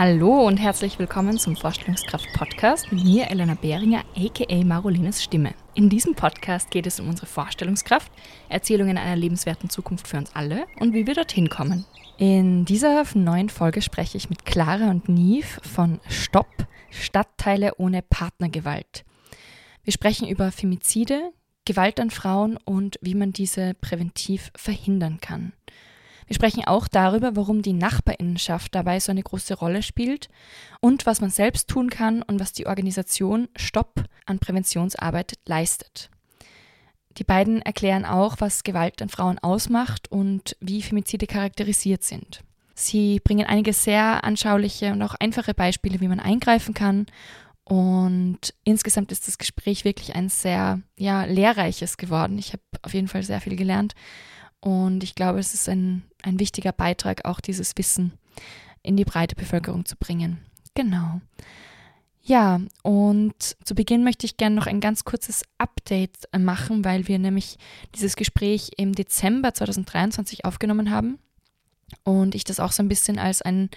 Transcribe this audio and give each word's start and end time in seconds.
Hallo 0.00 0.46
und 0.46 0.56
herzlich 0.56 0.98
willkommen 0.98 1.36
zum 1.36 1.56
Vorstellungskraft-Podcast 1.56 2.90
mit 2.90 3.04
mir, 3.04 3.30
Elena 3.30 3.52
Behringer, 3.52 4.02
aka 4.16 4.64
Marolines 4.64 5.22
Stimme. 5.22 5.52
In 5.74 5.90
diesem 5.90 6.14
Podcast 6.14 6.70
geht 6.70 6.86
es 6.86 7.00
um 7.00 7.08
unsere 7.10 7.26
Vorstellungskraft, 7.26 8.10
Erzählungen 8.48 8.96
einer 8.96 9.14
lebenswerten 9.14 9.68
Zukunft 9.68 10.08
für 10.08 10.16
uns 10.16 10.34
alle 10.34 10.64
und 10.78 10.94
wie 10.94 11.06
wir 11.06 11.12
dorthin 11.12 11.50
kommen. 11.50 11.84
In 12.16 12.64
dieser 12.64 13.04
neuen 13.12 13.50
Folge 13.50 13.82
spreche 13.82 14.16
ich 14.16 14.30
mit 14.30 14.46
Clara 14.46 14.88
und 14.90 15.10
Nive 15.10 15.60
von 15.60 16.00
Stopp, 16.08 16.66
Stadtteile 16.88 17.74
ohne 17.76 18.00
Partnergewalt. 18.00 19.04
Wir 19.84 19.92
sprechen 19.92 20.26
über 20.28 20.50
Femizide, 20.50 21.30
Gewalt 21.66 22.00
an 22.00 22.08
Frauen 22.08 22.56
und 22.56 22.98
wie 23.02 23.14
man 23.14 23.34
diese 23.34 23.74
präventiv 23.74 24.50
verhindern 24.56 25.18
kann. 25.20 25.52
Wir 26.30 26.36
sprechen 26.36 26.64
auch 26.64 26.86
darüber, 26.86 27.34
warum 27.34 27.60
die 27.60 27.72
Nachbarinnenschaft 27.72 28.72
dabei 28.72 29.00
so 29.00 29.10
eine 29.10 29.24
große 29.24 29.54
Rolle 29.54 29.82
spielt 29.82 30.28
und 30.78 31.04
was 31.04 31.20
man 31.20 31.30
selbst 31.30 31.66
tun 31.66 31.90
kann 31.90 32.22
und 32.22 32.38
was 32.38 32.52
die 32.52 32.68
Organisation 32.68 33.48
Stopp 33.56 34.04
an 34.26 34.38
Präventionsarbeit 34.38 35.40
leistet. 35.44 36.08
Die 37.18 37.24
beiden 37.24 37.62
erklären 37.62 38.04
auch, 38.04 38.36
was 38.38 38.62
Gewalt 38.62 39.02
an 39.02 39.08
Frauen 39.08 39.40
ausmacht 39.40 40.08
und 40.12 40.56
wie 40.60 40.82
Femizide 40.82 41.26
charakterisiert 41.26 42.04
sind. 42.04 42.44
Sie 42.76 43.18
bringen 43.18 43.48
einige 43.48 43.72
sehr 43.72 44.22
anschauliche 44.22 44.92
und 44.92 45.02
auch 45.02 45.16
einfache 45.16 45.52
Beispiele, 45.52 46.00
wie 46.00 46.06
man 46.06 46.20
eingreifen 46.20 46.74
kann. 46.74 47.06
Und 47.64 48.54
insgesamt 48.62 49.10
ist 49.10 49.26
das 49.26 49.36
Gespräch 49.36 49.84
wirklich 49.84 50.14
ein 50.14 50.28
sehr 50.28 50.80
ja, 50.96 51.24
lehrreiches 51.24 51.96
geworden. 51.96 52.38
Ich 52.38 52.52
habe 52.52 52.62
auf 52.82 52.94
jeden 52.94 53.08
Fall 53.08 53.24
sehr 53.24 53.40
viel 53.40 53.56
gelernt. 53.56 53.96
Und 54.60 55.02
ich 55.02 55.14
glaube, 55.14 55.38
es 55.38 55.54
ist 55.54 55.68
ein, 55.68 56.02
ein 56.22 56.38
wichtiger 56.38 56.72
Beitrag, 56.72 57.24
auch 57.24 57.40
dieses 57.40 57.76
Wissen 57.76 58.12
in 58.82 58.96
die 58.96 59.04
breite 59.04 59.34
Bevölkerung 59.34 59.84
zu 59.84 59.96
bringen. 59.96 60.38
Genau. 60.74 61.20
Ja, 62.22 62.60
und 62.82 63.34
zu 63.64 63.74
Beginn 63.74 64.04
möchte 64.04 64.26
ich 64.26 64.36
gerne 64.36 64.54
noch 64.54 64.66
ein 64.66 64.80
ganz 64.80 65.04
kurzes 65.04 65.42
Update 65.58 66.28
machen, 66.38 66.84
weil 66.84 67.08
wir 67.08 67.18
nämlich 67.18 67.56
dieses 67.94 68.14
Gespräch 68.14 68.70
im 68.76 68.94
Dezember 68.94 69.54
2023 69.54 70.44
aufgenommen 70.44 70.90
haben 70.90 71.18
und 72.04 72.34
ich 72.34 72.44
das 72.44 72.60
auch 72.60 72.72
so 72.72 72.82
ein 72.82 72.88
bisschen 72.88 73.18
als 73.18 73.42
einen 73.42 73.70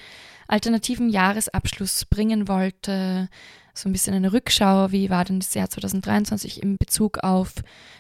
alternativen 0.47 1.09
Jahresabschluss 1.09 2.05
bringen 2.05 2.47
wollte, 2.47 3.29
so 3.73 3.89
ein 3.89 3.91
bisschen 3.91 4.13
eine 4.13 4.33
Rückschau, 4.33 4.91
wie 4.91 5.09
war 5.09 5.25
denn 5.25 5.39
das 5.39 5.53
Jahr 5.53 5.69
2023 5.69 6.61
in 6.61 6.77
Bezug 6.77 7.19
auf 7.23 7.53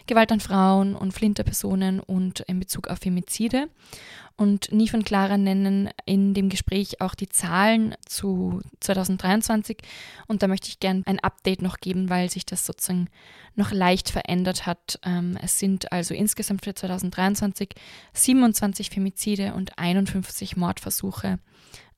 Gewalt 0.05 0.31
an 0.31 0.39
Frauen 0.39 0.95
und 0.95 1.13
Flinterpersonen 1.13 1.99
und 1.99 2.41
in 2.41 2.59
Bezug 2.59 2.87
auf 2.87 2.99
Femizide. 2.99 3.69
Und 4.35 4.71
Nief 4.71 4.93
und 4.93 5.05
Clara 5.05 5.37
nennen 5.37 5.89
in 6.05 6.33
dem 6.33 6.49
Gespräch 6.49 7.01
auch 7.01 7.13
die 7.13 7.29
Zahlen 7.29 7.95
zu 8.05 8.61
2023. 8.79 9.77
Und 10.27 10.41
da 10.41 10.47
möchte 10.47 10.69
ich 10.69 10.79
gerne 10.79 11.03
ein 11.05 11.19
Update 11.19 11.61
noch 11.61 11.77
geben, 11.77 12.09
weil 12.09 12.29
sich 12.29 12.45
das 12.45 12.65
sozusagen 12.65 13.09
noch 13.55 13.71
leicht 13.71 14.09
verändert 14.09 14.65
hat. 14.65 14.99
Ähm, 15.05 15.37
es 15.41 15.59
sind 15.59 15.91
also 15.91 16.15
insgesamt 16.15 16.65
für 16.65 16.73
2023 16.73 17.69
27 18.13 18.89
Femizide 18.89 19.53
und 19.53 19.77
51 19.77 20.57
Mordversuche 20.57 21.37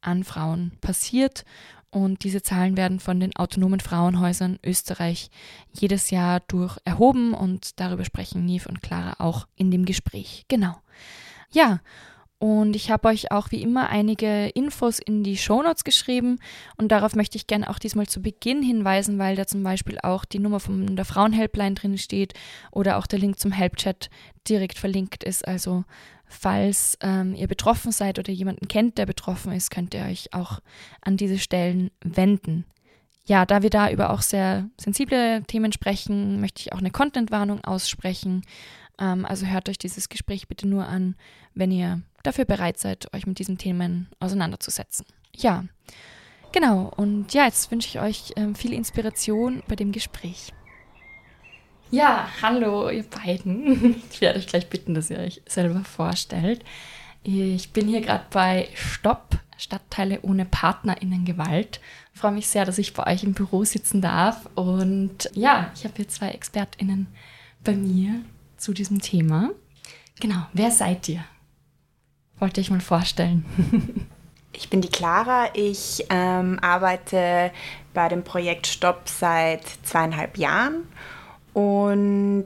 an 0.01 0.23
Frauen 0.23 0.73
passiert. 0.81 1.45
Und 1.95 2.25
diese 2.25 2.41
Zahlen 2.41 2.75
werden 2.75 2.99
von 2.99 3.21
den 3.21 3.33
autonomen 3.37 3.79
Frauenhäusern 3.79 4.59
Österreich 4.65 5.29
jedes 5.71 6.09
Jahr 6.09 6.41
durch 6.41 6.77
erhoben 6.83 7.33
und 7.33 7.79
darüber 7.79 8.03
sprechen 8.03 8.43
Niv 8.43 8.65
und 8.65 8.81
Clara 8.81 9.15
auch 9.19 9.47
in 9.55 9.71
dem 9.71 9.85
Gespräch. 9.85 10.43
Genau. 10.49 10.75
Ja, 11.53 11.79
und 12.37 12.75
ich 12.75 12.91
habe 12.91 13.07
euch 13.07 13.31
auch 13.31 13.49
wie 13.51 13.61
immer 13.61 13.87
einige 13.87 14.47
Infos 14.49 14.99
in 14.99 15.23
die 15.23 15.37
Shownotes 15.37 15.85
geschrieben 15.85 16.39
und 16.75 16.91
darauf 16.91 17.15
möchte 17.15 17.37
ich 17.37 17.47
gerne 17.47 17.69
auch 17.69 17.79
diesmal 17.79 18.07
zu 18.07 18.21
Beginn 18.21 18.61
hinweisen, 18.61 19.17
weil 19.17 19.37
da 19.37 19.47
zum 19.47 19.63
Beispiel 19.63 19.97
auch 20.03 20.25
die 20.25 20.39
Nummer 20.39 20.59
von 20.59 20.97
der 20.97 21.05
Frauenhelpline 21.05 21.75
drin 21.75 21.97
steht 21.97 22.33
oder 22.71 22.97
auch 22.97 23.07
der 23.07 23.19
Link 23.19 23.39
zum 23.39 23.53
Helpchat 23.53 24.09
direkt 24.49 24.77
verlinkt 24.79 25.23
ist. 25.23 25.47
Also 25.47 25.85
falls 26.27 26.97
ähm, 27.01 27.35
ihr 27.35 27.47
betroffen 27.47 27.91
seid 27.91 28.19
oder 28.19 28.31
jemanden 28.31 28.67
kennt, 28.67 28.97
der 28.97 29.05
betroffen 29.05 29.51
ist, 29.51 29.71
könnt 29.71 29.93
ihr 29.93 30.03
euch 30.03 30.33
auch 30.33 30.59
an 31.01 31.17
diese 31.17 31.37
Stellen 31.37 31.91
wenden. 32.03 32.65
Ja, 33.25 33.45
da 33.45 33.63
wir 33.63 33.71
da 33.71 33.89
über 33.89 34.11
auch 34.11 34.21
sehr 34.21 34.69
sensible 34.79 35.43
Themen 35.47 35.71
sprechen, 35.71 36.39
möchte 36.39 36.61
ich 36.61 36.73
auch 36.73 36.77
eine 36.77 36.91
Content-Warnung 36.91 37.63
aussprechen. 37.63 38.43
Ähm, 38.99 39.25
also 39.25 39.47
hört 39.47 39.67
euch 39.67 39.77
dieses 39.77 40.09
Gespräch 40.09 40.47
bitte 40.47 40.67
nur 40.67 40.85
an, 40.87 41.15
wenn 41.53 41.71
ihr 41.71 42.01
dafür 42.23 42.45
bereit 42.45 42.77
seid, 42.77 43.13
euch 43.13 43.25
mit 43.25 43.39
diesen 43.39 43.57
Themen 43.57 44.09
auseinanderzusetzen. 44.19 45.05
Ja, 45.35 45.65
genau. 46.51 46.91
Und 46.95 47.33
ja, 47.33 47.45
jetzt 47.45 47.71
wünsche 47.71 47.87
ich 47.87 47.99
euch 47.99 48.33
ähm, 48.35 48.53
viel 48.55 48.73
Inspiration 48.73 49.63
bei 49.67 49.75
dem 49.75 49.91
Gespräch. 49.91 50.53
Ja, 51.91 52.27
hallo 52.41 52.89
ihr 52.89 53.03
beiden. 53.03 54.01
Ich 54.11 54.21
werde 54.21 54.39
euch 54.39 54.47
gleich 54.47 54.69
bitten, 54.69 54.93
dass 54.93 55.09
ihr 55.09 55.19
euch 55.19 55.41
selber 55.47 55.83
vorstellt. 55.83 56.63
Ich 57.23 57.71
bin 57.71 57.87
hier 57.87 58.01
gerade 58.01 58.25
bei 58.31 58.67
Stopp, 58.75 59.37
Stadtteile 59.57 60.19
ohne 60.21 60.45
PartnerInnen-Gewalt. 60.45 61.79
Ich 62.13 62.19
freue 62.19 62.31
mich 62.31 62.47
sehr, 62.47 62.65
dass 62.65 62.77
ich 62.77 62.93
bei 62.93 63.11
euch 63.11 63.23
im 63.23 63.33
Büro 63.33 63.63
sitzen 63.63 64.01
darf. 64.01 64.47
Und 64.55 65.29
ja, 65.33 65.71
ich 65.75 65.83
habe 65.83 65.93
hier 65.95 66.07
zwei 66.07 66.29
ExpertInnen 66.29 67.07
bei 67.63 67.73
mir 67.73 68.21
zu 68.57 68.73
diesem 68.73 69.01
Thema. 69.01 69.51
Genau, 70.19 70.45
wer 70.53 70.71
seid 70.71 71.07
ihr? 71.09 71.23
Wollte 72.39 72.61
ich 72.61 72.71
mal 72.71 72.81
vorstellen. 72.81 73.45
Ich 74.57 74.69
bin 74.69 74.79
die 74.79 74.87
Clara. 74.87 75.49
Ich 75.53 76.05
ähm, 76.09 76.59
arbeite 76.61 77.51
bei 77.93 78.07
dem 78.07 78.23
Projekt 78.23 78.67
Stopp 78.67 79.09
seit 79.09 79.63
zweieinhalb 79.83 80.37
Jahren 80.37 80.87
und 81.55 82.45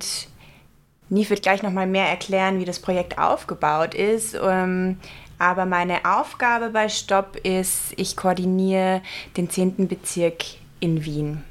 Nief 1.09 1.31
wird 1.31 1.42
gleich 1.42 1.64
nochmal 1.64 1.88
mehr 1.88 2.08
erklären, 2.08 2.59
wie 2.59 2.66
das 2.66 2.80
Projekt 2.80 3.18
aufgebaut 3.18 3.96
ist. 3.96 4.38
Ähm, 4.42 4.97
aber 5.40 5.66
meine 5.66 6.06
Aufgabe 6.06 6.70
bei 6.70 6.88
Stopp 6.88 7.38
ist, 7.44 7.94
ich 7.96 8.16
koordiniere 8.16 9.02
den 9.36 9.50
10. 9.50 9.88
Bezirk 9.88 10.44
in 10.80 11.03
Wien. 11.03 11.44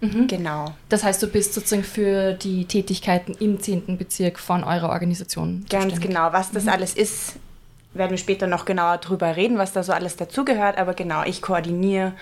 Mhm. 0.00 0.28
Genau. 0.28 0.74
Das 0.88 1.04
heißt, 1.04 1.22
du 1.22 1.26
bist 1.26 1.52
sozusagen 1.52 1.84
für 1.84 2.32
die 2.32 2.64
Tätigkeiten 2.64 3.34
im 3.38 3.60
10. 3.60 3.98
Bezirk 3.98 4.38
von 4.38 4.64
eurer 4.64 4.88
Organisation. 4.88 5.66
Ganz 5.68 6.00
genau. 6.00 6.32
Was 6.32 6.50
das 6.50 6.64
mhm. 6.64 6.70
alles 6.70 6.94
ist, 6.94 7.34
werden 7.92 8.12
wir 8.12 8.18
später 8.18 8.46
noch 8.46 8.64
genauer 8.64 8.96
drüber 8.98 9.36
reden, 9.36 9.58
was 9.58 9.72
da 9.72 9.82
so 9.82 9.92
alles 9.92 10.16
dazugehört. 10.16 10.78
Aber 10.78 10.94
genau, 10.94 11.22
ich 11.24 11.42
koordiniere 11.42 12.14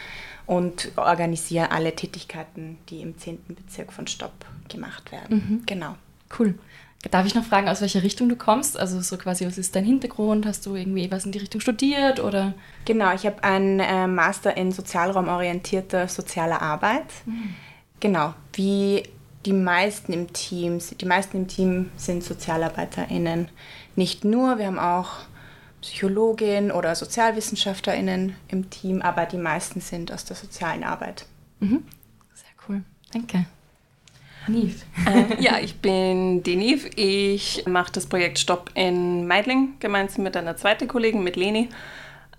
und 0.50 0.90
organisiere 0.96 1.70
alle 1.70 1.94
Tätigkeiten, 1.94 2.76
die 2.88 3.02
im 3.02 3.16
10. 3.16 3.38
Bezirk 3.54 3.92
von 3.92 4.08
Stopp 4.08 4.32
gemacht 4.68 5.12
werden. 5.12 5.36
Mhm. 5.36 5.62
Genau. 5.64 5.94
Cool. 6.36 6.58
Darf 7.08 7.24
ich 7.24 7.36
noch 7.36 7.44
fragen, 7.44 7.68
aus 7.68 7.80
welcher 7.82 8.02
Richtung 8.02 8.28
du 8.28 8.34
kommst? 8.34 8.76
Also 8.76 9.00
so 9.00 9.16
quasi, 9.16 9.46
was 9.46 9.58
ist 9.58 9.76
dein 9.76 9.84
Hintergrund? 9.84 10.46
Hast 10.46 10.66
du 10.66 10.74
irgendwie 10.74 11.08
was 11.08 11.24
in 11.24 11.30
die 11.30 11.38
Richtung 11.38 11.60
studiert 11.60 12.18
oder? 12.18 12.54
Genau, 12.84 13.14
ich 13.14 13.26
habe 13.26 13.44
einen 13.44 13.78
äh, 13.78 14.08
Master 14.08 14.56
in 14.56 14.72
sozialraumorientierter 14.72 16.08
sozialer 16.08 16.60
Arbeit. 16.60 17.06
Mhm. 17.26 17.54
Genau, 18.00 18.34
wie 18.54 19.04
die 19.46 19.52
meisten 19.52 20.12
im 20.12 20.32
Team, 20.32 20.80
die 21.00 21.06
meisten 21.06 21.36
im 21.36 21.46
Team 21.46 21.92
sind 21.96 22.24
SozialarbeiterInnen. 22.24 23.50
Nicht 23.94 24.24
nur, 24.24 24.58
wir 24.58 24.66
haben 24.66 24.80
auch 24.80 25.10
Psychologin 25.80 26.70
oder 26.70 26.94
SozialwissenschaftlerInnen 26.94 28.36
im 28.48 28.70
Team, 28.70 29.02
aber 29.02 29.26
die 29.26 29.38
meisten 29.38 29.80
sind 29.80 30.12
aus 30.12 30.24
der 30.24 30.36
sozialen 30.36 30.84
Arbeit. 30.84 31.26
Mhm. 31.60 31.84
Sehr 32.34 32.50
cool. 32.68 32.82
Danke. 33.12 33.46
Niv. 34.46 34.84
Äh, 35.06 35.42
ja, 35.42 35.58
ich 35.58 35.76
bin 35.76 36.42
Deniv. 36.42 36.88
Ich 36.96 37.64
mache 37.66 37.92
das 37.92 38.06
Projekt 38.06 38.38
Stopp 38.38 38.70
in 38.74 39.26
Meidling 39.26 39.74
gemeinsam 39.80 40.24
mit 40.24 40.36
einer 40.36 40.56
zweiten 40.56 40.88
Kollegin, 40.88 41.22
mit 41.22 41.36
Leni. 41.36 41.68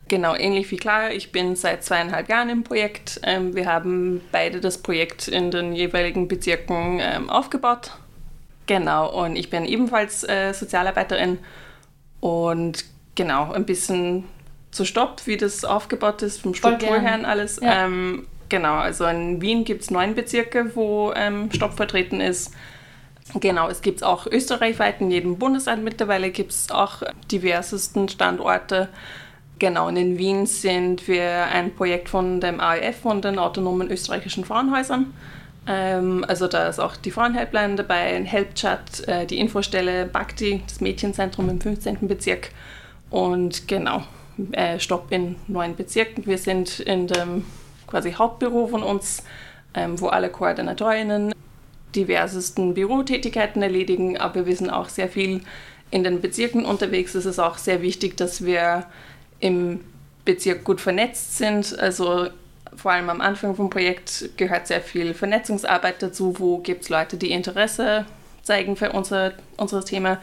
Genau, 0.07 0.35
ähnlich 0.35 0.69
wie 0.71 0.77
klar. 0.77 1.11
Ich 1.11 1.31
bin 1.31 1.55
seit 1.55 1.83
zweieinhalb 1.83 2.27
Jahren 2.27 2.49
im 2.49 2.63
Projekt. 2.63 3.21
Ähm, 3.23 3.55
wir 3.55 3.65
haben 3.65 4.21
beide 4.31 4.59
das 4.59 4.79
Projekt 4.79 5.27
in 5.27 5.51
den 5.51 5.73
jeweiligen 5.73 6.27
Bezirken 6.27 6.99
ähm, 7.01 7.29
aufgebaut. 7.29 7.91
Genau, 8.67 9.23
und 9.23 9.35
ich 9.35 9.49
bin 9.49 9.65
ebenfalls 9.65 10.23
äh, 10.23 10.53
Sozialarbeiterin 10.53 11.39
und 12.19 12.85
genau, 13.15 13.51
ein 13.51 13.65
bisschen 13.65 14.25
zu 14.71 14.85
Stopp, 14.85 15.25
wie 15.25 15.37
das 15.37 15.65
aufgebaut 15.65 16.21
ist, 16.21 16.41
vom 16.41 16.53
Strukturherrn 16.53 17.25
alles. 17.25 17.59
Ja. 17.61 17.85
Ähm, 17.85 18.27
genau, 18.49 18.75
also 18.75 19.05
in 19.05 19.41
Wien 19.41 19.63
gibt 19.63 19.81
es 19.81 19.91
neun 19.91 20.15
Bezirke, 20.15 20.71
wo 20.75 21.11
ähm, 21.15 21.49
Stopp 21.51 21.73
vertreten 21.73 22.21
ist. 22.21 22.53
Genau, 23.39 23.69
es 23.69 23.81
gibt 23.81 24.03
auch 24.03 24.27
österreichweit, 24.27 24.99
in 24.99 25.11
jedem 25.11 25.37
Bundesland 25.37 25.83
mittlerweile 25.83 26.31
gibt 26.31 26.51
es 26.51 26.71
auch 26.71 27.03
diversesten 27.31 28.09
Standorte. 28.09 28.89
Genau, 29.59 29.87
und 29.87 29.95
in 29.95 30.17
Wien 30.17 30.47
sind 30.47 31.07
wir 31.07 31.45
ein 31.45 31.73
Projekt 31.75 32.09
von 32.09 32.41
dem 32.41 32.59
AEF, 32.59 32.97
von 33.01 33.21
den 33.21 33.37
autonomen 33.37 33.91
österreichischen 33.91 34.43
Frauenhäusern. 34.43 35.13
Ähm, 35.67 36.25
also 36.27 36.47
da 36.47 36.67
ist 36.67 36.79
auch 36.79 36.95
die 36.95 37.11
Frauenhelpline 37.11 37.75
dabei, 37.75 38.15
ein 38.15 38.25
Helpchat, 38.25 39.07
äh, 39.07 39.25
die 39.27 39.39
Infostelle 39.39 40.05
Bhakti, 40.05 40.63
das 40.67 40.81
Mädchenzentrum 40.81 41.47
im 41.49 41.61
15. 41.61 42.07
Bezirk 42.07 42.49
und 43.11 43.67
genau, 43.67 44.03
äh, 44.53 44.79
Stopp 44.79 45.11
in 45.11 45.35
neun 45.47 45.75
Bezirken. 45.75 46.25
Wir 46.25 46.37
sind 46.37 46.79
in 46.79 47.07
dem 47.07 47.45
quasi 47.85 48.13
Hauptbüro 48.13 48.67
von 48.67 48.81
uns, 48.81 49.23
ähm, 49.73 49.99
wo 49.99 50.07
alle 50.07 50.29
Koordinatorinnen 50.29 51.33
diversesten 51.95 52.73
Bürotätigkeiten 52.73 53.61
erledigen, 53.61 54.17
aber 54.17 54.45
wir 54.45 54.55
sind 54.55 54.69
auch 54.69 54.87
sehr 54.87 55.09
viel 55.09 55.41
in 55.91 56.03
den 56.03 56.21
Bezirken 56.21 56.65
unterwegs. 56.65 57.15
Es 57.15 57.25
ist 57.25 57.37
auch 57.37 57.57
sehr 57.57 57.81
wichtig, 57.81 58.15
dass 58.15 58.45
wir 58.45 58.85
im 59.41 59.81
Bezirk 60.23 60.63
gut 60.63 60.79
vernetzt 60.79 61.37
sind. 61.37 61.77
Also 61.77 62.29
vor 62.75 62.93
allem 62.93 63.09
am 63.09 63.19
Anfang 63.19 63.55
vom 63.55 63.69
Projekt 63.69 64.29
gehört 64.37 64.67
sehr 64.67 64.79
viel 64.79 65.13
Vernetzungsarbeit 65.13 66.01
dazu. 66.01 66.39
Wo 66.39 66.59
gibt 66.59 66.83
es 66.83 66.89
Leute, 66.89 67.17
die 67.17 67.31
Interesse 67.31 68.05
zeigen 68.41 68.77
für 68.77 68.93
unser, 68.93 69.33
unser 69.57 69.83
Thema? 69.83 70.19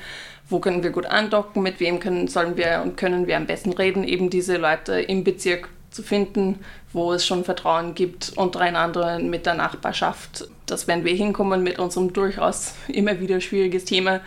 Wo 0.48 0.60
können 0.60 0.82
wir 0.82 0.90
gut 0.90 1.06
andocken? 1.06 1.62
Mit 1.62 1.80
wem 1.80 2.00
können, 2.00 2.28
sollen 2.28 2.56
wir 2.56 2.80
und 2.82 2.96
können 2.96 3.26
wir 3.26 3.36
am 3.36 3.46
besten 3.46 3.72
reden? 3.72 4.04
Eben 4.04 4.30
diese 4.30 4.56
Leute 4.56 5.00
im 5.00 5.24
Bezirk 5.24 5.68
zu 5.90 6.02
finden, 6.02 6.60
wo 6.92 7.12
es 7.12 7.26
schon 7.26 7.44
Vertrauen 7.44 7.94
gibt 7.94 8.32
untereinander 8.36 9.18
mit 9.18 9.46
der 9.46 9.54
Nachbarschaft, 9.54 10.48
dass 10.66 10.86
wenn 10.86 11.04
wir 11.04 11.14
hinkommen 11.14 11.62
mit 11.62 11.78
unserem 11.78 12.12
durchaus 12.12 12.74
immer 12.88 13.20
wieder 13.20 13.40
schwieriges 13.40 13.84
Thema, 13.84 14.20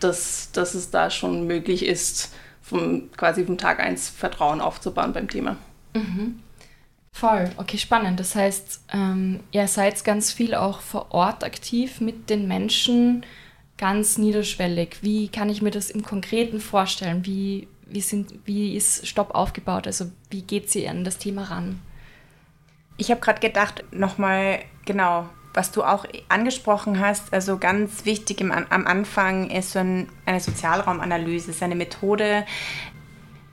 dass, 0.00 0.50
dass 0.52 0.74
es 0.74 0.90
da 0.90 1.10
schon 1.10 1.46
möglich 1.46 1.84
ist, 1.84 2.32
vom, 2.62 3.10
quasi 3.16 3.44
vom 3.44 3.58
Tag 3.58 3.80
1 3.80 4.08
Vertrauen 4.10 4.60
aufzubauen 4.60 5.12
beim 5.12 5.28
Thema. 5.28 5.56
Mhm. 5.94 6.40
Voll, 7.12 7.50
okay, 7.56 7.78
spannend. 7.78 8.20
Das 8.20 8.34
heißt, 8.34 8.82
ähm, 8.92 9.40
ihr 9.50 9.68
seid 9.68 10.04
ganz 10.04 10.32
viel 10.32 10.54
auch 10.54 10.80
vor 10.80 11.12
Ort 11.12 11.44
aktiv 11.44 12.00
mit 12.00 12.28
den 12.28 12.46
Menschen, 12.46 13.24
ganz 13.78 14.18
niederschwellig. 14.18 14.98
Wie 15.02 15.28
kann 15.28 15.48
ich 15.48 15.62
mir 15.62 15.70
das 15.70 15.90
im 15.90 16.02
Konkreten 16.02 16.60
vorstellen? 16.60 17.26
Wie, 17.26 17.68
wie, 17.86 18.00
sind, 18.00 18.34
wie 18.44 18.74
ist 18.74 19.06
Stopp 19.06 19.34
aufgebaut? 19.34 19.86
Also 19.86 20.06
wie 20.30 20.42
geht 20.42 20.70
sie 20.70 20.88
an 20.88 21.04
das 21.04 21.18
Thema 21.18 21.44
ran? 21.44 21.80
Ich 22.96 23.10
habe 23.10 23.20
gerade 23.20 23.40
gedacht, 23.40 23.84
nochmal 23.92 24.60
genau, 24.84 25.28
was 25.52 25.72
du 25.72 25.82
auch 25.82 26.06
angesprochen 26.28 27.00
hast, 27.00 27.32
also 27.32 27.58
ganz 27.58 28.04
wichtig 28.04 28.40
im, 28.40 28.52
am 28.52 28.86
Anfang 28.86 29.50
ist 29.50 29.72
so 29.72 29.78
ein, 29.78 30.08
eine 30.26 30.40
Sozialraumanalyse, 30.40 31.50
ist 31.50 31.62
eine 31.62 31.74
Methode, 31.74 32.44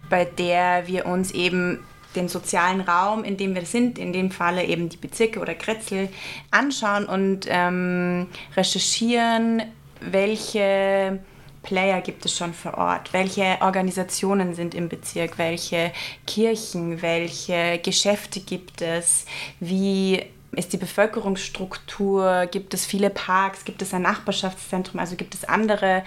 bei 0.09 0.25
der 0.25 0.87
wir 0.87 1.05
uns 1.05 1.31
eben 1.31 1.79
den 2.15 2.27
sozialen 2.27 2.81
Raum, 2.81 3.23
in 3.23 3.37
dem 3.37 3.55
wir 3.55 3.65
sind, 3.65 3.97
in 3.97 4.13
dem 4.13 4.31
Falle 4.31 4.65
eben 4.65 4.89
die 4.89 4.97
Bezirke 4.97 5.39
oder 5.39 5.55
Kretzel, 5.55 6.09
anschauen 6.51 7.05
und 7.05 7.47
ähm, 7.49 8.27
recherchieren, 8.55 9.63
welche 10.11 11.19
Player 11.63 12.01
gibt 12.01 12.25
es 12.25 12.35
schon 12.35 12.53
vor 12.53 12.77
Ort? 12.77 13.13
Welche 13.13 13.57
Organisationen 13.61 14.53
sind 14.53 14.75
im 14.75 14.89
Bezirk? 14.89 15.37
Welche 15.37 15.91
Kirchen? 16.27 17.01
Welche 17.01 17.79
Geschäfte 17.79 18.41
gibt 18.41 18.81
es? 18.81 19.25
Wie 19.59 20.23
ist 20.51 20.73
die 20.73 20.77
Bevölkerungsstruktur? 20.77 22.47
Gibt 22.47 22.73
es 22.73 22.85
viele 22.85 23.09
Parks? 23.09 23.65
Gibt 23.65 23.81
es 23.81 23.93
ein 23.93 24.03
Nachbarschaftszentrum? 24.03 24.99
Also 24.99 25.15
gibt 25.15 25.33
es 25.33 25.45
andere 25.45 26.03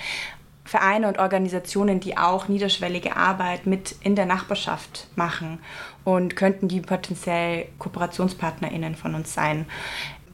Vereine 0.67 1.07
und 1.07 1.19
Organisationen, 1.19 2.01
die 2.01 2.19
auch 2.19 2.49
niederschwellige 2.49 3.17
Arbeit 3.17 3.67
mit 3.67 3.95
in 4.01 4.17
der 4.17 4.27
Nachbarschaft 4.27 5.07
machen 5.15 5.61
und 6.05 6.35
könnten 6.35 6.67
die 6.67 6.81
potenziell 6.81 7.69
KooperationspartnerInnen 7.79 8.97
von 8.97 9.15
uns 9.15 9.33
sein 9.33 9.67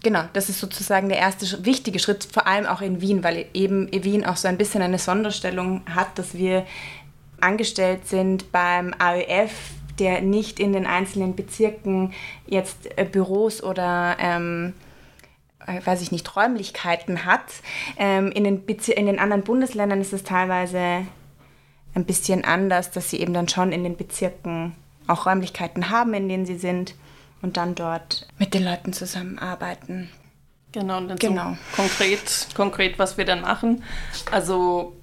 genau, 0.02 0.24
das 0.32 0.48
ist 0.48 0.60
sozusagen 0.60 1.08
der 1.08 1.18
erste 1.18 1.64
wichtige 1.64 1.98
Schritt, 1.98 2.26
vor 2.30 2.46
allem 2.46 2.66
auch 2.66 2.80
in 2.80 3.00
Wien, 3.00 3.24
weil 3.24 3.46
eben 3.54 3.88
Wien 3.92 4.24
auch 4.24 4.36
so 4.36 4.48
ein 4.48 4.58
bisschen 4.58 4.82
eine 4.82 4.98
Sonderstellung 4.98 5.82
hat, 5.92 6.18
dass 6.18 6.34
wir 6.34 6.66
angestellt 7.40 8.06
sind 8.06 8.52
beim 8.52 8.94
AÖF, 8.98 9.52
der 9.98 10.22
nicht 10.22 10.60
in 10.60 10.72
den 10.72 10.86
einzelnen 10.86 11.36
Bezirken 11.36 12.12
jetzt 12.46 12.96
äh, 12.96 13.04
Büros 13.04 13.62
oder 13.62 14.16
ähm, 14.18 14.74
äh, 15.66 15.80
weiß 15.84 16.02
ich 16.02 16.12
nicht, 16.12 16.34
Räumlichkeiten 16.34 17.24
hat. 17.24 17.44
Ähm, 17.96 18.32
in, 18.32 18.44
den 18.44 18.64
in 18.66 19.06
den 19.06 19.18
anderen 19.18 19.42
Bundesländern 19.42 20.00
ist 20.00 20.12
es 20.12 20.24
teilweise 20.24 21.06
ein 21.94 22.04
bisschen 22.04 22.44
anders, 22.44 22.90
dass 22.90 23.10
sie 23.10 23.20
eben 23.20 23.34
dann 23.34 23.48
schon 23.48 23.72
in 23.72 23.84
den 23.84 23.96
Bezirken 23.96 24.74
auch 25.06 25.26
Räumlichkeiten 25.26 25.90
haben, 25.90 26.14
in 26.14 26.28
denen 26.28 26.46
sie 26.46 26.56
sind 26.56 26.94
und 27.42 27.56
dann 27.56 27.74
dort 27.74 28.26
mit 28.38 28.54
den 28.54 28.64
Leuten 28.64 28.92
zusammenarbeiten. 28.92 30.08
Genau, 30.72 30.98
und 30.98 31.08
dann 31.08 31.18
genau. 31.18 31.50
So 31.50 31.82
konkret, 31.82 32.48
konkret, 32.54 32.98
was 32.98 33.18
wir 33.18 33.26
dann 33.26 33.42
machen. 33.42 33.84
Also 34.30 34.96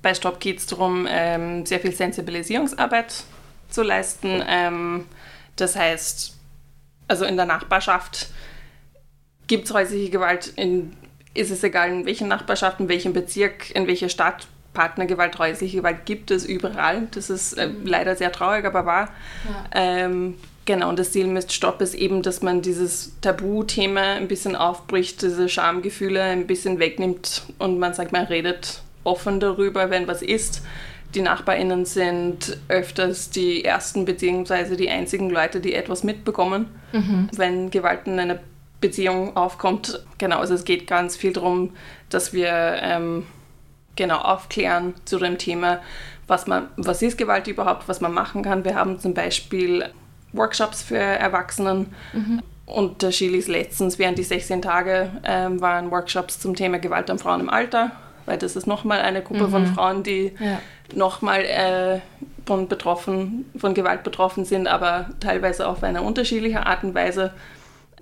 bei 0.00 0.14
Stop 0.14 0.40
geht 0.40 0.58
es 0.58 0.66
darum, 0.66 1.06
ähm, 1.08 1.64
sehr 1.64 1.78
viel 1.78 1.94
Sensibilisierungsarbeit 1.94 3.22
zu 3.68 3.82
leisten. 3.82 4.42
Ähm, 4.46 5.06
das 5.54 5.76
heißt, 5.76 6.36
also 7.06 7.24
in 7.24 7.36
der 7.36 7.46
Nachbarschaft 7.46 8.28
gibt 9.46 9.66
es 9.66 9.74
häusliche 9.74 10.10
Gewalt, 10.10 10.48
in, 10.56 10.96
ist 11.34 11.50
es 11.50 11.62
egal 11.62 11.90
in 11.90 12.06
welchen 12.06 12.26
Nachbarschaften, 12.26 12.86
in 12.86 12.88
welchem 12.88 13.12
Bezirk, 13.12 13.70
in 13.74 13.86
welcher 13.86 14.08
Stadt, 14.08 14.48
Partnergewalt, 14.72 15.38
häusliche 15.38 15.78
Gewalt 15.78 16.06
gibt 16.06 16.30
es 16.30 16.46
überall. 16.46 17.06
Das 17.10 17.28
ist 17.28 17.52
äh, 17.52 17.68
leider 17.84 18.16
sehr 18.16 18.32
traurig, 18.32 18.64
aber 18.64 18.86
wahr. 18.86 19.10
Ja. 19.44 19.64
Ähm, 19.72 20.38
Genau, 20.64 20.88
und 20.88 20.98
das 20.98 21.10
Ziel 21.10 21.26
mit 21.26 21.52
Stopp 21.52 21.80
ist 21.80 21.94
eben, 21.94 22.22
dass 22.22 22.40
man 22.40 22.62
dieses 22.62 23.18
Tabuthema 23.20 24.14
ein 24.14 24.28
bisschen 24.28 24.54
aufbricht, 24.54 25.20
diese 25.22 25.48
Schamgefühle 25.48 26.22
ein 26.22 26.46
bisschen 26.46 26.78
wegnimmt 26.78 27.42
und 27.58 27.78
man 27.78 27.94
sagt, 27.94 28.12
man 28.12 28.26
redet 28.26 28.82
offen 29.02 29.40
darüber, 29.40 29.90
wenn 29.90 30.06
was 30.06 30.22
ist. 30.22 30.62
Die 31.16 31.20
NachbarInnen 31.20 31.84
sind 31.84 32.58
öfters 32.68 33.30
die 33.30 33.64
ersten 33.64 34.04
beziehungsweise 34.04 34.76
die 34.76 34.88
einzigen 34.88 35.30
Leute, 35.30 35.60
die 35.60 35.74
etwas 35.74 36.04
mitbekommen, 36.04 36.66
mhm. 36.92 37.28
wenn 37.34 37.70
Gewalt 37.70 38.06
in 38.06 38.18
einer 38.18 38.38
Beziehung 38.80 39.36
aufkommt. 39.36 40.04
Genau, 40.18 40.38
also 40.38 40.54
es 40.54 40.64
geht 40.64 40.86
ganz 40.86 41.16
viel 41.16 41.32
darum, 41.32 41.74
dass 42.08 42.32
wir 42.32 42.78
ähm, 42.80 43.26
genau 43.96 44.18
aufklären 44.18 44.94
zu 45.04 45.18
dem 45.18 45.38
Thema, 45.38 45.80
was, 46.28 46.46
man, 46.46 46.68
was 46.76 47.02
ist 47.02 47.18
Gewalt 47.18 47.48
überhaupt, 47.48 47.88
was 47.88 48.00
man 48.00 48.14
machen 48.14 48.42
kann. 48.42 48.64
Wir 48.64 48.76
haben 48.76 48.98
zum 48.98 49.12
Beispiel 49.12 49.90
Workshops 50.32 50.82
für 50.82 50.96
Erwachsenen. 50.96 51.94
Mhm. 52.12 52.42
Unterschiedlich 52.66 53.48
letztens 53.48 53.98
während 53.98 54.18
die 54.18 54.22
16 54.22 54.62
Tage 54.62 55.10
ähm, 55.24 55.60
waren 55.60 55.90
Workshops 55.90 56.38
zum 56.38 56.54
Thema 56.54 56.78
Gewalt 56.78 57.10
an 57.10 57.18
Frauen 57.18 57.40
im 57.40 57.50
Alter, 57.50 57.90
weil 58.24 58.38
das 58.38 58.56
ist 58.56 58.66
nochmal 58.66 59.00
eine 59.00 59.22
Gruppe 59.22 59.48
mhm. 59.48 59.50
von 59.50 59.66
Frauen, 59.66 60.02
die 60.02 60.32
ja. 60.38 60.60
nochmal 60.94 61.44
äh, 61.44 62.00
von, 62.46 62.68
betroffen, 62.68 63.50
von 63.58 63.74
Gewalt 63.74 64.04
betroffen 64.04 64.44
sind, 64.44 64.68
aber 64.68 65.10
teilweise 65.20 65.66
auf 65.66 65.82
eine 65.82 66.02
unterschiedliche 66.02 66.66
Art 66.66 66.84
und 66.84 66.94
Weise. 66.94 67.32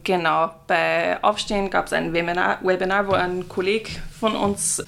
Genau, 0.04 0.50
bei 0.66 1.22
Aufstehen 1.22 1.68
gab 1.70 1.86
es 1.86 1.92
ein 1.92 2.12
Webinar, 2.12 2.58
Webinar, 2.62 3.08
wo 3.08 3.12
ein 3.12 3.48
Kollege 3.48 3.90
von 4.18 4.34
uns 4.34 4.82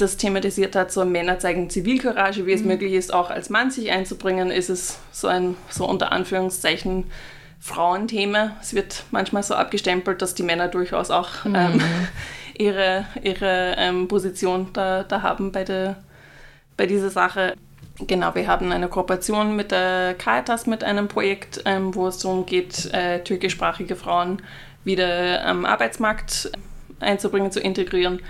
das 0.00 0.16
thematisiert 0.16 0.76
hat, 0.76 0.92
so 0.92 1.04
Männer 1.04 1.38
zeigen 1.38 1.70
Zivilcourage, 1.70 2.46
wie 2.46 2.52
es 2.52 2.62
mhm. 2.62 2.68
möglich 2.68 2.92
ist, 2.92 3.12
auch 3.12 3.30
als 3.30 3.50
Mann 3.50 3.70
sich 3.70 3.90
einzubringen, 3.90 4.50
ist 4.50 4.70
es 4.70 4.98
so 5.12 5.28
ein, 5.28 5.56
so 5.68 5.86
unter 5.86 6.12
Anführungszeichen, 6.12 7.04
Frauenthema. 7.60 8.56
Es 8.60 8.74
wird 8.74 9.04
manchmal 9.10 9.42
so 9.42 9.54
abgestempelt, 9.54 10.22
dass 10.22 10.34
die 10.34 10.42
Männer 10.42 10.68
durchaus 10.68 11.10
auch 11.10 11.44
mhm. 11.44 11.54
ähm, 11.54 11.82
ihre, 12.58 13.06
ihre 13.22 13.74
ähm, 13.76 14.08
Position 14.08 14.68
da, 14.72 15.02
da 15.02 15.22
haben 15.22 15.52
bei, 15.52 15.64
der, 15.64 15.96
bei 16.76 16.86
dieser 16.86 17.10
Sache. 17.10 17.54
Genau, 18.06 18.34
wir 18.34 18.46
haben 18.46 18.70
eine 18.70 18.88
Kooperation 18.88 19.56
mit 19.56 19.72
der 19.72 20.14
Caritas 20.14 20.66
mit 20.66 20.84
einem 20.84 21.08
Projekt, 21.08 21.62
ähm, 21.64 21.94
wo 21.94 22.06
es 22.06 22.18
darum 22.18 22.46
geht, 22.46 22.92
äh, 22.92 23.24
türkischsprachige 23.24 23.96
Frauen 23.96 24.40
wieder 24.84 25.44
am 25.44 25.66
Arbeitsmarkt 25.66 26.52
einzubringen, 27.00 27.50
zu 27.50 27.60
integrieren 27.60 28.20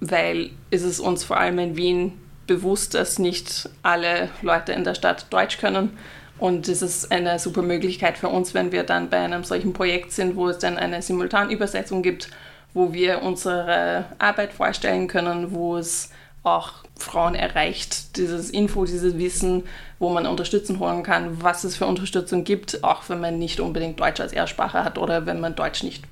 weil 0.00 0.50
ist 0.70 0.84
es 0.84 1.00
uns 1.00 1.24
vor 1.24 1.38
allem 1.38 1.58
in 1.58 1.76
Wien 1.76 2.12
bewusst, 2.46 2.94
dass 2.94 3.18
nicht 3.18 3.68
alle 3.82 4.30
Leute 4.42 4.72
in 4.72 4.84
der 4.84 4.94
Stadt 4.94 5.26
Deutsch 5.30 5.58
können. 5.58 5.96
Und 6.38 6.68
es 6.68 6.82
ist 6.82 7.10
eine 7.10 7.38
super 7.38 7.62
Möglichkeit 7.62 8.16
für 8.16 8.28
uns, 8.28 8.54
wenn 8.54 8.72
wir 8.72 8.84
dann 8.84 9.10
bei 9.10 9.18
einem 9.18 9.44
solchen 9.44 9.72
Projekt 9.72 10.12
sind, 10.12 10.36
wo 10.36 10.48
es 10.48 10.58
dann 10.58 10.78
eine 10.78 11.02
Simultanübersetzung 11.02 12.02
gibt, 12.02 12.30
wo 12.74 12.92
wir 12.92 13.22
unsere 13.22 14.06
Arbeit 14.18 14.52
vorstellen 14.52 15.08
können, 15.08 15.52
wo 15.52 15.76
es 15.76 16.10
auch 16.44 16.72
Frauen 16.96 17.34
erreicht, 17.34 18.16
dieses 18.16 18.50
Info, 18.50 18.84
dieses 18.84 19.18
Wissen, 19.18 19.64
wo 19.98 20.10
man 20.10 20.26
Unterstützung 20.26 20.78
holen 20.78 21.02
kann, 21.02 21.42
was 21.42 21.64
es 21.64 21.76
für 21.76 21.86
Unterstützung 21.86 22.44
gibt, 22.44 22.84
auch 22.84 23.08
wenn 23.08 23.20
man 23.20 23.38
nicht 23.38 23.60
unbedingt 23.60 23.98
Deutsch 24.00 24.20
als 24.20 24.32
Ersprache 24.32 24.84
hat 24.84 24.98
oder 24.98 25.26
wenn 25.26 25.40
man 25.40 25.56
Deutsch 25.56 25.82
nicht 25.82 26.04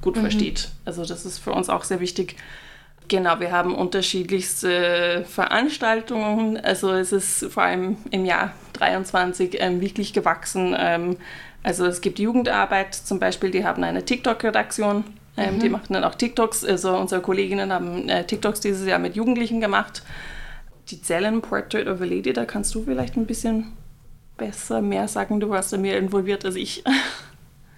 gut 0.00 0.16
mhm. 0.16 0.22
versteht. 0.22 0.70
Also 0.84 1.04
das 1.04 1.24
ist 1.24 1.38
für 1.38 1.52
uns 1.52 1.68
auch 1.68 1.84
sehr 1.84 2.00
wichtig, 2.00 2.36
Genau, 3.10 3.40
wir 3.40 3.50
haben 3.50 3.74
unterschiedlichste 3.74 5.24
Veranstaltungen. 5.28 6.58
Also 6.58 6.92
es 6.92 7.10
ist 7.10 7.44
vor 7.52 7.64
allem 7.64 7.96
im 8.12 8.24
Jahr 8.24 8.52
23 8.74 9.56
ähm, 9.58 9.80
wirklich 9.80 10.12
gewachsen. 10.12 10.76
Ähm, 10.78 11.16
also 11.64 11.86
es 11.86 12.02
gibt 12.02 12.20
Jugendarbeit 12.20 12.94
zum 12.94 13.18
Beispiel, 13.18 13.50
die 13.50 13.64
haben 13.64 13.82
eine 13.82 14.04
TikTok-Redaktion. 14.04 15.02
Ähm, 15.36 15.56
mhm. 15.56 15.58
Die 15.58 15.68
machen 15.70 15.92
dann 15.92 16.04
auch 16.04 16.14
TikToks. 16.14 16.64
Also 16.64 16.96
unsere 16.96 17.20
Kolleginnen 17.20 17.72
haben 17.72 18.08
äh, 18.08 18.24
TikToks 18.24 18.60
dieses 18.60 18.86
Jahr 18.86 19.00
mit 19.00 19.16
Jugendlichen 19.16 19.60
gemacht. 19.60 20.04
Die 20.90 21.02
Zellen 21.02 21.42
Portrait 21.42 21.88
of 21.88 22.00
a 22.00 22.04
Lady, 22.04 22.32
da 22.32 22.44
kannst 22.44 22.72
du 22.76 22.84
vielleicht 22.84 23.16
ein 23.16 23.26
bisschen 23.26 23.72
besser 24.36 24.82
mehr 24.82 25.08
sagen. 25.08 25.40
Du 25.40 25.50
warst 25.50 25.72
da 25.72 25.78
mehr 25.78 25.98
involviert 25.98 26.44
als 26.44 26.54
ich. 26.54 26.84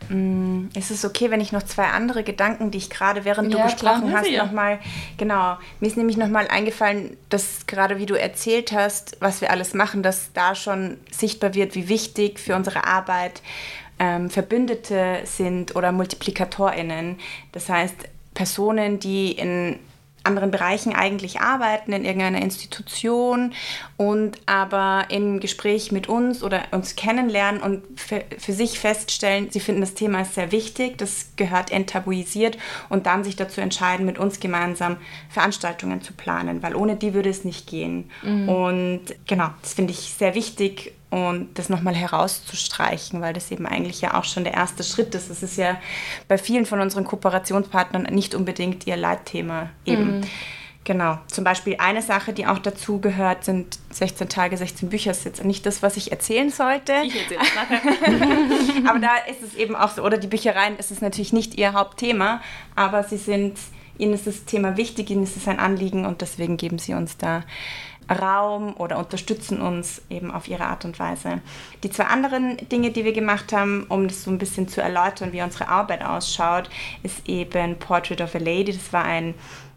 Mm, 0.09 0.69
ist 0.75 0.91
es 0.91 1.05
okay, 1.05 1.31
wenn 1.31 1.41
ich 1.41 1.53
noch 1.53 1.63
zwei 1.63 1.87
andere 1.87 2.23
Gedanken, 2.23 2.71
die 2.71 2.79
ich 2.79 2.91
gerade 2.91 3.25
während 3.25 3.53
ja, 3.53 3.59
du 3.59 3.65
gesprochen 3.65 4.09
klar, 4.09 4.21
hast, 4.21 4.29
ja. 4.29 4.45
nochmal, 4.45 4.79
genau, 5.17 5.57
mir 5.81 5.87
ist 5.87 5.97
nämlich 5.97 6.17
nochmal 6.17 6.49
eingefallen, 6.49 7.17
dass 7.29 7.67
gerade 7.67 7.99
wie 7.99 8.07
du 8.07 8.15
erzählt 8.15 8.73
hast, 8.73 9.17
was 9.21 9.41
wir 9.41 9.51
alles 9.51 9.75
machen, 9.75 10.03
dass 10.03 10.33
da 10.33 10.55
schon 10.55 10.99
sichtbar 11.11 11.55
wird, 11.55 11.75
wie 11.75 11.89
wichtig 11.89 12.41
für 12.41 12.57
unsere 12.57 12.85
Arbeit 12.85 13.43
ähm, 13.99 14.31
Verbündete 14.31 15.21
sind 15.25 15.77
oder 15.77 15.93
MultiplikatorInnen. 15.93 17.19
Das 17.53 17.69
heißt, 17.69 17.97
Personen, 18.35 18.99
die 18.99 19.33
in 19.33 19.79
anderen 20.25 20.51
Bereichen 20.51 20.95
eigentlich 20.95 21.41
arbeiten, 21.41 21.93
in 21.93 22.05
irgendeiner 22.05 22.43
Institution 22.43 23.53
und 23.97 24.39
aber 24.47 25.07
im 25.09 25.41
Gespräch 25.41 25.93
mit 25.93 26.09
uns 26.09 26.43
oder 26.43 26.63
uns 26.71 26.97
kennenlernen 26.97 27.61
und 27.61 27.83
für, 27.99 28.25
für, 28.39 28.53
sich 28.53 28.79
feststellen, 28.79 29.49
sie 29.51 29.61
finden 29.61 29.81
das 29.81 29.95
Thema 29.95 30.25
sehr 30.25 30.53
wichtig, 30.53 30.99
das 30.99 31.33
gehört 31.37 31.71
enttabuisiert 31.71 32.59
und 32.89 33.07
dann 33.07 33.25
sich 33.25 33.37
dazu 33.37 33.61
entscheiden, 33.61 34.07
mit 34.07 34.19
uns 34.19 34.41
gemeinsam 34.41 34.97
Veranstaltungen 35.29 36.03
zu 36.03 36.13
planen, 36.13 36.63
weil 36.63 36.75
ohne 36.75 36.97
die 36.97 37.15
würde 37.15 37.31
es 37.31 37.45
nicht 37.45 37.67
gehen. 37.67 38.11
Mhm. 38.23 38.49
Und 38.49 39.03
genau, 39.27 39.51
das 39.63 39.75
finde 39.75 39.93
ich 39.93 40.15
sehr 40.19 40.35
wichtig 40.35 40.93
und 41.13 41.59
das 41.59 41.69
nochmal 41.69 41.95
herauszustreichen, 41.95 43.21
weil 43.21 43.35
das 43.35 43.51
eben 43.51 43.67
eigentlich 43.67 44.01
ja 44.01 44.15
auch 44.15 44.25
schon 44.25 44.45
der 44.45 44.55
erste 44.55 44.83
Schritt 44.83 45.15
ist. 45.15 45.29
Es 45.29 45.43
ist 45.43 45.59
ja 45.59 45.77
bei 46.27 46.39
vielen 46.39 46.65
von 46.65 46.81
unseren 46.81 47.05
Kooperationspartnern 47.05 48.05
nicht 48.05 48.35
unbedingt 48.35 48.87
ihr 48.87 48.97
Leitthema 48.97 49.69
eben. 49.85 50.21
Mhm. 50.21 50.25
Genau. 50.85 51.19
Zum 51.27 51.45
Beispiel 51.45 51.77
eine 51.79 52.01
Sache, 52.01 52.33
die 52.33 52.47
auch 52.47 52.59
dazu 52.59 52.99
gehört, 52.99 53.45
sind 53.45 53.79
16 53.91 54.31
Tage, 54.31 54.57
16 54.57 54.89
Bücher. 54.89 55.11
Das 55.11 55.19
ist 55.19 55.25
jetzt 55.25 55.45
nicht 55.45 55.67
das, 55.67 55.83
was 55.83 55.99
ich 55.99 56.13
erzählen 56.13 56.49
sollte. 56.49 56.95
Ich 57.05 57.15
erzähle 57.15 57.41
es 57.43 57.55
nachher. 57.55 58.89
aber 58.91 58.99
da 58.99 59.17
ist 59.31 59.43
es 59.43 59.55
eben 59.55 59.77
auch 59.77 59.91
so, 59.91 60.03
oder 60.03 60.17
die 60.17 60.29
Büchereien, 60.29 60.79
ist 60.79 60.91
es 60.91 61.03
natürlich 61.03 61.35
nicht 61.35 61.59
ihr 61.59 61.75
Hauptthema, 61.75 62.41
aber 62.75 63.05
sie 63.05 63.19
sind, 63.19 63.59
ihnen 63.99 64.15
ist 64.15 64.27
das 64.27 64.47
Thema 64.47 64.79
wichtig, 64.79 65.11
ihnen 65.11 65.25
ist 65.25 65.37
es 65.37 65.47
ein 65.47 65.59
Anliegen 65.59 66.07
und 66.07 66.23
deswegen 66.23 66.57
geben 66.57 66.79
sie 66.79 66.95
uns 66.95 67.19
da 67.19 67.45
Raum 68.11 68.75
oder 68.77 68.99
unterstützen 68.99 69.61
uns 69.61 70.03
eben 70.11 70.31
auf 70.31 70.49
ihre 70.49 70.65
Art 70.65 70.85
und 70.85 70.99
Weise. 70.99 71.41
Die 71.83 71.91
zwei 71.91 72.05
anderen 72.05 72.57
Dinge, 72.69 72.91
die 72.91 73.05
wir 73.05 73.13
gemacht 73.13 73.53
haben, 73.53 73.87
um 73.89 74.09
das 74.09 74.25
so 74.25 74.31
ein 74.31 74.39
bisschen 74.39 74.69
zu 74.69 74.81
erläutern, 74.81 75.33
wie 75.33 75.43
unsere 75.43 75.69
Arbeit 75.69 76.05
ausschaut, 76.05 76.69
ist 77.03 77.29
eben 77.29 77.79
Portrait 77.79 78.21
of 78.21 78.35
a 78.35 78.39
Lady. 78.39 78.73
Das 78.73 78.93
war 78.93 79.05
ein 79.05 79.35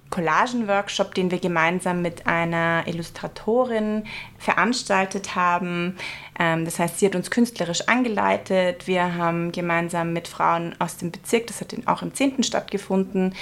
Collagen-Workshop, 0.10 1.14
den 1.14 1.32
wir 1.32 1.40
gemeinsam 1.40 2.02
mit 2.02 2.28
einer 2.28 2.84
Illustratorin 2.86 4.04
veranstaltet 4.38 5.36
haben. 5.36 5.98
Ähm, 6.40 6.64
das 6.64 6.80
heißt, 6.80 7.00
sie 7.00 7.08
hat 7.08 7.16
uns 7.16 7.32
künstlerisch 7.32 7.88
angeleitet. 7.88 8.88
Wir 8.88 9.16
haben 9.16 9.52
gemeinsam 9.52 10.14
mit 10.14 10.28
Frauen 10.28 10.76
aus 10.80 10.98
dem 10.98 11.12
Bezirk, 11.12 11.48
das 11.48 11.60
hat 11.60 11.76
auch 11.86 12.02
im 12.02 12.14
10. 12.14 12.44
stattgefunden, 12.44 13.34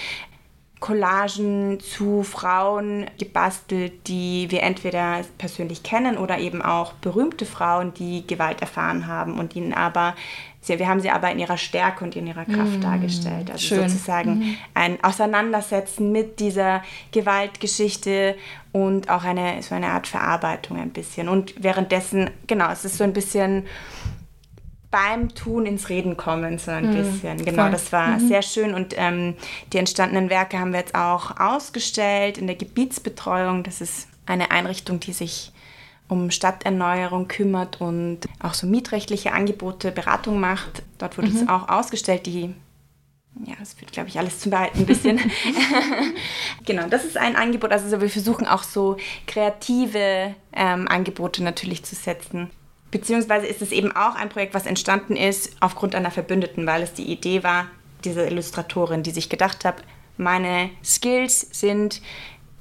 Collagen 0.83 1.79
zu 1.79 2.23
Frauen 2.23 3.05
gebastelt, 3.17 4.05
die 4.09 4.47
wir 4.49 4.63
entweder 4.63 5.21
persönlich 5.37 5.81
kennen 5.81 6.17
oder 6.17 6.39
eben 6.39 6.61
auch 6.61 6.91
berühmte 6.91 7.45
Frauen, 7.45 7.93
die 7.93 8.27
Gewalt 8.27 8.59
erfahren 8.59 9.07
haben 9.07 9.39
und 9.39 9.55
ihnen 9.55 9.73
aber 9.73 10.13
wir 10.65 10.87
haben 10.87 11.01
sie 11.01 11.09
aber 11.09 11.29
in 11.31 11.39
ihrer 11.39 11.57
Stärke 11.57 12.05
und 12.05 12.15
in 12.15 12.25
ihrer 12.25 12.45
Kraft 12.45 12.79
mm, 12.79 12.81
dargestellt. 12.81 13.51
Also 13.51 13.75
schön. 13.75 13.89
sozusagen 13.89 14.39
mm. 14.39 14.57
ein 14.73 15.03
Auseinandersetzen 15.03 16.13
mit 16.13 16.39
dieser 16.39 16.81
Gewaltgeschichte 17.11 18.35
und 18.71 19.09
auch 19.09 19.25
eine, 19.25 19.61
so 19.61 19.75
eine 19.75 19.87
Art 19.87 20.07
Verarbeitung 20.07 20.79
ein 20.79 20.91
bisschen. 20.91 21.27
Und 21.27 21.53
währenddessen, 21.61 22.29
genau, 22.47 22.71
es 22.71 22.85
ist 22.85 22.97
so 22.97 23.03
ein 23.03 23.11
bisschen 23.11 23.65
beim 24.93 25.33
Tun 25.33 25.65
ins 25.65 25.89
Reden 25.89 26.17
kommen, 26.17 26.59
so 26.59 26.69
ein 26.69 26.91
mhm. 26.91 26.95
bisschen. 26.95 27.43
Genau, 27.43 27.63
Voll. 27.63 27.71
das 27.71 27.91
war 27.91 28.19
mhm. 28.19 28.27
sehr 28.27 28.43
schön 28.43 28.75
und 28.75 28.93
ähm, 28.95 29.33
die 29.73 29.79
entstandenen 29.79 30.29
Werke 30.29 30.59
haben 30.59 30.71
wir 30.71 30.81
jetzt 30.81 30.93
auch 30.93 31.39
ausgestellt 31.39 32.37
in 32.37 32.45
der 32.45 32.55
Gebietsbetreuung. 32.55 33.63
Das 33.63 33.81
ist 33.81 34.07
eine 34.27 34.51
Einrichtung, 34.51 34.99
die 34.99 35.13
sich 35.13 35.51
um 36.07 36.29
Stadterneuerung 36.29 37.27
kümmert 37.27 37.81
und 37.81 38.19
auch 38.39 38.53
so 38.53 38.67
mietrechtliche 38.67 39.31
Angebote, 39.31 39.91
Beratung 39.91 40.39
macht. 40.39 40.83
Dort 40.99 41.17
wurde 41.17 41.29
mhm. 41.29 41.37
es 41.37 41.49
auch 41.49 41.69
ausgestellt, 41.69 42.27
die 42.27 42.53
ja, 43.45 43.55
das 43.57 43.73
führt, 43.73 43.91
glaube 43.91 44.09
ich, 44.09 44.19
alles 44.19 44.41
zum 44.41 44.51
Behalten 44.51 44.81
ein 44.81 44.85
bisschen. 44.85 45.19
genau, 46.67 46.87
das 46.87 47.03
ist 47.03 47.17
ein 47.17 47.35
Angebot. 47.35 47.71
Also 47.71 47.99
wir 47.99 48.09
versuchen 48.11 48.45
auch 48.45 48.61
so 48.61 48.97
kreative 49.25 50.35
ähm, 50.55 50.87
Angebote 50.87 51.43
natürlich 51.43 51.83
zu 51.83 51.95
setzen. 51.95 52.51
Beziehungsweise 52.93 53.47
ist 53.47 53.63
es 53.63 53.71
eben 53.71 53.91
auch 53.91 54.13
ein 54.13 54.29
Projekt, 54.29 54.53
was 54.53 54.67
entstanden 54.67 55.15
ist 55.15 55.55
aufgrund 55.61 55.95
einer 55.95 56.11
Verbündeten, 56.11 56.67
weil 56.67 56.83
es 56.83 56.93
die 56.93 57.11
Idee 57.11 57.41
war, 57.41 57.65
diese 58.05 58.23
Illustratorin, 58.23 59.01
die 59.01 59.09
sich 59.09 59.29
gedacht 59.29 59.65
hat, 59.65 59.77
meine 60.17 60.69
Skills 60.83 61.47
sind, 61.51 62.03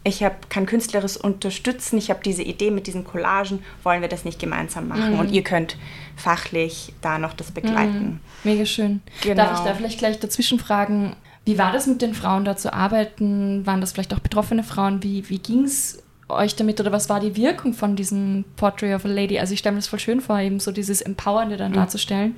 ich 0.05 0.25
hab, 0.25 0.49
kann 0.49 0.65
künstlerisch 0.65 1.19
unterstützen, 1.19 1.99
ich 1.99 2.09
habe 2.09 2.21
diese 2.25 2.43
Idee 2.43 2.71
mit 2.71 2.87
diesen 2.87 3.05
Collagen, 3.05 3.63
wollen 3.83 4.01
wir 4.01 4.09
das 4.09 4.25
nicht 4.25 4.39
gemeinsam 4.39 4.89
machen? 4.89 5.13
Mhm. 5.13 5.19
Und 5.19 5.33
ihr 5.33 5.43
könnt 5.43 5.77
fachlich 6.17 6.95
da 7.03 7.19
noch 7.19 7.35
das 7.35 7.51
begleiten. 7.51 8.03
Mhm. 8.03 8.21
Mega 8.43 8.65
schön. 8.65 9.03
Genau. 9.21 9.37
Darf 9.37 9.59
ich 9.59 9.65
da 9.67 9.75
vielleicht 9.75 9.99
gleich 9.99 10.19
dazwischen 10.19 10.59
fragen, 10.59 11.15
wie 11.45 11.59
war 11.59 11.73
das 11.73 11.87
mit 11.87 12.01
den 12.01 12.15
Frauen 12.15 12.47
da 12.47 12.57
zu 12.57 12.73
arbeiten? 12.73 13.67
Waren 13.67 13.83
das 13.83 13.93
vielleicht 13.93 14.15
auch 14.15 14.21
betroffene 14.21 14.65
Frauen? 14.65 15.03
Wie, 15.03 15.29
wie 15.29 15.41
ging 15.41 15.65
es 15.65 16.02
euch 16.29 16.57
damit 16.57 16.81
oder 16.81 16.93
was 16.93 17.09
war 17.09 17.21
die 17.21 17.37
Wirkung 17.37 17.75
von 17.75 17.97
diesem 17.97 18.45
Portrait 18.57 18.95
of 18.95 19.05
a 19.05 19.09
Lady? 19.09 19.39
Also 19.39 19.53
ich 19.53 19.61
stelle 19.61 19.75
mir 19.75 19.81
das 19.81 19.89
voll 19.89 19.99
schön 19.99 20.21
vor, 20.21 20.39
eben 20.39 20.61
so 20.61 20.73
dieses 20.73 21.03
Empowernde 21.03 21.57
dann 21.57 21.73
mhm. 21.73 21.77
darzustellen. 21.77 22.37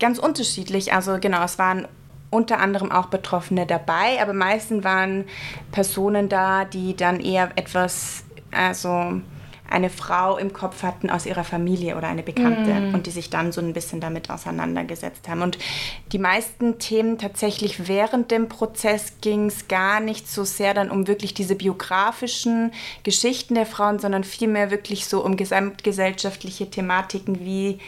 Ganz 0.00 0.18
unterschiedlich. 0.18 0.92
Also 0.92 1.18
genau, 1.20 1.44
es 1.44 1.58
waren 1.58 1.86
unter 2.30 2.58
anderem 2.58 2.90
auch 2.90 3.06
Betroffene 3.06 3.66
dabei, 3.66 4.20
aber 4.20 4.32
meistens 4.32 4.84
waren 4.84 5.24
Personen 5.70 6.28
da, 6.28 6.64
die 6.64 6.96
dann 6.96 7.20
eher 7.20 7.50
etwas, 7.56 8.24
also 8.50 9.20
eine 9.72 9.90
Frau 9.90 10.36
im 10.36 10.52
Kopf 10.52 10.82
hatten 10.82 11.10
aus 11.10 11.26
ihrer 11.26 11.44
Familie 11.44 11.96
oder 11.96 12.08
eine 12.08 12.22
Bekannte 12.22 12.72
mm. 12.72 12.94
und 12.94 13.06
die 13.06 13.10
sich 13.10 13.30
dann 13.30 13.52
so 13.52 13.60
ein 13.60 13.72
bisschen 13.72 14.00
damit 14.00 14.30
auseinandergesetzt 14.30 15.28
haben. 15.28 15.42
Und 15.42 15.58
die 16.12 16.18
meisten 16.18 16.78
Themen 16.78 17.18
tatsächlich 17.18 17.88
während 17.88 18.30
dem 18.30 18.48
Prozess 18.48 19.14
ging 19.20 19.46
es 19.46 19.68
gar 19.68 20.00
nicht 20.00 20.30
so 20.30 20.44
sehr 20.44 20.74
dann 20.74 20.90
um 20.90 21.08
wirklich 21.08 21.34
diese 21.34 21.54
biografischen 21.54 22.72
Geschichten 23.02 23.54
der 23.54 23.66
Frauen, 23.66 23.98
sondern 23.98 24.24
vielmehr 24.24 24.70
wirklich 24.70 25.06
so 25.06 25.24
um 25.24 25.36
gesamtgesellschaftliche 25.36 26.70
Thematiken 26.70 27.40
wie 27.40 27.78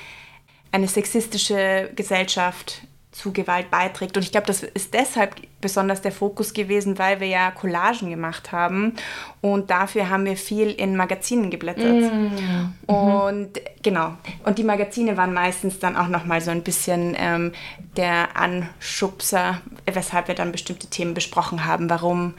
eine 0.72 0.88
sexistische 0.88 1.90
Gesellschaft 1.94 2.82
zu 3.14 3.32
Gewalt 3.32 3.70
beiträgt. 3.70 4.16
Und 4.16 4.24
ich 4.24 4.32
glaube, 4.32 4.48
das 4.48 4.64
ist 4.64 4.92
deshalb 4.92 5.36
besonders 5.60 6.02
der 6.02 6.10
Fokus 6.10 6.52
gewesen, 6.52 6.98
weil 6.98 7.20
wir 7.20 7.28
ja 7.28 7.52
Collagen 7.52 8.10
gemacht 8.10 8.50
haben 8.50 8.94
und 9.40 9.70
dafür 9.70 10.10
haben 10.10 10.24
wir 10.24 10.36
viel 10.36 10.70
in 10.72 10.96
Magazinen 10.96 11.48
geblättert. 11.48 12.12
Mm. 12.12 12.90
Und 12.90 13.60
genau. 13.82 14.14
Und 14.44 14.58
die 14.58 14.64
Magazine 14.64 15.16
waren 15.16 15.32
meistens 15.32 15.78
dann 15.78 15.96
auch 15.96 16.08
nochmal 16.08 16.40
so 16.40 16.50
ein 16.50 16.62
bisschen 16.62 17.14
ähm, 17.16 17.52
der 17.96 18.36
Anschubser, 18.36 19.60
weshalb 19.86 20.26
wir 20.26 20.34
dann 20.34 20.50
bestimmte 20.50 20.88
Themen 20.88 21.14
besprochen 21.14 21.64
haben. 21.64 21.88
Warum, 21.88 22.34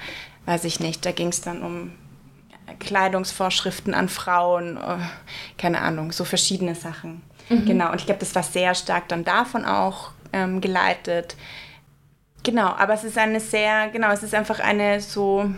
weiß 0.46 0.65
ich 0.65 0.82
nicht. 0.82 1.05
Da 1.05 1.13
ging 1.13 1.29
es 1.29 1.39
dann 1.39 1.63
um 1.63 1.91
Kleidungsvorschriften 2.79 3.94
an 3.94 4.10
Frauen, 4.10 4.77
oh, 4.77 4.98
keine 5.58 5.79
Ahnung, 5.79 6.12
so 6.12 6.25
verschiedene 6.25 6.75
Sachen. 6.75 7.22
Mhm. 7.48 7.65
Genau, 7.65 7.91
und 7.91 8.01
ich 8.01 8.05
glaube, 8.05 8.20
das 8.20 8.36
war 8.36 8.44
sehr 8.44 8.75
stark 8.75 9.08
dann 9.08 9.24
davon 9.24 9.63
auch 9.63 10.14
ähm, 10.35 10.61
geleitet. 10.61 11.35
Genau, 12.43 12.67
aber 12.67 12.93
es 12.93 13.03
ist 13.03 13.17
eine 13.17 13.39
sehr, 13.39 13.89
genau, 13.89 14.11
es 14.11 14.21
ist 14.21 14.35
einfach 14.35 14.59
eine 14.59 15.01
so 15.01 15.49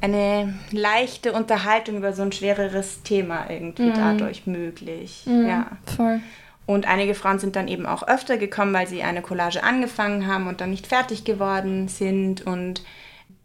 eine 0.00 0.54
leichte 0.70 1.32
Unterhaltung 1.32 1.96
über 1.96 2.12
so 2.12 2.22
ein 2.22 2.32
schwereres 2.32 3.02
Thema 3.02 3.50
irgendwie 3.50 3.90
mm. 3.90 3.94
dadurch 3.94 4.46
möglich. 4.46 5.24
Mm, 5.26 5.46
ja. 5.46 5.66
Voll. 5.96 6.20
Und 6.66 6.86
einige 6.86 7.14
Frauen 7.14 7.40
sind 7.40 7.56
dann 7.56 7.66
eben 7.66 7.84
auch 7.84 8.06
öfter 8.06 8.38
gekommen, 8.38 8.72
weil 8.72 8.86
sie 8.86 9.02
eine 9.02 9.22
Collage 9.22 9.64
angefangen 9.64 10.26
haben 10.26 10.46
und 10.46 10.60
dann 10.60 10.70
nicht 10.70 10.86
fertig 10.86 11.24
geworden 11.24 11.88
sind. 11.88 12.46
Und 12.46 12.84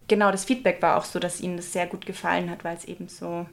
genau 0.07 0.31
das 0.31 0.45
Feedback 0.45 0.81
war 0.81 0.97
auch 0.97 1.05
so, 1.05 1.19
dass 1.19 1.41
ihnen 1.41 1.57
das 1.57 1.73
sehr 1.73 1.87
gut 1.87 2.05
gefallen 2.05 2.51
hat, 2.51 2.63
weil 2.63 2.77
es 2.77 2.85
eben 2.85 3.07
so 3.07 3.47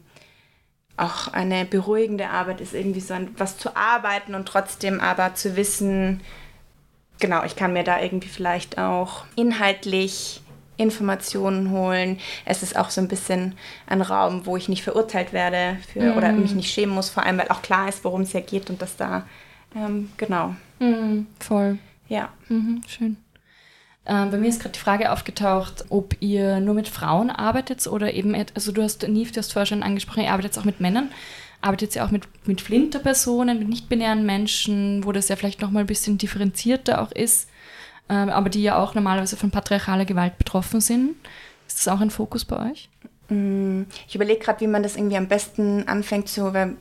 auch 1.01 1.29
eine 1.29 1.65
beruhigende 1.65 2.29
Arbeit 2.29 2.61
ist, 2.61 2.75
irgendwie 2.75 3.01
so 3.01 3.15
an 3.15 3.29
was 3.37 3.59
zu 3.59 3.77
arbeiten 3.77 4.35
und 4.35 4.47
trotzdem 4.47 5.01
aber 5.01 5.35
zu 5.35 5.57
wissen, 5.57 6.21
genau, 7.19 7.45
ich 7.45 7.57
kann 7.57 7.73
mir 7.73 7.85
da 7.85 8.01
irgendwie 8.01 8.29
vielleicht 8.29 8.79
auch 8.79 9.25
inhaltlich 9.37 10.43
Informationen 10.77 11.71
holen. 11.71 12.19
Es 12.45 12.63
ist 12.63 12.77
auch 12.77 12.91
so 12.91 13.01
ein 13.01 13.09
bisschen 13.09 13.55
ein 13.87 14.01
Raum, 14.01 14.47
wo 14.47 14.57
ich 14.57 14.69
nicht 14.69 14.83
verurteilt 14.83 15.33
werde 15.33 15.79
für, 15.93 16.15
mm. 16.15 16.17
oder 16.17 16.33
mich 16.33 16.55
nicht 16.55 16.73
schämen 16.73 16.95
muss, 16.95 17.11
vor 17.11 17.25
allem 17.25 17.39
weil 17.39 17.49
auch 17.49 17.61
klar 17.61 17.89
ist, 17.89 18.03
worum 18.03 18.23
es 18.23 18.33
ja 18.33 18.41
geht 18.41 18.71
und 18.71 18.81
dass 18.81 18.97
da, 18.97 19.27
ähm, 19.77 20.11
genau. 20.17 20.55
Mm, 20.79 21.27
voll. 21.39 21.79
Ja. 22.09 22.31
Mhm, 22.49 22.83
schön. 22.89 23.17
Ähm, 24.07 24.31
bei 24.31 24.39
mir 24.39 24.49
ist 24.49 24.61
gerade 24.61 24.73
die 24.73 24.81
Frage 24.81 25.13
aufgetaucht, 25.13 25.85
ob 25.91 26.17
ihr 26.21 26.61
nur 26.61 26.75
mit 26.75 26.89
Frauen 26.89 27.31
arbeitet 27.31 27.87
oder 27.87 28.15
eben, 28.15 28.35
also 28.55 28.73
du 28.73 28.83
hast, 28.83 29.07
Neve, 29.07 29.31
du 29.33 29.39
hast 29.39 29.53
vorher 29.53 29.67
schon 29.67 29.83
angesprochen, 29.83 30.23
ihr 30.23 30.33
arbeitet 30.33 30.59
auch 30.59 30.65
mit 30.65 30.81
Männern. 30.81 31.11
arbeitet 31.61 31.95
ja 31.95 32.07
auch 32.07 32.11
mit, 32.11 32.25
mit 32.47 32.61
Flinterpersonen, 32.61 33.59
mit 33.59 33.69
nicht-binären 33.69 34.25
Menschen, 34.25 35.05
wo 35.05 35.13
das 35.13 35.29
ja 35.29 35.37
vielleicht 35.37 35.61
nochmal 35.61 35.85
ein 35.85 35.87
bisschen 35.87 36.17
differenzierter 36.17 37.03
auch 37.03 37.13
ist, 37.13 37.51
äh, 38.09 38.15
aber 38.15 38.49
die 38.49 38.63
ja 38.63 38.79
auch 38.79 38.95
normalerweise 38.95 39.37
von 39.37 39.51
patriarchaler 39.51 40.07
Gewalt 40.07 40.39
betroffen 40.39 40.81
sind. 40.81 41.15
Ist 41.69 41.87
das 41.87 41.89
auch 41.89 42.01
ein 42.01 42.11
Fokus 42.11 42.45
bei 42.47 42.71
euch? 42.71 42.89
Mm, 43.29 43.83
ich 44.09 44.15
überlege 44.15 44.41
gerade, 44.41 44.61
wie 44.61 44.67
man 44.67 44.83
das 44.83 44.97
irgendwie 44.97 45.19
am 45.19 45.29
besten 45.29 45.87
anfängt 45.87 46.29
zu, 46.29 46.53
weil 46.55 46.77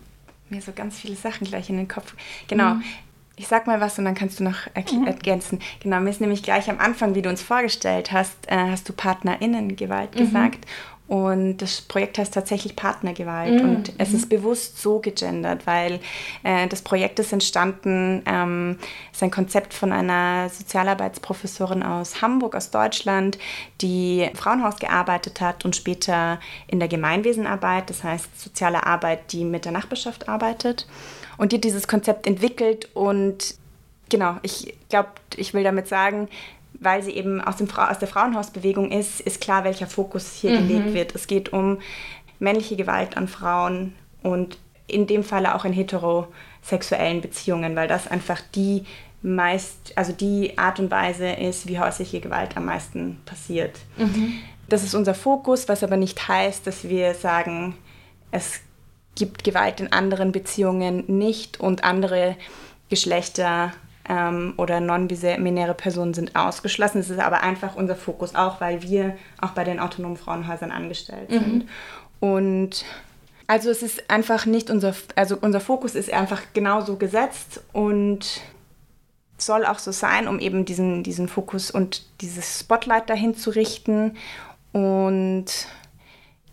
mir 0.49 0.61
so 0.61 0.71
ganz 0.71 0.97
viele 0.97 1.15
Sachen 1.15 1.45
gleich 1.45 1.69
in 1.69 1.77
den 1.77 1.87
Kopf. 1.87 2.15
Genau. 2.47 2.75
Mhm. 2.75 2.83
Ich 3.39 3.47
sag 3.47 3.67
mal 3.67 3.79
was 3.79 3.97
und 3.97 4.03
dann 4.03 4.15
kannst 4.15 4.41
du 4.41 4.43
noch 4.43 4.67
mhm. 4.75 5.07
ergänzen. 5.07 5.59
Genau, 5.79 6.01
mir 6.01 6.09
ist 6.09 6.19
nämlich 6.19 6.43
gleich 6.43 6.69
am 6.69 6.77
Anfang, 6.77 7.15
wie 7.15 7.21
du 7.21 7.29
uns 7.29 7.41
vorgestellt 7.41 8.11
hast, 8.11 8.35
äh, 8.47 8.57
hast 8.57 8.89
du 8.89 8.93
PartnerInnengewalt 8.93 10.13
mhm. 10.13 10.19
gesagt. 10.19 10.65
Und 11.07 11.57
das 11.57 11.81
Projekt 11.81 12.17
heißt 12.17 12.33
tatsächlich 12.33 12.75
Partnergewalt. 12.75 13.63
Mhm. 13.63 13.69
Und 13.69 13.93
es 13.97 14.13
ist 14.13 14.27
bewusst 14.27 14.81
so 14.81 14.99
gegendert, 14.99 15.65
weil 15.65 16.01
äh, 16.43 16.67
das 16.67 16.81
Projekt 16.81 17.17
ist 17.17 17.31
entstanden, 17.31 18.23
ähm, 18.25 18.77
ist 19.13 19.23
ein 19.23 19.31
Konzept 19.31 19.73
von 19.73 19.93
einer 19.93 20.49
Sozialarbeitsprofessorin 20.49 21.81
aus 21.81 22.21
Hamburg, 22.21 22.55
aus 22.55 22.71
Deutschland, 22.71 23.39
die 23.79 24.27
im 24.29 24.35
Frauenhaus 24.35 24.75
gearbeitet 24.79 25.39
hat 25.39 25.63
und 25.63 25.77
später 25.77 26.41
in 26.67 26.79
der 26.79 26.89
Gemeinwesenarbeit, 26.89 27.89
das 27.89 28.03
heißt 28.03 28.39
soziale 28.39 28.85
Arbeit, 28.85 29.31
die 29.31 29.45
mit 29.45 29.63
der 29.63 29.71
Nachbarschaft 29.71 30.27
arbeitet. 30.27 30.85
Und 31.39 31.53
die 31.53 31.55
hat 31.55 31.63
dieses 31.63 31.87
Konzept 31.87 32.27
entwickelt 32.27 32.89
und 32.93 33.55
genau, 34.09 34.35
ich 34.41 34.73
glaube, 34.89 35.07
ich 35.37 35.53
will 35.53 35.63
damit 35.63 35.87
sagen, 35.87 36.27
weil 36.73 37.01
sie 37.01 37.11
eben 37.11 37.39
aus, 37.39 37.55
dem 37.55 37.69
aus 37.71 37.97
der 37.97 38.09
Frauenhausbewegung 38.09 38.91
ist, 38.91 39.21
ist 39.21 39.39
klar, 39.39 39.63
welcher 39.63 39.87
Fokus 39.87 40.33
hier 40.33 40.59
mhm. 40.59 40.67
gelegt 40.67 40.93
wird. 40.93 41.15
Es 41.15 41.27
geht 41.27 41.53
um 41.53 41.79
männliche 42.39 42.75
Gewalt 42.75 43.15
an 43.15 43.29
Frauen 43.29 43.93
und 44.21 44.57
in 44.85 45.07
dem 45.07 45.23
Falle 45.23 45.55
auch 45.55 45.63
in 45.63 45.71
heterosexuellen 45.71 47.21
Beziehungen, 47.21 47.73
weil 47.73 47.87
das 47.87 48.07
einfach 48.07 48.41
die 48.53 48.83
meist, 49.21 49.93
also 49.95 50.11
die 50.11 50.57
Art 50.57 50.77
und 50.81 50.91
Weise 50.91 51.29
ist, 51.29 51.67
wie 51.69 51.79
häusliche 51.79 52.19
Gewalt 52.19 52.57
am 52.57 52.65
meisten 52.65 53.21
passiert. 53.25 53.79
Mhm. 53.95 54.39
Das 54.67 54.83
ist 54.83 54.93
unser 54.93 55.13
Fokus, 55.13 55.69
was 55.69 55.83
aber 55.83 55.95
nicht 55.95 56.27
heißt, 56.27 56.67
dass 56.67 56.83
wir 56.83 57.13
sagen, 57.13 57.75
es 58.31 58.59
gibt 59.19 59.43
Gewalt 59.43 59.79
in 59.79 59.91
anderen 59.91 60.31
Beziehungen 60.31 61.03
nicht 61.07 61.59
und 61.59 61.83
andere 61.83 62.35
Geschlechter 62.89 63.73
ähm, 64.07 64.55
oder 64.57 64.79
non-binäre 64.79 65.75
Personen 65.75 66.15
sind 66.15 66.35
ausgeschlossen. 66.35 66.97
Das 66.97 67.11
ist 67.11 67.19
aber 67.19 67.43
einfach 67.43 67.75
unser 67.75 67.95
Fokus 67.95 68.33
auch, 68.33 68.59
weil 68.59 68.81
wir 68.81 69.15
auch 69.39 69.51
bei 69.51 69.63
den 69.63 69.79
autonomen 69.79 70.17
Frauenhäusern 70.17 70.71
angestellt 70.71 71.29
mhm. 71.29 71.39
sind. 71.39 71.69
Und 72.19 72.85
also 73.45 73.69
es 73.69 73.83
ist 73.83 74.09
einfach 74.09 74.45
nicht 74.45 74.69
unser, 74.69 74.95
also 75.15 75.37
unser 75.39 75.59
Fokus 75.59 75.95
ist 75.95 76.11
einfach 76.11 76.41
genauso 76.53 76.95
gesetzt 76.95 77.61
und 77.71 78.41
soll 79.37 79.65
auch 79.65 79.79
so 79.79 79.91
sein, 79.91 80.27
um 80.27 80.39
eben 80.39 80.65
diesen, 80.65 81.03
diesen 81.03 81.27
Fokus 81.27 81.71
und 81.71 82.03
dieses 82.21 82.59
Spotlight 82.59 83.09
dahin 83.09 83.35
zu 83.35 83.51
richten. 83.51 84.17
Und 84.71 85.45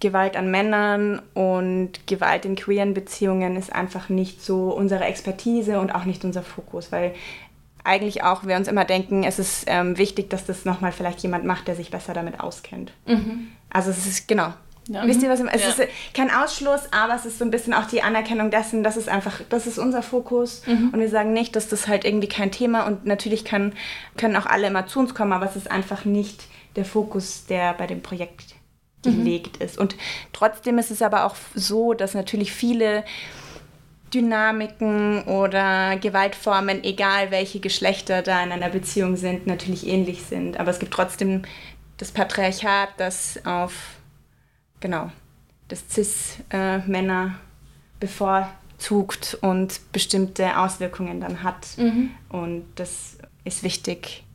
Gewalt 0.00 0.36
an 0.36 0.50
Männern 0.50 1.22
und 1.32 2.06
Gewalt 2.06 2.44
in 2.44 2.54
queeren 2.54 2.92
Beziehungen 2.92 3.56
ist 3.56 3.72
einfach 3.72 4.08
nicht 4.08 4.42
so 4.42 4.70
unsere 4.70 5.04
Expertise 5.04 5.80
und 5.80 5.94
auch 5.94 6.04
nicht 6.04 6.24
unser 6.24 6.42
Fokus, 6.42 6.92
weil 6.92 7.14
eigentlich 7.82 8.24
auch 8.24 8.44
wir 8.44 8.56
uns 8.56 8.68
immer 8.68 8.84
denken, 8.84 9.24
es 9.24 9.38
ist 9.38 9.64
ähm, 9.68 9.96
wichtig, 9.96 10.28
dass 10.28 10.44
das 10.44 10.64
nochmal 10.64 10.92
vielleicht 10.92 11.20
jemand 11.20 11.44
macht, 11.44 11.68
der 11.68 11.76
sich 11.76 11.90
besser 11.90 12.12
damit 12.12 12.40
auskennt. 12.40 12.92
Mhm. 13.06 13.48
Also 13.70 13.90
es 13.90 14.06
ist, 14.06 14.28
genau. 14.28 14.52
Ja. 14.88 15.06
Wisst 15.06 15.22
ihr, 15.22 15.28
was 15.28 15.40
ich, 15.40 15.46
es 15.52 15.62
ja. 15.62 15.84
ist 15.84 15.88
kein 16.14 16.30
Ausschluss, 16.30 16.92
aber 16.92 17.14
es 17.14 17.26
ist 17.26 17.38
so 17.38 17.44
ein 17.44 17.50
bisschen 17.50 17.74
auch 17.74 17.86
die 17.86 18.02
Anerkennung 18.02 18.50
dessen, 18.50 18.84
das 18.84 18.96
ist 18.96 19.08
einfach, 19.08 19.40
das 19.48 19.66
ist 19.66 19.78
unser 19.78 20.02
Fokus 20.02 20.62
mhm. 20.66 20.90
und 20.92 21.00
wir 21.00 21.08
sagen 21.08 21.32
nicht, 21.32 21.56
dass 21.56 21.68
das 21.68 21.88
halt 21.88 22.04
irgendwie 22.04 22.28
kein 22.28 22.52
Thema 22.52 22.86
und 22.86 23.04
natürlich 23.04 23.44
kann, 23.44 23.73
können 24.16 24.36
auch 24.36 24.47
alle 24.47 24.68
immer 24.68 24.86
zu 24.86 25.00
uns 25.00 25.14
kommen, 25.14 25.32
aber 25.32 25.47
es 25.47 25.56
ist 25.56 25.71
einfach 25.71 26.04
nicht 26.04 26.44
der 26.76 26.84
Fokus, 26.84 27.47
der 27.47 27.73
bei 27.75 27.88
dem 27.88 28.00
Projekt 28.00 28.55
gelegt 29.02 29.59
mhm. 29.59 29.67
ist. 29.67 29.78
Und 29.78 29.97
trotzdem 30.32 30.78
ist 30.78 30.91
es 30.91 31.02
aber 31.02 31.25
auch 31.25 31.37
so, 31.54 31.95
dass 31.95 32.15
natürlich 32.15 32.52
viele 32.52 33.04
Dynamiken 34.13 35.25
oder 35.25 35.97
Gewaltformen, 35.97 36.85
egal 36.85 37.30
welche 37.30 37.61
Geschlechter 37.61 38.23
da 38.23 38.43
in 38.43 38.52
einer 38.52 38.69
Beziehung 38.69 39.17
sind, 39.17 39.47
natürlich 39.47 39.87
ähnlich 39.87 40.23
sind. 40.23 40.59
Aber 40.59 40.71
es 40.71 40.78
gibt 40.78 40.95
trotzdem 40.95 41.43
das 41.97 42.13
Patriarchat, 42.13 42.91
das 42.99 43.45
auf, 43.45 43.73
genau, 44.80 45.11
das 45.69 45.85
Cis-Männer 45.91 47.39
bevorzugt 47.99 49.39
und 49.41 49.80
bestimmte 49.93 50.59
Auswirkungen 50.59 51.21
dann 51.21 51.43
hat. 51.43 51.67
Mhm. 51.76 52.11
Und 52.28 52.65
das 52.76 53.19
ist 53.45 53.63
wichtig 53.63 54.25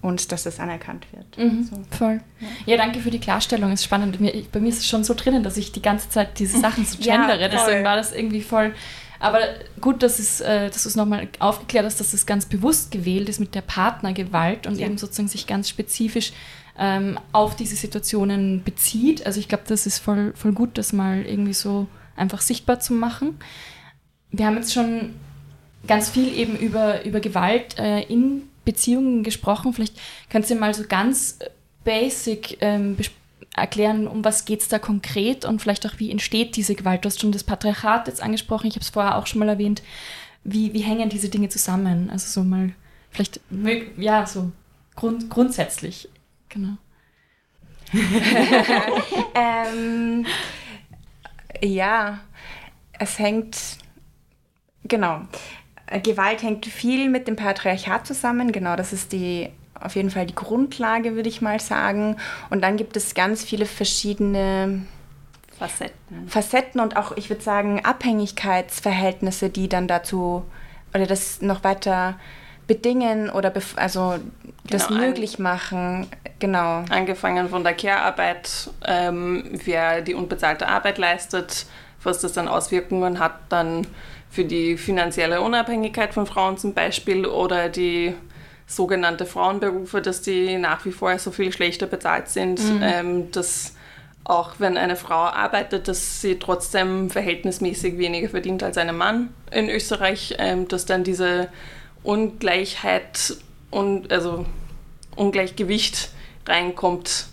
und 0.00 0.30
dass 0.30 0.44
das 0.44 0.60
anerkannt 0.60 1.06
wird. 1.12 1.38
Mhm, 1.38 1.64
so. 1.64 1.76
Voll. 1.96 2.20
Ja. 2.40 2.48
ja. 2.66 2.76
danke 2.76 3.00
für 3.00 3.10
die 3.10 3.18
Klarstellung. 3.18 3.72
Ist 3.72 3.84
spannend. 3.84 4.20
Mir, 4.20 4.32
bei 4.52 4.60
mir 4.60 4.68
ist 4.68 4.78
es 4.78 4.86
schon 4.86 5.04
so 5.04 5.14
drinnen, 5.14 5.42
dass 5.42 5.56
ich 5.56 5.72
die 5.72 5.82
ganze 5.82 6.08
Zeit 6.08 6.38
diese 6.38 6.60
Sachen 6.60 6.84
so 6.84 6.98
gendere. 7.02 7.40
ja, 7.40 7.48
Deswegen 7.48 7.84
war 7.84 7.96
das 7.96 8.12
irgendwie 8.12 8.42
voll 8.42 8.72
aber 9.20 9.40
gut, 9.80 10.02
dass, 10.02 10.18
es, 10.18 10.40
äh, 10.40 10.70
dass 10.70 10.84
du 10.84 10.88
es 10.88 10.96
nochmal 10.96 11.28
aufgeklärt 11.40 11.84
hast, 11.84 11.98
dass 11.98 12.12
es 12.12 12.24
ganz 12.24 12.46
bewusst 12.46 12.90
gewählt 12.90 13.28
ist 13.28 13.40
mit 13.40 13.54
der 13.54 13.62
Partnergewalt 13.62 14.66
und 14.66 14.78
ja. 14.78 14.86
eben 14.86 14.98
sozusagen 14.98 15.28
sich 15.28 15.46
ganz 15.46 15.68
spezifisch 15.68 16.32
ähm, 16.78 17.18
auf 17.32 17.56
diese 17.56 17.74
Situationen 17.74 18.62
bezieht. 18.62 19.26
Also 19.26 19.40
ich 19.40 19.48
glaube, 19.48 19.64
das 19.66 19.86
ist 19.86 19.98
voll, 19.98 20.32
voll 20.36 20.52
gut, 20.52 20.78
das 20.78 20.92
mal 20.92 21.22
irgendwie 21.22 21.54
so 21.54 21.88
einfach 22.16 22.40
sichtbar 22.40 22.78
zu 22.78 22.92
machen. 22.92 23.38
Wir 24.30 24.46
haben 24.46 24.56
jetzt 24.56 24.72
schon 24.72 25.14
ganz 25.86 26.10
viel 26.10 26.32
eben 26.36 26.56
über, 26.56 27.04
über 27.04 27.18
Gewalt 27.20 27.78
äh, 27.78 28.02
in 28.02 28.47
Beziehungen 28.68 29.22
gesprochen. 29.22 29.72
Vielleicht 29.72 29.98
kannst 30.28 30.50
du 30.50 30.54
mal 30.54 30.74
so 30.74 30.84
ganz 30.86 31.38
basic 31.84 32.58
ähm, 32.60 32.98
erklären, 33.56 34.06
um 34.06 34.22
was 34.26 34.44
geht 34.44 34.60
es 34.60 34.68
da 34.68 34.78
konkret 34.78 35.46
und 35.46 35.62
vielleicht 35.62 35.86
auch, 35.86 35.94
wie 35.96 36.10
entsteht 36.10 36.54
diese 36.54 36.74
Gewalt. 36.74 37.02
Du 37.02 37.06
hast 37.06 37.18
schon 37.18 37.32
das 37.32 37.44
Patriarchat 37.44 38.08
jetzt 38.08 38.22
angesprochen, 38.22 38.66
ich 38.66 38.74
habe 38.74 38.82
es 38.82 38.90
vorher 38.90 39.16
auch 39.16 39.26
schon 39.26 39.38
mal 39.38 39.48
erwähnt. 39.48 39.82
Wie, 40.44 40.74
wie 40.74 40.80
hängen 40.82 41.08
diese 41.08 41.30
Dinge 41.30 41.48
zusammen? 41.48 42.10
Also 42.10 42.28
so 42.28 42.46
mal, 42.46 42.74
vielleicht, 43.10 43.40
ja, 43.96 44.26
so 44.26 44.52
grund, 44.94 45.30
grundsätzlich. 45.30 46.10
Genau. 46.50 46.76
ähm, 49.34 50.26
ja, 51.62 52.20
es 52.98 53.18
hängt, 53.18 53.78
genau. 54.84 55.22
Gewalt 56.02 56.42
hängt 56.42 56.66
viel 56.66 57.08
mit 57.08 57.28
dem 57.28 57.36
Patriarchat 57.36 58.06
zusammen. 58.06 58.52
Genau, 58.52 58.76
das 58.76 58.92
ist 58.92 59.12
die 59.12 59.50
auf 59.80 59.94
jeden 59.94 60.10
Fall 60.10 60.26
die 60.26 60.34
Grundlage, 60.34 61.14
würde 61.14 61.28
ich 61.28 61.40
mal 61.40 61.60
sagen. 61.60 62.16
Und 62.50 62.62
dann 62.62 62.76
gibt 62.76 62.96
es 62.96 63.14
ganz 63.14 63.44
viele 63.44 63.66
verschiedene 63.66 64.82
Facetten. 65.58 66.28
Facetten 66.28 66.80
und 66.80 66.96
auch, 66.96 67.16
ich 67.16 67.30
würde 67.30 67.42
sagen, 67.42 67.84
Abhängigkeitsverhältnisse, 67.84 69.50
die 69.50 69.68
dann 69.68 69.88
dazu 69.88 70.44
oder 70.94 71.06
das 71.06 71.42
noch 71.42 71.64
weiter 71.64 72.18
bedingen 72.66 73.30
oder 73.30 73.52
also 73.76 74.18
das 74.64 74.88
genau, 74.88 75.00
möglich 75.00 75.38
machen. 75.38 76.06
Genau. 76.38 76.84
Angefangen 76.90 77.48
von 77.48 77.64
der 77.64 77.74
Care-Arbeit, 77.74 78.70
ähm, 78.86 79.44
wer 79.64 80.02
die 80.02 80.14
unbezahlte 80.14 80.68
Arbeit 80.68 80.98
leistet, 80.98 81.66
was 82.02 82.20
das 82.20 82.32
dann 82.34 82.46
Auswirkungen 82.46 83.18
hat, 83.18 83.34
dann 83.48 83.86
für 84.30 84.44
die 84.44 84.76
finanzielle 84.76 85.40
Unabhängigkeit 85.40 86.14
von 86.14 86.26
Frauen 86.26 86.58
zum 86.58 86.74
Beispiel 86.74 87.26
oder 87.26 87.68
die 87.68 88.14
sogenannte 88.66 89.24
Frauenberufe, 89.24 90.02
dass 90.02 90.20
die 90.20 90.58
nach 90.58 90.84
wie 90.84 90.92
vor 90.92 91.18
so 91.18 91.30
viel 91.30 91.52
schlechter 91.52 91.86
bezahlt 91.86 92.28
sind, 92.28 92.62
mhm. 92.62 92.80
ähm, 92.82 93.30
dass 93.32 93.74
auch 94.24 94.56
wenn 94.58 94.76
eine 94.76 94.96
Frau 94.96 95.14
arbeitet, 95.14 95.88
dass 95.88 96.20
sie 96.20 96.38
trotzdem 96.38 97.08
verhältnismäßig 97.08 97.96
weniger 97.96 98.28
verdient 98.28 98.62
als 98.62 98.76
ein 98.76 98.94
Mann 98.94 99.32
in 99.50 99.70
Österreich, 99.70 100.34
ähm, 100.38 100.68
dass 100.68 100.84
dann 100.84 101.02
diese 101.02 101.48
Ungleichheit 102.02 103.38
und 103.70 104.12
also 104.12 104.44
Ungleichgewicht 105.16 106.10
reinkommt, 106.46 107.26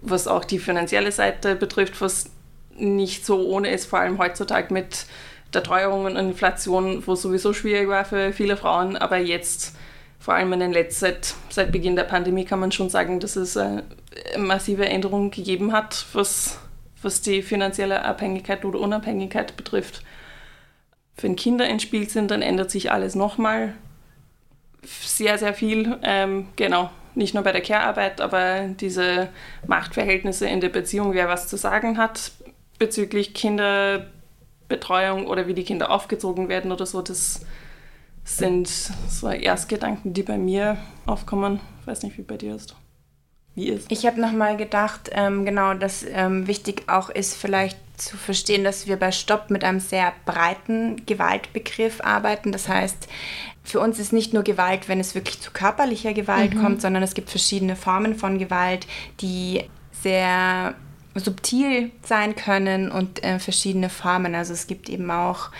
was 0.00 0.26
auch 0.26 0.44
die 0.44 0.58
finanzielle 0.58 1.12
Seite 1.12 1.54
betrifft, 1.54 2.00
was 2.00 2.30
nicht 2.76 3.26
so 3.26 3.46
ohne 3.46 3.70
ist, 3.70 3.86
vor 3.86 3.98
allem 3.98 4.18
heutzutage 4.18 4.72
mit 4.72 5.06
der 5.54 5.62
Teuerung 5.62 6.04
und 6.04 6.16
Inflation, 6.16 7.06
wo 7.06 7.14
sowieso 7.14 7.52
schwierig 7.52 7.88
war 7.88 8.04
für 8.04 8.32
viele 8.32 8.56
Frauen, 8.56 8.96
aber 8.96 9.18
jetzt 9.18 9.76
vor 10.18 10.34
allem 10.34 10.52
in 10.52 10.60
den 10.60 10.72
letzten, 10.72 11.00
seit, 11.00 11.34
seit 11.48 11.72
Beginn 11.72 11.96
der 11.96 12.04
Pandemie 12.04 12.44
kann 12.44 12.60
man 12.60 12.72
schon 12.72 12.90
sagen, 12.90 13.20
dass 13.20 13.36
es 13.36 13.56
eine 13.56 13.84
massive 14.36 14.86
Änderung 14.86 15.30
gegeben 15.30 15.72
hat, 15.72 16.06
was, 16.12 16.58
was 17.02 17.22
die 17.22 17.42
finanzielle 17.42 18.04
Abhängigkeit 18.04 18.64
oder 18.64 18.80
Unabhängigkeit 18.80 19.56
betrifft. 19.56 20.02
Wenn 21.16 21.36
Kinder 21.36 21.66
ins 21.68 21.82
Spiel 21.82 22.08
sind, 22.08 22.30
dann 22.30 22.42
ändert 22.42 22.70
sich 22.70 22.92
alles 22.92 23.14
nochmal 23.14 23.74
sehr, 24.82 25.38
sehr 25.38 25.54
viel. 25.54 25.98
Ähm, 26.02 26.48
genau, 26.56 26.90
nicht 27.14 27.34
nur 27.34 27.42
bei 27.42 27.52
der 27.52 27.60
Care-Arbeit, 27.62 28.20
aber 28.20 28.66
diese 28.68 29.28
Machtverhältnisse 29.66 30.48
in 30.48 30.60
der 30.60 30.68
Beziehung, 30.68 31.14
wer 31.14 31.28
was 31.28 31.48
zu 31.48 31.56
sagen 31.56 31.96
hat 31.96 32.32
bezüglich 32.78 33.34
Kinder 33.34 34.06
Betreuung 34.68 35.26
oder 35.26 35.46
wie 35.46 35.54
die 35.54 35.64
Kinder 35.64 35.90
aufgezogen 35.90 36.48
werden 36.48 36.72
oder 36.72 36.86
so, 36.86 37.02
das 37.02 37.40
sind 38.24 38.68
so 38.68 39.28
Erstgedanken, 39.28 40.12
die 40.12 40.22
bei 40.22 40.36
mir 40.36 40.76
aufkommen. 41.06 41.60
Ich 41.80 41.86
weiß 41.86 42.02
nicht, 42.02 42.18
wie 42.18 42.22
bei 42.22 42.36
dir 42.36 42.54
ist. 42.54 42.76
Wie 43.54 43.68
ist? 43.70 43.90
Ich 43.90 44.06
habe 44.06 44.20
nochmal 44.20 44.56
gedacht, 44.56 45.10
ähm, 45.12 45.44
genau, 45.44 45.74
dass 45.74 46.04
ähm, 46.04 46.46
wichtig 46.46 46.84
auch 46.86 47.08
ist, 47.10 47.34
vielleicht 47.34 47.78
zu 47.96 48.16
verstehen, 48.16 48.62
dass 48.62 48.86
wir 48.86 48.96
bei 48.96 49.10
Stopp 49.10 49.50
mit 49.50 49.64
einem 49.64 49.80
sehr 49.80 50.12
breiten 50.24 51.04
Gewaltbegriff 51.06 52.00
arbeiten. 52.02 52.52
Das 52.52 52.68
heißt, 52.68 53.08
für 53.64 53.80
uns 53.80 53.98
ist 53.98 54.12
nicht 54.12 54.32
nur 54.32 54.44
Gewalt, 54.44 54.88
wenn 54.88 55.00
es 55.00 55.14
wirklich 55.14 55.40
zu 55.40 55.50
körperlicher 55.50 56.12
Gewalt 56.12 56.54
mhm. 56.54 56.62
kommt, 56.62 56.80
sondern 56.80 57.02
es 57.02 57.14
gibt 57.14 57.30
verschiedene 57.30 57.74
Formen 57.74 58.14
von 58.14 58.38
Gewalt, 58.38 58.86
die 59.20 59.64
sehr 59.90 60.74
subtil 61.20 61.90
sein 62.02 62.34
können 62.36 62.90
und 62.90 63.22
äh, 63.24 63.38
verschiedene 63.38 63.90
Formen. 63.90 64.34
Also 64.34 64.52
es 64.52 64.66
gibt 64.66 64.88
eben 64.88 65.10
auch 65.10 65.50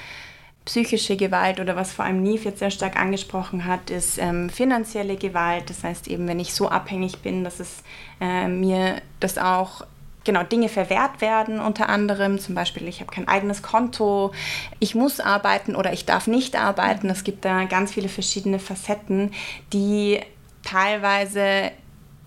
psychische 0.64 1.16
Gewalt 1.16 1.60
oder 1.60 1.76
was 1.76 1.92
vor 1.92 2.04
allem 2.04 2.22
Neve 2.22 2.44
jetzt 2.44 2.58
sehr 2.58 2.70
stark 2.70 3.00
angesprochen 3.00 3.64
hat, 3.64 3.88
ist 3.88 4.18
ähm, 4.18 4.50
finanzielle 4.50 5.16
Gewalt. 5.16 5.70
Das 5.70 5.82
heißt 5.82 6.08
eben, 6.08 6.28
wenn 6.28 6.40
ich 6.40 6.52
so 6.52 6.68
abhängig 6.68 7.20
bin, 7.20 7.42
dass 7.42 7.58
es 7.58 7.82
äh, 8.20 8.48
mir 8.48 9.00
das 9.18 9.38
auch 9.38 9.86
genau 10.24 10.42
Dinge 10.42 10.68
verwehrt 10.68 11.22
werden, 11.22 11.58
unter 11.58 11.88
anderem 11.88 12.38
zum 12.38 12.54
Beispiel, 12.54 12.86
ich 12.86 13.00
habe 13.00 13.10
kein 13.10 13.26
eigenes 13.26 13.62
Konto, 13.62 14.32
ich 14.78 14.94
muss 14.94 15.20
arbeiten 15.20 15.74
oder 15.74 15.94
ich 15.94 16.04
darf 16.04 16.26
nicht 16.26 16.54
arbeiten. 16.54 17.08
Es 17.08 17.24
gibt 17.24 17.46
da 17.46 17.64
ganz 17.64 17.92
viele 17.92 18.10
verschiedene 18.10 18.58
Facetten, 18.58 19.32
die 19.72 20.20
teilweise 20.62 21.70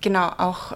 genau 0.01 0.29
auch 0.39 0.75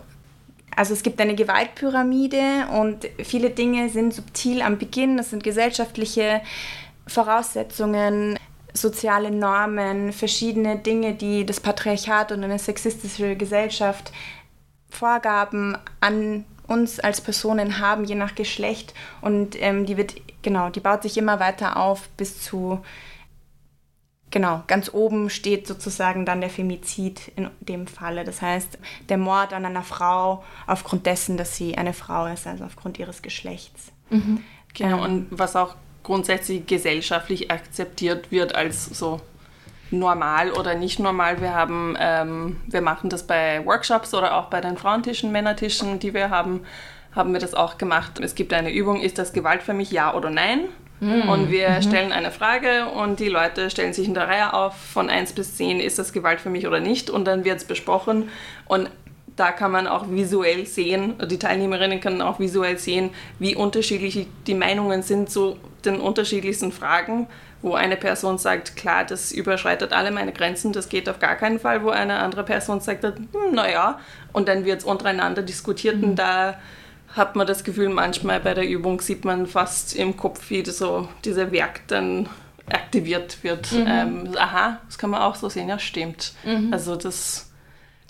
also 0.76 0.94
es 0.94 1.04
gibt 1.04 1.20
eine 1.22 1.36
Gewaltpyramide 1.36 2.68
und 2.72 3.08
viele 3.24 3.50
Dinge 3.50 3.90
sind 3.90 4.14
subtil 4.14 4.62
am 4.62 4.78
Beginn. 4.78 5.18
Das 5.18 5.30
sind 5.30 5.44
gesellschaftliche 5.44 6.42
Voraussetzungen, 7.08 8.38
soziale 8.74 9.32
Normen, 9.32 10.12
verschiedene 10.12 10.78
Dinge, 10.78 11.14
die 11.14 11.46
das 11.46 11.60
Patriarchat 11.60 12.32
und 12.32 12.44
eine 12.44 12.60
sexistische 12.60 13.36
Gesellschaft 13.36 14.12
Vorgaben 14.90 15.78
an 16.00 16.46
uns 16.68 17.00
als 17.00 17.22
Personen 17.22 17.80
haben, 17.80 18.06
je 18.06 18.16
nach 18.16 18.36
Geschlecht. 18.36 18.94
Und 19.22 19.62
ähm, 19.62 19.86
die 19.86 19.98
wird, 19.98 20.16
genau, 20.42 20.70
die 20.70 20.80
baut 20.80 21.04
sich 21.04 21.18
immer 21.18 21.40
weiter 21.40 21.78
auf 21.78 22.10
bis 22.18 22.42
zu 22.42 22.82
Genau, 24.32 24.64
ganz 24.68 24.94
oben 24.94 25.30
steht 25.30 25.66
sozusagen 25.68 26.26
dann 26.26 26.42
der 26.42 26.50
Femizid 26.50 27.32
in 27.36 27.50
dem 27.62 27.88
Falle. 27.88 28.24
Das 28.24 28.42
heißt, 28.42 28.78
der 29.08 29.18
Mord 29.18 29.54
an 29.54 29.66
einer 29.66 29.84
Frau 29.84 30.44
aufgrund 30.68 31.06
dessen, 31.06 31.38
dass 31.38 31.56
sie 31.56 31.78
eine 31.78 31.94
Frau 31.94 32.26
ist, 32.26 32.46
also 32.46 32.66
aufgrund 32.66 33.00
ihres 33.00 33.22
Geschlechts. 33.22 33.92
Mhm. 34.10 34.44
Genau, 34.74 35.04
und 35.04 35.28
was 35.32 35.56
auch 35.56 35.76
grundsätzlich 36.04 36.66
gesellschaftlich 36.68 37.50
akzeptiert 37.50 38.32
wird 38.32 38.56
als 38.56 38.86
so 38.86 39.22
normal 39.92 40.52
oder 40.52 40.76
nicht 40.76 41.00
normal. 41.00 41.42
Wir 41.42 41.54
haben, 41.54 41.96
ähm, 42.00 42.58
wir 42.68 42.82
machen 42.82 43.10
das 43.10 43.26
bei 43.26 43.66
Workshops 43.66 44.14
oder 44.14 44.36
auch 44.36 44.46
bei 44.46 44.62
den 44.62 44.78
Frauentischen, 44.78 45.32
Männertischen, 45.32 46.00
die 46.00 46.14
wir 46.14 46.30
haben, 46.30 46.62
haben 47.14 47.34
wir 47.34 47.40
das 47.40 47.54
auch 47.54 47.78
gemacht. 47.78 48.20
Es 48.20 48.36
gibt 48.36 48.54
eine 48.54 48.72
Übung, 48.72 49.02
ist 49.02 49.18
das 49.18 49.34
Gewalt 49.34 49.64
für 49.64 49.74
mich, 49.74 49.92
ja 49.92 50.14
oder 50.14 50.30
nein? 50.30 50.66
Mhm. 51.00 51.30
Und 51.30 51.52
wir 51.52 51.70
mhm. 51.70 51.82
stellen 51.82 52.12
eine 52.12 52.32
Frage 52.32 52.88
und 52.88 53.20
die 53.20 53.28
Leute 53.28 53.70
stellen 53.70 53.94
sich 53.94 54.08
in 54.08 54.14
der 54.14 54.28
Reihe 54.28 54.54
auf 54.54 54.76
von 54.76 55.10
1 55.10 55.34
bis 55.34 55.58
10, 55.58 55.80
ist 55.80 56.00
das 56.00 56.14
Gewalt 56.14 56.40
für 56.40 56.50
mich 56.50 56.68
oder 56.68 56.80
nicht? 56.80 57.10
Und 57.10 57.26
dann 57.26 57.44
wird 57.44 57.58
es 57.58 57.66
besprochen 57.66 58.30
und 58.68 58.90
da 59.36 59.52
kann 59.52 59.72
man 59.72 59.88
auch 59.88 60.10
visuell 60.10 60.66
sehen, 60.66 61.16
die 61.30 61.40
Teilnehmerinnen 61.40 62.00
können 62.00 62.22
auch 62.22 62.40
visuell 62.40 62.78
sehen, 62.78 63.10
wie 63.38 63.56
unterschiedlich 63.56 64.28
die 64.48 64.54
Meinungen 64.54 65.04
sind 65.04 65.30
zu 65.30 65.58
den 65.84 66.00
unterschiedlichsten 66.00 66.72
Fragen, 66.72 67.28
wo 67.62 67.74
eine 67.74 67.98
Person 67.98 68.38
sagt, 68.38 68.76
klar, 68.76 69.04
das 69.04 69.32
überschreitet 69.32 69.92
alle 69.92 70.12
meine 70.12 70.32
Grenzen, 70.32 70.72
das 70.72 70.88
geht 70.88 71.10
auf 71.10 71.20
gar 71.20 71.36
keinen 71.36 71.60
Fall, 71.60 71.84
wo 71.84 71.90
eine 71.90 72.20
andere 72.20 72.44
Person 72.44 72.80
sagt, 72.80 73.04
hm, 73.04 73.16
naja, 73.52 74.00
und 74.32 74.48
dann 74.48 74.64
wird 74.64 74.80
es 74.80 74.86
untereinander 74.86 75.42
diskutiert 75.42 75.98
mhm. 75.98 76.04
und 76.04 76.16
da 76.16 76.58
hat 77.16 77.36
man 77.36 77.48
das 77.48 77.64
Gefühl, 77.64 77.90
manchmal 77.90 78.40
bei 78.40 78.54
der 78.54 78.68
Übung 78.68 79.00
sieht 79.02 79.24
man 79.26 79.48
fast 79.48 79.96
im 79.96 80.18
Kopf, 80.18 80.50
wie 80.50 80.66
so 80.66 81.08
dieser 81.24 81.52
Werk 81.52 81.88
dann 81.88 82.30
aktiviert 82.70 83.44
wird. 83.44 83.72
Mhm. 83.72 83.86
Ähm, 83.88 84.30
aha, 84.38 84.82
das 84.86 84.98
kann 84.98 85.12
man 85.12 85.22
auch 85.22 85.36
so 85.36 85.50
sehen, 85.50 85.70
ja, 85.70 85.80
stimmt. 85.80 86.34
Mhm. 86.44 86.74
Also 86.74 86.96
das 86.96 87.52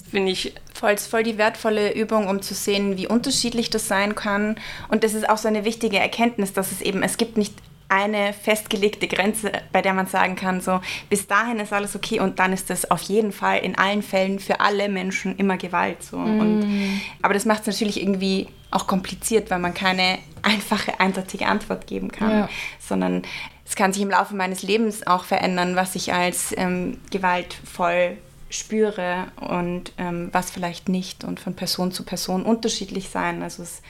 finde 0.09 0.31
ich. 0.31 0.55
Voll, 0.73 0.97
voll 0.97 1.23
die 1.23 1.37
wertvolle 1.37 1.93
Übung, 1.93 2.27
um 2.27 2.41
zu 2.41 2.53
sehen, 2.53 2.97
wie 2.97 3.07
unterschiedlich 3.07 3.69
das 3.69 3.87
sein 3.87 4.15
kann. 4.15 4.55
Und 4.89 5.03
das 5.03 5.13
ist 5.13 5.29
auch 5.29 5.37
so 5.37 5.47
eine 5.47 5.65
wichtige 5.65 5.99
Erkenntnis, 5.99 6.53
dass 6.53 6.71
es 6.71 6.81
eben, 6.81 7.03
es 7.03 7.17
gibt 7.17 7.37
nicht 7.37 7.53
eine 7.87 8.33
festgelegte 8.33 9.07
Grenze, 9.07 9.51
bei 9.71 9.81
der 9.81 9.93
man 9.93 10.07
sagen 10.07 10.35
kann, 10.35 10.59
so 10.61 10.81
bis 11.09 11.27
dahin 11.27 11.59
ist 11.59 11.71
alles 11.71 11.95
okay 11.95 12.19
und 12.19 12.39
dann 12.39 12.51
ist 12.51 12.69
das 12.69 12.89
auf 12.89 13.01
jeden 13.03 13.31
Fall 13.31 13.59
in 13.59 13.77
allen 13.77 14.01
Fällen 14.01 14.39
für 14.39 14.59
alle 14.59 14.89
Menschen 14.89 15.35
immer 15.37 15.57
Gewalt. 15.57 16.03
So. 16.03 16.17
Mm. 16.17 16.39
Und, 16.39 17.01
aber 17.21 17.33
das 17.33 17.45
macht 17.45 17.61
es 17.61 17.67
natürlich 17.67 18.01
irgendwie 18.01 18.47
auch 18.71 18.87
kompliziert, 18.87 19.51
weil 19.51 19.59
man 19.59 19.73
keine 19.73 20.17
einfache, 20.41 20.99
eindeutige 20.99 21.47
Antwort 21.47 21.87
geben 21.87 22.11
kann, 22.11 22.31
ja. 22.31 22.49
sondern 22.79 23.21
es 23.65 23.75
kann 23.75 23.93
sich 23.93 24.01
im 24.01 24.09
Laufe 24.09 24.35
meines 24.35 24.63
Lebens 24.63 25.05
auch 25.07 25.23
verändern, 25.23 25.75
was 25.75 25.95
ich 25.95 26.13
als 26.13 26.53
ähm, 26.57 26.99
gewaltvoll 27.11 28.17
spüre 28.49 29.27
und 29.41 29.91
ähm, 29.97 30.29
was 30.31 30.51
vielleicht 30.51 30.87
nicht 30.87 31.23
und 31.23 31.39
von 31.39 31.55
Person 31.55 31.91
zu 31.91 32.03
Person 32.03 32.43
unterschiedlich 32.43 33.09
sein. 33.09 33.41
Also 33.41 33.63
es 33.63 33.71
ist 33.71 33.83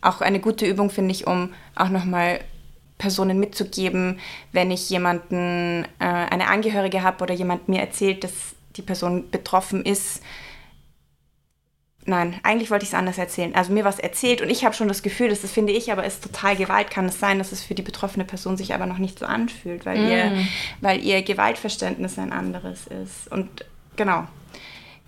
auch 0.00 0.20
eine 0.20 0.40
gute 0.40 0.66
Übung, 0.66 0.90
finde 0.90 1.12
ich, 1.12 1.26
um 1.26 1.54
auch 1.76 1.88
nochmal 1.88 2.40
Personen 3.02 3.40
mitzugeben, 3.40 4.20
wenn 4.52 4.70
ich 4.70 4.88
jemanden, 4.88 5.84
äh, 5.98 6.04
eine 6.04 6.46
Angehörige 6.46 7.02
habe 7.02 7.24
oder 7.24 7.34
jemand 7.34 7.68
mir 7.68 7.80
erzählt, 7.80 8.22
dass 8.22 8.32
die 8.76 8.82
Person 8.82 9.28
betroffen 9.28 9.84
ist. 9.84 10.22
Nein, 12.04 12.38
eigentlich 12.44 12.70
wollte 12.70 12.84
ich 12.84 12.90
es 12.90 12.94
anders 12.94 13.18
erzählen. 13.18 13.56
Also 13.56 13.72
mir 13.72 13.84
was 13.84 13.98
erzählt 13.98 14.40
und 14.40 14.50
ich 14.50 14.64
habe 14.64 14.74
schon 14.76 14.86
das 14.86 15.02
Gefühl, 15.02 15.30
dass 15.30 15.42
das 15.42 15.50
finde 15.50 15.72
ich, 15.72 15.90
aber 15.90 16.04
ist 16.04 16.22
total 16.22 16.54
Gewalt. 16.54 16.92
Kann 16.92 17.06
es 17.06 17.18
sein, 17.18 17.38
dass 17.38 17.50
es 17.50 17.64
für 17.64 17.74
die 17.74 17.82
betroffene 17.82 18.24
Person 18.24 18.56
sich 18.56 18.72
aber 18.72 18.86
noch 18.86 18.98
nicht 18.98 19.18
so 19.18 19.26
anfühlt, 19.26 19.84
weil, 19.84 19.98
mm. 19.98 20.08
ihr, 20.08 20.32
weil 20.80 21.00
ihr 21.04 21.22
Gewaltverständnis 21.22 22.18
ein 22.20 22.32
anderes 22.32 22.86
ist. 22.86 23.30
Und 23.32 23.48
genau, 23.96 24.28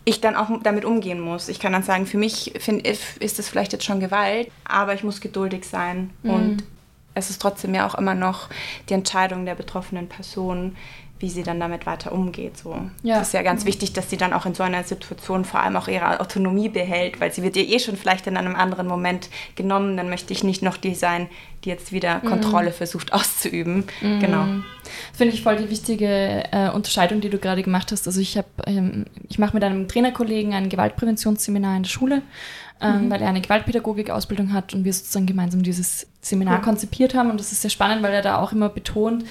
ich 0.05 0.21
dann 0.21 0.35
auch 0.35 0.51
damit 0.65 0.85
umgehen 0.85 1.21
muss. 1.21 1.49
Ich 1.49 1.61
kann 1.61 1.73
dann 1.73 1.85
sagen, 1.85 2.07
für 2.07 2.19
mich 2.19 2.55
find, 2.59 2.85
ist 2.85 3.39
das 3.39 3.49
vielleicht 3.49 3.73
jetzt 3.73 3.85
schon 3.85 4.01
Gewalt, 4.01 4.51
aber 4.65 4.95
ich 4.95 5.05
muss 5.05 5.21
geduldig 5.21 5.65
sein 5.65 6.11
mm. 6.25 6.31
und 6.31 6.65
es 7.15 7.31
ist 7.31 7.41
trotzdem 7.41 7.75
ja 7.75 7.87
auch 7.87 7.95
immer 7.95 8.15
noch 8.15 8.49
die 8.89 8.95
Entscheidung 8.95 9.45
der 9.45 9.55
betroffenen 9.55 10.09
Person, 10.09 10.77
wie 11.21 11.31
sie 11.31 11.43
dann 11.43 11.61
damit 11.61 11.87
weiter 11.87 12.13
umgeht. 12.13 12.59
So. 12.59 12.77
Ja. 13.03 13.19
Das 13.19 13.29
ist 13.29 13.33
ja 13.35 13.43
ganz 13.43 13.65
wichtig, 13.65 13.93
dass 13.93 14.11
sie 14.11 14.17
dann 14.17 14.33
auch 14.33 14.47
in 14.47 14.55
so 14.55 14.63
einer 14.63 14.83
Situation 14.83 15.45
vor 15.45 15.61
allem 15.61 15.77
auch 15.77 15.89
ihre 15.89 16.21
Autonomie 16.21 16.69
behält, 16.69 17.21
weil 17.21 17.33
sie 17.33 17.43
wird 17.43 17.57
ihr 17.57 17.67
eh 17.69 17.79
schon 17.79 17.97
vielleicht 17.97 18.27
in 18.27 18.37
einem 18.37 18.57
anderen 18.57 18.87
Moment 18.87 19.31
genommen. 19.55 19.97
Dann 19.97 20.11
möchte 20.11 20.33
ich 20.33 20.45
nicht 20.45 20.63
noch 20.63 20.77
die 20.77 20.95
sein, 20.95 21.29
die 21.65 21.71
jetzt 21.71 21.93
wieder 21.93 22.21
mhm. 22.23 22.29
Kontrolle 22.29 22.73
versucht 22.73 23.13
auszuüben. 23.13 23.85
Mhm. 24.03 24.21
Genau. 24.21 24.45
Finde 25.15 25.35
ich 25.35 25.43
voll 25.43 25.57
die 25.57 25.71
wichtige 25.71 26.45
äh, 26.53 26.69
Unterscheidung, 26.71 27.21
die 27.21 27.31
du 27.31 27.39
gerade 27.39 27.63
gemacht 27.63 27.93
hast. 27.93 28.07
Also 28.07 28.21
ich 28.21 28.37
habe, 28.37 28.49
ähm, 28.67 29.07
ich 29.29 29.39
mache 29.39 29.55
mit 29.55 29.65
einem 29.65 29.89
Trainerkollegen 29.89 30.53
ein 30.53 30.69
Gewaltpräventionsseminar 30.69 31.77
in 31.77 31.85
der 31.85 31.91
Schule 31.91 32.23
ähm, 32.81 33.07
mhm. 33.07 33.11
weil 33.11 33.23
er 33.23 33.29
eine 33.29 33.41
Gewaltpädagogik-Ausbildung 33.41 34.53
hat 34.53 34.75
und 34.75 34.85
wir 34.85 34.93
sozusagen 34.93 35.27
gemeinsam 35.27 35.63
dieses 35.63 36.07
Seminar 36.21 36.59
mhm. 36.59 36.63
konzipiert 36.63 37.15
haben. 37.15 37.31
Und 37.31 37.41
das 37.41 37.53
ist 37.53 37.63
sehr 37.63 37.71
spannend, 37.71 38.03
weil 38.03 38.13
er 38.13 38.23
da 38.23 38.39
auch 38.39 38.53
immer 38.53 38.69
betont, 38.69 39.25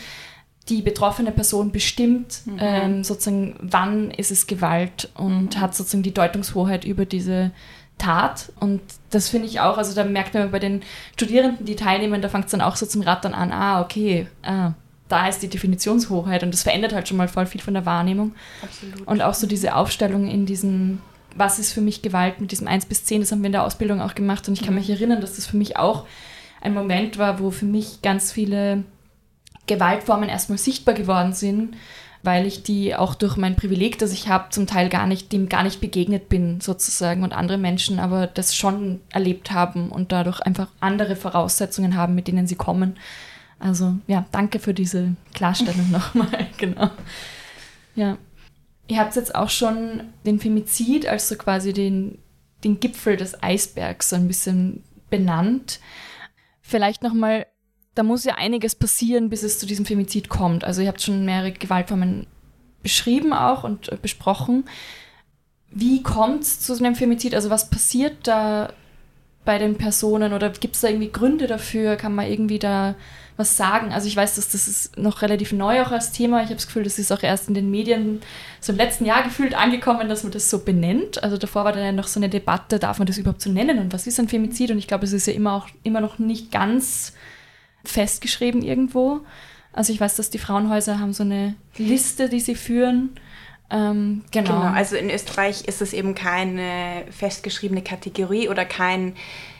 die 0.69 0.81
betroffene 0.81 1.31
Person 1.31 1.71
bestimmt 1.71 2.41
mhm. 2.45 2.57
ähm, 2.59 3.03
sozusagen, 3.03 3.55
wann 3.59 4.11
ist 4.11 4.31
es 4.31 4.47
Gewalt 4.47 5.09
und 5.15 5.55
mhm. 5.55 5.59
hat 5.59 5.75
sozusagen 5.75 6.03
die 6.03 6.13
Deutungshoheit 6.13 6.85
über 6.85 7.05
diese 7.05 7.51
Tat. 7.97 8.51
Und 8.59 8.81
das 9.09 9.29
finde 9.29 9.47
ich 9.47 9.59
auch, 9.59 9.77
also 9.77 9.93
da 9.93 10.03
merkt 10.03 10.33
man 10.33 10.51
bei 10.51 10.59
den 10.59 10.81
Studierenden, 11.13 11.65
die 11.65 11.75
teilnehmen, 11.75 12.21
da 12.21 12.29
fängt 12.29 12.45
es 12.45 12.51
dann 12.51 12.61
auch 12.61 12.75
so 12.75 12.85
zum 12.85 13.01
Rattern 13.01 13.33
an, 13.33 13.51
ah, 13.51 13.81
okay, 13.81 14.27
ah, 14.43 14.71
da 15.09 15.27
ist 15.27 15.43
die 15.43 15.49
Definitionshoheit 15.49 16.43
und 16.43 16.53
das 16.53 16.63
verändert 16.63 16.93
halt 16.93 17.07
schon 17.07 17.17
mal 17.17 17.27
voll 17.27 17.45
viel 17.45 17.61
von 17.61 17.73
der 17.73 17.85
Wahrnehmung. 17.85 18.33
Absolut. 18.63 19.07
Und 19.07 19.21
auch 19.21 19.33
so 19.33 19.45
diese 19.45 19.75
Aufstellung 19.75 20.27
in 20.27 20.45
diesen 20.45 21.01
was 21.35 21.59
ist 21.59 21.71
für 21.73 21.81
mich 21.81 22.01
Gewalt 22.01 22.39
mit 22.39 22.51
diesem 22.51 22.67
1 22.67 22.85
bis 22.85 23.05
10, 23.05 23.21
das 23.21 23.31
haben 23.31 23.41
wir 23.41 23.47
in 23.47 23.53
der 23.53 23.63
Ausbildung 23.63 24.01
auch 24.01 24.15
gemacht 24.15 24.47
und 24.47 24.53
ich 24.53 24.61
kann 24.61 24.73
mhm. 24.73 24.79
mich 24.79 24.89
erinnern, 24.89 25.21
dass 25.21 25.35
das 25.35 25.45
für 25.45 25.57
mich 25.57 25.77
auch 25.77 26.05
ein 26.61 26.73
Moment 26.73 27.17
war, 27.17 27.39
wo 27.39 27.51
für 27.51 27.65
mich 27.65 28.01
ganz 28.01 28.31
viele 28.31 28.83
Gewaltformen 29.67 30.29
erstmal 30.29 30.57
sichtbar 30.57 30.95
geworden 30.95 31.33
sind, 31.33 31.75
weil 32.21 32.45
ich 32.45 32.63
die 32.63 32.95
auch 32.95 33.15
durch 33.15 33.35
mein 33.35 33.55
Privileg, 33.55 33.99
das 33.99 34.13
ich 34.13 34.29
habe, 34.29 34.49
zum 34.49 34.65
Teil 34.65 34.89
gar 34.89 35.07
nicht, 35.07 35.31
dem 35.33 35.49
gar 35.49 35.63
nicht 35.63 35.81
begegnet 35.81 36.29
bin 36.29 36.61
sozusagen 36.61 37.23
und 37.23 37.33
andere 37.33 37.57
Menschen 37.57 37.99
aber 37.99 38.27
das 38.27 38.55
schon 38.55 39.01
erlebt 39.11 39.51
haben 39.51 39.89
und 39.89 40.11
dadurch 40.11 40.39
einfach 40.41 40.67
andere 40.79 41.15
Voraussetzungen 41.15 41.95
haben, 41.95 42.15
mit 42.15 42.27
denen 42.27 42.47
sie 42.47 42.55
kommen. 42.55 42.95
Also 43.59 43.95
ja, 44.07 44.25
danke 44.31 44.59
für 44.59 44.73
diese 44.73 45.15
Klarstellung 45.33 45.91
nochmal, 45.91 46.47
genau. 46.57 46.89
Ja. 47.95 48.17
Ihr 48.87 48.99
habt 48.99 49.15
jetzt 49.15 49.33
auch 49.33 49.49
schon 49.49 50.03
den 50.25 50.39
Femizid 50.39 51.07
als 51.07 51.29
so 51.29 51.35
quasi 51.35 51.73
den, 51.73 52.19
den 52.63 52.79
Gipfel 52.79 53.17
des 53.17 53.41
Eisbergs 53.41 54.09
so 54.09 54.15
ein 54.15 54.27
bisschen 54.27 54.83
benannt. 55.09 55.79
Vielleicht 56.61 57.03
nochmal, 57.03 57.45
da 57.95 58.03
muss 58.03 58.25
ja 58.25 58.35
einiges 58.35 58.75
passieren, 58.75 59.29
bis 59.29 59.43
es 59.43 59.59
zu 59.59 59.65
diesem 59.65 59.85
Femizid 59.85 60.29
kommt. 60.29 60.63
Also 60.63 60.81
ihr 60.81 60.87
habt 60.87 61.01
schon 61.01 61.25
mehrere 61.25 61.51
Gewaltformen 61.51 62.27
beschrieben 62.81 63.33
auch 63.33 63.63
und 63.63 64.01
besprochen. 64.01 64.65
Wie 65.71 66.03
kommt 66.03 66.43
es 66.43 66.59
zu 66.59 66.75
so 66.75 66.83
einem 66.83 66.95
Femizid? 66.95 67.33
Also 67.33 67.49
was 67.49 67.69
passiert 67.69 68.27
da 68.27 68.73
bei 69.45 69.57
den 69.57 69.77
Personen 69.77 70.33
oder 70.33 70.49
gibt 70.49 70.75
es 70.75 70.81
da 70.81 70.89
irgendwie 70.89 71.11
Gründe 71.11 71.47
dafür? 71.47 71.95
Kann 71.95 72.13
man 72.13 72.29
irgendwie 72.29 72.59
da 72.59 72.95
was 73.35 73.57
sagen? 73.57 73.91
Also 73.91 74.07
ich 74.07 74.15
weiß, 74.15 74.35
dass 74.35 74.49
das 74.49 74.67
ist 74.67 74.97
noch 74.97 75.21
relativ 75.21 75.51
neu 75.51 75.81
auch 75.81 75.91
als 75.91 76.11
Thema. 76.11 76.39
Ich 76.39 76.45
habe 76.45 76.55
das 76.55 76.67
Gefühl, 76.67 76.83
das 76.83 76.99
ist 76.99 77.11
auch 77.11 77.23
erst 77.23 77.47
in 77.47 77.53
den 77.53 77.71
Medien 77.71 78.21
so 78.59 78.71
im 78.71 78.77
letzten 78.77 79.05
Jahr 79.05 79.23
gefühlt 79.23 79.55
angekommen, 79.55 80.07
dass 80.07 80.23
man 80.23 80.31
das 80.31 80.49
so 80.49 80.59
benennt. 80.59 81.23
Also 81.23 81.37
davor 81.37 81.65
war 81.65 81.73
dann 81.73 81.83
ja 81.83 81.91
noch 81.91 82.07
so 82.07 82.19
eine 82.19 82.29
Debatte, 82.29 82.79
darf 82.79 82.99
man 82.99 83.07
das 83.07 83.17
überhaupt 83.17 83.41
so 83.41 83.51
nennen 83.51 83.79
und 83.79 83.93
was 83.93 84.07
ist 84.07 84.19
ein 84.19 84.29
Femizid? 84.29 84.71
Und 84.71 84.77
ich 84.77 84.87
glaube, 84.87 85.05
es 85.05 85.13
ist 85.13 85.27
ja 85.27 85.33
immer 85.33 85.53
auch 85.53 85.67
immer 85.83 86.01
noch 86.01 86.19
nicht 86.19 86.51
ganz 86.51 87.13
festgeschrieben 87.83 88.61
irgendwo. 88.61 89.21
Also 89.73 89.91
ich 89.91 89.99
weiß, 89.99 90.15
dass 90.15 90.29
die 90.29 90.37
Frauenhäuser 90.37 90.99
haben 90.99 91.13
so 91.13 91.23
eine 91.23 91.55
Liste, 91.77 92.29
die 92.29 92.39
sie 92.39 92.55
führen. 92.55 93.09
Ähm, 93.71 94.23
genau. 94.31 94.51
genau. 94.51 94.73
Also 94.73 94.95
in 94.95 95.09
Österreich 95.09 95.65
ist 95.67 95.81
es 95.81 95.93
eben 95.93 96.13
keine 96.13 97.05
festgeschriebene 97.09 97.81
Kategorie 97.81 98.47
oder 98.47 98.65
kein, 98.65 99.15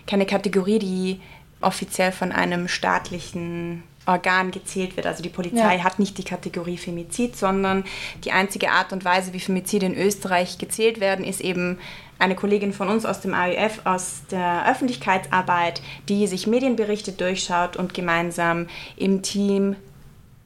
keine 0.06 0.28
Kategorie, 0.28 0.78
die 0.78 1.20
offiziell 1.64 2.12
von 2.12 2.32
einem 2.32 2.68
staatlichen 2.68 3.84
Organ 4.06 4.52
gezählt 4.52 4.96
wird. 4.96 5.08
Also 5.08 5.24
die 5.24 5.30
Polizei 5.30 5.78
ja. 5.78 5.84
hat 5.84 6.00
nicht 6.00 6.18
die 6.18 6.24
Kategorie 6.24 6.78
Femizid, 6.78 7.38
sondern 7.38 7.86
die 8.24 8.32
einzige 8.32 8.72
Art 8.72 8.92
und 8.92 9.06
Weise, 9.06 9.34
wie 9.34 9.40
Femizide 9.40 9.86
in 9.86 9.96
Österreich 9.96 10.58
gezählt 10.58 11.00
werden, 11.00 11.26
ist 11.26 11.42
eben 11.42 11.80
eine 12.20 12.36
Kollegin 12.36 12.74
von 12.74 12.90
uns 12.90 13.06
aus 13.06 13.22
dem 13.22 13.34
AÜF, 13.34 13.82
aus 13.86 14.22
der 14.32 14.70
Öffentlichkeitsarbeit, 14.70 15.82
die 16.10 16.28
sich 16.28 16.48
Medienberichte 16.48 17.12
durchschaut 17.12 17.76
und 17.76 17.94
gemeinsam 17.94 18.68
im 18.96 19.22
Team 19.22 19.76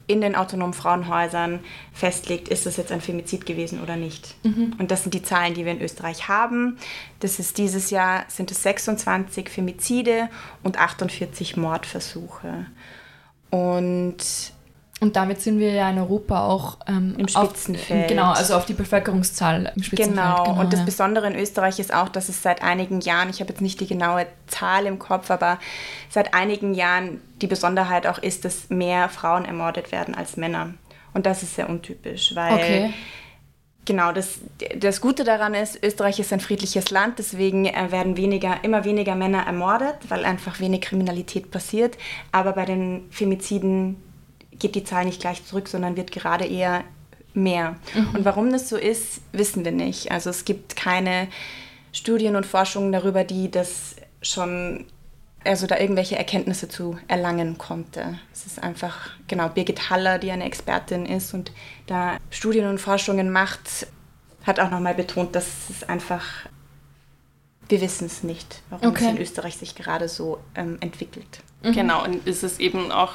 in 0.08 0.22
den 0.22 0.36
autonomen 0.36 0.74
Frauenhäusern 0.74 1.60
festlegt, 1.92 2.48
ist 2.48 2.66
das 2.66 2.78
jetzt 2.78 2.92
ein 2.94 3.02
Femizid 3.02 3.46
gewesen 3.46 3.82
oder 3.84 3.98
nicht. 3.98 4.36
Mhm. 4.44 4.74
Und 4.80 4.90
das 4.90 5.04
sind 5.04 5.14
die 5.14 5.22
Zahlen, 5.22 5.54
die 5.54 5.66
wir 5.66 5.74
in 5.74 5.82
Österreich 5.82 6.30
haben. 6.30 6.78
Das 7.20 7.40
ist 7.40 7.58
dieses 7.58 7.90
Jahr 7.90 8.24
sind 8.30 8.50
es 8.50 8.64
26 8.64 9.50
Femizide 9.50 10.30
und 10.64 10.80
48 10.80 11.58
Mordversuche. 11.58 12.68
Und 13.50 14.54
und 15.00 15.16
damit 15.16 15.42
sind 15.42 15.60
wir 15.60 15.72
ja 15.72 15.90
in 15.92 16.00
Europa 16.00 16.46
auch 16.48 16.80
ähm, 16.88 17.16
im 17.20 17.28
Spitzenfeld. 17.28 18.06
Auf, 18.06 18.10
genau, 18.10 18.32
also 18.32 18.56
auf 18.56 18.66
die 18.66 18.74
Bevölkerungszahl 18.74 19.72
im 19.76 19.84
Spitzenfeld. 19.84 20.16
Genau. 20.16 20.44
genau 20.44 20.60
und 20.60 20.74
das 20.74 20.86
Besondere 20.86 21.28
in 21.28 21.36
Österreich 21.36 21.78
ist 21.78 21.94
auch, 21.94 22.10
dass 22.10 22.30
es 22.30 22.42
seit 22.42 22.64
einigen 22.64 23.02
Jahren, 23.02 23.30
ich 23.30 23.40
habe 23.40 23.52
jetzt 23.52 23.62
nicht 23.62 23.80
die 23.80 23.86
genaue 23.86 24.26
Zahl 24.48 24.88
im 24.88 24.98
Kopf, 24.98 25.30
aber 25.30 25.60
seit 26.10 26.34
einigen 26.34 26.74
Jahren 26.74 27.22
die 27.42 27.48
Besonderheit 27.48 28.08
auch 28.08 28.18
ist, 28.18 28.44
dass 28.44 28.70
mehr 28.70 29.08
Frauen 29.10 29.46
ermordet 29.46 29.92
werden 29.92 30.16
als 30.16 30.36
Männer. 30.36 30.74
Und 31.14 31.28
das 31.28 31.44
ist 31.44 31.56
sehr 31.56 31.70
untypisch, 31.70 32.34
weil 32.34 32.54
okay. 32.56 32.94
genau 33.86 34.12
das, 34.12 34.40
das 34.76 35.00
Gute 35.00 35.24
daran 35.24 35.54
ist, 35.54 35.84
Österreich 35.84 36.20
ist 36.20 36.34
ein 36.34 36.40
friedliches 36.40 36.90
Land, 36.90 37.20
deswegen 37.20 37.66
äh, 37.66 37.92
werden 37.92 38.18
weniger, 38.18 38.64
immer 38.64 38.84
weniger 38.84 39.14
Männer 39.14 39.46
ermordet, 39.46 39.98
weil 40.10 40.26
einfach 40.26 40.60
wenig 40.60 40.82
Kriminalität 40.82 41.52
passiert. 41.52 42.00
Aber 42.32 42.54
bei 42.54 42.66
den 42.66 43.06
Femiziden 43.12 43.98
geht 44.60 44.76
die 44.76 44.84
Zahl 44.84 45.06
nicht 45.06 45.22
gleich 45.22 45.46
zurück, 45.46 45.68
sondern 45.68 45.98
wird 45.98 46.12
gerade 46.12 46.46
eher 46.46 46.84
mehr. 47.34 47.76
Mhm. 47.94 48.16
Und 48.16 48.26
warum 48.26 48.52
das 48.52 48.68
so 48.70 48.78
ist, 48.78 49.22
wissen 49.32 49.64
wir 49.64 49.72
nicht. 49.72 50.12
Also 50.12 50.30
es 50.30 50.46
gibt 50.46 50.76
keine 50.76 51.28
Studien 51.92 52.36
und 52.36 52.46
Forschungen 52.46 52.92
darüber, 52.92 53.24
die 53.24 53.50
das 53.50 53.96
schon, 54.22 54.86
also 55.44 55.68
da 55.68 55.78
irgendwelche 55.78 56.18
Erkenntnisse 56.18 56.68
zu 56.68 56.98
erlangen 57.08 57.58
konnte. 57.58 58.20
Es 58.34 58.46
ist 58.46 58.62
einfach, 58.62 59.12
genau, 59.28 59.50
Birgit 59.50 59.90
Haller, 59.90 60.20
die 60.20 60.32
eine 60.32 60.46
Expertin 60.46 61.06
ist 61.06 61.34
und 61.34 61.52
da 61.86 62.18
Studien 62.30 62.68
und 62.68 62.80
Forschungen 62.80 63.32
macht, 63.32 63.88
hat 64.44 64.60
auch 64.60 64.72
nochmal 64.72 64.96
betont, 64.96 65.36
dass 65.36 65.70
es 65.70 65.84
einfach, 65.88 66.24
wir 67.70 67.82
wissen 67.82 68.06
es 68.06 68.24
nicht, 68.24 68.62
warum 68.70 68.90
okay. 68.90 69.06
es 69.06 69.12
in 69.12 69.18
Österreich 69.18 69.58
sich 69.58 69.76
gerade 69.76 70.10
so 70.10 70.40
ähm, 70.56 70.78
entwickelt. 70.80 71.42
Mhm. 71.64 71.74
Genau, 71.74 72.04
und 72.04 72.28
ist 72.28 72.44
es 72.44 72.60
eben 72.60 72.92
auch 72.92 73.14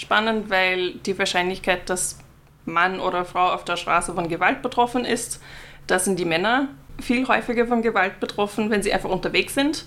spannend, 0.00 0.50
weil 0.50 0.94
die 0.94 1.18
Wahrscheinlichkeit, 1.18 1.88
dass 1.90 2.18
Mann 2.64 3.00
oder 3.00 3.24
Frau 3.24 3.52
auf 3.52 3.64
der 3.64 3.76
Straße 3.76 4.14
von 4.14 4.28
Gewalt 4.28 4.62
betroffen 4.62 5.04
ist, 5.04 5.40
da 5.86 5.98
sind 5.98 6.18
die 6.18 6.24
Männer 6.24 6.68
viel 7.00 7.26
häufiger 7.26 7.66
von 7.66 7.82
Gewalt 7.82 8.20
betroffen, 8.20 8.70
wenn 8.70 8.82
sie 8.82 8.92
einfach 8.92 9.10
unterwegs 9.10 9.54
sind. 9.54 9.84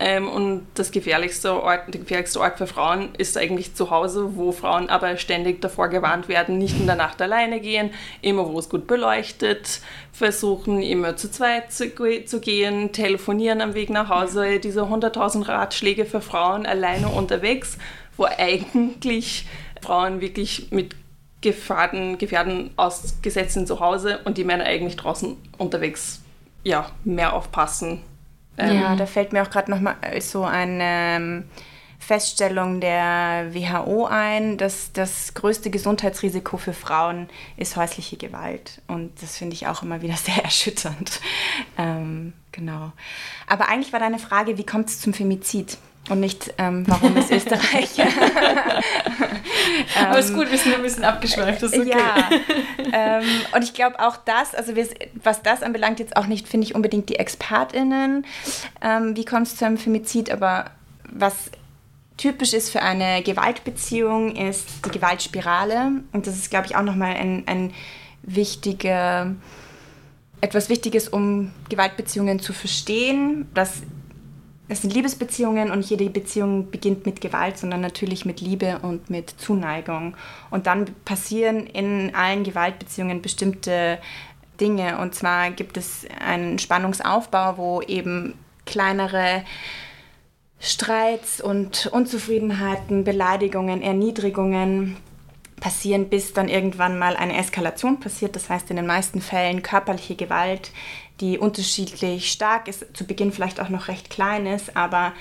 Ähm, 0.00 0.28
und 0.28 0.66
das 0.74 0.92
gefährlichste 0.92 1.60
Ort, 1.60 1.92
der 1.92 2.00
gefährlichste 2.00 2.40
Ort 2.40 2.58
für 2.58 2.68
Frauen 2.68 3.14
ist 3.16 3.36
eigentlich 3.36 3.74
zu 3.74 3.90
Hause, 3.90 4.36
wo 4.36 4.52
Frauen 4.52 4.90
aber 4.90 5.16
ständig 5.16 5.60
davor 5.60 5.88
gewarnt 5.88 6.28
werden, 6.28 6.56
nicht 6.56 6.78
in 6.78 6.86
der 6.86 6.94
Nacht 6.94 7.20
alleine 7.20 7.58
gehen, 7.58 7.90
immer 8.22 8.48
wo 8.48 8.60
es 8.60 8.68
gut 8.68 8.86
beleuchtet, 8.86 9.80
versuchen 10.12 10.82
immer 10.82 11.16
zu 11.16 11.28
zweit 11.30 11.72
zu, 11.72 11.90
zu 12.24 12.40
gehen, 12.40 12.92
telefonieren 12.92 13.60
am 13.60 13.74
Weg 13.74 13.90
nach 13.90 14.08
Hause, 14.08 14.60
diese 14.60 14.82
100.000 14.82 15.48
Ratschläge 15.48 16.04
für 16.04 16.20
Frauen 16.20 16.64
alleine 16.64 17.08
unterwegs 17.08 17.76
wo 18.18 18.26
eigentlich 18.26 19.46
Frauen 19.80 20.20
wirklich 20.20 20.70
mit 20.70 20.94
Gefahren, 21.40 22.18
Gefährden 22.18 22.70
ausgesetzt 22.76 23.54
sind 23.54 23.68
zu 23.68 23.80
Hause 23.80 24.20
und 24.24 24.38
die 24.38 24.44
Männer 24.44 24.64
eigentlich 24.64 24.96
draußen 24.96 25.36
unterwegs 25.56 26.20
ja, 26.64 26.90
mehr 27.04 27.32
aufpassen. 27.32 28.02
Ähm 28.58 28.80
ja, 28.80 28.96
da 28.96 29.06
fällt 29.06 29.32
mir 29.32 29.42
auch 29.42 29.50
gerade 29.50 29.70
nochmal 29.70 29.96
so 30.20 30.44
eine 30.44 30.84
ähm, 30.84 31.44
Feststellung 32.00 32.80
der 32.80 33.50
WHO 33.52 34.06
ein, 34.06 34.56
dass 34.56 34.92
das 34.92 35.34
größte 35.34 35.70
Gesundheitsrisiko 35.70 36.56
für 36.56 36.72
Frauen 36.72 37.28
ist 37.56 37.76
häusliche 37.76 38.16
Gewalt. 38.16 38.82
Und 38.88 39.22
das 39.22 39.36
finde 39.36 39.54
ich 39.54 39.68
auch 39.68 39.82
immer 39.82 40.02
wieder 40.02 40.16
sehr 40.16 40.42
erschütternd. 40.42 41.20
Ähm, 41.76 42.32
genau. 42.50 42.92
Aber 43.46 43.68
eigentlich 43.68 43.92
war 43.92 44.00
deine 44.00 44.18
Frage, 44.18 44.58
wie 44.58 44.66
kommt 44.66 44.88
es 44.88 45.00
zum 45.00 45.12
Femizid? 45.12 45.78
Und 46.08 46.20
nicht, 46.20 46.54
ähm, 46.58 46.84
warum 46.86 47.16
ist 47.16 47.30
Österreich? 47.30 47.90
Aber 50.00 50.18
ist 50.18 50.34
gut, 50.34 50.50
wir 50.50 50.58
sind 50.58 50.74
ein 50.74 50.82
bisschen 50.82 51.04
abgeschweift. 51.04 51.62
Das 51.62 51.72
ist 51.72 51.80
okay. 51.80 51.90
Ja, 51.90 52.30
ähm, 52.92 53.24
und 53.54 53.62
ich 53.62 53.74
glaube 53.74 54.00
auch 54.00 54.16
das, 54.16 54.54
also 54.54 54.74
wir, 54.76 54.86
was 55.22 55.42
das 55.42 55.62
anbelangt, 55.62 56.00
jetzt 56.00 56.16
auch 56.16 56.26
nicht, 56.26 56.48
finde 56.48 56.66
ich, 56.66 56.74
unbedingt 56.74 57.08
die 57.08 57.16
ExpertInnen, 57.16 58.26
ähm, 58.82 59.16
wie 59.16 59.24
kommt 59.24 59.46
es 59.46 59.56
zu 59.56 59.66
einem 59.66 59.78
Femizid, 59.78 60.30
aber 60.30 60.70
was 61.10 61.50
typisch 62.16 62.52
ist 62.52 62.70
für 62.70 62.82
eine 62.82 63.22
Gewaltbeziehung, 63.22 64.36
ist 64.36 64.84
die 64.84 64.90
Gewaltspirale. 64.90 66.02
Und 66.12 66.26
das 66.26 66.36
ist, 66.36 66.50
glaube 66.50 66.66
ich, 66.66 66.76
auch 66.76 66.82
nochmal 66.82 67.14
ein, 67.14 67.44
ein 67.46 67.72
wichtiger, 68.22 69.34
etwas 70.40 70.68
Wichtiges, 70.68 71.08
um 71.08 71.52
Gewaltbeziehungen 71.68 72.40
zu 72.40 72.52
verstehen, 72.52 73.48
dass 73.54 73.82
es 74.68 74.82
sind 74.82 74.92
Liebesbeziehungen 74.92 75.70
und 75.70 75.88
jede 75.88 76.10
Beziehung 76.10 76.70
beginnt 76.70 77.06
mit 77.06 77.20
Gewalt, 77.22 77.56
sondern 77.56 77.80
natürlich 77.80 78.26
mit 78.26 78.40
Liebe 78.42 78.80
und 78.82 79.08
mit 79.08 79.30
Zuneigung. 79.30 80.14
Und 80.50 80.66
dann 80.66 80.86
passieren 81.06 81.66
in 81.66 82.14
allen 82.14 82.44
Gewaltbeziehungen 82.44 83.22
bestimmte 83.22 83.98
Dinge. 84.60 84.98
Und 84.98 85.14
zwar 85.14 85.50
gibt 85.52 85.78
es 85.78 86.06
einen 86.20 86.58
Spannungsaufbau, 86.58 87.56
wo 87.56 87.80
eben 87.80 88.34
kleinere 88.66 89.44
Streits 90.60 91.40
und 91.40 91.86
Unzufriedenheiten, 91.86 93.04
Beleidigungen, 93.04 93.80
Erniedrigungen 93.80 94.96
passieren, 95.60 96.08
bis 96.08 96.34
dann 96.34 96.48
irgendwann 96.48 96.98
mal 96.98 97.16
eine 97.16 97.38
Eskalation 97.38 98.00
passiert. 98.00 98.36
Das 98.36 98.50
heißt 98.50 98.68
in 98.70 98.76
den 98.76 98.86
meisten 98.86 99.20
Fällen 99.20 99.62
körperliche 99.62 100.14
Gewalt, 100.14 100.72
die 101.20 101.38
unterschiedlich 101.38 102.30
stark 102.30 102.68
ist, 102.68 102.96
zu 102.96 103.04
Beginn 103.04 103.32
vielleicht 103.32 103.60
auch 103.60 103.68
noch 103.68 103.88
recht 103.88 104.10
klein 104.10 104.46
ist, 104.46 104.76
aber 104.76 105.12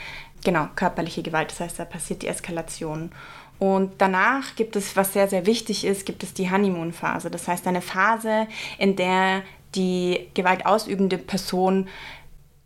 genau, 0.43 0.67
körperliche 0.75 1.23
Gewalt, 1.23 1.51
das 1.51 1.60
heißt, 1.60 1.79
da 1.79 1.86
passiert 1.86 2.21
die 2.21 2.27
Eskalation. 2.27 3.12
Und 3.60 3.93
danach 3.97 4.55
gibt 4.55 4.75
es, 4.75 4.95
was 4.95 5.13
sehr, 5.13 5.27
sehr 5.27 5.45
wichtig 5.47 5.83
ist, 5.83 6.05
gibt 6.05 6.21
es 6.21 6.33
die 6.33 6.51
Honeymoon-Phase. 6.51 7.31
Das 7.31 7.47
heißt, 7.47 7.65
eine 7.65 7.81
Phase, 7.81 8.47
in 8.77 8.95
der 8.95 9.41
die 9.73 10.27
gewaltausübende 10.33 11.17
Person 11.17 11.88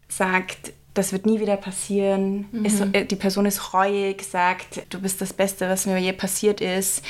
sagt, 0.09 0.73
das 0.93 1.13
wird 1.13 1.25
nie 1.25 1.39
wieder 1.39 1.55
passieren. 1.55 2.47
Mhm. 2.51 2.65
Ist, 2.65 2.81
äh, 2.93 3.05
die 3.05 3.15
Person 3.15 3.45
ist 3.45 3.73
reuig, 3.73 4.23
sagt, 4.23 4.85
du 4.89 4.99
bist 4.99 5.21
das 5.21 5.31
Beste, 5.31 5.69
was 5.69 5.85
mir 5.85 5.97
je 5.97 6.11
passiert 6.11 6.59
ist 6.59 7.03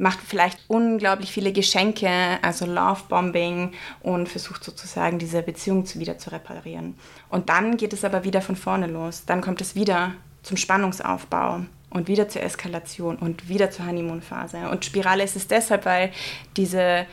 macht 0.00 0.20
vielleicht 0.26 0.58
unglaublich 0.66 1.30
viele 1.30 1.52
Geschenke, 1.52 2.08
also 2.40 2.64
Lovebombing 2.64 3.72
und 4.02 4.30
versucht 4.30 4.64
sozusagen 4.64 5.18
diese 5.18 5.42
Beziehung 5.42 5.84
wieder 5.94 6.16
zu 6.16 6.32
reparieren. 6.32 6.94
Und 7.28 7.50
dann 7.50 7.76
geht 7.76 7.92
es 7.92 8.02
aber 8.02 8.24
wieder 8.24 8.40
von 8.40 8.56
vorne 8.56 8.86
los. 8.86 9.24
Dann 9.26 9.42
kommt 9.42 9.60
es 9.60 9.74
wieder 9.74 10.14
zum 10.42 10.56
Spannungsaufbau 10.56 11.60
und 11.90 12.08
wieder 12.08 12.30
zur 12.30 12.42
Eskalation 12.42 13.16
und 13.16 13.50
wieder 13.50 13.70
zur 13.70 13.86
Honeymoon-Phase. 13.86 14.70
Und 14.70 14.86
Spirale 14.86 15.22
ist 15.22 15.36
es 15.36 15.48
deshalb, 15.48 15.84
weil 15.84 16.12
diese, 16.56 17.04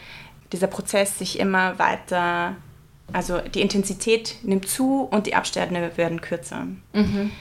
dieser 0.54 0.68
Prozess 0.68 1.20
sich 1.20 1.40
immer 1.40 1.78
weiter, 1.78 2.56
also 3.12 3.40
die 3.42 3.62
Intensität 3.62 4.38
nimmt 4.44 4.70
zu 4.70 5.02
und 5.12 5.28
die 5.28 5.36
Abstände 5.36 5.92
werden 5.98 6.22
kürzer. 6.22 6.68
Mhm. 6.94 7.32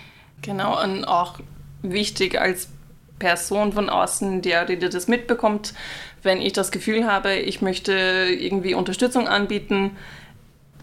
Genau, 0.43 0.83
und 0.83 1.05
auch 1.05 1.39
wichtig 1.83 2.41
als 2.41 2.69
Person 3.19 3.73
von 3.73 3.89
außen, 3.89 4.43
der, 4.43 4.65
der 4.65 4.89
das 4.89 5.09
mitbekommt, 5.09 5.75
wenn 6.23 6.41
ich 6.41 6.53
das 6.53 6.71
Gefühl 6.71 7.07
habe, 7.07 7.35
ich 7.35 7.63
möchte 7.63 7.93
irgendwie 7.93 8.75
Unterstützung 8.75 9.29
anbieten. 9.29 9.97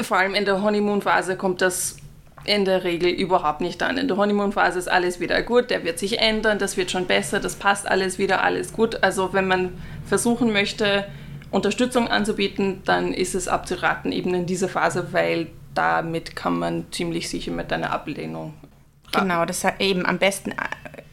Vor 0.01 0.17
allem 0.17 0.33
in 0.33 0.45
der 0.45 0.61
Honeymoon-Phase 0.61 1.35
kommt 1.35 1.61
das 1.61 1.97
in 2.45 2.65
der 2.65 2.83
Regel 2.83 3.09
überhaupt 3.09 3.61
nicht 3.61 3.81
an. 3.83 3.97
In 3.97 4.07
der 4.07 4.17
Honeymoon-Phase 4.17 4.79
ist 4.79 4.89
alles 4.89 5.19
wieder 5.19 5.41
gut, 5.43 5.69
der 5.69 5.83
wird 5.83 5.99
sich 5.99 6.19
ändern, 6.19 6.59
das 6.59 6.75
wird 6.75 6.91
schon 6.91 7.05
besser, 7.05 7.39
das 7.39 7.55
passt 7.55 7.87
alles 7.87 8.17
wieder, 8.17 8.43
alles 8.43 8.73
gut. 8.73 9.03
Also 9.03 9.33
wenn 9.33 9.47
man 9.47 9.73
versuchen 10.05 10.51
möchte, 10.51 11.05
Unterstützung 11.51 12.07
anzubieten, 12.07 12.81
dann 12.83 13.13
ist 13.13 13.35
es 13.35 13.47
abzuraten 13.47 14.11
eben 14.11 14.33
in 14.33 14.45
dieser 14.45 14.67
Phase, 14.67 15.09
weil 15.13 15.47
damit 15.75 16.35
kann 16.35 16.57
man 16.57 16.91
ziemlich 16.91 17.29
sicher 17.29 17.51
mit 17.51 17.71
einer 17.71 17.91
Ablehnung. 17.91 18.53
Genau, 19.11 19.45
das 19.45 19.63
eben 19.79 20.05
am 20.05 20.17
besten 20.17 20.53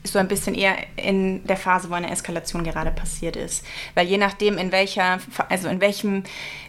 so 0.05 0.19
ein 0.19 0.29
bisschen 0.29 0.55
eher 0.55 0.77
in 0.97 1.47
der 1.47 1.57
Phase, 1.57 1.91
wo 1.91 1.95
eine 1.95 2.11
Eskalation 2.11 2.65
gerade 2.65 2.91
passiert 2.91 3.37
ist. 3.37 3.65
Weil 3.95 4.07
je 4.07 4.19
nachdem, 4.19 4.59
in 4.59 4.73
welcher, 4.73 5.19
also 5.49 5.69
in 5.69 5.81
welchem, 5.81 6.25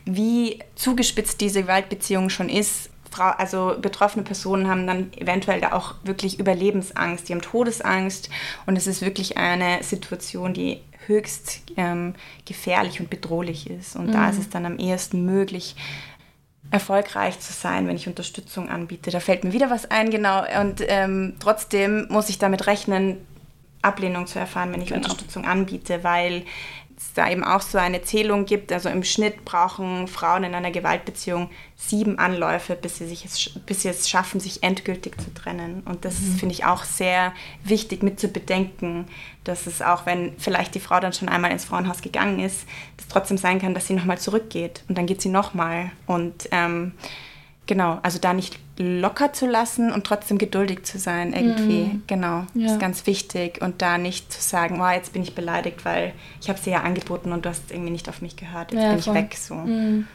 wie 0.05 0.59
zugespitzt 0.75 1.41
diese 1.41 1.61
Gewaltbeziehung 1.61 2.29
schon 2.29 2.49
ist, 2.49 2.89
also 3.17 3.75
betroffene 3.81 4.23
Personen 4.23 4.67
haben 4.67 4.87
dann 4.87 5.11
eventuell 5.13 5.59
da 5.59 5.73
auch 5.73 5.95
wirklich 6.03 6.39
Überlebensangst, 6.39 7.27
die 7.27 7.33
haben 7.33 7.41
Todesangst 7.41 8.29
und 8.65 8.77
es 8.77 8.87
ist 8.87 9.01
wirklich 9.01 9.37
eine 9.37 9.83
Situation, 9.83 10.53
die 10.53 10.79
höchst 11.07 11.63
ähm, 11.77 12.13
gefährlich 12.45 12.99
und 12.99 13.09
bedrohlich 13.09 13.69
ist. 13.69 13.95
Und 13.95 14.07
mhm. 14.07 14.11
da 14.13 14.29
ist 14.29 14.39
es 14.39 14.49
dann 14.49 14.65
am 14.65 14.77
ehesten 14.77 15.25
möglich, 15.25 15.75
erfolgreich 16.71 17.39
zu 17.39 17.53
sein, 17.53 17.87
wenn 17.87 17.97
ich 17.97 18.07
Unterstützung 18.07 18.69
anbiete. 18.69 19.11
Da 19.11 19.19
fällt 19.19 19.43
mir 19.43 19.53
wieder 19.53 19.69
was 19.69 19.91
ein, 19.91 20.09
genau. 20.09 20.43
Und 20.61 20.81
ähm, 20.87 21.35
trotzdem 21.39 22.07
muss 22.09 22.29
ich 22.29 22.39
damit 22.39 22.65
rechnen, 22.65 23.17
Ablehnung 23.81 24.27
zu 24.27 24.39
erfahren, 24.39 24.71
wenn 24.71 24.81
ich 24.81 24.89
genau. 24.89 25.01
Unterstützung 25.01 25.45
anbiete, 25.45 26.03
weil 26.03 26.43
es 27.11 27.15
da 27.15 27.29
eben 27.29 27.43
auch 27.43 27.59
so 27.59 27.77
eine 27.77 28.01
Zählung 28.03 28.45
gibt. 28.45 28.71
Also 28.71 28.87
im 28.87 29.03
Schnitt 29.03 29.43
brauchen 29.43 30.07
Frauen 30.07 30.45
in 30.45 30.55
einer 30.55 30.71
Gewaltbeziehung 30.71 31.49
sieben 31.75 32.17
Anläufe, 32.17 32.75
bis 32.75 32.97
sie, 32.97 33.07
sich 33.07 33.25
es, 33.25 33.49
bis 33.65 33.81
sie 33.81 33.89
es 33.89 34.09
schaffen, 34.09 34.39
sich 34.39 34.63
endgültig 34.63 35.19
zu 35.19 35.33
trennen. 35.33 35.83
Und 35.83 36.05
das 36.05 36.21
mhm. 36.21 36.37
finde 36.37 36.55
ich 36.55 36.63
auch 36.63 36.85
sehr 36.85 37.33
wichtig 37.65 38.01
mit 38.01 38.19
zu 38.19 38.29
bedenken, 38.29 39.09
dass 39.43 39.67
es 39.67 39.81
auch, 39.81 40.05
wenn 40.05 40.37
vielleicht 40.37 40.73
die 40.73 40.79
Frau 40.79 41.01
dann 41.01 41.11
schon 41.11 41.27
einmal 41.27 41.51
ins 41.51 41.65
Frauenhaus 41.65 42.01
gegangen 42.01 42.39
ist, 42.39 42.65
das 42.95 43.09
trotzdem 43.09 43.37
sein 43.37 43.59
kann, 43.59 43.73
dass 43.73 43.87
sie 43.87 43.93
nochmal 43.93 44.19
zurückgeht 44.19 44.83
und 44.87 44.97
dann 44.97 45.05
geht 45.05 45.21
sie 45.21 45.29
nochmal. 45.29 45.91
Und 46.07 46.47
ähm, 46.51 46.93
Genau, 47.71 47.99
also 48.01 48.19
da 48.19 48.33
nicht 48.33 48.59
locker 48.81 49.33
zu 49.33 49.47
lassen 49.47 49.91
und 49.91 50.05
trotzdem 50.05 50.37
geduldig 50.37 50.83
zu 50.83 50.97
sein 50.97 51.33
irgendwie. 51.33 51.83
Mhm. 51.83 52.03
Genau, 52.07 52.45
ja. 52.53 52.67
ist 52.67 52.79
ganz 52.79 53.05
wichtig. 53.07 53.61
Und 53.61 53.81
da 53.81 53.97
nicht 53.97 54.31
zu 54.31 54.41
sagen, 54.41 54.81
oh, 54.81 54.89
jetzt 54.89 55.13
bin 55.13 55.23
ich 55.23 55.35
beleidigt, 55.35 55.85
weil 55.85 56.13
ich 56.41 56.49
habe 56.49 56.59
sie 56.59 56.71
ja 56.71 56.81
angeboten 56.81 57.31
und 57.31 57.45
du 57.45 57.49
hast 57.49 57.71
irgendwie 57.71 57.91
nicht 57.91 58.09
auf 58.09 58.21
mich 58.21 58.35
gehört, 58.35 58.71
jetzt 58.71 58.81
ja, 58.81 58.89
bin 58.89 58.99
ich 58.99 59.13
weg. 59.13 59.35
So. 59.37 59.55
Mhm. 59.55 60.07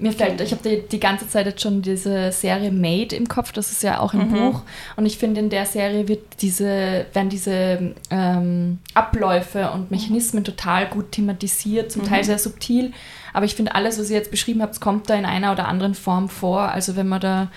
Mir 0.00 0.12
fällt, 0.12 0.40
ich 0.40 0.50
habe 0.52 0.66
die, 0.66 0.88
die 0.88 0.98
ganze 0.98 1.28
Zeit 1.28 1.44
jetzt 1.44 1.60
schon 1.60 1.82
diese 1.82 2.32
Serie 2.32 2.72
Made 2.72 3.14
im 3.14 3.28
Kopf, 3.28 3.52
das 3.52 3.70
ist 3.70 3.82
ja 3.82 4.00
auch 4.00 4.14
ein 4.14 4.30
mhm. 4.30 4.32
Buch. 4.32 4.62
Und 4.96 5.04
ich 5.04 5.18
finde, 5.18 5.40
in 5.40 5.50
der 5.50 5.66
Serie 5.66 6.08
wird 6.08 6.22
diese, 6.40 7.04
werden 7.12 7.28
diese 7.28 7.94
ähm, 8.08 8.78
Abläufe 8.94 9.70
und 9.72 9.90
Mechanismen 9.90 10.42
total 10.42 10.86
gut 10.86 11.12
thematisiert, 11.12 11.92
zum 11.92 12.02
Teil 12.04 12.20
mhm. 12.20 12.24
sehr 12.24 12.38
subtil. 12.38 12.92
Aber 13.34 13.44
ich 13.44 13.54
finde, 13.54 13.74
alles, 13.74 13.98
was 13.98 14.08
ihr 14.08 14.16
jetzt 14.16 14.30
beschrieben 14.30 14.62
habt, 14.62 14.80
kommt 14.80 15.10
da 15.10 15.14
in 15.16 15.26
einer 15.26 15.52
oder 15.52 15.68
anderen 15.68 15.94
Form 15.94 16.30
vor. 16.30 16.62
Also 16.62 16.96
wenn 16.96 17.08
man 17.08 17.20
da, 17.20 17.48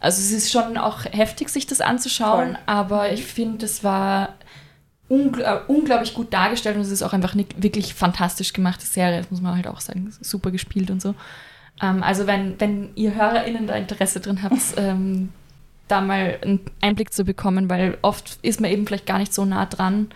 also 0.00 0.20
es 0.20 0.32
ist 0.32 0.52
schon 0.52 0.76
auch 0.76 1.04
heftig, 1.04 1.48
sich 1.48 1.66
das 1.66 1.80
anzuschauen, 1.80 2.52
Voll. 2.52 2.58
aber 2.66 3.12
ich 3.12 3.24
finde, 3.24 3.64
es 3.64 3.82
war 3.82 4.34
ungl 5.08 5.42
äh, 5.42 5.58
unglaublich 5.66 6.14
gut 6.14 6.32
dargestellt 6.32 6.76
und 6.76 6.82
es 6.82 6.90
ist 6.90 7.02
auch 7.02 7.12
einfach 7.12 7.34
eine 7.34 7.46
wirklich 7.56 7.94
fantastisch 7.94 8.52
gemachte 8.52 8.86
Serie, 8.86 9.18
das 9.18 9.30
muss 9.30 9.40
man 9.40 9.56
halt 9.56 9.66
auch 9.66 9.80
sagen, 9.80 10.12
super 10.20 10.50
gespielt 10.50 10.90
und 10.90 11.02
so. 11.02 11.14
Ähm, 11.82 12.02
also 12.02 12.26
wenn, 12.26 12.60
wenn 12.60 12.90
ihr 12.94 13.14
HörerInnen 13.14 13.66
da 13.66 13.74
Interesse 13.74 14.20
drin 14.20 14.42
habt, 14.42 14.58
ähm, 14.76 15.30
da 15.88 16.00
mal 16.00 16.38
einen 16.42 16.60
Einblick 16.80 17.12
zu 17.12 17.24
bekommen, 17.24 17.70
weil 17.70 17.98
oft 18.02 18.38
ist 18.42 18.60
man 18.60 18.70
eben 18.70 18.86
vielleicht 18.86 19.06
gar 19.06 19.18
nicht 19.18 19.32
so 19.32 19.44
nah 19.44 19.66
dran. 19.66 20.08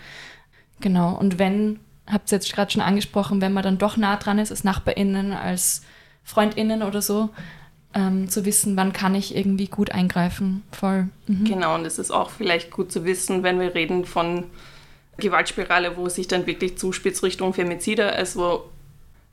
Genau. 0.81 1.14
Und 1.14 1.38
wenn, 1.38 1.81
habt 2.07 2.31
ihr 2.31 2.37
jetzt 2.37 2.53
gerade 2.53 2.71
schon 2.71 2.83
angesprochen, 2.83 3.40
wenn 3.40 3.55
man 3.55 3.62
dann 3.62 3.79
doch 3.79 3.97
nah 3.97 4.16
dran 4.16 4.38
ist, 4.38 4.51
als 4.51 4.64
NachbarInnen, 4.64 5.33
als 5.33 5.83
FreundInnen 6.25 6.83
oder 6.83 7.01
so, 7.01 7.31
ähm, 7.94 8.28
zu 8.28 8.44
wissen, 8.44 8.76
wann 8.76 8.92
kann 8.92 9.14
ich 9.14 9.37
irgendwie 9.37 9.66
gut 9.66 9.92
eingreifen. 9.92 10.62
Voll. 10.72 11.09
Mhm. 11.26 11.44
Genau, 11.44 11.74
und 11.74 11.85
es 11.85 11.98
ist 11.98 12.11
auch 12.11 12.31
vielleicht 12.31 12.70
gut 12.70 12.90
zu 12.92 13.05
wissen, 13.05 13.42
wenn 13.42 13.61
wir 13.61 13.74
reden 13.74 14.05
von 14.05 14.44
Gewaltspirale, 15.18 15.96
wo 15.96 16.07
es 16.07 16.14
sich 16.14 16.28
dann 16.28 16.46
wirklich 16.46 16.78
zuspitzt 16.78 17.22
Richtung 17.22 17.52
Femizide, 17.55 18.12
also 18.12 18.70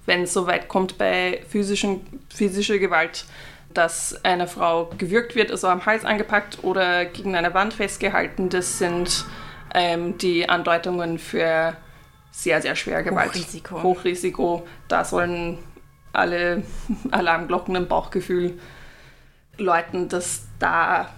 wenn 0.05 0.23
es 0.23 0.33
so 0.33 0.47
weit 0.47 0.67
kommt 0.67 0.97
bei 0.97 1.41
physischen, 1.49 2.01
physischer 2.33 2.79
Gewalt, 2.79 3.25
dass 3.73 4.23
eine 4.25 4.47
Frau 4.47 4.91
gewürgt 4.97 5.35
wird, 5.35 5.51
also 5.51 5.67
am 5.67 5.85
Hals 5.85 6.03
angepackt 6.03 6.63
oder 6.63 7.05
gegen 7.05 7.35
eine 7.35 7.53
Wand 7.53 7.73
festgehalten. 7.73 8.49
Das 8.49 8.79
sind 8.79 9.25
ähm, 9.73 10.17
die 10.17 10.49
Andeutungen 10.49 11.19
für 11.19 11.75
sehr, 12.31 12.61
sehr 12.61 12.75
schwer 12.75 13.03
Gewalt. 13.03 13.29
Hochrisiko. 13.29 13.83
Hochrisiko. 13.83 14.67
Da 14.87 15.05
sollen 15.05 15.59
alle 16.13 16.63
Alarmglocken 17.11 17.75
im 17.75 17.87
Bauchgefühl 17.87 18.59
läuten, 19.57 20.09
dass 20.09 20.47
da 20.59 21.09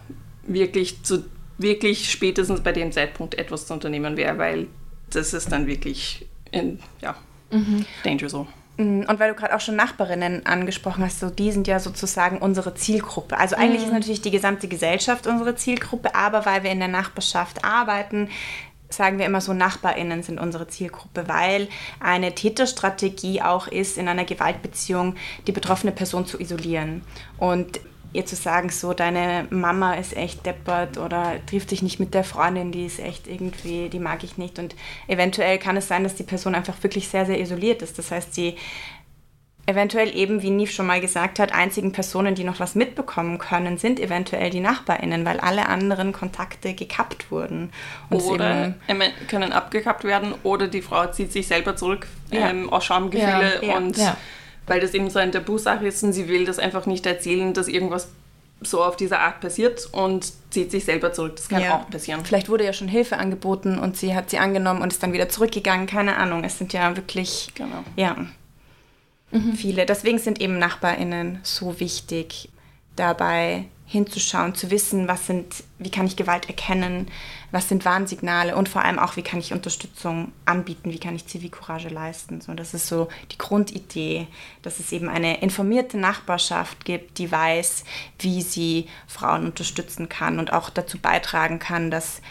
wirklich 0.44 1.04
zu 1.04 1.24
wirklich 1.58 2.10
spätestens 2.10 2.62
bei 2.62 2.72
dem 2.72 2.92
Zeitpunkt 2.92 3.36
etwas 3.36 3.68
zu 3.68 3.74
unternehmen 3.74 4.18
wäre, 4.18 4.38
weil 4.40 4.68
das 5.12 5.34
ist 5.34 5.52
dann 5.52 5.68
wirklich 5.68 6.28
in, 6.52 6.80
ja, 7.02 7.16
mhm. 7.52 7.86
danger 8.04 8.30
so. 8.30 8.48
Mm, 8.78 9.02
und 9.02 9.20
weil 9.20 9.30
du 9.30 9.36
gerade 9.36 9.56
auch 9.56 9.60
schon 9.60 9.76
Nachbarinnen 9.76 10.46
angesprochen 10.46 11.04
hast, 11.04 11.20
so 11.20 11.30
die 11.30 11.52
sind 11.52 11.68
ja 11.68 11.80
sozusagen 11.80 12.40
unsere 12.40 12.74
Zielgruppe. 12.74 13.38
Also 13.38 13.56
eigentlich 13.56 13.82
mhm. 13.82 13.88
ist 13.88 13.94
natürlich 13.94 14.22
die 14.22 14.32
gesamte 14.32 14.68
Gesellschaft 14.68 15.28
unsere 15.28 15.56
Zielgruppe, 15.56 16.16
aber 16.16 16.46
weil 16.46 16.64
wir 16.64 16.72
in 16.72 16.80
der 16.80 16.88
Nachbarschaft 16.88 17.64
arbeiten, 17.64 18.30
sagen 18.94 19.18
wir 19.18 19.26
immer 19.26 19.42
so, 19.42 19.54
Nachbarinnen 19.54 20.24
sind 20.24 20.40
unsere 20.40 20.68
Zielgruppe, 20.68 21.28
weil 21.28 21.68
eine 22.00 22.34
Täterstrategie 22.34 23.42
auch 23.42 23.68
ist, 23.68 23.98
in 23.98 24.08
einer 24.08 24.26
Gewaltbeziehung 24.26 25.16
die 25.48 25.52
betroffene 25.52 25.92
Person 25.92 26.26
zu 26.26 26.40
isolieren. 26.40 27.02
Und 27.38 27.80
ihr 28.14 28.26
zu 28.26 28.36
sagen, 28.36 28.70
so 28.70 28.94
deine 28.94 29.48
Mama 29.50 29.94
ist 29.94 30.16
echt 30.16 30.46
deppert 30.46 30.98
oder 30.98 31.36
trifft 31.46 31.72
dich 31.72 31.82
nicht 31.82 32.00
mit 32.00 32.14
der 32.14 32.24
Freundin, 32.24 32.72
die 32.72 32.86
ist 32.86 33.00
echt 33.00 33.28
irgendwie, 33.28 33.90
die 33.90 34.00
mag 34.00 34.24
ich 34.24 34.38
nicht. 34.38 34.60
Und 34.60 34.76
eventuell 35.08 35.58
kann 35.58 35.78
es 35.78 35.88
sein, 35.88 36.04
dass 36.04 36.16
die 36.16 36.24
Person 36.24 36.56
einfach 36.56 36.82
wirklich 36.84 37.08
sehr, 37.08 37.26
sehr 37.26 37.40
isoliert 37.40 37.82
ist. 37.82 37.98
Das 37.98 38.12
heißt, 38.12 38.34
sie 38.34 38.56
eventuell 39.72 40.16
eben, 40.16 40.42
wie 40.42 40.50
Nief 40.50 40.72
schon 40.72 40.86
mal 40.86 41.02
gesagt 41.02 41.40
hat, 41.40 41.54
einzigen 41.54 41.92
Personen, 41.92 42.36
die 42.36 42.44
noch 42.44 42.60
was 42.60 42.76
mitbekommen 42.76 43.38
können, 43.38 43.78
sind 43.78 44.00
eventuell 44.00 44.50
die 44.50 44.60
NachbarInnen, 44.60 45.26
weil 45.26 45.40
alle 45.40 45.68
anderen 45.68 46.12
Kontakte 46.14 46.74
gekappt 46.74 47.32
wurden. 47.32 47.72
Und 48.10 48.22
oder 48.22 48.74
können 49.28 49.52
abgekappt 49.52 50.04
werden 50.04 50.34
oder 50.44 50.68
die 50.68 50.82
Frau 50.82 51.08
zieht 51.08 51.32
sich 51.32 51.48
selber 51.48 51.76
zurück 51.76 52.08
ja. 52.32 52.50
ähm, 52.50 52.70
aus 52.70 52.86
Schamgefühle 52.86 53.66
ja. 53.66 53.78
und 53.78 53.98
ja 53.98 54.18
weil 54.68 54.80
das 54.80 54.94
eben 54.94 55.10
so 55.10 55.20
eine 55.20 55.32
Tabusache 55.32 55.86
ist 55.86 56.02
und 56.04 56.14
sie 56.14 56.28
will 56.28 56.46
das 56.46 56.60
einfach 56.60 56.86
nicht 56.86 57.06
erzählen, 57.06 57.54
dass 57.54 57.68
irgendwas 57.68 58.08
so 58.62 58.84
auf 58.84 58.96
diese 58.96 59.20
Art 59.20 59.42
passiert 59.42 59.90
und 59.92 60.32
zieht 60.52 60.72
sich 60.72 60.86
selber 60.86 61.12
zurück. 61.14 61.36
Das 61.36 61.50
kann 61.50 61.62
ja. 61.62 61.76
auch 61.76 61.90
passieren. 61.90 62.24
Vielleicht 62.24 62.48
wurde 62.48 62.64
ja 62.64 62.74
schon 62.74 62.88
Hilfe 62.88 63.18
angeboten 63.18 63.80
und 63.80 63.98
sie 63.98 64.16
hat 64.16 64.30
sie 64.30 64.38
angenommen 64.38 64.82
und 64.82 64.94
ist 64.94 65.02
dann 65.02 65.14
wieder 65.14 65.30
zurückgegangen. 65.30 65.88
Keine 65.88 66.16
Ahnung. 66.16 66.44
Es 66.44 66.60
sind 66.60 66.72
ja 66.72 66.96
wirklich 66.96 67.50
genau. 67.56 67.84
ja, 67.96 68.16
mhm. 69.32 69.54
viele. 69.54 69.86
Deswegen 69.86 70.20
sind 70.20 70.42
eben 70.42 70.60
NachbarInnen 70.60 71.40
so 71.44 71.80
wichtig, 71.80 72.50
dabei 72.96 73.66
hinzuschauen, 73.92 74.56
zu 74.56 74.72
wissen, 74.72 75.10
was 75.10 75.28
sind, 75.28 75.66
wie 75.78 75.92
kann 75.92 76.06
ich 76.06 76.16
Gewalt 76.16 76.48
erkennen, 76.48 77.12
was 77.52 77.68
sind 77.68 77.84
Warnsignale 77.84 78.56
und 78.56 78.70
vor 78.70 78.86
allem 78.86 78.98
auch, 78.98 79.18
wie 79.18 79.22
kann 79.22 79.42
ich 79.42 79.52
Unterstützung 79.52 80.32
anbieten, 80.46 80.94
wie 80.94 81.00
kann 81.00 81.14
ich 81.14 81.28
Zivilcourage 81.28 81.90
leisten. 81.90 82.40
So, 82.40 82.54
das 82.54 82.74
ist 82.74 82.88
so 82.88 83.10
die 83.34 83.38
Grundidee, 83.38 84.28
dass 84.62 84.80
es 84.80 84.94
eben 84.94 85.10
eine 85.10 85.42
informierte 85.42 85.98
Nachbarschaft 85.98 86.86
gibt, 86.86 87.18
die 87.18 87.30
weiß, 87.30 87.84
wie 88.20 88.42
sie 88.42 88.88
Frauen 89.08 89.44
unterstützen 89.44 90.08
kann 90.08 90.40
und 90.40 90.54
auch 90.54 90.70
dazu 90.70 90.98
beitragen 90.98 91.60
kann, 91.60 91.92
dass 91.92 92.22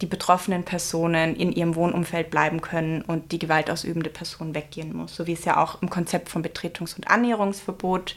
die 0.00 0.06
betroffenen 0.06 0.64
Personen 0.64 1.36
in 1.36 1.52
ihrem 1.52 1.74
Wohnumfeld 1.74 2.30
bleiben 2.30 2.60
können 2.60 3.02
und 3.02 3.32
die 3.32 3.38
gewaltausübende 3.38 4.10
Person 4.10 4.54
weggehen 4.54 4.96
muss. 4.96 5.14
So 5.14 5.26
wie 5.26 5.34
es 5.34 5.44
ja 5.44 5.62
auch 5.62 5.82
im 5.82 5.90
Konzept 5.90 6.28
von 6.30 6.42
Betretungs- 6.42 6.96
und 6.96 7.08
Annäherungsverbot 7.08 8.16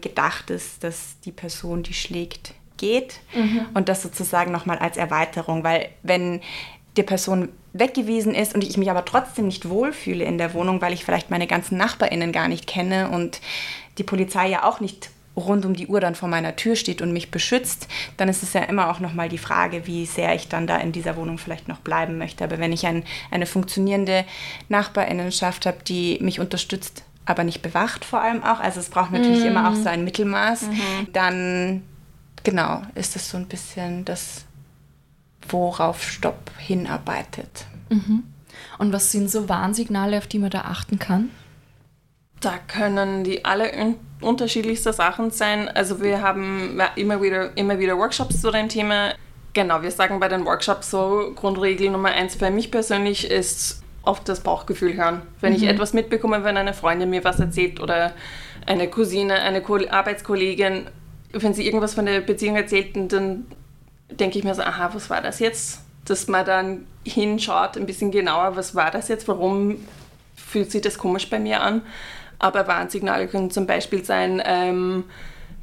gedacht 0.00 0.50
ist, 0.50 0.84
dass 0.84 1.18
die 1.24 1.32
Person, 1.32 1.82
die 1.82 1.94
schlägt, 1.94 2.54
geht 2.76 3.20
mhm. 3.34 3.66
und 3.74 3.88
das 3.88 4.02
sozusagen 4.02 4.50
nochmal 4.50 4.78
als 4.78 4.96
Erweiterung, 4.96 5.62
weil 5.62 5.88
wenn 6.02 6.40
die 6.96 7.02
Person 7.02 7.48
weggewiesen 7.72 8.34
ist 8.34 8.54
und 8.54 8.62
ich 8.64 8.76
mich 8.76 8.90
aber 8.90 9.04
trotzdem 9.04 9.46
nicht 9.46 9.68
wohlfühle 9.68 10.24
in 10.24 10.36
der 10.36 10.52
Wohnung, 10.52 10.82
weil 10.82 10.92
ich 10.92 11.04
vielleicht 11.04 11.30
meine 11.30 11.46
ganzen 11.46 11.78
Nachbarinnen 11.78 12.32
gar 12.32 12.48
nicht 12.48 12.66
kenne 12.66 13.08
und 13.08 13.40
die 13.98 14.02
Polizei 14.02 14.48
ja 14.48 14.64
auch 14.64 14.80
nicht 14.80 15.10
rund 15.36 15.64
um 15.64 15.74
die 15.74 15.86
Uhr 15.86 16.00
dann 16.00 16.14
vor 16.14 16.28
meiner 16.28 16.56
Tür 16.56 16.76
steht 16.76 17.00
und 17.00 17.12
mich 17.12 17.30
beschützt, 17.30 17.88
dann 18.16 18.28
ist 18.28 18.42
es 18.42 18.52
ja 18.52 18.62
immer 18.62 18.90
auch 18.90 19.00
nochmal 19.00 19.28
die 19.28 19.38
Frage, 19.38 19.86
wie 19.86 20.04
sehr 20.04 20.34
ich 20.34 20.48
dann 20.48 20.66
da 20.66 20.76
in 20.76 20.92
dieser 20.92 21.16
Wohnung 21.16 21.38
vielleicht 21.38 21.68
noch 21.68 21.78
bleiben 21.78 22.18
möchte. 22.18 22.44
Aber 22.44 22.58
wenn 22.58 22.72
ich 22.72 22.86
ein, 22.86 23.04
eine 23.30 23.46
funktionierende 23.46 24.24
Nachbarinnenschaft 24.68 25.66
habe, 25.66 25.78
die 25.86 26.18
mich 26.20 26.40
unterstützt, 26.40 27.04
aber 27.24 27.44
nicht 27.44 27.62
bewacht 27.62 28.04
vor 28.04 28.20
allem 28.20 28.42
auch, 28.42 28.60
also 28.60 28.80
es 28.80 28.90
braucht 28.90 29.12
natürlich 29.12 29.40
mhm. 29.40 29.46
immer 29.46 29.70
auch 29.70 29.74
so 29.74 29.88
ein 29.88 30.04
Mittelmaß, 30.04 30.62
mhm. 30.62 31.12
dann 31.12 31.82
genau 32.42 32.82
ist 32.94 33.16
es 33.16 33.30
so 33.30 33.36
ein 33.36 33.46
bisschen 33.46 34.04
das, 34.04 34.44
worauf 35.48 36.02
Stopp 36.02 36.50
hinarbeitet. 36.58 37.66
Mhm. 37.88 38.24
Und 38.78 38.92
was 38.92 39.12
sind 39.12 39.30
so 39.30 39.48
Warnsignale, 39.48 40.18
auf 40.18 40.26
die 40.26 40.38
man 40.38 40.50
da 40.50 40.62
achten 40.62 40.98
kann? 40.98 41.30
Da 42.40 42.58
können 42.58 43.22
die 43.22 43.44
alle 43.44 43.70
un 44.22 44.28
unterschiedlichste 44.28 44.92
Sachen 44.92 45.30
sein. 45.30 45.68
Also 45.68 46.00
wir 46.00 46.22
haben 46.22 46.80
immer 46.96 47.20
wieder, 47.22 47.56
immer 47.56 47.78
wieder 47.78 47.96
Workshops 47.98 48.40
zu 48.40 48.50
dem 48.50 48.68
Thema. 48.68 49.12
Genau, 49.52 49.82
wir 49.82 49.90
sagen 49.90 50.18
bei 50.20 50.28
den 50.28 50.44
Workshops 50.46 50.90
so, 50.90 51.32
Grundregel 51.34 51.90
Nummer 51.90 52.10
eins 52.10 52.36
für 52.36 52.50
mich 52.50 52.70
persönlich 52.70 53.30
ist 53.30 53.82
oft 54.02 54.28
das 54.28 54.40
Bauchgefühl 54.40 54.96
hören. 54.96 55.22
Wenn 55.40 55.52
mhm. 55.52 55.58
ich 55.58 55.64
etwas 55.64 55.92
mitbekomme, 55.92 56.44
wenn 56.44 56.56
eine 56.56 56.74
Freundin 56.74 57.10
mir 57.10 57.24
was 57.24 57.38
erzählt 57.38 57.80
oder 57.80 58.12
eine 58.66 58.88
Cousine, 58.88 59.34
eine 59.34 59.62
Arbeitskollegin, 59.90 60.86
wenn 61.32 61.54
sie 61.54 61.66
irgendwas 61.66 61.94
von 61.94 62.06
der 62.06 62.20
Beziehung 62.20 62.56
erzählt, 62.56 62.96
dann 63.12 63.46
denke 64.10 64.38
ich 64.38 64.44
mir 64.44 64.54
so, 64.54 64.62
aha, 64.62 64.90
was 64.92 65.10
war 65.10 65.20
das 65.20 65.38
jetzt? 65.38 65.80
Dass 66.04 66.28
man 66.28 66.44
dann 66.44 66.86
hinschaut, 67.04 67.76
ein 67.76 67.86
bisschen 67.86 68.10
genauer, 68.10 68.56
was 68.56 68.74
war 68.74 68.90
das 68.90 69.08
jetzt, 69.08 69.28
warum 69.28 69.78
fühlt 70.36 70.70
sich 70.70 70.82
das 70.82 70.98
komisch 70.98 71.30
bei 71.30 71.38
mir 71.38 71.62
an. 71.62 71.82
Aber 72.42 72.66
Warnsignale 72.66 73.28
können 73.28 73.52
zum 73.52 73.66
Beispiel 73.66 74.04
sein, 74.04 74.42
ähm, 74.44 75.04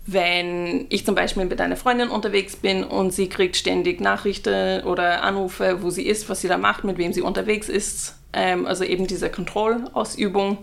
wenn 0.07 0.87
ich 0.89 1.05
zum 1.05 1.13
Beispiel 1.13 1.43
mit 1.43 1.59
einer 1.59 1.75
Freundin 1.75 2.09
unterwegs 2.09 2.55
bin 2.55 2.85
und 2.85 3.11
sie 3.11 3.27
kriegt 3.27 3.57
ständig 3.57 3.99
Nachrichten 3.99 4.83
oder 4.85 5.21
Anrufe, 5.21 5.83
wo 5.83 5.89
sie 5.89 6.07
ist, 6.07 6.29
was 6.29 6.39
sie 6.39 6.47
da 6.47 6.57
macht, 6.57 6.85
mit 6.85 6.97
wem 6.97 7.11
sie 7.11 7.21
unterwegs 7.21 7.67
ist. 7.67 8.15
Ähm, 8.31 8.65
also 8.65 8.85
eben 8.85 9.07
diese 9.07 9.29
Kontrollausübung. 9.29 10.59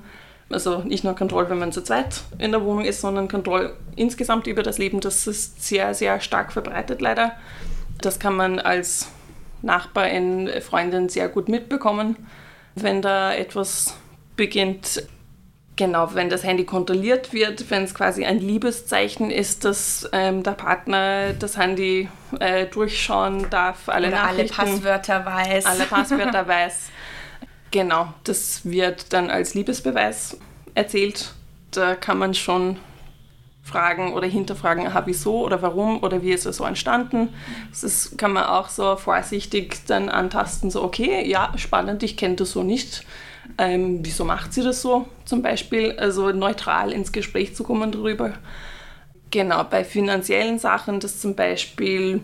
Also 0.49 0.79
nicht 0.79 1.05
nur 1.05 1.14
Kontrolle, 1.14 1.51
wenn 1.51 1.59
man 1.59 1.71
zu 1.71 1.83
zweit 1.83 2.23
in 2.39 2.51
der 2.51 2.64
Wohnung 2.64 2.85
ist, 2.85 3.03
sondern 3.03 3.29
Kontrolle 3.29 3.77
insgesamt 3.95 4.47
über 4.47 4.62
das 4.62 4.79
Leben. 4.79 5.01
Das 5.01 5.27
ist 5.27 5.62
sehr, 5.62 5.93
sehr 5.93 6.19
stark 6.21 6.51
verbreitet 6.51 7.03
leider. 7.03 7.33
Das 8.01 8.19
kann 8.19 8.37
man 8.37 8.59
als 8.59 9.09
Nachbarin, 9.61 10.49
Freundin 10.62 11.11
sehr 11.11 11.29
gut 11.29 11.51
mitbekommen, 11.51 12.17
wenn 12.75 13.03
da 13.03 13.35
etwas 13.35 13.99
beginnt. 14.35 15.03
Genau, 15.77 16.14
wenn 16.14 16.31
das 16.31 16.43
Handy 16.43 16.64
kontrolliert 16.64 17.35
wird, 17.35 17.70
wenn 17.70 17.85
es 17.85 17.95
quasi 17.95 18.24
ein 18.24 18.41
Liebeszeichen 18.41 19.31
ist, 19.31 19.66
dass 19.66 20.09
ähm, 20.12 20.43
der 20.43 20.53
Partner 20.53 21.35
das 21.35 21.59
Handy 21.59 22.09
äh, 22.41 22.64
durchschauen 22.64 23.51
darf, 23.51 23.91
alle 23.91 24.09
Oder 24.09 24.24
alle 24.24 24.45
Passwörter 24.45 25.27
weiß. 25.27 25.66
Alle 25.66 25.85
Passwörter 25.85 26.49
weiß. 26.49 26.91
Genau, 27.72 28.09
das 28.24 28.64
wird 28.64 29.12
dann 29.12 29.29
als 29.29 29.53
Liebesbeweis 29.53 30.39
erzählt. 30.74 31.35
Da 31.72 31.95
kann 31.95 32.16
man 32.16 32.33
schon 32.33 32.79
fragen 33.62 34.14
oder 34.14 34.27
hinterfragen, 34.27 34.87
aha, 34.87 35.03
wieso 35.05 35.45
oder 35.45 35.61
warum 35.61 36.03
oder 36.03 36.22
wie 36.22 36.31
ist 36.31 36.47
es 36.47 36.57
so 36.57 36.64
entstanden. 36.64 37.35
Das 37.79 38.14
kann 38.16 38.33
man 38.33 38.45
auch 38.45 38.70
so 38.70 38.97
vorsichtig 38.97 39.85
dann 39.87 40.09
antasten, 40.09 40.70
so 40.70 40.83
okay, 40.83 41.29
ja, 41.29 41.53
spannend, 41.57 42.03
ich 42.03 42.16
kenne 42.16 42.37
das 42.37 42.53
so 42.53 42.62
nicht. 42.62 43.05
Ähm, 43.59 44.01
wieso 44.03 44.24
macht 44.24 44.53
sie 44.53 44.62
das 44.62 44.82
so 44.82 45.07
zum 45.24 45.42
Beispiel? 45.42 45.92
Also 45.99 46.30
neutral 46.32 46.92
ins 46.92 47.12
Gespräch 47.12 47.55
zu 47.55 47.64
kommen 47.64 47.92
darüber. 47.92 48.32
Genau, 49.30 49.64
bei 49.64 49.84
finanziellen 49.84 50.59
Sachen, 50.59 51.01
das 51.01 51.20
zum 51.20 51.34
Beispiel, 51.34 52.20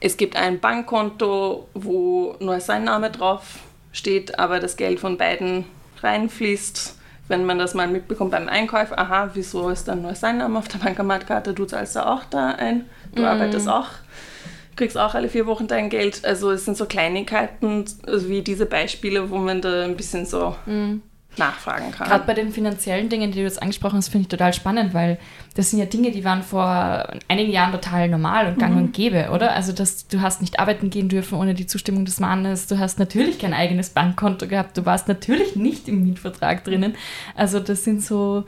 es 0.00 0.16
gibt 0.16 0.36
ein 0.36 0.60
Bankkonto, 0.60 1.68
wo 1.74 2.36
nur 2.40 2.60
sein 2.60 2.84
Name 2.84 3.10
drauf 3.10 3.58
steht, 3.92 4.38
aber 4.38 4.60
das 4.60 4.76
Geld 4.76 5.00
von 5.00 5.18
beiden 5.18 5.64
reinfließt 6.02 7.00
wenn 7.30 7.46
man 7.46 7.58
das 7.58 7.74
mal 7.74 7.86
mitbekommt 7.86 8.32
beim 8.32 8.48
Einkauf, 8.48 8.92
aha, 8.98 9.30
wieso 9.34 9.70
ist 9.70 9.86
dann 9.86 10.02
nur 10.02 10.16
sein 10.16 10.38
Name 10.38 10.58
auf 10.58 10.66
der 10.66 10.78
Bankomatkarte, 10.78 11.54
du 11.54 11.64
zahlst 11.64 11.94
da 11.94 12.12
auch 12.12 12.24
da 12.24 12.50
ein, 12.50 12.86
du 13.14 13.22
mm. 13.22 13.24
arbeitest 13.24 13.68
auch, 13.68 13.86
kriegst 14.76 14.96
auch 14.96 15.14
alle 15.14 15.28
vier 15.28 15.46
Wochen 15.46 15.66
dein 15.66 15.90
Geld. 15.90 16.24
Also 16.24 16.50
es 16.50 16.64
sind 16.64 16.76
so 16.76 16.86
Kleinigkeiten 16.86 17.84
also 18.06 18.28
wie 18.28 18.42
diese 18.42 18.66
Beispiele, 18.66 19.30
wo 19.30 19.38
man 19.38 19.60
da 19.60 19.84
ein 19.84 19.96
bisschen 19.96 20.26
so 20.26 20.56
mm 20.66 21.02
nachfragen 21.36 21.92
kann. 21.92 22.08
Gerade 22.08 22.24
bei 22.26 22.34
den 22.34 22.50
finanziellen 22.50 23.08
Dingen, 23.08 23.30
die 23.30 23.38
du 23.38 23.44
jetzt 23.44 23.62
angesprochen 23.62 23.96
hast, 23.96 24.08
finde 24.08 24.22
ich 24.22 24.28
total 24.28 24.52
spannend, 24.52 24.94
weil 24.94 25.18
das 25.54 25.70
sind 25.70 25.78
ja 25.78 25.84
Dinge, 25.84 26.10
die 26.10 26.24
waren 26.24 26.42
vor 26.42 27.08
einigen 27.28 27.52
Jahren 27.52 27.72
total 27.72 28.08
normal 28.08 28.48
und 28.48 28.58
gang 28.58 28.74
mhm. 28.74 28.82
und 28.82 28.92
gäbe, 28.92 29.30
oder? 29.30 29.52
Also 29.52 29.72
dass 29.72 30.08
du 30.08 30.20
hast 30.20 30.40
nicht 30.40 30.58
arbeiten 30.58 30.90
gehen 30.90 31.08
dürfen 31.08 31.38
ohne 31.38 31.54
die 31.54 31.66
Zustimmung 31.66 32.04
des 32.04 32.20
Mannes, 32.20 32.66
du 32.66 32.78
hast 32.78 32.98
natürlich 32.98 33.38
kein 33.38 33.54
eigenes 33.54 33.90
Bankkonto 33.90 34.48
gehabt, 34.48 34.76
du 34.76 34.84
warst 34.86 35.08
natürlich 35.08 35.56
nicht 35.56 35.88
im 35.88 36.02
Mietvertrag 36.04 36.64
drinnen. 36.64 36.94
Also 37.36 37.60
das 37.60 37.84
sind 37.84 38.02
so 38.02 38.44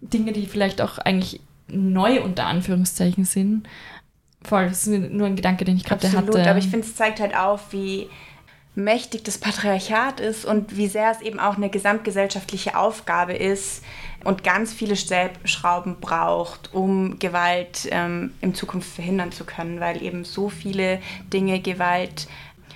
Dinge, 0.00 0.32
die 0.32 0.46
vielleicht 0.46 0.80
auch 0.80 0.98
eigentlich 0.98 1.40
neu 1.68 2.22
unter 2.22 2.46
Anführungszeichen 2.46 3.24
sind. 3.24 3.68
Voll, 4.44 4.68
das 4.68 4.86
ist 4.86 5.10
nur 5.12 5.26
ein 5.26 5.36
Gedanke, 5.36 5.64
den 5.64 5.76
ich 5.76 5.84
gerade 5.84 6.06
hatte. 6.06 6.18
Absolut, 6.18 6.46
aber 6.46 6.58
ich 6.58 6.68
finde, 6.68 6.86
es 6.86 6.96
zeigt 6.96 7.20
halt 7.20 7.36
auf, 7.36 7.72
wie 7.72 8.08
mächtig 8.74 9.22
das 9.24 9.38
Patriarchat 9.38 10.20
ist 10.20 10.44
und 10.44 10.76
wie 10.76 10.88
sehr 10.88 11.10
es 11.10 11.20
eben 11.20 11.38
auch 11.38 11.56
eine 11.56 11.68
gesamtgesellschaftliche 11.68 12.76
Aufgabe 12.76 13.34
ist 13.34 13.82
und 14.24 14.44
ganz 14.44 14.72
viele 14.72 14.96
Stellschrauben 14.96 15.96
braucht, 16.00 16.72
um 16.72 17.18
Gewalt 17.18 17.88
ähm, 17.90 18.32
in 18.40 18.54
Zukunft 18.54 18.90
verhindern 18.90 19.30
zu 19.30 19.44
können, 19.44 19.80
weil 19.80 20.02
eben 20.02 20.24
so 20.24 20.48
viele 20.48 21.00
Dinge 21.32 21.60
Gewalt 21.60 22.28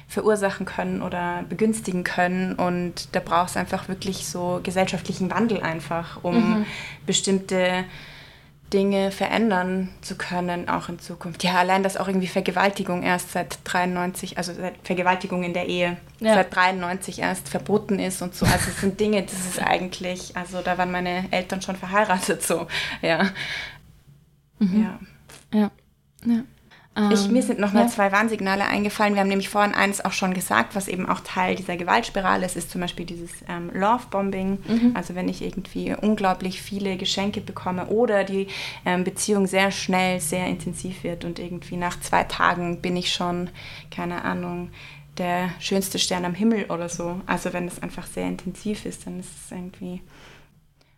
verursachen 0.08 0.66
können 0.66 1.02
oder 1.02 1.44
begünstigen 1.48 2.04
können 2.04 2.54
und 2.54 3.08
da 3.12 3.20
braucht 3.20 3.50
es 3.50 3.56
einfach 3.56 3.88
wirklich 3.88 4.26
so 4.26 4.60
gesellschaftlichen 4.62 5.30
Wandel 5.30 5.62
einfach, 5.62 6.22
um 6.22 6.58
mhm. 6.58 6.66
bestimmte 7.06 7.84
Dinge 8.72 9.12
verändern 9.12 9.90
zu 10.00 10.16
können, 10.16 10.68
auch 10.68 10.88
in 10.88 10.98
Zukunft. 10.98 11.44
Ja, 11.44 11.54
allein, 11.54 11.82
dass 11.82 11.96
auch 11.96 12.08
irgendwie 12.08 12.26
Vergewaltigung 12.26 13.02
erst 13.02 13.32
seit 13.32 13.58
93, 13.64 14.38
also 14.38 14.52
Vergewaltigung 14.82 15.44
in 15.44 15.52
der 15.52 15.66
Ehe 15.66 15.96
ja. 16.18 16.34
seit 16.34 16.54
93 16.54 17.20
erst 17.20 17.48
verboten 17.48 18.00
ist 18.00 18.22
und 18.22 18.34
so. 18.34 18.44
Also 18.44 18.70
es 18.70 18.80
sind 18.80 18.98
Dinge, 18.98 19.22
das 19.22 19.34
ist 19.34 19.62
eigentlich, 19.62 20.36
also 20.36 20.62
da 20.62 20.78
waren 20.78 20.90
meine 20.90 21.30
Eltern 21.30 21.62
schon 21.62 21.76
verheiratet, 21.76 22.42
so, 22.42 22.66
ja. 23.02 23.30
Mhm. 24.58 24.82
Ja. 25.52 25.60
Ja. 25.60 25.70
ja. 26.24 26.42
Ich, 27.12 27.28
mir 27.28 27.40
ähm, 27.40 27.42
sind 27.42 27.58
nochmal 27.58 27.84
ja. 27.84 27.88
zwei 27.90 28.10
Warnsignale 28.10 28.64
eingefallen. 28.64 29.14
Wir 29.14 29.20
haben 29.20 29.28
nämlich 29.28 29.50
vorhin 29.50 29.74
eins 29.74 30.02
auch 30.02 30.12
schon 30.12 30.32
gesagt, 30.32 30.74
was 30.74 30.88
eben 30.88 31.06
auch 31.06 31.20
Teil 31.20 31.54
dieser 31.54 31.76
Gewaltspirale 31.76 32.46
ist, 32.46 32.56
ist 32.56 32.70
zum 32.70 32.80
Beispiel 32.80 33.04
dieses 33.04 33.30
ähm, 33.50 33.70
Love-Bombing. 33.74 34.58
Mhm. 34.66 34.92
Also 34.94 35.14
wenn 35.14 35.28
ich 35.28 35.42
irgendwie 35.42 35.94
unglaublich 36.00 36.62
viele 36.62 36.96
Geschenke 36.96 37.42
bekomme 37.42 37.88
oder 37.88 38.24
die 38.24 38.46
ähm, 38.86 39.04
Beziehung 39.04 39.46
sehr 39.46 39.70
schnell, 39.72 40.20
sehr 40.20 40.46
intensiv 40.46 41.04
wird 41.04 41.26
und 41.26 41.38
irgendwie 41.38 41.76
nach 41.76 42.00
zwei 42.00 42.24
Tagen 42.24 42.80
bin 42.80 42.96
ich 42.96 43.12
schon, 43.12 43.50
keine 43.90 44.24
Ahnung, 44.24 44.70
der 45.18 45.50
schönste 45.60 45.98
Stern 45.98 46.24
am 46.24 46.34
Himmel 46.34 46.64
oder 46.70 46.88
so. 46.88 47.20
Also 47.26 47.52
wenn 47.52 47.68
es 47.68 47.82
einfach 47.82 48.06
sehr 48.06 48.26
intensiv 48.26 48.86
ist, 48.86 49.06
dann 49.06 49.20
ist 49.20 49.30
es 49.44 49.52
irgendwie 49.52 50.00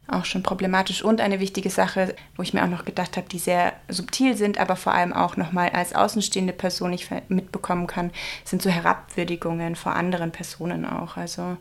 auch 0.09 0.25
schon 0.25 0.43
problematisch. 0.43 1.03
Und 1.03 1.21
eine 1.21 1.41
wichtige 1.41 1.71
Sache, 1.71 2.15
wo 2.37 2.43
ich 2.43 2.55
mir 2.55 2.65
auch 2.65 2.69
noch 2.69 2.85
gedacht 2.85 3.17
habe, 3.17 3.29
die 3.29 3.39
sehr 3.39 3.75
subtil 3.89 4.37
sind, 4.37 4.59
aber 4.59 4.77
vor 4.77 4.95
allem 4.95 5.13
auch 5.13 5.37
nochmal 5.37 5.71
als 5.71 5.95
außenstehende 5.95 6.53
Person 6.53 6.91
nicht 6.91 7.09
mitbekommen 7.29 7.87
kann, 7.87 8.11
sind 8.45 8.63
so 8.63 8.71
Herabwürdigungen 8.71 9.77
vor 9.77 9.95
anderen 9.95 10.33
Personen 10.33 10.85
auch. 10.85 11.17
Also 11.17 11.57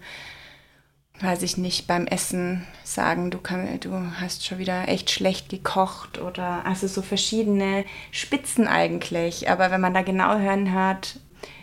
weiß 1.20 1.42
ich 1.42 1.58
nicht, 1.58 1.88
beim 1.88 2.06
Essen 2.06 2.66
sagen, 2.84 3.32
du, 3.32 3.40
kann, 3.40 3.80
du 3.80 3.92
hast 4.20 4.46
schon 4.46 4.60
wieder 4.60 4.88
echt 4.88 5.10
schlecht 5.10 5.50
gekocht 5.50 6.20
oder 6.20 6.66
also 6.66 6.88
so 6.88 7.02
verschiedene 7.02 7.86
Spitzen 8.12 8.68
eigentlich. 8.68 9.50
Aber 9.50 9.72
wenn 9.72 9.82
man 9.82 9.94
da 9.94 10.04
genau 10.04 10.38
hören 10.38 10.72
hört, 10.72 11.20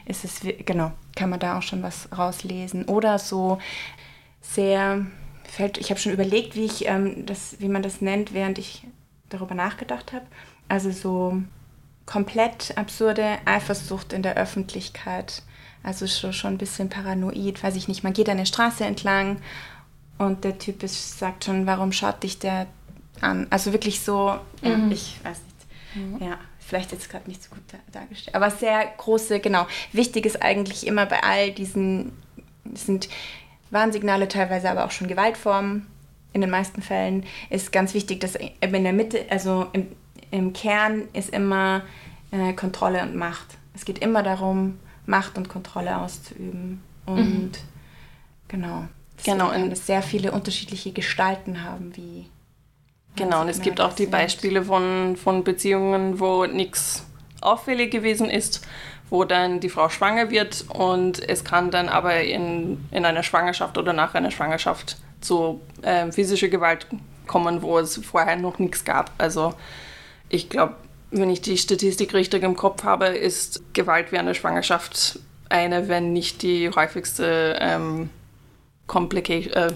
ist 0.06 0.24
es, 0.24 0.40
genau, 0.66 0.92
kann 1.16 1.30
man 1.30 1.40
da 1.40 1.58
auch 1.58 1.62
schon 1.62 1.82
was 1.82 2.08
rauslesen. 2.16 2.86
Oder 2.86 3.18
so 3.18 3.58
sehr 4.40 5.06
fällt, 5.54 5.78
ich 5.78 5.90
habe 5.90 6.00
schon 6.00 6.12
überlegt, 6.12 6.56
wie, 6.56 6.64
ich, 6.64 6.86
ähm, 6.86 7.26
das, 7.26 7.56
wie 7.60 7.68
man 7.68 7.82
das 7.82 8.00
nennt, 8.00 8.34
während 8.34 8.58
ich 8.58 8.86
darüber 9.28 9.54
nachgedacht 9.54 10.12
habe. 10.12 10.26
Also 10.68 10.90
so 10.90 11.42
komplett 12.06 12.76
absurde 12.76 13.38
Eifersucht 13.44 14.12
in 14.12 14.22
der 14.22 14.36
Öffentlichkeit. 14.36 15.42
Also 15.82 16.06
schon, 16.06 16.32
schon 16.32 16.54
ein 16.54 16.58
bisschen 16.58 16.88
paranoid, 16.88 17.62
weiß 17.62 17.76
ich 17.76 17.88
nicht. 17.88 18.02
Man 18.02 18.12
geht 18.12 18.28
eine 18.28 18.46
Straße 18.46 18.84
entlang 18.84 19.38
und 20.18 20.44
der 20.44 20.58
Typ 20.58 20.82
ist, 20.82 21.18
sagt 21.18 21.44
schon, 21.44 21.66
warum 21.66 21.92
schaut 21.92 22.22
dich 22.22 22.38
der 22.38 22.66
an? 23.20 23.46
Also 23.50 23.72
wirklich 23.72 24.00
so, 24.00 24.38
mhm. 24.62 24.90
ich 24.90 25.18
weiß 25.22 25.38
nicht. 25.38 26.20
Mhm. 26.20 26.26
Ja, 26.26 26.38
vielleicht 26.58 26.92
jetzt 26.92 27.10
gerade 27.10 27.28
nicht 27.28 27.42
so 27.42 27.50
gut 27.50 27.62
dargestellt. 27.92 28.34
Aber 28.34 28.50
sehr 28.50 28.84
große, 28.96 29.40
genau. 29.40 29.66
Wichtig 29.92 30.26
ist 30.26 30.42
eigentlich 30.42 30.86
immer 30.86 31.06
bei 31.06 31.22
all 31.22 31.52
diesen, 31.52 32.12
sind 32.74 33.08
Warnsignale, 33.74 34.28
teilweise 34.28 34.70
aber 34.70 34.84
auch 34.86 34.90
schon 34.90 35.08
Gewaltformen. 35.08 35.86
In 36.32 36.40
den 36.40 36.50
meisten 36.50 36.82
Fällen 36.82 37.24
ist 37.50 37.70
ganz 37.70 37.94
wichtig, 37.94 38.20
dass 38.20 38.34
in 38.36 38.84
der 38.84 38.92
Mitte, 38.92 39.26
also 39.30 39.66
im, 39.72 39.88
im 40.30 40.52
Kern 40.52 41.02
ist 41.12 41.30
immer 41.30 41.82
äh, 42.30 42.52
Kontrolle 42.54 43.02
und 43.02 43.14
Macht. 43.14 43.46
Es 43.74 43.84
geht 43.84 43.98
immer 43.98 44.22
darum, 44.22 44.78
Macht 45.06 45.36
und 45.36 45.48
Kontrolle 45.48 45.98
auszuüben. 45.98 46.82
Und 47.06 47.16
mhm. 47.16 47.52
genau. 48.48 48.84
Genau. 49.24 49.54
Und 49.54 49.72
es 49.72 49.86
sehr 49.86 50.02
viele 50.02 50.32
unterschiedliche 50.32 50.92
Gestalten 50.92 51.62
haben, 51.62 51.96
wie. 51.96 52.26
Genau, 53.16 53.42
und 53.42 53.48
es 53.48 53.62
gibt 53.62 53.80
auch 53.80 53.92
die 53.92 54.06
Beispiele 54.06 54.64
von, 54.64 55.16
von 55.16 55.44
Beziehungen, 55.44 56.18
wo 56.18 56.46
nichts 56.46 57.06
auffällig 57.40 57.92
gewesen 57.92 58.28
ist, 58.28 58.66
wo 59.14 59.22
dann 59.22 59.60
die 59.60 59.68
Frau 59.68 59.88
schwanger 59.88 60.30
wird 60.30 60.64
und 60.70 61.26
es 61.28 61.44
kann 61.44 61.70
dann 61.70 61.88
aber 61.88 62.22
in, 62.22 62.84
in 62.90 63.04
einer 63.04 63.22
Schwangerschaft 63.22 63.78
oder 63.78 63.92
nach 63.92 64.16
einer 64.16 64.32
Schwangerschaft 64.32 64.96
zu 65.20 65.60
äh, 65.82 66.10
physischer 66.10 66.48
Gewalt 66.48 66.88
kommen, 67.28 67.62
wo 67.62 67.78
es 67.78 67.96
vorher 68.04 68.34
noch 68.34 68.58
nichts 68.58 68.84
gab. 68.84 69.12
Also 69.16 69.54
ich 70.28 70.48
glaube, 70.48 70.74
wenn 71.12 71.30
ich 71.30 71.40
die 71.40 71.56
Statistik 71.56 72.12
richtig 72.12 72.42
im 72.42 72.56
Kopf 72.56 72.82
habe, 72.82 73.06
ist 73.06 73.62
Gewalt 73.72 74.10
während 74.10 74.30
der 74.30 74.34
Schwangerschaft 74.34 75.20
eine, 75.48 75.86
wenn 75.86 76.12
nicht 76.12 76.42
die 76.42 76.68
häufigste 76.70 77.56
ähm, 77.60 78.10
Complication. 78.88 79.52
Äh, 79.52 79.72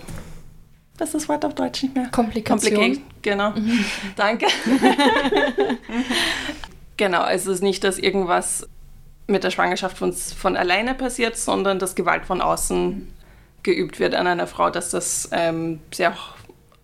was 0.98 1.10
ist 1.10 1.14
das 1.14 1.28
Wort 1.28 1.44
auf 1.44 1.54
Deutsch 1.54 1.84
nicht 1.84 1.94
mehr? 1.94 2.08
Komplikation. 2.10 2.74
Komplikation 2.74 3.04
genau. 3.22 3.50
Mhm. 3.50 3.84
Danke. 4.16 4.46
genau, 6.96 7.24
es 7.28 7.46
ist 7.46 7.62
nicht, 7.62 7.84
dass 7.84 8.00
irgendwas 8.00 8.66
mit 9.28 9.44
der 9.44 9.50
Schwangerschaft 9.50 9.96
von, 9.96 10.12
von 10.12 10.56
alleine 10.56 10.94
passiert, 10.94 11.36
sondern 11.36 11.78
dass 11.78 11.94
Gewalt 11.94 12.24
von 12.24 12.40
außen 12.40 13.06
geübt 13.62 14.00
wird 14.00 14.14
an 14.14 14.26
einer 14.26 14.46
Frau, 14.46 14.70
dass 14.70 14.90
das 14.90 15.28
ähm, 15.32 15.80
sehr 15.92 16.14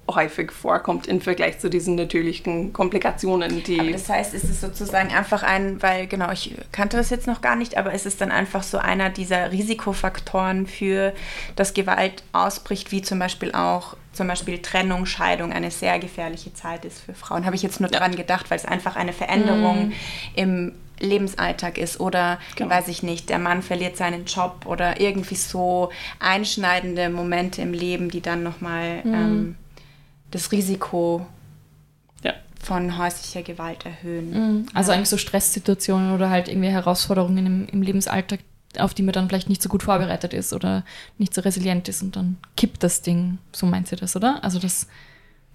häufig 0.07 0.53
vorkommt 0.53 1.07
im 1.07 1.23
Vergleich 1.23 1.59
zu 1.59 1.71
diesen 1.71 1.95
natürlichen 1.95 2.75
Komplikationen, 2.75 3.63
die. 3.63 3.81
Aber 3.81 3.91
das 3.93 4.09
heißt, 4.09 4.35
ist 4.35 4.45
es 4.45 4.61
sozusagen 4.61 5.11
einfach 5.13 5.43
ein, 5.43 5.83
weil 5.83 6.07
genau, 6.07 6.31
ich 6.31 6.55
kannte 6.73 6.99
das 6.99 7.09
jetzt 7.09 7.27
noch 7.27 7.41
gar 7.41 7.57
nicht, 7.57 7.79
aber 7.79 7.95
ist 7.95 8.05
es 8.05 8.19
dann 8.19 8.31
einfach 8.31 8.63
so 8.63 8.77
einer 8.77 9.09
dieser 9.09 9.51
Risikofaktoren 9.51 10.67
für, 10.67 11.15
dass 11.57 11.73
Gewalt 11.73 12.23
ausbricht, 12.33 12.93
wie 12.93 13.01
zum 13.01 13.19
Beispiel 13.19 13.53
auch 13.53 13.97
zum 14.13 14.29
Beispiel 14.29 14.59
Trennung, 14.59 15.07
Scheidung 15.07 15.53
eine 15.53 15.71
sehr 15.71 15.99
gefährliche 15.99 16.53
Zeit 16.53 16.85
ist 16.85 17.01
für 17.01 17.15
Frauen. 17.15 17.47
Habe 17.47 17.57
ich 17.57 17.63
jetzt 17.63 17.81
nur 17.81 17.91
ja. 17.91 17.99
dran 17.99 18.15
gedacht, 18.15 18.51
weil 18.51 18.59
es 18.59 18.65
einfach 18.65 18.97
eine 18.97 19.13
Veränderung 19.13 19.89
mm. 19.89 19.93
im 20.37 20.73
Lebensalltag 21.01 21.79
ist 21.79 22.01
oder 22.01 22.39
genau. 22.57 22.71
weiß 22.71 22.89
ich 22.89 23.03
nicht, 23.03 23.29
der 23.29 23.39
Mann 23.39 23.63
verliert 23.63 23.97
seinen 23.97 24.25
Job 24.25 24.67
oder 24.67 25.01
irgendwie 25.01 25.35
so 25.35 25.91
einschneidende 26.21 27.11
Momente 27.11 27.63
im 27.63 27.73
Leben, 27.73 28.11
die 28.11 28.21
dann 28.21 28.43
nochmal 28.43 29.03
mm. 29.05 29.15
ähm, 29.15 29.57
das 30.35 30.53
Risiko 30.53 31.27
ja. 32.23 32.35
von 32.61 32.99
häuslicher 32.99 33.43
Gewalt 33.43 33.87
erhöhen. 33.87 34.31
Mhm. 34.31 34.67
Also 34.75 34.91
ja. 34.91 34.97
eigentlich 34.97 35.09
so 35.09 35.17
Stresssituationen 35.17 36.13
oder 36.13 36.29
halt 36.31 36.49
irgendwie 36.49 36.69
Herausforderungen 36.69 37.47
im, 37.47 37.69
im 37.69 37.83
Lebensalltag, 37.83 38.41
auf 38.79 38.95
die 38.95 39.03
man 39.03 39.13
dann 39.13 39.29
vielleicht 39.29 39.49
nicht 39.49 39.63
so 39.63 39.69
gut 39.69 39.85
vorbereitet 39.85 40.35
ist 40.35 40.53
oder 40.53 40.85
nicht 41.19 41.35
so 41.35 41.41
resilient 41.41 41.89
ist 41.89 42.03
und 42.03 42.17
dann 42.17 42.37
kippt 42.57 42.83
das 42.83 43.03
Ding. 43.03 43.39
So 43.53 43.67
meint 43.67 43.89
sie 43.89 43.97
das, 43.97 44.17
oder? 44.17 44.43
Also 44.43 44.59
das. 44.59 44.89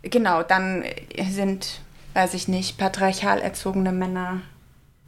Genau, 0.01 0.43
dann 0.43 0.85
sind, 1.29 1.81
weiß 2.13 2.33
ich 2.33 2.47
nicht, 2.47 2.77
patriarchal 2.77 3.39
erzogene 3.39 3.91
Männer 3.91 4.41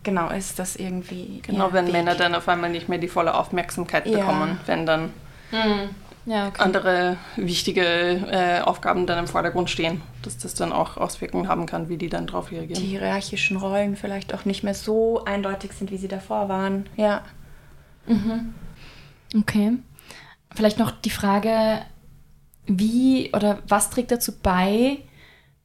genau 0.03 0.29
ist 0.29 0.59
das 0.59 0.75
irgendwie. 0.75 1.41
Genau, 1.45 1.73
wenn 1.73 1.87
Weg. 1.87 1.93
Männer 1.93 2.15
dann 2.15 2.35
auf 2.35 2.47
einmal 2.47 2.69
nicht 2.69 2.89
mehr 2.89 2.99
die 2.99 3.07
volle 3.07 3.33
Aufmerksamkeit 3.33 4.05
ja. 4.05 4.19
bekommen, 4.19 4.59
wenn 4.65 4.85
dann 4.85 5.13
mhm 5.51 5.89
ja, 6.25 6.47
okay. 6.47 6.61
andere 6.61 7.17
wichtige 7.35 7.83
äh, 7.83 8.61
Aufgaben 8.61 9.07
dann 9.07 9.19
im 9.19 9.27
Vordergrund 9.27 9.69
stehen, 9.69 10.01
dass 10.21 10.37
das 10.37 10.53
dann 10.53 10.71
auch 10.71 10.97
Auswirkungen 10.97 11.47
haben 11.47 11.65
kann, 11.65 11.89
wie 11.89 11.97
die 11.97 12.09
dann 12.09 12.27
darauf 12.27 12.51
reagieren. 12.51 12.79
Die 12.79 12.89
hierarchischen 12.89 13.57
Rollen 13.57 13.95
vielleicht 13.95 14.33
auch 14.33 14.45
nicht 14.45 14.63
mehr 14.63 14.75
so 14.75 15.25
eindeutig 15.25 15.73
sind, 15.73 15.91
wie 15.91 15.97
sie 15.97 16.07
davor 16.07 16.47
waren. 16.47 16.87
Ja. 16.95 17.23
Mhm. 18.05 18.53
Okay. 19.35 19.73
Vielleicht 20.53 20.77
noch 20.77 20.91
die 20.91 21.09
Frage, 21.09 21.81
wie 22.67 23.31
oder 23.33 23.59
was 23.67 23.89
trägt 23.89 24.11
dazu 24.11 24.33
bei, 24.37 24.99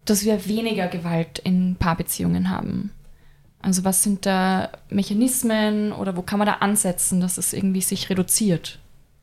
dass 0.07 0.25
wir 0.25 0.47
weniger 0.47 0.87
Gewalt 0.87 1.39
in 1.41 1.77
Paarbeziehungen 1.77 2.51
haben? 2.51 2.93
Also 3.67 3.83
was 3.83 4.05
sind 4.05 4.27
da 4.27 4.71
Mechanismen 4.91 5.91
oder 5.91 6.17
wo 6.17 6.23
kann 6.23 6.39
man 6.39 6.47
da 6.47 6.53
ansetzen, 6.61 7.21
dass 7.21 7.37
es 7.37 7.53
irgendwie 7.53 7.81
sich 7.81 8.09
reduziert? 8.09 8.79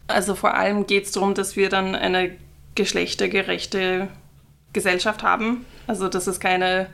Also 0.08 0.36
vor 0.36 0.54
allem 0.54 0.86
geht 0.86 1.06
es 1.06 1.14
darum, 1.14 1.34
dass 1.34 1.56
wir 1.56 1.70
dann 1.70 1.96
eine 1.96 2.36
geschlechtergerechte 2.76 4.10
Gesellschaft 4.74 5.24
haben. 5.24 5.66
Also 5.88 6.10
dass 6.10 6.28
es 6.28 6.42
keine 6.42 6.88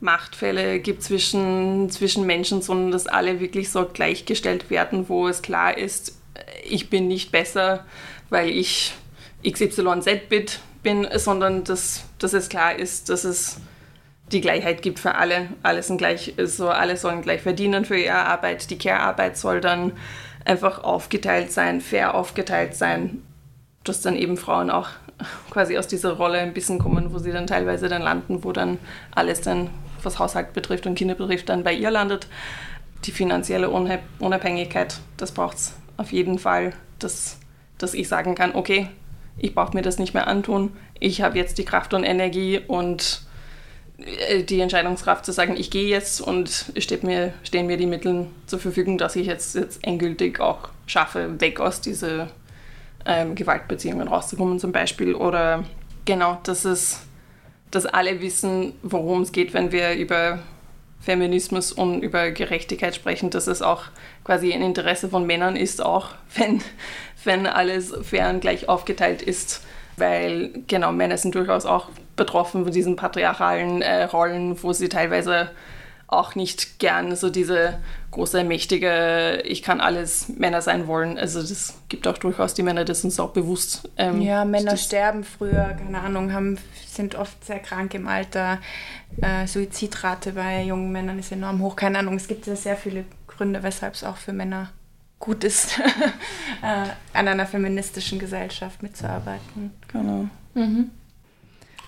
Machtfälle 0.00 0.80
gibt 0.80 1.02
zwischen, 1.02 1.90
zwischen 1.90 2.24
Menschen, 2.24 2.62
sondern 2.62 2.92
dass 2.92 3.06
alle 3.06 3.40
wirklich 3.40 3.70
so 3.70 3.84
gleichgestellt 3.84 4.70
werden, 4.70 5.10
wo 5.10 5.28
es 5.28 5.42
klar 5.42 5.76
ist, 5.76 6.18
ich 6.66 6.88
bin 6.88 7.08
nicht 7.08 7.30
besser, 7.30 7.84
weil 8.30 8.48
ich 8.48 8.94
XYZ-Bit 9.46 10.60
bin, 10.82 11.06
sondern 11.16 11.62
dass, 11.62 12.04
dass 12.18 12.32
es 12.32 12.48
klar 12.48 12.74
ist, 12.74 13.10
dass 13.10 13.24
es 13.24 13.60
die 14.32 14.40
Gleichheit 14.40 14.82
gibt 14.82 14.98
für 14.98 15.14
alle. 15.14 15.48
Alle, 15.62 15.82
sind 15.82 15.98
gleich, 15.98 16.34
also 16.36 16.68
alle 16.68 16.96
sollen 16.96 17.22
gleich 17.22 17.42
verdienen 17.42 17.84
für 17.84 17.96
ihre 17.96 18.26
Arbeit. 18.26 18.70
Die 18.70 18.78
Care-Arbeit 18.78 19.36
soll 19.36 19.60
dann 19.60 19.92
einfach 20.44 20.82
aufgeteilt 20.82 21.52
sein, 21.52 21.80
fair 21.80 22.14
aufgeteilt 22.14 22.74
sein, 22.74 23.22
dass 23.84 24.02
dann 24.02 24.16
eben 24.16 24.36
Frauen 24.36 24.70
auch 24.70 24.88
quasi 25.50 25.78
aus 25.78 25.86
dieser 25.86 26.12
Rolle 26.12 26.38
ein 26.38 26.52
bisschen 26.52 26.78
kommen, 26.78 27.12
wo 27.12 27.18
sie 27.18 27.32
dann 27.32 27.46
teilweise 27.46 27.88
dann 27.88 28.02
landen, 28.02 28.44
wo 28.44 28.52
dann 28.52 28.78
alles 29.14 29.40
dann, 29.40 29.70
was 30.02 30.18
Haushalt 30.18 30.52
betrifft 30.52 30.86
und 30.86 30.94
Kinder 30.94 31.14
betrifft, 31.14 31.48
dann 31.48 31.64
bei 31.64 31.72
ihr 31.72 31.90
landet. 31.90 32.28
Die 33.04 33.12
finanzielle 33.12 33.70
Unabhängigkeit, 33.70 34.98
das 35.16 35.32
braucht 35.32 35.56
es 35.56 35.74
auf 35.96 36.12
jeden 36.12 36.38
Fall, 36.38 36.72
dass, 36.98 37.38
dass 37.78 37.94
ich 37.94 38.08
sagen 38.08 38.34
kann, 38.34 38.54
okay, 38.54 38.88
ich 39.38 39.54
brauche 39.54 39.76
mir 39.76 39.82
das 39.82 39.98
nicht 39.98 40.14
mehr 40.14 40.26
antun, 40.26 40.76
ich 40.98 41.22
habe 41.22 41.38
jetzt 41.38 41.58
die 41.58 41.64
Kraft 41.64 41.94
und 41.94 42.04
Energie 42.04 42.60
und 42.66 43.25
die 43.98 44.60
Entscheidungskraft 44.60 45.24
zu 45.24 45.32
sagen, 45.32 45.56
ich 45.56 45.70
gehe 45.70 45.88
jetzt 45.88 46.20
und 46.20 46.66
steht 46.78 47.02
mir, 47.02 47.32
stehen 47.42 47.66
mir 47.66 47.76
die 47.76 47.86
Mittel 47.86 48.26
zur 48.46 48.58
Verfügung, 48.58 48.98
dass 48.98 49.16
ich 49.16 49.26
jetzt, 49.26 49.54
jetzt 49.54 49.82
endgültig 49.82 50.40
auch 50.40 50.68
schaffe, 50.86 51.40
weg 51.40 51.60
aus 51.60 51.80
diesen 51.80 52.28
ähm, 53.06 53.34
Gewaltbeziehungen 53.34 54.08
rauszukommen 54.08 54.58
zum 54.58 54.72
Beispiel. 54.72 55.14
Oder 55.14 55.64
genau, 56.04 56.38
dass 56.42 56.66
es, 56.66 57.00
dass 57.70 57.86
alle 57.86 58.20
wissen, 58.20 58.74
worum 58.82 59.22
es 59.22 59.32
geht, 59.32 59.54
wenn 59.54 59.72
wir 59.72 59.94
über 59.94 60.40
Feminismus 61.00 61.72
und 61.72 62.02
über 62.02 62.30
Gerechtigkeit 62.32 62.94
sprechen, 62.94 63.30
dass 63.30 63.46
es 63.46 63.62
auch 63.62 63.84
quasi 64.24 64.52
ein 64.52 64.62
Interesse 64.62 65.08
von 65.08 65.26
Männern 65.26 65.56
ist, 65.56 65.80
auch 65.80 66.10
wenn, 66.36 66.60
wenn 67.24 67.46
alles 67.46 67.94
fair 68.02 68.28
und 68.28 68.40
gleich 68.40 68.68
aufgeteilt 68.68 69.22
ist 69.22 69.62
weil 69.96 70.50
genau 70.66 70.92
Männer 70.92 71.16
sind 71.16 71.34
durchaus 71.34 71.66
auch 71.66 71.88
betroffen 72.16 72.64
von 72.64 72.72
diesen 72.72 72.96
patriarchalen 72.96 73.82
äh, 73.82 74.04
Rollen, 74.04 74.62
wo 74.62 74.72
sie 74.72 74.88
teilweise 74.88 75.50
auch 76.08 76.34
nicht 76.34 76.78
gern 76.78 77.16
so 77.16 77.30
diese 77.30 77.78
große, 78.12 78.44
mächtige, 78.44 79.42
ich 79.44 79.62
kann 79.62 79.80
alles 79.80 80.28
Männer 80.28 80.62
sein 80.62 80.86
wollen. 80.86 81.18
Also 81.18 81.40
das 81.40 81.74
gibt 81.88 82.06
auch 82.06 82.16
durchaus 82.16 82.54
die 82.54 82.62
Männer, 82.62 82.84
das 82.84 83.04
uns 83.04 83.18
auch 83.18 83.30
bewusst. 83.30 83.90
Ähm, 83.96 84.22
ja, 84.22 84.44
Männer 84.44 84.76
sterben 84.76 85.24
früher, 85.24 85.76
keine 85.76 86.00
Ahnung, 86.00 86.32
haben, 86.32 86.58
sind 86.86 87.16
oft 87.16 87.44
sehr 87.44 87.58
krank 87.58 87.92
im 87.94 88.06
Alter. 88.06 88.58
Äh, 89.20 89.46
Suizidrate 89.46 90.32
bei 90.32 90.62
jungen 90.62 90.92
Männern 90.92 91.18
ist 91.18 91.32
enorm 91.32 91.60
hoch. 91.60 91.76
Keine 91.76 91.98
Ahnung, 91.98 92.14
es 92.14 92.28
gibt 92.28 92.46
ja 92.46 92.54
sehr 92.54 92.76
viele 92.76 93.04
Gründe, 93.26 93.62
weshalb 93.62 93.94
es 93.94 94.04
auch 94.04 94.16
für 94.16 94.32
Männer 94.32 94.70
gut 95.18 95.44
ist, 95.44 95.78
äh, 96.62 96.88
an 97.12 97.28
einer 97.28 97.46
feministischen 97.46 98.18
Gesellschaft 98.18 98.82
mitzuarbeiten. 98.82 99.72
Genau. 99.88 100.28
Mhm. 100.54 100.90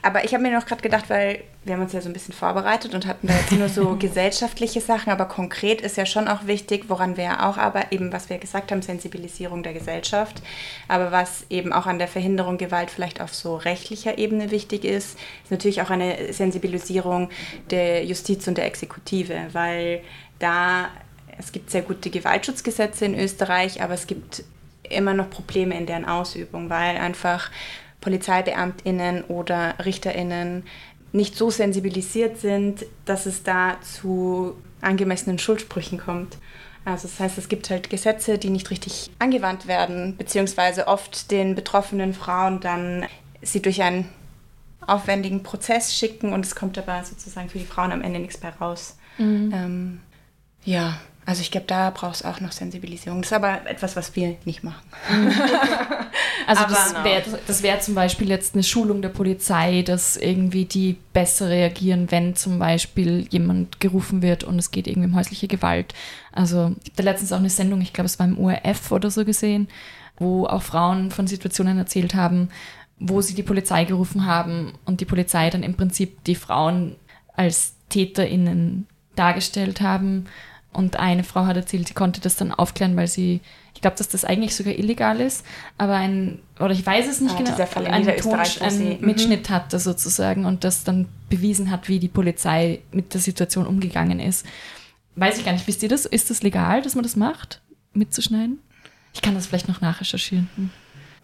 Aber 0.00 0.24
ich 0.24 0.32
habe 0.32 0.42
mir 0.42 0.52
noch 0.52 0.64
gerade 0.64 0.80
gedacht, 0.80 1.10
weil 1.10 1.42
wir 1.64 1.74
haben 1.74 1.82
uns 1.82 1.92
ja 1.92 2.00
so 2.00 2.08
ein 2.08 2.12
bisschen 2.12 2.32
vorbereitet 2.32 2.94
und 2.94 3.04
hatten 3.06 3.26
da 3.26 3.34
jetzt 3.34 3.52
nur 3.52 3.68
so 3.68 3.96
gesellschaftliche 3.98 4.80
Sachen, 4.80 5.10
aber 5.10 5.24
konkret 5.24 5.80
ist 5.80 5.96
ja 5.96 6.06
schon 6.06 6.28
auch 6.28 6.46
wichtig, 6.46 6.84
woran 6.88 7.16
wir 7.16 7.24
ja 7.24 7.50
auch 7.50 7.58
arbeiten, 7.58 7.94
eben 7.94 8.12
was 8.12 8.30
wir 8.30 8.38
gesagt 8.38 8.70
haben, 8.70 8.80
Sensibilisierung 8.80 9.62
der 9.62 9.74
Gesellschaft, 9.74 10.40
aber 10.86 11.10
was 11.10 11.46
eben 11.50 11.72
auch 11.72 11.86
an 11.86 11.98
der 11.98 12.08
Verhinderung 12.08 12.58
Gewalt 12.58 12.90
vielleicht 12.90 13.20
auf 13.20 13.34
so 13.34 13.56
rechtlicher 13.56 14.18
Ebene 14.18 14.50
wichtig 14.50 14.84
ist, 14.84 15.18
ist 15.42 15.50
natürlich 15.50 15.82
auch 15.82 15.90
eine 15.90 16.32
Sensibilisierung 16.32 17.28
der 17.70 18.04
Justiz 18.04 18.46
und 18.46 18.56
der 18.56 18.66
Exekutive, 18.66 19.48
weil 19.52 20.02
da 20.38 20.88
es 21.38 21.52
gibt 21.52 21.70
sehr 21.70 21.82
gute 21.82 22.10
Gewaltschutzgesetze 22.10 23.04
in 23.04 23.18
Österreich, 23.18 23.82
aber 23.82 23.94
es 23.94 24.06
gibt 24.06 24.44
immer 24.82 25.14
noch 25.14 25.30
Probleme 25.30 25.76
in 25.76 25.86
deren 25.86 26.04
Ausübung, 26.04 26.70
weil 26.70 26.96
einfach 26.96 27.50
Polizeibeamtinnen 28.00 29.24
oder 29.24 29.74
Richterinnen 29.84 30.64
nicht 31.12 31.36
so 31.36 31.50
sensibilisiert 31.50 32.38
sind, 32.38 32.84
dass 33.04 33.26
es 33.26 33.42
da 33.42 33.78
zu 33.80 34.56
angemessenen 34.80 35.38
Schuldsprüchen 35.38 35.98
kommt. 35.98 36.36
Also 36.84 37.08
das 37.08 37.20
heißt, 37.20 37.38
es 37.38 37.48
gibt 37.48 37.70
halt 37.70 37.90
Gesetze, 37.90 38.38
die 38.38 38.50
nicht 38.50 38.70
richtig 38.70 39.10
angewandt 39.18 39.66
werden, 39.66 40.16
beziehungsweise 40.16 40.86
oft 40.86 41.30
den 41.30 41.54
betroffenen 41.54 42.14
Frauen 42.14 42.60
dann 42.60 43.06
sie 43.42 43.60
durch 43.60 43.82
ein 43.82 44.08
aufwendigen 44.86 45.42
Prozess 45.42 45.94
schicken 45.94 46.32
und 46.32 46.46
es 46.46 46.54
kommt 46.54 46.78
aber 46.78 47.04
sozusagen 47.04 47.50
für 47.50 47.58
die 47.58 47.66
Frauen 47.66 47.92
am 47.92 48.02
Ende 48.02 48.20
nichts 48.20 48.38
bei 48.38 48.48
raus. 48.48 48.96
Mhm. 49.18 49.50
Ähm, 49.52 50.00
ja, 50.64 50.98
also 51.28 51.42
ich 51.42 51.50
glaube, 51.50 51.66
da 51.66 51.90
braucht 51.90 52.14
es 52.14 52.24
auch 52.24 52.40
noch 52.40 52.52
Sensibilisierung. 52.52 53.20
Das 53.20 53.32
ist 53.32 53.36
aber 53.36 53.68
etwas, 53.68 53.96
was 53.96 54.16
wir 54.16 54.36
nicht 54.46 54.64
machen. 54.64 54.80
also 56.46 56.62
aber 56.62 56.72
das 56.72 57.04
wäre 57.04 57.22
das 57.46 57.62
wär 57.62 57.80
zum 57.80 57.94
Beispiel 57.94 58.30
jetzt 58.30 58.54
eine 58.54 58.62
Schulung 58.62 59.02
der 59.02 59.10
Polizei, 59.10 59.82
dass 59.82 60.16
irgendwie 60.16 60.64
die 60.64 60.96
besser 61.12 61.50
reagieren, 61.50 62.10
wenn 62.10 62.34
zum 62.34 62.58
Beispiel 62.58 63.26
jemand 63.28 63.78
gerufen 63.78 64.22
wird 64.22 64.42
und 64.42 64.58
es 64.58 64.70
geht 64.70 64.86
irgendwie 64.86 65.10
um 65.10 65.16
häusliche 65.16 65.48
Gewalt. 65.48 65.92
Also 66.32 66.74
ich 66.82 66.92
habe 66.92 66.96
da 66.96 67.02
letztens 67.02 67.34
auch 67.34 67.40
eine 67.40 67.50
Sendung, 67.50 67.82
ich 67.82 67.92
glaube 67.92 68.06
es 68.06 68.18
war 68.18 68.24
im 68.24 68.38
ORF 68.38 68.90
oder 68.90 69.10
so 69.10 69.26
gesehen, 69.26 69.68
wo 70.16 70.46
auch 70.46 70.62
Frauen 70.62 71.10
von 71.10 71.26
Situationen 71.26 71.76
erzählt 71.76 72.14
haben, 72.14 72.48
wo 72.98 73.20
sie 73.20 73.34
die 73.34 73.42
Polizei 73.42 73.84
gerufen 73.84 74.24
haben 74.24 74.72
und 74.86 75.02
die 75.02 75.04
Polizei 75.04 75.50
dann 75.50 75.62
im 75.62 75.74
Prinzip 75.74 76.24
die 76.24 76.36
Frauen 76.36 76.96
als 77.34 77.74
TäterInnen 77.90 78.86
dargestellt 79.14 79.82
haben 79.82 80.24
und 80.72 80.96
eine 80.96 81.24
Frau 81.24 81.46
hat 81.46 81.56
erzählt, 81.56 81.88
sie 81.88 81.94
konnte 81.94 82.20
das 82.20 82.36
dann 82.36 82.52
aufklären, 82.52 82.96
weil 82.96 83.08
sie, 83.08 83.40
ich 83.74 83.80
glaube, 83.80 83.96
dass 83.96 84.08
das 84.08 84.24
eigentlich 84.24 84.54
sogar 84.54 84.74
illegal 84.74 85.20
ist, 85.20 85.44
aber 85.78 85.94
ein, 85.94 86.40
oder 86.60 86.70
ich 86.70 86.84
weiß 86.84 87.08
es 87.08 87.20
nicht 87.20 87.34
ah, 87.34 87.38
genau, 87.38 87.90
einen, 87.90 88.16
Ton, 88.18 88.38
einen 88.60 89.00
mhm. 89.00 89.06
Mitschnitt 89.06 89.50
hatte 89.50 89.78
sozusagen 89.78 90.44
und 90.44 90.64
das 90.64 90.84
dann 90.84 91.06
bewiesen 91.30 91.70
hat, 91.70 91.88
wie 91.88 91.98
die 91.98 92.08
Polizei 92.08 92.80
mit 92.92 93.14
der 93.14 93.20
Situation 93.20 93.66
umgegangen 93.66 94.20
ist. 94.20 94.46
Weiß 95.16 95.38
ich 95.38 95.44
gar 95.44 95.52
nicht, 95.52 95.66
wisst 95.66 95.82
ihr 95.82 95.88
das? 95.88 96.06
Ist 96.06 96.30
das 96.30 96.42
legal, 96.42 96.82
dass 96.82 96.94
man 96.94 97.02
das 97.02 97.16
macht, 97.16 97.60
mitzuschneiden? 97.92 98.60
Ich 99.14 99.22
kann 99.22 99.34
das 99.34 99.46
vielleicht 99.46 99.68
noch 99.68 99.80
nachrecherchieren. 99.80 100.48
Hm. 100.54 100.70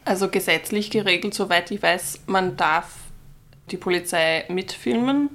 Also 0.05 0.29
gesetzlich 0.29 0.91
geregelt, 0.91 1.35
soweit 1.35 1.71
ich 1.71 1.83
weiß, 1.83 2.21
man 2.27 2.57
darf 2.57 2.89
die 3.71 3.77
Polizei 3.77 4.45
mitfilmen, 4.49 5.31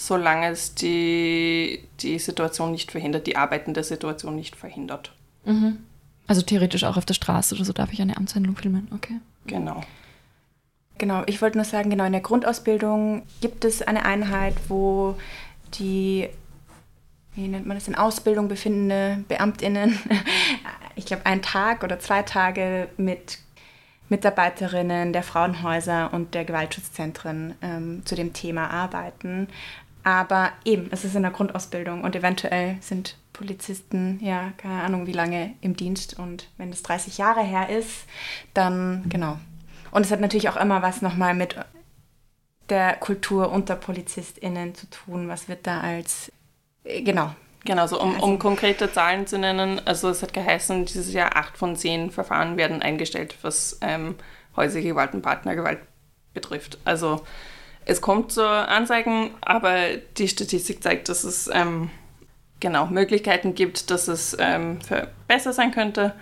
solange 0.00 0.48
es 0.48 0.74
die, 0.74 1.84
die 2.00 2.18
Situation 2.18 2.72
nicht 2.72 2.90
verhindert, 2.90 3.26
die 3.26 3.36
arbeitende 3.36 3.84
Situation 3.84 4.34
nicht 4.34 4.56
verhindert. 4.56 5.12
Mhm. 5.44 5.78
Also 6.26 6.42
theoretisch 6.42 6.84
auch 6.84 6.96
auf 6.96 7.04
der 7.04 7.14
Straße 7.14 7.54
oder 7.54 7.64
so 7.64 7.72
darf 7.72 7.92
ich 7.92 8.00
eine 8.00 8.16
Amtshandlung 8.16 8.56
filmen, 8.56 8.88
okay. 8.94 9.20
Genau. 9.46 9.82
Genau, 10.96 11.22
ich 11.26 11.42
wollte 11.42 11.58
nur 11.58 11.64
sagen, 11.64 11.90
genau 11.90 12.04
in 12.04 12.12
der 12.12 12.20
Grundausbildung 12.22 13.22
gibt 13.40 13.64
es 13.64 13.82
eine 13.82 14.04
Einheit, 14.04 14.54
wo 14.68 15.16
die, 15.74 16.28
wie 17.34 17.48
nennt 17.48 17.66
man 17.66 17.76
das, 17.76 17.88
in 17.88 17.94
Ausbildung 17.94 18.48
befindende 18.48 19.22
Beamtinnen, 19.28 19.98
ich 20.96 21.04
glaube, 21.04 21.26
einen 21.26 21.42
Tag 21.42 21.84
oder 21.84 21.98
zwei 21.98 22.22
Tage 22.22 22.88
mit 22.96 23.38
Mitarbeiterinnen 24.08 25.12
der 25.12 25.22
Frauenhäuser 25.22 26.12
und 26.12 26.34
der 26.34 26.44
Gewaltschutzzentren 26.44 27.54
ähm, 27.62 28.02
zu 28.04 28.14
dem 28.14 28.32
Thema 28.32 28.68
arbeiten. 28.68 29.48
Aber 30.02 30.52
eben, 30.64 30.88
es 30.90 31.04
ist 31.04 31.14
in 31.14 31.22
der 31.22 31.30
Grundausbildung 31.30 32.02
und 32.02 32.16
eventuell 32.16 32.76
sind 32.80 33.16
Polizisten, 33.32 34.18
ja, 34.22 34.52
keine 34.56 34.82
Ahnung, 34.82 35.06
wie 35.06 35.12
lange 35.12 35.54
im 35.60 35.76
Dienst. 35.76 36.18
Und 36.18 36.48
wenn 36.56 36.70
es 36.70 36.82
30 36.82 37.18
Jahre 37.18 37.42
her 37.42 37.68
ist, 37.68 38.04
dann 38.54 39.04
genau. 39.08 39.38
Und 39.90 40.06
es 40.06 40.10
hat 40.10 40.20
natürlich 40.20 40.48
auch 40.48 40.56
immer 40.56 40.82
was 40.82 41.02
nochmal 41.02 41.34
mit 41.34 41.56
der 42.68 42.94
Kultur 42.94 43.50
unter 43.50 43.76
PolizistInnen 43.76 44.74
zu 44.74 44.88
tun. 44.88 45.28
Was 45.28 45.48
wird 45.48 45.66
da 45.66 45.80
als, 45.80 46.30
äh, 46.84 47.02
genau. 47.02 47.34
Genau, 47.64 47.86
so 47.86 48.00
um, 48.00 48.18
um 48.20 48.38
konkrete 48.38 48.90
Zahlen 48.90 49.26
zu 49.26 49.38
nennen, 49.38 49.82
also 49.84 50.08
es 50.08 50.22
hat 50.22 50.32
geheißen, 50.32 50.86
dieses 50.86 51.12
Jahr 51.12 51.36
acht 51.36 51.58
von 51.58 51.76
zehn 51.76 52.10
Verfahren 52.10 52.56
werden 52.56 52.80
eingestellt, 52.80 53.36
was 53.42 53.78
ähm, 53.82 54.14
häusliche 54.56 54.88
Gewalt 54.88 55.12
und 55.12 55.20
Partnergewalt 55.20 55.80
betrifft. 56.32 56.78
Also 56.86 57.20
es 57.86 58.00
kommt 58.00 58.32
zu 58.32 58.46
Anzeigen, 58.46 59.30
aber 59.40 59.96
die 60.16 60.28
Statistik 60.28 60.82
zeigt, 60.82 61.08
dass 61.08 61.24
es 61.24 61.50
ähm, 61.52 61.90
genau 62.60 62.86
Möglichkeiten 62.86 63.54
gibt, 63.54 63.90
dass 63.90 64.08
es 64.08 64.36
ähm, 64.38 64.78
besser 65.26 65.52
sein 65.52 65.72
könnte. 65.72 66.14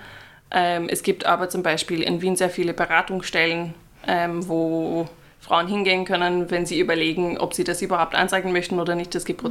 Ähm, 0.51 0.89
es 0.89 1.03
gibt 1.03 1.27
aber 1.27 1.49
zum 1.49 1.63
Beispiel 1.63 2.03
in 2.03 2.23
Wien 2.23 2.37
sehr 2.37 2.51
viele 2.51 2.73
Beratungsstellen, 2.73 3.75
ähm, 4.07 4.49
wo 4.49 5.09
Frauen 5.41 5.67
hingehen 5.67 6.05
können, 6.05 6.51
wenn 6.51 6.67
sie 6.67 6.81
überlegen, 6.81 7.39
ob 7.39 7.55
sie 7.55 7.65
das 7.65 7.83
überhaupt 7.83 8.15
anzeigen 8.15 8.53
möchten 8.53 8.81
oder 8.81 8.95
nicht. 8.95 9.15
Es 9.15 9.25
gibt 9.25 9.43
mhm. 9.43 9.47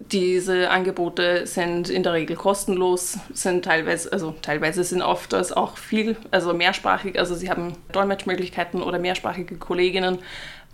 Diese 0.00 0.70
Angebote 0.70 1.46
sind 1.46 1.90
in 1.90 2.02
der 2.02 2.14
Regel 2.14 2.34
kostenlos, 2.34 3.18
sind 3.34 3.66
teilweise, 3.66 4.10
also 4.12 4.34
teilweise 4.40 4.82
sind 4.82 5.02
oft 5.02 5.32
das 5.32 5.52
auch 5.52 5.76
viel, 5.76 6.16
also 6.30 6.54
mehrsprachig, 6.54 7.18
also 7.18 7.34
sie 7.34 7.50
haben 7.50 7.76
Dolmetschmöglichkeiten 7.92 8.82
oder 8.82 8.98
mehrsprachige 8.98 9.56
Kolleginnen. 9.56 10.18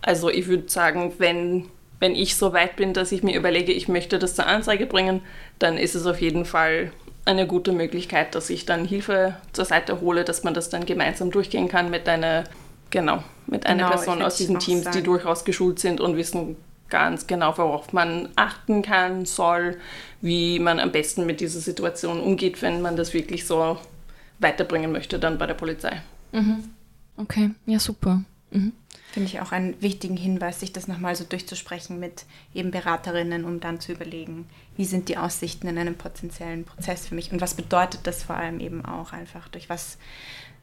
Also 0.01 0.29
ich 0.29 0.47
würde 0.47 0.69
sagen, 0.69 1.13
wenn, 1.17 1.65
wenn 1.99 2.15
ich 2.15 2.37
so 2.37 2.53
weit 2.53 2.77
bin, 2.77 2.93
dass 2.93 3.11
ich 3.11 3.21
mir 3.21 3.35
überlege, 3.35 3.73
ich 3.73 3.89
möchte 3.89 4.17
das 4.17 4.33
zur 4.33 4.47
Anzeige 4.47 4.85
bringen, 4.85 5.21
dann 5.59 5.77
ist 5.77 5.95
es 5.95 6.05
auf 6.05 6.21
jeden 6.21 6.45
Fall 6.45 6.93
eine 7.25 7.45
gute 7.45 7.73
Möglichkeit, 7.73 8.33
dass 8.33 8.49
ich 8.49 8.65
dann 8.65 8.85
Hilfe 8.85 9.35
zur 9.51 9.65
Seite 9.65 9.99
hole, 9.99 10.23
dass 10.23 10.43
man 10.43 10.53
das 10.53 10.69
dann 10.69 10.85
gemeinsam 10.85 11.31
durchgehen 11.31 11.67
kann 11.67 11.89
mit 11.89 12.07
einer, 12.07 12.45
genau, 12.91 13.23
mit 13.45 13.65
einer 13.65 13.83
genau, 13.83 13.95
Person 13.95 14.21
aus 14.21 14.37
diesen 14.37 14.59
Teams, 14.59 14.85
sagen. 14.85 14.97
die 14.97 15.03
durchaus 15.03 15.43
geschult 15.43 15.79
sind 15.79 15.99
und 15.99 16.15
wissen, 16.15 16.55
ganz 16.89 17.27
genau, 17.27 17.57
worauf 17.57 17.93
man 17.93 18.29
achten 18.35 18.81
kann, 18.81 19.25
soll, 19.25 19.77
wie 20.21 20.59
man 20.59 20.79
am 20.79 20.91
besten 20.91 21.25
mit 21.25 21.39
dieser 21.39 21.59
Situation 21.59 22.19
umgeht, 22.19 22.61
wenn 22.61 22.81
man 22.81 22.95
das 22.95 23.13
wirklich 23.13 23.45
so 23.45 23.77
weiterbringen 24.39 24.91
möchte, 24.91 25.19
dann 25.19 25.37
bei 25.37 25.45
der 25.45 25.53
Polizei. 25.53 26.01
Mhm. 26.31 26.63
Okay, 27.17 27.51
ja, 27.65 27.79
super. 27.79 28.23
Mhm. 28.51 28.73
Finde 29.11 29.29
ich 29.29 29.41
auch 29.41 29.51
einen 29.51 29.81
wichtigen 29.81 30.17
Hinweis, 30.17 30.59
sich 30.59 30.73
das 30.73 30.87
nochmal 30.87 31.15
so 31.15 31.23
durchzusprechen 31.23 31.99
mit 31.99 32.25
eben 32.53 32.71
Beraterinnen, 32.71 33.45
um 33.45 33.59
dann 33.59 33.79
zu 33.79 33.93
überlegen, 33.93 34.47
wie 34.75 34.85
sind 34.85 35.09
die 35.09 35.17
Aussichten 35.17 35.67
in 35.67 35.77
einem 35.77 35.95
potenziellen 35.95 36.65
Prozess 36.65 37.07
für 37.07 37.15
mich 37.15 37.31
und 37.31 37.41
was 37.41 37.55
bedeutet 37.55 38.01
das 38.03 38.23
vor 38.23 38.35
allem 38.35 38.59
eben 38.59 38.85
auch 38.85 39.13
einfach, 39.13 39.47
durch 39.47 39.69
was 39.69 39.97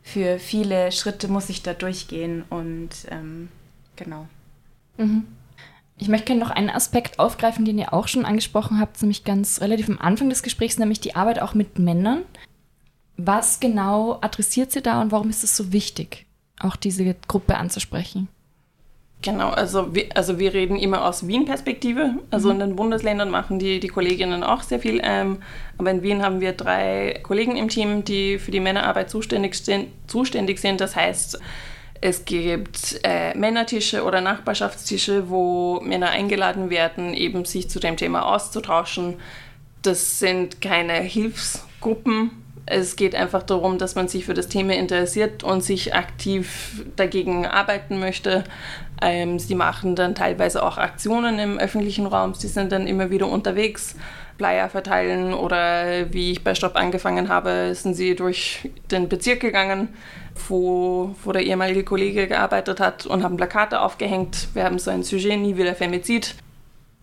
für 0.03 0.39
viele 0.39 0.93
Schritte 0.93 1.29
muss 1.29 1.49
ich 1.49 1.63
da 1.63 1.73
durchgehen 1.73 2.45
und 2.51 2.91
ähm, 3.11 3.49
genau. 3.97 4.29
Mhm. 4.99 5.25
Ich 5.97 6.09
möchte 6.09 6.27
gerne 6.27 6.41
noch 6.41 6.51
einen 6.51 6.71
Aspekt 6.71 7.19
aufgreifen, 7.19 7.65
den 7.65 7.79
ihr 7.79 7.93
auch 7.93 8.09
schon 8.09 8.25
angesprochen 8.25 8.81
habt, 8.81 9.01
nämlich 9.01 9.25
ganz 9.25 9.61
relativ 9.61 9.89
am 9.89 9.99
Anfang 9.99 10.29
des 10.29 10.43
Gesprächs, 10.43 10.79
nämlich 10.79 11.01
die 11.01 11.15
Arbeit 11.15 11.41
auch 11.41 11.55
mit 11.55 11.79
Männern. 11.79 12.23
Was 13.17 13.61
genau 13.61 14.19
adressiert 14.21 14.73
sie 14.73 14.83
da 14.83 15.01
und 15.01 15.13
warum 15.13 15.31
ist 15.31 15.45
es 15.45 15.57
so 15.57 15.73
wichtig, 15.73 16.27
auch 16.59 16.75
diese 16.75 17.15
Gruppe 17.29 17.57
anzusprechen? 17.57 18.29
Genau, 19.25 19.49
also 19.49 19.95
wir, 19.95 20.09
also 20.15 20.39
wir 20.39 20.53
reden 20.53 20.77
immer 20.77 21.07
aus 21.07 21.27
Wien-Perspektive. 21.27 22.17
Also 22.31 22.49
mhm. 22.49 22.55
in 22.55 22.59
den 22.61 22.77
Bundesländern 22.77 23.31
machen 23.31 23.59
die, 23.59 23.81
die 23.81 23.89
Kolleginnen 23.89 24.43
auch 24.43 24.63
sehr 24.63 24.81
viel. 24.81 25.01
Ähm, 25.03 25.39
aber 25.79 25.93
in 25.93 26.03
Wien 26.03 26.23
haben 26.23 26.43
wir 26.43 26.53
drei 26.53 27.21
Kollegen 27.23 27.57
im 27.57 27.69
Team, 27.69 28.05
die 28.05 28.39
für 28.39 28.51
die 28.51 28.61
Männerarbeit 28.61 29.09
zuständig. 29.09 29.57
Zuständig 30.07 30.59
sind. 30.59 30.81
Das 30.81 30.95
heißt, 30.95 31.41
es 32.05 32.27
gibt 32.27 33.01
äh, 33.03 33.35
Männertische 33.35 34.05
oder 34.05 34.21
Nachbarschaftstische, 34.21 35.31
wo 35.31 35.81
Männer 35.81 36.11
eingeladen 36.11 36.69
werden, 36.69 37.15
eben 37.15 37.47
sich 37.47 37.71
zu 37.71 37.81
dem 37.81 37.97
Thema 37.97 38.27
auszutauschen. 38.27 39.15
Das 39.81 40.19
sind 40.19 40.61
keine 40.61 40.93
Hilfsgruppen. 40.93 42.31
Es 42.67 42.97
geht 42.97 43.15
einfach 43.15 43.43
darum, 43.43 43.79
dass 43.79 43.95
man 43.95 44.09
sich 44.09 44.27
für 44.27 44.35
das 44.35 44.49
Thema 44.49 44.75
interessiert 44.75 45.45
und 45.45 45.65
sich 45.65 45.95
aktiv 45.95 46.85
dagegen 46.95 47.47
arbeiten 47.47 47.99
möchte. 48.01 48.45
Ähm, 49.01 49.39
sie 49.39 49.55
machen 49.55 49.97
dann 49.97 50.15
teilweise 50.15 50.63
auch 50.63 50.77
Aktionen 50.77 51.39
im 51.39 51.59
öffentlichen 51.59 52.05
Raum. 52.05 52.35
Sie 52.35 52.49
sind 52.49 52.71
dann 52.71 52.87
immer 52.87 53.09
wieder 53.09 53.29
unterwegs, 53.29 53.97
Flyer 54.37 54.69
verteilen 54.69 55.33
oder 55.35 56.13
wie 56.13 56.33
ich 56.33 56.45
bei 56.45 56.55
Stopp 56.55 56.77
angefangen 56.77 57.29
habe, 57.29 57.75
sind 57.75 57.95
sie 57.95 58.15
durch 58.17 58.69
den 58.91 59.09
Bezirk 59.09 59.41
gegangen 59.41 59.89
wo, 60.49 61.15
wo 61.23 61.33
der 61.33 61.43
ehemalige 61.43 61.85
Kollege 61.85 62.27
gearbeitet 62.27 62.81
hat 62.81 63.07
und 63.07 63.23
haben 63.23 63.37
Plakate 63.37 63.81
aufgehängt. 63.81 64.49
Wir 64.55 64.65
haben 64.65 64.79
so 64.79 64.91
ein 64.91 65.03
Sujet, 65.03 65.39
nie 65.39 65.57
wieder 65.57 65.75
Femizid. 65.75 66.35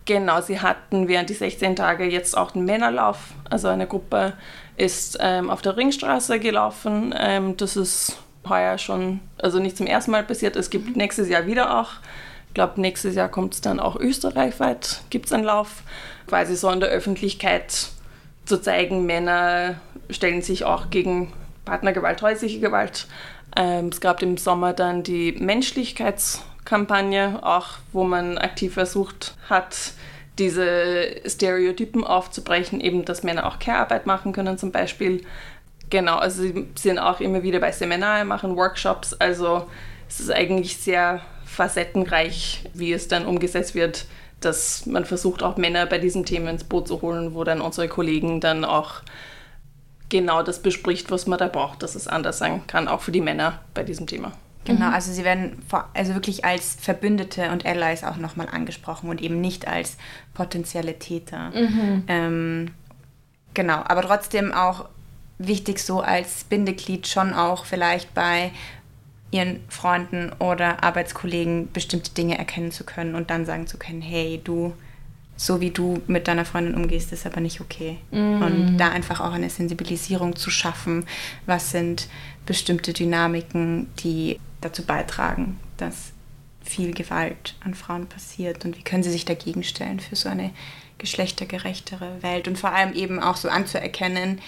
Genau, 0.06 0.42
sie 0.42 0.60
hatten 0.60 1.08
während 1.08 1.30
die 1.30 1.36
16 1.36 1.76
Tage 1.76 2.06
jetzt 2.06 2.36
auch 2.36 2.56
einen 2.56 2.66
Männerlauf. 2.66 3.34
Also 3.50 3.68
eine 3.68 3.88
Gruppe 3.88 4.34
ist 4.78 5.18
ähm, 5.22 5.50
auf 5.50 5.62
der 5.62 5.78
Ringstraße 5.78 6.40
gelaufen. 6.40 7.14
Ähm, 7.18 7.56
das 7.58 7.78
ist 7.78 8.18
heuer 8.48 8.78
schon, 8.78 9.20
also 9.38 9.60
nicht 9.60 9.78
zum 9.78 9.86
ersten 9.86 10.12
Mal 10.12 10.24
passiert. 10.24 10.56
Es 10.56 10.70
gibt 10.70 10.96
nächstes 10.96 11.30
Jahr 11.30 11.46
wieder 11.46 11.80
auch. 11.80 11.92
Ich 12.48 12.56
glaube, 12.56 12.82
nächstes 12.82 13.16
Jahr 13.16 13.30
kommt 13.30 13.54
es 13.54 13.62
dann 13.62 13.80
auch 13.80 13.96
österreichweit, 13.96 15.02
gibt 15.10 15.28
es 15.28 15.34
einen 15.34 15.46
Lauf. 15.46 15.84
Quasi 16.32 16.56
so 16.56 16.70
in 16.70 16.80
der 16.80 16.88
Öffentlichkeit 16.88 17.90
zu 18.46 18.62
zeigen, 18.62 19.06
Männer 19.06 19.82
stellen 20.10 20.42
sich 20.42 20.64
auch 20.64 20.90
gegen 20.90 21.34
Partnergewalt, 21.66 22.22
häusliche 22.22 22.62
Gewalt. 22.62 23.08
Ähm, 23.58 23.90
es 23.90 24.00
gab 24.00 24.22
im 24.22 24.38
Sommer 24.38 24.72
dann 24.72 25.04
die 25.04 25.34
Menschlichkeitskampagne, 25.34 27.40
auch 27.42 27.80
wo 27.92 28.06
man 28.06 28.38
aktiv 28.38 28.76
versucht 28.76 29.36
hat, 29.50 29.92
diese 30.40 31.18
Stereotypen 31.28 32.06
aufzubrechen, 32.06 32.80
eben 32.80 33.04
dass 33.04 33.24
Männer 33.24 33.46
auch 33.46 33.60
Care-Arbeit 33.60 34.06
machen 34.06 34.32
können 34.32 34.58
zum 34.58 34.72
Beispiel. 34.72 35.26
Genau, 35.90 36.16
also 36.16 36.44
sie 36.44 36.66
sind 36.76 36.98
auch 36.98 37.20
immer 37.20 37.44
wieder 37.44 37.60
bei 37.60 37.74
Seminaren, 37.74 38.30
machen 38.30 38.56
Workshops, 38.56 39.14
also 39.16 39.68
es 40.08 40.22
ist 40.22 40.32
eigentlich 40.32 40.78
sehr 40.78 41.20
facettenreich, 41.44 42.70
wie 42.74 42.94
es 42.94 43.10
dann 43.10 43.26
umgesetzt 43.26 43.76
wird, 43.76 44.06
dass 44.42 44.86
man 44.86 45.06
versucht, 45.06 45.44
auch 45.44 45.58
Männer 45.58 45.86
bei 45.86 45.98
diesen 45.98 46.26
Themen 46.26 46.48
ins 46.48 46.64
Boot 46.64 46.88
zu 46.88 47.02
holen, 47.02 47.34
wo 47.34 47.44
dann 47.44 47.62
unsere 47.62 47.88
Kollegen 47.88 48.42
dann 48.42 48.66
auch 48.66 49.02
genau 50.10 50.44
das 50.44 50.62
bespricht, 50.62 51.10
was 51.10 51.26
man 51.26 51.40
da 51.40 51.48
braucht, 51.48 51.84
dass 51.84 51.96
es 51.96 52.08
anders 52.08 52.38
sein 52.38 52.68
kann, 52.68 52.88
auch 52.88 53.02
für 53.02 53.12
die 53.12 53.22
Männer 53.22 53.60
bei 53.74 53.84
diesem 53.84 54.08
Thema. 54.08 54.34
Genau, 54.66 54.88
mhm. 54.88 54.94
also 54.94 55.12
sie 55.12 55.24
werden 55.24 55.62
vor, 55.68 55.90
also 55.94 56.14
wirklich 56.14 56.46
als 56.46 56.78
Verbündete 56.80 57.50
und 57.50 57.66
Allies 57.66 58.04
auch 58.04 58.18
nochmal 58.18 58.48
angesprochen 58.52 59.10
und 59.10 59.22
eben 59.22 59.42
nicht 59.42 59.68
als 59.68 59.98
potenzielle 60.34 61.00
Täter. 61.00 61.50
Mhm. 61.52 62.04
Ähm, 62.08 62.72
genau, 63.54 63.82
aber 63.86 64.02
trotzdem 64.04 64.54
auch 64.54 64.86
wichtig 65.40 65.80
so 65.80 66.02
als 66.02 66.44
Bindeglied 66.44 67.08
schon 67.08 67.34
auch 67.34 67.66
vielleicht 67.66 68.14
bei 68.14 68.52
ihren 69.32 69.62
Freunden 69.70 70.32
oder 70.40 70.84
Arbeitskollegen 70.84 71.72
bestimmte 71.72 72.12
Dinge 72.12 72.38
erkennen 72.38 72.72
zu 72.72 72.84
können 72.84 73.16
und 73.16 73.30
dann 73.30 73.46
sagen 73.46 73.66
zu 73.66 73.78
können, 73.78 74.02
hey, 74.02 74.42
du, 74.44 74.74
so 75.38 75.62
wie 75.62 75.72
du 75.72 76.02
mit 76.08 76.28
deiner 76.28 76.46
Freundin 76.46 76.76
umgehst, 76.76 77.14
ist 77.14 77.26
aber 77.26 77.40
nicht 77.40 77.62
okay. 77.62 77.98
Mm. 78.12 78.42
Und 78.42 78.78
da 78.78 78.90
einfach 78.90 79.22
auch 79.22 79.32
eine 79.32 79.50
Sensibilisierung 79.50 80.36
zu 80.36 80.50
schaffen, 80.50 81.06
was 81.46 81.72
sind 81.72 82.10
bestimmte 82.46 82.92
Dynamiken, 82.92 83.88
die 84.00 84.40
dazu 84.60 84.84
beitragen, 84.84 85.60
dass 85.78 86.12
viel 86.64 86.94
Gewalt 86.94 87.56
an 87.62 87.74
Frauen 87.74 88.08
passiert 88.08 88.66
und 88.66 88.78
wie 88.78 88.84
können 88.84 89.04
sie 89.04 89.12
sich 89.12 89.26
dagegen 89.26 89.64
stellen 89.64 90.00
für 90.00 90.16
so 90.16 90.30
eine 90.30 90.52
geschlechtergerechtere 90.98 92.22
Welt 92.22 92.48
und 92.48 92.60
vor 92.60 92.72
allem 92.72 92.94
eben 92.94 93.20
auch 93.20 93.36
so 93.36 93.50
anzuerkennen, 93.50 94.40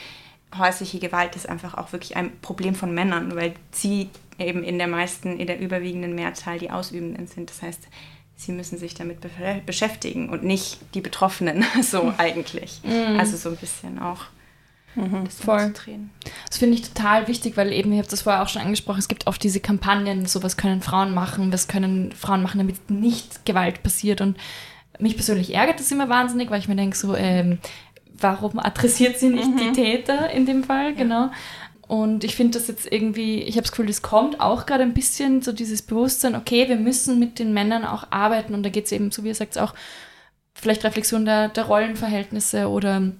häusliche 0.57 0.99
Gewalt 0.99 1.35
ist 1.35 1.49
einfach 1.49 1.73
auch 1.73 1.91
wirklich 1.91 2.15
ein 2.15 2.31
Problem 2.41 2.75
von 2.75 2.93
Männern, 2.93 3.35
weil 3.35 3.53
sie 3.71 4.09
eben 4.39 4.63
in 4.63 4.77
der 4.77 4.87
meisten, 4.87 5.39
in 5.39 5.47
der 5.47 5.59
überwiegenden 5.59 6.15
Mehrzahl 6.15 6.59
die 6.59 6.71
Ausübenden 6.71 7.27
sind. 7.27 7.49
Das 7.49 7.61
heißt, 7.61 7.87
sie 8.35 8.51
müssen 8.51 8.77
sich 8.77 8.93
damit 8.93 9.21
be 9.21 9.29
beschäftigen 9.65 10.29
und 10.29 10.43
nicht 10.43 10.79
die 10.93 11.01
Betroffenen 11.01 11.65
so 11.81 12.13
eigentlich. 12.17 12.81
Mhm. 12.83 13.19
Also 13.19 13.37
so 13.37 13.49
ein 13.49 13.57
bisschen 13.57 13.99
auch. 13.99 14.25
Mhm, 14.95 15.23
das 15.25 15.39
voll. 15.39 15.73
Das 16.47 16.57
finde 16.59 16.75
ich 16.75 16.83
total 16.83 17.27
wichtig, 17.27 17.57
weil 17.57 17.71
eben, 17.73 17.91
ich 17.93 17.97
habe 17.97 18.09
das 18.09 18.21
vorher 18.21 18.43
auch 18.43 18.47
schon 18.47 18.61
angesprochen, 18.61 18.99
es 18.99 19.07
gibt 19.07 19.25
oft 19.25 19.41
diese 19.41 19.59
Kampagnen, 19.59 20.27
so 20.27 20.43
was 20.43 20.55
können 20.55 20.81
Frauen 20.81 21.13
machen, 21.13 21.51
was 21.51 21.67
können 21.67 22.11
Frauen 22.11 22.43
machen, 22.43 22.59
damit 22.59 22.91
nicht 22.91 23.45
Gewalt 23.45 23.81
passiert. 23.81 24.21
Und 24.21 24.37
mich 24.99 25.15
persönlich 25.15 25.55
ärgert 25.55 25.79
das 25.79 25.91
immer 25.91 26.09
wahnsinnig, 26.09 26.51
weil 26.51 26.59
ich 26.59 26.67
mir 26.67 26.75
denke, 26.75 26.95
so, 26.95 27.15
ähm, 27.15 27.57
warum 28.19 28.59
adressiert 28.59 29.19
sie 29.19 29.29
nicht 29.29 29.49
mhm. 29.49 29.57
die 29.57 29.71
Täter 29.71 30.29
in 30.29 30.45
dem 30.45 30.63
Fall, 30.63 30.91
ja. 30.91 30.95
genau. 30.95 31.31
Und 31.93 32.23
ich 32.23 32.35
finde 32.35 32.57
das 32.57 32.69
jetzt 32.69 32.91
irgendwie, 32.91 33.43
ich 33.43 33.53
habe 33.55 33.61
das 33.61 33.71
Gefühl, 33.71 33.87
es 33.87 34.01
kommt 34.01 34.39
auch 34.39 34.65
gerade 34.65 34.81
ein 34.81 34.95
bisschen 34.95 35.43
so 35.43 35.51
dieses 35.51 35.83
Bewusstsein, 35.83 36.35
okay, 36.35 36.67
wir 36.67 36.75
müssen 36.75 37.19
mit 37.19 37.37
den 37.37 37.53
Männern 37.53 37.85
auch 37.85 38.07
arbeiten. 38.09 38.55
Und 38.55 38.63
da 38.63 38.69
geht 38.69 38.85
es 38.85 38.91
eben, 38.91 39.11
so 39.11 39.23
wie 39.23 39.27
ihr 39.27 39.35
sagt, 39.35 39.59
auch 39.59 39.75
vielleicht 40.55 40.83
Reflexion 40.83 41.23
der, 41.23 41.49
der 41.49 41.65
Rollenverhältnisse 41.65 42.67
oder 42.67 43.11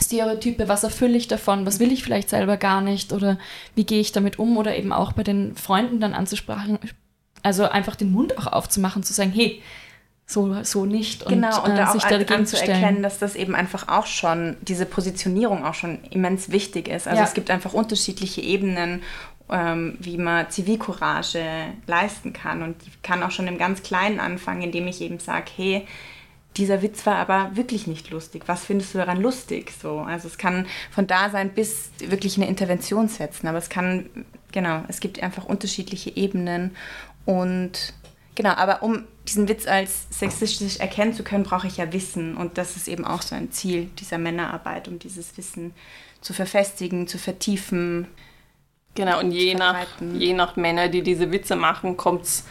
Stereotype, 0.00 0.68
was 0.68 0.84
erfülle 0.84 1.16
ich 1.16 1.26
davon, 1.26 1.66
was 1.66 1.80
will 1.80 1.90
ich 1.90 2.04
vielleicht 2.04 2.30
selber 2.30 2.56
gar 2.58 2.80
nicht 2.80 3.12
oder 3.12 3.38
wie 3.74 3.82
gehe 3.82 4.00
ich 4.00 4.12
damit 4.12 4.38
um? 4.38 4.56
Oder 4.56 4.76
eben 4.76 4.92
auch 4.92 5.10
bei 5.10 5.24
den 5.24 5.56
Freunden 5.56 5.98
dann 5.98 6.14
anzusprechen, 6.14 6.78
also 7.42 7.64
einfach 7.64 7.96
den 7.96 8.12
Mund 8.12 8.38
auch 8.38 8.46
aufzumachen, 8.46 9.02
zu 9.02 9.12
sagen, 9.12 9.32
hey, 9.34 9.60
so, 10.26 10.62
so 10.62 10.86
nicht 10.86 11.24
und, 11.24 11.32
genau, 11.32 11.62
und 11.64 11.72
äh, 11.72 11.76
da 11.76 11.92
sich 11.92 12.04
dagegen 12.04 12.46
zu 12.46 12.56
erkennen, 12.56 13.02
dass 13.02 13.18
das 13.18 13.34
eben 13.34 13.54
einfach 13.54 13.88
auch 13.88 14.06
schon, 14.06 14.56
diese 14.62 14.86
Positionierung 14.86 15.64
auch 15.64 15.74
schon 15.74 16.02
immens 16.10 16.50
wichtig 16.50 16.88
ist. 16.88 17.06
Also 17.06 17.20
ja. 17.20 17.26
es 17.26 17.34
gibt 17.34 17.50
einfach 17.50 17.72
unterschiedliche 17.74 18.40
Ebenen, 18.40 19.02
ähm, 19.50 19.96
wie 20.00 20.16
man 20.16 20.48
Zivilcourage 20.50 21.44
leisten 21.86 22.32
kann 22.32 22.62
und 22.62 22.76
die 22.86 22.90
kann 23.02 23.22
auch 23.22 23.30
schon 23.30 23.46
im 23.46 23.58
ganz 23.58 23.82
Kleinen 23.82 24.20
anfangen, 24.20 24.62
indem 24.62 24.86
ich 24.86 25.00
eben 25.00 25.18
sage, 25.18 25.50
hey, 25.54 25.86
dieser 26.56 26.82
Witz 26.82 27.06
war 27.06 27.16
aber 27.16 27.50
wirklich 27.54 27.86
nicht 27.86 28.10
lustig. 28.10 28.44
Was 28.46 28.64
findest 28.64 28.94
du 28.94 28.98
daran 28.98 29.20
lustig? 29.20 29.72
So, 29.80 30.00
also 30.00 30.28
es 30.28 30.38
kann 30.38 30.66
von 30.90 31.06
da 31.06 31.30
sein 31.30 31.50
bis 31.50 31.90
wirklich 31.98 32.36
eine 32.36 32.46
Intervention 32.46 33.08
setzen, 33.08 33.48
aber 33.48 33.58
es 33.58 33.68
kann, 33.68 34.08
genau, 34.52 34.82
es 34.88 35.00
gibt 35.00 35.22
einfach 35.22 35.44
unterschiedliche 35.44 36.14
Ebenen 36.14 36.76
und 37.24 37.94
genau, 38.34 38.50
aber 38.50 38.82
um 38.82 39.04
diesen 39.28 39.48
Witz 39.48 39.66
als 39.66 40.06
sexistisch 40.10 40.78
erkennen 40.78 41.14
zu 41.14 41.22
können, 41.22 41.44
brauche 41.44 41.66
ich 41.66 41.76
ja 41.76 41.92
Wissen. 41.92 42.36
Und 42.36 42.58
das 42.58 42.76
ist 42.76 42.88
eben 42.88 43.04
auch 43.04 43.22
so 43.22 43.34
ein 43.34 43.52
Ziel 43.52 43.88
dieser 43.98 44.18
Männerarbeit, 44.18 44.88
um 44.88 44.98
dieses 44.98 45.36
Wissen 45.36 45.72
zu 46.20 46.32
verfestigen, 46.32 47.06
zu 47.06 47.18
vertiefen. 47.18 48.08
Genau, 48.94 49.20
und 49.20 49.30
je 49.32 49.54
nach, 49.54 49.86
je 50.18 50.34
nach 50.34 50.56
Männer, 50.56 50.88
die 50.88 51.02
diese 51.02 51.30
Witze 51.30 51.56
machen, 51.56 51.96
kommt 51.96 52.24
es 52.24 52.44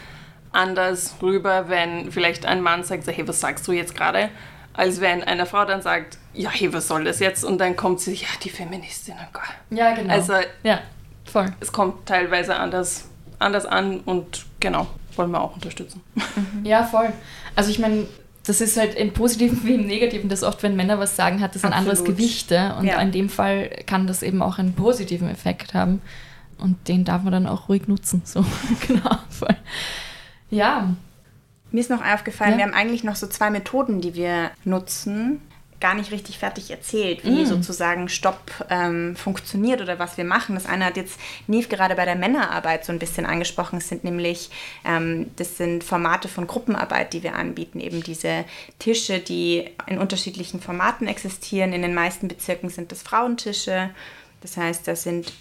anders 0.51 1.15
rüber, 1.21 1.69
wenn 1.69 2.11
vielleicht 2.11 2.45
ein 2.45 2.61
Mann 2.61 2.83
sagt, 2.83 3.05
hey, 3.07 3.27
was 3.27 3.39
sagst 3.39 3.67
du 3.67 3.73
jetzt 3.73 3.95
gerade? 3.95 4.29
Als 4.73 5.01
wenn 5.01 5.23
eine 5.23 5.45
Frau 5.45 5.65
dann 5.65 5.81
sagt, 5.81 6.17
ja, 6.33 6.49
hey, 6.49 6.73
was 6.73 6.87
soll 6.87 7.03
das 7.03 7.19
jetzt? 7.19 7.43
Und 7.43 7.57
dann 7.59 7.75
kommt 7.75 7.99
sie, 7.99 8.13
ja, 8.13 8.27
die 8.43 8.49
Feministin. 8.49 9.15
Oh 9.19 9.29
Gott. 9.33 9.43
Ja, 9.69 9.93
genau. 9.93 10.13
Also, 10.13 10.33
ja, 10.63 10.81
voll. 11.25 11.53
Es 11.59 11.71
kommt 11.71 12.05
teilweise 12.05 12.55
anders, 12.55 13.09
anders 13.39 13.65
an 13.65 13.99
und 13.99 14.45
genau 14.61 14.87
wollen 15.21 15.31
wir 15.31 15.41
auch 15.41 15.55
unterstützen. 15.55 16.01
Mhm. 16.15 16.65
Ja, 16.65 16.83
voll. 16.83 17.13
Also 17.55 17.69
ich 17.69 17.79
meine, 17.79 18.07
das 18.45 18.59
ist 18.59 18.77
halt 18.77 18.95
im 18.95 19.13
Positiven 19.13 19.63
wie 19.63 19.75
im 19.75 19.85
Negativen, 19.85 20.29
dass 20.29 20.43
oft, 20.43 20.63
wenn 20.63 20.75
Männer 20.75 20.97
was 20.99 21.15
sagen, 21.15 21.41
hat 21.41 21.55
das 21.55 21.63
ein 21.63 21.73
anderes 21.73 22.03
Gewicht. 22.03 22.51
Und 22.51 22.85
ja. 22.85 22.99
in 22.99 23.11
dem 23.11 23.29
Fall 23.29 23.69
kann 23.85 24.07
das 24.07 24.23
eben 24.23 24.41
auch 24.41 24.57
einen 24.57 24.73
positiven 24.73 25.29
Effekt 25.29 25.73
haben. 25.73 26.01
Und 26.57 26.87
den 26.87 27.05
darf 27.05 27.23
man 27.23 27.31
dann 27.31 27.47
auch 27.47 27.69
ruhig 27.69 27.87
nutzen. 27.87 28.23
So, 28.25 28.43
genau. 28.87 29.17
Voll. 29.29 29.55
Ja. 30.49 30.89
Mir 31.71 31.79
ist 31.79 31.89
noch 31.89 32.03
aufgefallen, 32.03 32.53
ja. 32.53 32.57
wir 32.57 32.65
haben 32.65 32.73
eigentlich 32.73 33.03
noch 33.03 33.15
so 33.15 33.27
zwei 33.27 33.49
Methoden, 33.49 34.01
die 34.01 34.15
wir 34.15 34.51
nutzen 34.65 35.41
gar 35.81 35.95
nicht 35.95 36.11
richtig 36.11 36.37
fertig 36.37 36.71
erzählt, 36.71 37.25
wie 37.25 37.43
mm. 37.43 37.45
sozusagen 37.45 38.07
Stopp 38.07 38.39
ähm, 38.69 39.15
funktioniert 39.15 39.81
oder 39.81 39.99
was 39.99 40.15
wir 40.15 40.23
machen. 40.23 40.55
Das 40.55 40.65
eine 40.65 40.85
hat 40.85 40.95
jetzt 40.95 41.19
Neve 41.47 41.67
gerade 41.67 41.95
bei 41.95 42.05
der 42.05 42.15
Männerarbeit 42.15 42.85
so 42.85 42.93
ein 42.93 42.99
bisschen 42.99 43.25
angesprochen. 43.25 43.79
Es 43.79 43.89
sind 43.89 44.03
nämlich, 44.03 44.49
ähm, 44.85 45.31
das 45.35 45.57
sind 45.57 45.83
Formate 45.83 46.27
von 46.27 46.47
Gruppenarbeit, 46.47 47.13
die 47.13 47.23
wir 47.23 47.35
anbieten. 47.35 47.79
Eben 47.79 48.03
diese 48.03 48.45
Tische, 48.79 49.19
die 49.19 49.69
in 49.87 49.97
unterschiedlichen 49.97 50.61
Formaten 50.61 51.07
existieren. 51.07 51.73
In 51.73 51.81
den 51.81 51.93
meisten 51.93 52.27
Bezirken 52.27 52.69
sind 52.69 52.91
das 52.91 53.01
Frauentische. 53.01 53.89
Das 54.41 54.57
heißt, 54.57 54.87
da 54.87 54.95
sind 54.95 55.33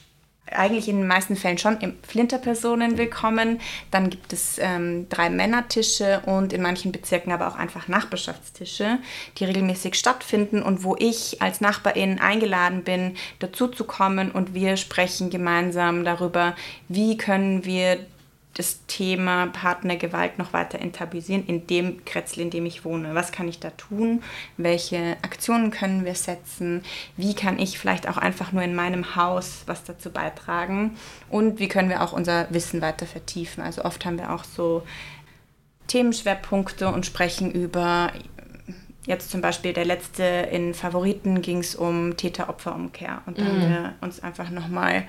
eigentlich 0.53 0.89
in 0.89 0.99
den 0.99 1.07
meisten 1.07 1.37
Fällen 1.37 1.59
schon 1.59 1.79
Flinterpersonen 2.07 2.99
willkommen. 2.99 3.61
Dann 3.91 4.11
gibt 4.11 4.33
es 4.33 4.59
ähm, 4.59 5.09
drei 5.09 5.31
Männertische 5.31 6.21
und 6.27 6.53
in 6.53 6.63
manchen 6.63 6.93
Bezirken 6.93 7.33
aber 7.33 7.49
auch 7.49 7.57
einfach 7.57 7.89
Nachbarschaftstische, 7.89 8.99
die 9.39 9.45
regelmäßig 9.45 9.95
stattfinden 9.95 10.63
und 10.63 10.85
wo 10.85 10.97
ich 10.99 11.41
als 11.41 11.61
Nachbarin 11.61 12.21
eingeladen 12.21 12.83
bin, 12.83 13.17
dazu 13.39 13.69
zu 13.69 13.85
kommen 13.85 14.31
und 14.31 14.55
wir 14.55 14.77
sprechen 14.77 15.31
gemeinsam 15.31 16.05
darüber, 16.05 16.55
wie 16.89 17.17
können 17.17 17.65
wir 17.65 17.99
das 18.55 18.85
Thema 18.87 19.47
Partnergewalt 19.47 20.39
noch 20.39 20.53
weiter 20.53 20.81
enttabuisieren 20.81 21.47
in 21.47 21.67
dem 21.69 22.05
Kretzel, 22.05 22.41
in 22.41 22.51
dem 22.51 22.67
ich 22.67 22.85
wohne. 22.85 23.15
Was 23.15 23.31
kann 23.31 23.49
ich 23.49 23.61
da 23.61 23.71
tun? 23.71 24.23
Welche 24.57 25.17
Aktionen 25.23 25.71
können 25.71 26.05
wir 26.05 26.17
setzen? 26.17 26.83
Wie 27.17 27.35
kann 27.35 27.59
ich 27.59 27.79
vielleicht 27.79 28.09
auch 28.09 28.17
einfach 28.17 28.53
nur 28.53 28.63
in 28.63 28.75
meinem 28.75 29.15
Haus 29.15 29.63
was 29.67 29.85
dazu 29.85 30.11
beitragen? 30.11 30.97
Und 31.29 31.61
wie 31.61 31.69
können 31.69 31.89
wir 31.89 32.03
auch 32.03 32.13
unser 32.13 32.49
Wissen 32.51 32.83
weiter 32.83 33.07
vertiefen? 33.07 33.63
Also 33.63 33.85
oft 33.85 34.05
haben 34.05 34.19
wir 34.19 34.33
auch 34.33 34.45
so 34.45 34.83
Themenschwerpunkte 35.87 36.89
und 36.89 37.07
sprechen 37.07 37.53
über 37.53 38.13
Jetzt 39.07 39.31
zum 39.31 39.41
Beispiel 39.41 39.73
der 39.73 39.87
letzte 39.87 40.23
in 40.23 40.75
Favoriten 40.75 41.41
ging 41.41 41.59
es 41.59 41.75
um 41.75 42.17
Täter-Opfer-Umkehr. 42.17 43.23
Und 43.25 43.39
da 43.39 43.45
mhm. 43.45 43.49
haben 43.49 43.61
wir 43.61 43.95
uns 44.03 44.23
einfach 44.23 44.51
nochmal 44.51 45.05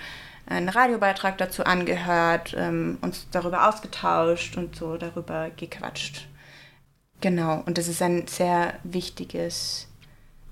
einen 0.46 0.70
Radiobeitrag 0.70 1.38
dazu 1.38 1.64
angehört, 1.64 2.56
ähm, 2.58 2.98
uns 3.02 3.28
darüber 3.32 3.68
ausgetauscht 3.70 4.58
und 4.58 4.76
so 4.76 4.98
darüber 4.98 5.50
gequatscht. 5.56 6.28
Genau, 7.22 7.62
und 7.66 7.78
das 7.78 7.88
ist 7.88 8.02
ein 8.02 8.28
sehr 8.28 8.74
wichtiges, 8.84 9.88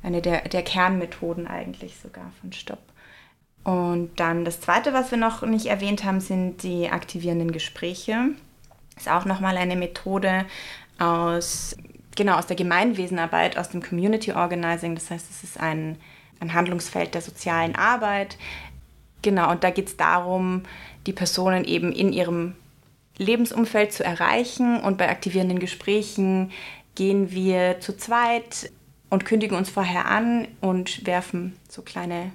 eine 0.04 0.22
der, 0.22 0.42
der 0.48 0.62
Kernmethoden 0.62 1.48
eigentlich 1.48 1.98
sogar 1.98 2.32
von 2.40 2.54
Stopp. 2.54 2.80
Und 3.64 4.20
dann 4.20 4.46
das 4.46 4.62
Zweite, 4.62 4.94
was 4.94 5.12
wir 5.12 5.18
noch 5.18 5.42
nicht 5.42 5.66
erwähnt 5.66 6.04
haben, 6.04 6.22
sind 6.22 6.64
die 6.64 6.90
aktivierenden 6.90 7.52
Gespräche. 7.52 8.30
Ist 8.96 9.10
auch 9.10 9.26
nochmal 9.26 9.58
eine 9.58 9.76
Methode 9.76 10.46
aus, 10.98 11.76
genau, 12.16 12.38
aus 12.38 12.48
der 12.48 12.56
Gemeinwesenarbeit, 12.56 13.58
aus 13.58 13.70
dem 13.70 13.82
Community 13.82 14.32
Organizing. 14.32 14.96
Das 14.96 15.12
heißt, 15.12 15.30
es 15.30 15.44
ist 15.44 15.60
ein, 15.60 15.98
ein 16.40 16.54
Handlungsfeld 16.54 17.14
der 17.14 17.22
sozialen 17.22 17.76
Arbeit, 17.76 18.38
Genau, 19.22 19.52
und 19.52 19.64
da 19.64 19.70
geht 19.70 19.88
es 19.88 19.98
darum, 19.98 20.64
die 21.06 21.14
Personen 21.14 21.66
eben 21.66 21.92
in 21.92 22.14
ihrem 22.14 22.56
Lebensumfeld 23.18 23.92
zu 23.92 24.04
erreichen. 24.04 24.80
Und 24.80 24.98
bei 24.98 25.10
aktivierenden 25.10 25.60
Gesprächen 25.60 26.52
gehen 26.96 27.32
wir 27.32 27.80
zu 27.80 27.96
zweit 27.98 28.72
und 29.10 29.26
kündigen 29.26 29.58
uns 29.58 29.70
vorher 29.70 30.06
an 30.06 30.48
und 30.62 31.06
werfen 31.06 31.56
so 31.68 31.82
kleine 31.82 32.32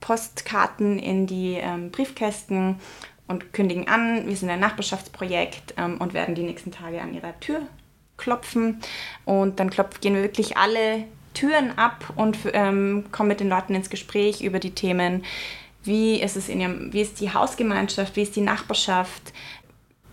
Postkarten 0.00 0.98
in 0.98 1.26
die 1.26 1.54
ähm, 1.54 1.90
Briefkästen 1.90 2.76
und 3.26 3.54
kündigen 3.54 3.88
an, 3.88 4.26
wir 4.26 4.36
sind 4.36 4.50
ein 4.50 4.60
Nachbarschaftsprojekt 4.60 5.74
ähm, 5.78 5.98
und 5.98 6.12
werden 6.12 6.34
die 6.34 6.42
nächsten 6.42 6.72
Tage 6.72 7.00
an 7.00 7.14
ihrer 7.14 7.38
Tür 7.40 7.62
klopfen. 8.18 8.80
Und 9.24 9.60
dann 9.60 9.70
klopf, 9.70 10.00
gehen 10.00 10.14
wir 10.14 10.22
wirklich 10.22 10.58
alle 10.58 11.04
Türen 11.32 11.76
ab 11.78 12.12
und 12.16 12.36
ähm, 12.52 13.04
kommen 13.12 13.30
mit 13.30 13.40
den 13.40 13.48
Leuten 13.48 13.74
ins 13.74 13.90
Gespräch 13.90 14.42
über 14.42 14.58
die 14.58 14.72
Themen. 14.72 15.24
Wie 15.84 16.20
ist 16.20 16.36
es 16.36 16.48
in 16.48 16.60
ihrem, 16.60 16.92
wie 16.92 17.02
ist 17.02 17.20
die 17.20 17.32
Hausgemeinschaft, 17.32 18.16
wie 18.16 18.22
ist 18.22 18.36
die 18.36 18.40
Nachbarschaft? 18.40 19.32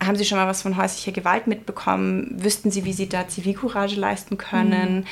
Haben 0.02 0.16
Sie 0.16 0.24
schon 0.24 0.38
mal 0.38 0.48
was 0.48 0.62
von 0.62 0.76
häuslicher 0.76 1.12
Gewalt 1.12 1.46
mitbekommen? 1.46 2.34
Wüssten 2.42 2.70
Sie, 2.70 2.84
wie 2.84 2.92
Sie 2.92 3.08
da 3.08 3.28
Zivilcourage 3.28 3.96
leisten 3.96 4.38
können? 4.38 5.00
Mhm 5.00 5.04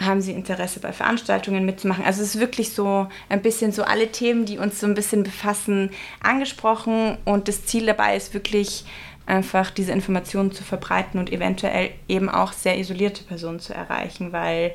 haben 0.00 0.20
sie 0.20 0.32
Interesse 0.32 0.80
bei 0.80 0.92
Veranstaltungen 0.92 1.64
mitzumachen. 1.64 2.04
Also 2.04 2.22
es 2.22 2.34
ist 2.34 2.40
wirklich 2.40 2.72
so 2.72 3.06
ein 3.28 3.42
bisschen 3.42 3.72
so 3.72 3.84
alle 3.84 4.10
Themen, 4.10 4.44
die 4.44 4.58
uns 4.58 4.80
so 4.80 4.86
ein 4.86 4.94
bisschen 4.94 5.22
befassen, 5.22 5.90
angesprochen 6.20 7.16
und 7.24 7.48
das 7.48 7.64
Ziel 7.64 7.86
dabei 7.86 8.16
ist 8.16 8.34
wirklich 8.34 8.84
einfach 9.26 9.70
diese 9.70 9.92
Informationen 9.92 10.52
zu 10.52 10.64
verbreiten 10.64 11.18
und 11.18 11.32
eventuell 11.32 11.90
eben 12.08 12.28
auch 12.28 12.52
sehr 12.52 12.78
isolierte 12.78 13.24
Personen 13.24 13.60
zu 13.60 13.72
erreichen, 13.72 14.32
weil 14.32 14.74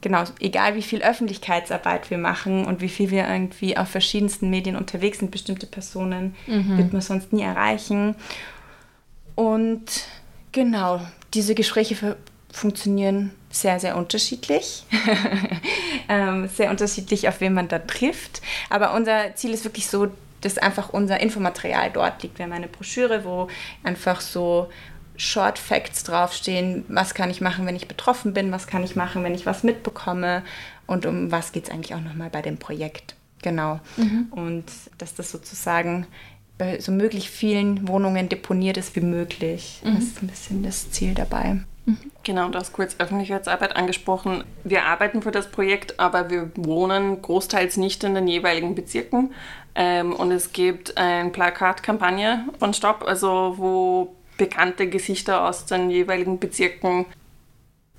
genau, 0.00 0.24
egal 0.40 0.74
wie 0.74 0.82
viel 0.82 1.02
Öffentlichkeitsarbeit 1.02 2.10
wir 2.10 2.18
machen 2.18 2.64
und 2.64 2.80
wie 2.80 2.88
viel 2.88 3.10
wir 3.10 3.28
irgendwie 3.28 3.76
auf 3.76 3.88
verschiedensten 3.88 4.50
Medien 4.50 4.76
unterwegs 4.76 5.18
sind, 5.18 5.30
bestimmte 5.30 5.66
Personen 5.66 6.34
mhm. 6.46 6.78
wird 6.78 6.92
man 6.92 7.02
sonst 7.02 7.32
nie 7.32 7.42
erreichen. 7.42 8.14
Und 9.34 10.06
genau, 10.52 11.00
diese 11.34 11.54
Gespräche 11.54 12.16
funktionieren 12.52 13.32
sehr, 13.50 13.80
sehr 13.80 13.96
unterschiedlich. 13.96 14.84
ähm, 16.08 16.48
sehr 16.48 16.70
unterschiedlich, 16.70 17.28
auf 17.28 17.40
wen 17.40 17.54
man 17.54 17.68
da 17.68 17.78
trifft. 17.78 18.42
Aber 18.70 18.94
unser 18.94 19.34
Ziel 19.34 19.52
ist 19.52 19.64
wirklich 19.64 19.86
so, 19.88 20.08
dass 20.40 20.58
einfach 20.58 20.90
unser 20.90 21.20
Infomaterial 21.20 21.90
dort 21.90 22.22
liegt. 22.22 22.38
Wir 22.38 22.44
haben 22.44 22.52
eine 22.52 22.68
Broschüre, 22.68 23.24
wo 23.24 23.48
einfach 23.82 24.20
so 24.20 24.68
Short 25.16 25.58
Facts 25.58 26.04
draufstehen. 26.04 26.84
Was 26.88 27.14
kann 27.14 27.30
ich 27.30 27.40
machen, 27.40 27.66
wenn 27.66 27.76
ich 27.76 27.88
betroffen 27.88 28.34
bin? 28.34 28.52
Was 28.52 28.66
kann 28.66 28.84
ich 28.84 28.96
machen, 28.96 29.24
wenn 29.24 29.34
ich 29.34 29.46
was 29.46 29.62
mitbekomme? 29.62 30.42
Und 30.86 31.06
um 31.06 31.32
was 31.32 31.52
geht 31.52 31.64
es 31.64 31.70
eigentlich 31.70 31.94
auch 31.94 32.00
nochmal 32.00 32.30
bei 32.30 32.42
dem 32.42 32.58
Projekt? 32.58 33.14
Genau. 33.42 33.80
Mhm. 33.96 34.28
Und 34.30 34.64
dass 34.98 35.14
das 35.14 35.30
sozusagen 35.30 36.06
bei 36.58 36.80
so 36.80 36.92
möglich 36.92 37.30
vielen 37.30 37.86
Wohnungen 37.86 38.28
deponiert 38.28 38.76
ist 38.76 38.96
wie 38.96 39.00
möglich. 39.00 39.80
Mhm. 39.84 39.94
Das 39.94 40.04
ist 40.04 40.22
ein 40.22 40.28
bisschen 40.28 40.62
das 40.62 40.90
Ziel 40.90 41.14
dabei. 41.14 41.58
Genau, 42.24 42.48
du 42.48 42.58
hast 42.58 42.72
kurz 42.72 42.96
Öffentlichkeitsarbeit 42.98 43.76
angesprochen. 43.76 44.42
Wir 44.64 44.86
arbeiten 44.86 45.22
für 45.22 45.30
das 45.30 45.50
Projekt, 45.52 46.00
aber 46.00 46.30
wir 46.30 46.50
wohnen 46.56 47.22
großteils 47.22 47.76
nicht 47.76 48.02
in 48.02 48.16
den 48.16 48.26
jeweiligen 48.26 48.74
Bezirken. 48.74 49.32
Ähm, 49.76 50.12
und 50.12 50.32
es 50.32 50.52
gibt 50.52 50.96
eine 50.96 51.30
Plakatkampagne 51.30 52.46
von 52.58 52.74
Stopp, 52.74 53.04
also 53.06 53.54
wo 53.58 54.15
bekannte 54.36 54.88
Gesichter 54.88 55.46
aus 55.46 55.66
den 55.66 55.90
jeweiligen 55.90 56.38
Bezirken 56.38 57.06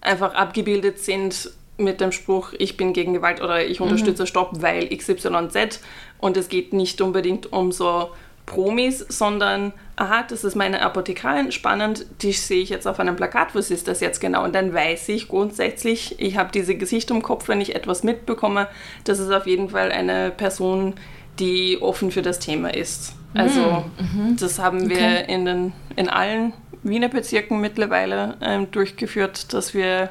einfach 0.02 0.34
abgebildet 0.36 1.00
sind 1.00 1.52
mit 1.78 2.02
dem 2.02 2.12
Spruch, 2.12 2.54
ich 2.58 2.76
bin 2.76 2.94
gegen 2.94 3.14
Gewalt 3.14 3.42
oder 3.42 3.66
ich 3.66 3.82
unterstütze 3.82 4.24
mhm. 4.24 4.28
Stopp, 4.28 4.62
weil 4.62 4.90
XYZ. 4.90 5.80
Und 6.20 6.38
es 6.38 6.50
geht 6.50 6.74
nicht 6.74 7.02
unbedingt 7.02 7.52
um 7.54 7.72
so 7.72 8.10
Promis, 8.48 9.06
sondern, 9.10 9.74
aha, 9.98 10.24
das 10.24 10.44
ist 10.44 10.56
meine 10.56 10.82
Apothekarin, 10.82 11.52
spannend, 11.52 12.06
die 12.22 12.32
sehe 12.32 12.64
ich 12.64 12.70
jetzt 12.70 12.88
auf 12.88 13.00
einem 13.00 13.18
Plakat, 13.18 13.54
was 13.54 13.70
ist 13.70 13.88
das 13.88 14.00
jetzt 14.00 14.22
genau? 14.22 14.44
Und 14.44 14.56
dann 14.56 14.74
weiß 14.74 15.10
ich 15.10 15.28
grundsätzlich, 15.28 16.16
ich 16.20 16.38
habe 16.38 16.50
diese 16.52 16.76
Gesicht 16.76 17.12
im 17.12 17.22
Kopf, 17.22 17.50
wenn 17.50 17.60
ich 17.60 17.76
etwas 17.76 18.04
mitbekomme, 18.04 18.70
das 19.04 19.20
ist 19.20 19.32
auf 19.32 19.46
jeden 19.46 19.70
Fall 19.70 19.92
eine 19.92 20.32
Person, 20.32 20.96
die 21.40 21.78
offen 21.82 22.10
für 22.10 22.22
das 22.22 22.40
Thema 22.40 22.74
ist. 22.74 23.16
Also 23.34 23.84
mhm. 24.00 24.38
das 24.40 24.60
haben 24.60 24.90
wir 24.90 24.96
okay. 24.96 25.26
in, 25.28 25.46
den, 25.46 25.74
in 25.98 26.10
allen 26.10 26.54
Wiener 26.84 27.10
Bezirken 27.10 27.60
mittlerweile 27.60 28.38
ähm, 28.40 28.72
durchgeführt, 28.72 29.52
dass 29.52 29.74
wir 29.74 30.10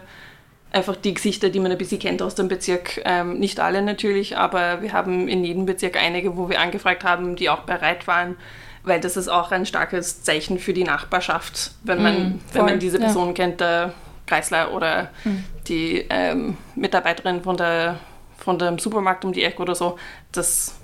einfach 0.72 0.96
die 0.96 1.14
Gesichter, 1.14 1.48
die 1.48 1.60
man 1.60 1.72
ein 1.72 1.78
bisschen 1.78 2.00
kennt 2.00 2.20
aus 2.20 2.34
dem 2.34 2.48
Bezirk. 2.48 3.00
Ähm, 3.04 3.38
nicht 3.38 3.60
alle 3.60 3.80
natürlich, 3.80 4.36
aber 4.36 4.82
wir 4.82 4.92
haben 4.92 5.28
in 5.28 5.44
jedem 5.44 5.64
Bezirk 5.64 5.96
einige, 5.96 6.36
wo 6.36 6.50
wir 6.50 6.60
angefragt 6.60 7.04
haben, 7.04 7.36
die 7.36 7.48
auch 7.48 7.60
bereit 7.60 8.06
waren, 8.06 8.36
weil 8.82 9.00
das 9.00 9.16
ist 9.16 9.28
auch 9.28 9.52
ein 9.52 9.64
starkes 9.64 10.22
Zeichen 10.22 10.58
für 10.58 10.72
die 10.72 10.84
Nachbarschaft, 10.84 11.70
wenn 11.84 12.02
man, 12.02 12.14
mm, 12.14 12.40
wenn 12.52 12.64
man 12.64 12.78
diese 12.78 12.98
Person 12.98 13.28
ja. 13.28 13.34
kennt, 13.34 13.60
der 13.60 13.94
Kreisler 14.26 14.74
oder 14.74 15.10
mm. 15.24 15.30
die 15.68 16.04
ähm, 16.10 16.56
Mitarbeiterin 16.74 17.42
von, 17.42 17.56
der, 17.56 18.00
von 18.36 18.58
dem 18.58 18.78
Supermarkt 18.78 19.24
um 19.24 19.32
die 19.32 19.44
Ecke 19.44 19.62
oder 19.62 19.76
so. 19.76 19.98
Das 20.32 20.74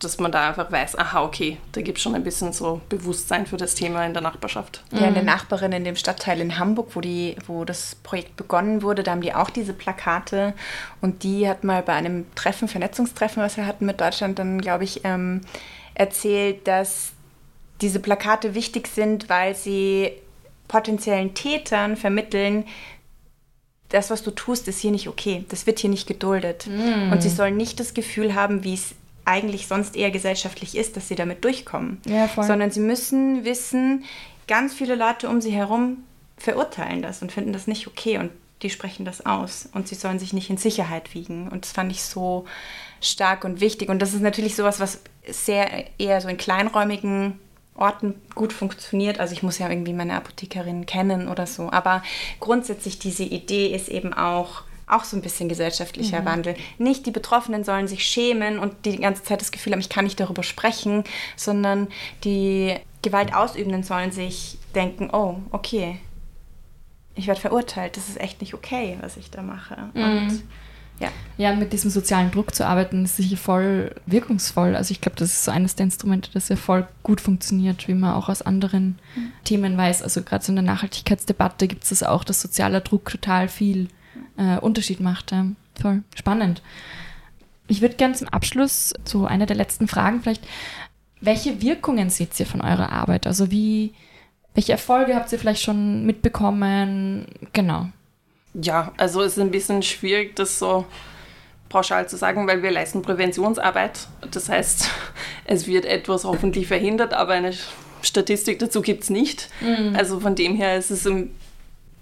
dass 0.00 0.18
man 0.18 0.32
da 0.32 0.48
einfach 0.48 0.70
weiß, 0.70 0.98
aha, 0.98 1.22
okay, 1.22 1.58
da 1.72 1.80
gibt 1.80 1.98
es 1.98 2.02
schon 2.02 2.14
ein 2.14 2.24
bisschen 2.24 2.52
so 2.52 2.80
Bewusstsein 2.88 3.46
für 3.46 3.56
das 3.56 3.74
Thema 3.74 4.04
in 4.04 4.12
der 4.12 4.22
Nachbarschaft. 4.22 4.82
Ja, 4.90 5.06
eine 5.06 5.20
mhm. 5.20 5.26
Nachbarin 5.26 5.72
in 5.72 5.84
dem 5.84 5.96
Stadtteil 5.96 6.40
in 6.40 6.58
Hamburg, 6.58 6.90
wo, 6.94 7.00
die, 7.00 7.36
wo 7.46 7.64
das 7.64 7.94
Projekt 7.96 8.36
begonnen 8.36 8.82
wurde, 8.82 9.02
da 9.02 9.12
haben 9.12 9.20
die 9.20 9.34
auch 9.34 9.50
diese 9.50 9.72
Plakate 9.72 10.54
und 11.00 11.22
die 11.22 11.48
hat 11.48 11.64
mal 11.64 11.82
bei 11.82 11.94
einem 11.94 12.26
Treffen, 12.34 12.68
Vernetzungstreffen, 12.68 13.42
was 13.42 13.56
wir 13.56 13.66
hatten 13.66 13.86
mit 13.86 14.00
Deutschland, 14.00 14.38
dann 14.38 14.60
glaube 14.60 14.84
ich, 14.84 15.02
ähm, 15.04 15.42
erzählt, 15.94 16.66
dass 16.66 17.12
diese 17.80 18.00
Plakate 18.00 18.54
wichtig 18.54 18.88
sind, 18.88 19.28
weil 19.28 19.54
sie 19.54 20.12
potenziellen 20.68 21.34
Tätern 21.34 21.96
vermitteln, 21.96 22.64
das, 23.90 24.10
was 24.10 24.22
du 24.22 24.32
tust, 24.32 24.66
ist 24.66 24.80
hier 24.80 24.90
nicht 24.90 25.08
okay. 25.08 25.44
Das 25.50 25.66
wird 25.66 25.78
hier 25.78 25.90
nicht 25.90 26.08
geduldet. 26.08 26.66
Mm. 26.66 27.12
Und 27.12 27.22
sie 27.22 27.28
sollen 27.28 27.56
nicht 27.56 27.78
das 27.78 27.94
Gefühl 27.94 28.34
haben, 28.34 28.64
wie 28.64 28.74
es 28.74 28.94
eigentlich 29.24 29.66
sonst 29.66 29.96
eher 29.96 30.10
gesellschaftlich 30.10 30.76
ist, 30.76 30.96
dass 30.96 31.08
sie 31.08 31.14
damit 31.14 31.44
durchkommen. 31.44 32.00
Ja, 32.06 32.28
Sondern 32.28 32.70
sie 32.70 32.80
müssen 32.80 33.44
wissen, 33.44 34.04
ganz 34.46 34.74
viele 34.74 34.94
Leute 34.94 35.28
um 35.28 35.40
sie 35.40 35.52
herum 35.52 36.04
verurteilen 36.36 37.00
das 37.00 37.22
und 37.22 37.32
finden 37.32 37.52
das 37.52 37.66
nicht 37.66 37.86
okay 37.86 38.18
und 38.18 38.30
die 38.62 38.70
sprechen 38.70 39.04
das 39.04 39.24
aus 39.24 39.68
und 39.72 39.88
sie 39.88 39.94
sollen 39.94 40.18
sich 40.18 40.32
nicht 40.32 40.50
in 40.50 40.56
Sicherheit 40.56 41.14
wiegen. 41.14 41.48
Und 41.48 41.64
das 41.64 41.72
fand 41.72 41.92
ich 41.92 42.02
so 42.02 42.46
stark 43.00 43.44
und 43.44 43.60
wichtig. 43.60 43.88
Und 43.90 44.00
das 44.00 44.14
ist 44.14 44.22
natürlich 44.22 44.56
sowas, 44.56 44.80
was 44.80 45.00
sehr 45.28 45.86
eher 45.98 46.20
so 46.20 46.28
in 46.28 46.38
kleinräumigen 46.38 47.38
Orten 47.74 48.14
gut 48.34 48.52
funktioniert. 48.52 49.20
Also 49.20 49.34
ich 49.34 49.42
muss 49.42 49.58
ja 49.58 49.68
irgendwie 49.68 49.92
meine 49.92 50.14
Apothekerin 50.14 50.86
kennen 50.86 51.28
oder 51.28 51.46
so. 51.46 51.70
Aber 51.70 52.02
grundsätzlich 52.40 52.98
diese 52.98 53.24
Idee 53.24 53.74
ist 53.74 53.88
eben 53.88 54.14
auch, 54.14 54.62
auch 54.86 55.04
so 55.04 55.16
ein 55.16 55.22
bisschen 55.22 55.48
gesellschaftlicher 55.48 56.20
mhm. 56.20 56.24
Wandel. 56.26 56.56
Nicht 56.78 57.06
die 57.06 57.10
Betroffenen 57.10 57.64
sollen 57.64 57.88
sich 57.88 58.04
schämen 58.04 58.58
und 58.58 58.84
die 58.84 58.98
ganze 58.98 59.22
Zeit 59.22 59.40
das 59.40 59.52
Gefühl 59.52 59.72
haben, 59.72 59.80
ich 59.80 59.88
kann 59.88 60.04
nicht 60.04 60.20
darüber 60.20 60.42
sprechen, 60.42 61.04
sondern 61.36 61.88
die 62.24 62.76
Gewaltausübenden 63.02 63.82
sollen 63.82 64.12
sich 64.12 64.58
denken, 64.74 65.10
oh, 65.12 65.36
okay, 65.50 65.98
ich 67.14 67.26
werde 67.26 67.40
verurteilt, 67.40 67.96
das 67.96 68.08
ist 68.08 68.20
echt 68.20 68.40
nicht 68.40 68.54
okay, 68.54 68.98
was 69.00 69.16
ich 69.16 69.30
da 69.30 69.42
mache. 69.42 69.76
Mhm. 69.94 70.02
Und 70.02 70.42
ja. 71.00 71.08
ja, 71.36 71.54
mit 71.54 71.72
diesem 71.72 71.90
sozialen 71.90 72.30
Druck 72.30 72.54
zu 72.54 72.66
arbeiten, 72.66 73.04
ist 73.04 73.16
sicher 73.16 73.36
voll 73.36 73.94
wirkungsvoll. 74.06 74.76
Also 74.76 74.92
ich 74.92 75.00
glaube, 75.00 75.16
das 75.16 75.32
ist 75.32 75.44
so 75.44 75.50
eines 75.50 75.74
der 75.74 75.84
Instrumente, 75.84 76.30
das 76.32 76.48
ja 76.48 76.56
voll 76.56 76.86
gut 77.02 77.20
funktioniert, 77.20 77.88
wie 77.88 77.94
man 77.94 78.14
auch 78.14 78.28
aus 78.28 78.42
anderen 78.42 78.98
mhm. 79.16 79.32
Themen 79.44 79.76
weiß. 79.76 80.02
Also 80.02 80.22
gerade 80.22 80.44
so 80.44 80.52
in 80.52 80.56
der 80.56 80.64
Nachhaltigkeitsdebatte 80.64 81.66
gibt 81.66 81.84
es 81.84 81.90
das 81.90 82.02
auch, 82.04 82.22
dass 82.24 82.40
sozialer 82.40 82.80
Druck 82.80 83.10
total 83.10 83.48
viel 83.48 83.88
äh, 84.36 84.58
Unterschied 84.58 85.00
macht. 85.00 85.32
Ja. 85.32 85.46
Voll 85.80 86.02
spannend. 86.14 86.62
Ich 87.66 87.80
würde 87.80 87.96
gerne 87.96 88.14
zum 88.14 88.28
Abschluss, 88.28 88.94
so 89.04 89.26
einer 89.26 89.46
der 89.46 89.56
letzten 89.56 89.88
Fragen 89.88 90.22
vielleicht, 90.22 90.46
welche 91.20 91.62
Wirkungen 91.62 92.10
seht 92.10 92.38
ihr 92.38 92.46
von 92.46 92.60
eurer 92.60 92.92
Arbeit? 92.92 93.26
Also 93.26 93.50
wie, 93.50 93.94
welche 94.54 94.72
Erfolge 94.72 95.14
habt 95.14 95.32
ihr 95.32 95.38
vielleicht 95.38 95.62
schon 95.62 96.04
mitbekommen? 96.04 97.26
Genau. 97.52 97.88
Ja, 98.52 98.92
also 98.98 99.22
es 99.22 99.32
ist 99.32 99.40
ein 99.40 99.50
bisschen 99.50 99.82
schwierig, 99.82 100.36
das 100.36 100.58
so 100.58 100.84
pauschal 101.70 102.08
zu 102.08 102.16
sagen, 102.16 102.46
weil 102.46 102.62
wir 102.62 102.70
leisten 102.70 103.02
Präventionsarbeit. 103.02 104.06
Das 104.30 104.48
heißt, 104.48 104.90
es 105.46 105.66
wird 105.66 105.86
etwas 105.86 106.24
hoffentlich 106.24 106.66
verhindert, 106.66 107.14
aber 107.14 107.32
eine 107.32 107.52
Statistik 108.02 108.58
dazu 108.58 108.82
gibt 108.82 109.04
es 109.04 109.10
nicht. 109.10 109.48
Mhm. 109.60 109.96
Also 109.96 110.20
von 110.20 110.34
dem 110.34 110.54
her 110.54 110.76
ist 110.76 110.90
es 110.90 111.06
ein 111.06 111.30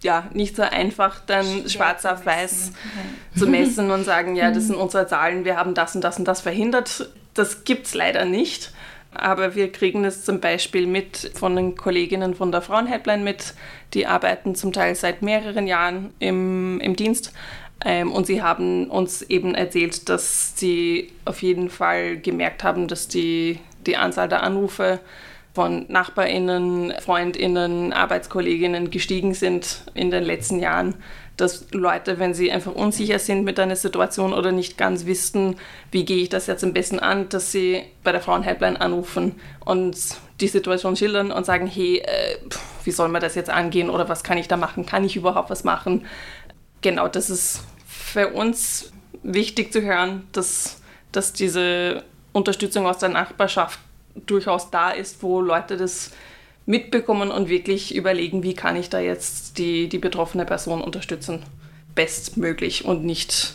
ja, 0.02 0.28
nicht 0.32 0.56
so 0.56 0.62
einfach, 0.62 1.20
dann 1.20 1.44
Schwer 1.46 1.68
schwarz 1.68 2.04
auf 2.04 2.26
weiß 2.26 2.72
mhm. 2.72 3.38
zu 3.38 3.46
messen 3.46 3.90
und 3.90 4.04
sagen, 4.04 4.36
ja, 4.36 4.50
das 4.50 4.66
sind 4.66 4.76
unsere 4.76 5.06
Zahlen, 5.06 5.44
wir 5.44 5.56
haben 5.56 5.74
das 5.74 5.94
und 5.94 6.02
das 6.02 6.18
und 6.18 6.26
das 6.26 6.40
verhindert. 6.40 7.08
Das 7.34 7.64
gibt 7.64 7.86
es 7.86 7.94
leider 7.94 8.24
nicht. 8.24 8.72
Aber 9.14 9.54
wir 9.54 9.70
kriegen 9.70 10.04
es 10.04 10.24
zum 10.24 10.40
Beispiel 10.40 10.86
mit 10.86 11.32
von 11.34 11.54
den 11.54 11.76
Kolleginnen 11.76 12.34
von 12.34 12.50
der 12.50 12.62
Frauenhelpline 12.62 13.22
mit. 13.22 13.54
Die 13.92 14.06
arbeiten 14.06 14.54
zum 14.54 14.72
Teil 14.72 14.94
seit 14.94 15.20
mehreren 15.20 15.66
Jahren 15.66 16.14
im, 16.18 16.80
im 16.80 16.96
Dienst. 16.96 17.32
Ähm, 17.84 18.10
und 18.12 18.26
sie 18.26 18.42
haben 18.42 18.88
uns 18.88 19.22
eben 19.22 19.54
erzählt, 19.54 20.08
dass 20.08 20.56
sie 20.56 21.12
auf 21.24 21.42
jeden 21.42 21.68
Fall 21.68 22.16
gemerkt 22.16 22.64
haben, 22.64 22.88
dass 22.88 23.08
die, 23.08 23.58
die 23.86 23.96
Anzahl 23.96 24.28
der 24.28 24.42
Anrufe 24.42 25.00
von 25.54 25.84
Nachbarinnen, 25.88 26.94
Freundinnen, 27.00 27.92
Arbeitskolleginnen 27.92 28.90
gestiegen 28.90 29.34
sind 29.34 29.84
in 29.94 30.10
den 30.10 30.24
letzten 30.24 30.60
Jahren, 30.60 30.94
dass 31.36 31.66
Leute, 31.72 32.18
wenn 32.18 32.34
sie 32.34 32.50
einfach 32.52 32.72
unsicher 32.74 33.18
sind 33.18 33.44
mit 33.44 33.58
einer 33.58 33.76
Situation 33.76 34.32
oder 34.32 34.52
nicht 34.52 34.78
ganz 34.78 35.06
wissen, 35.06 35.56
wie 35.90 36.04
gehe 36.04 36.22
ich 36.22 36.28
das 36.28 36.46
jetzt 36.46 36.64
am 36.64 36.72
besten 36.72 37.00
an, 37.00 37.28
dass 37.28 37.52
sie 37.52 37.82
bei 38.02 38.12
der 38.12 38.20
Frauenhelpline 38.20 38.80
anrufen 38.80 39.36
und 39.64 39.96
die 40.40 40.48
Situation 40.48 40.96
schildern 40.96 41.30
und 41.30 41.44
sagen, 41.44 41.66
hey, 41.66 41.98
äh, 41.98 42.36
wie 42.84 42.90
soll 42.90 43.08
man 43.08 43.20
das 43.20 43.34
jetzt 43.34 43.50
angehen 43.50 43.90
oder 43.90 44.08
was 44.08 44.24
kann 44.24 44.38
ich 44.38 44.48
da 44.48 44.56
machen? 44.56 44.86
Kann 44.86 45.04
ich 45.04 45.16
überhaupt 45.16 45.50
was 45.50 45.64
machen? 45.64 46.06
Genau, 46.80 47.08
das 47.08 47.30
ist 47.30 47.62
für 47.86 48.28
uns 48.28 48.92
wichtig 49.22 49.72
zu 49.72 49.82
hören, 49.82 50.26
dass, 50.32 50.80
dass 51.12 51.32
diese 51.32 52.04
Unterstützung 52.32 52.86
aus 52.86 52.98
der 52.98 53.10
Nachbarschaft 53.10 53.78
durchaus 54.14 54.70
da 54.70 54.90
ist, 54.90 55.22
wo 55.22 55.40
Leute 55.40 55.76
das 55.76 56.12
mitbekommen 56.66 57.30
und 57.30 57.48
wirklich 57.48 57.94
überlegen, 57.94 58.42
wie 58.42 58.54
kann 58.54 58.76
ich 58.76 58.88
da 58.88 59.00
jetzt 59.00 59.58
die, 59.58 59.88
die 59.88 59.98
betroffene 59.98 60.44
Person 60.44 60.80
unterstützen, 60.80 61.42
bestmöglich 61.94 62.84
und 62.84 63.04
nicht 63.04 63.54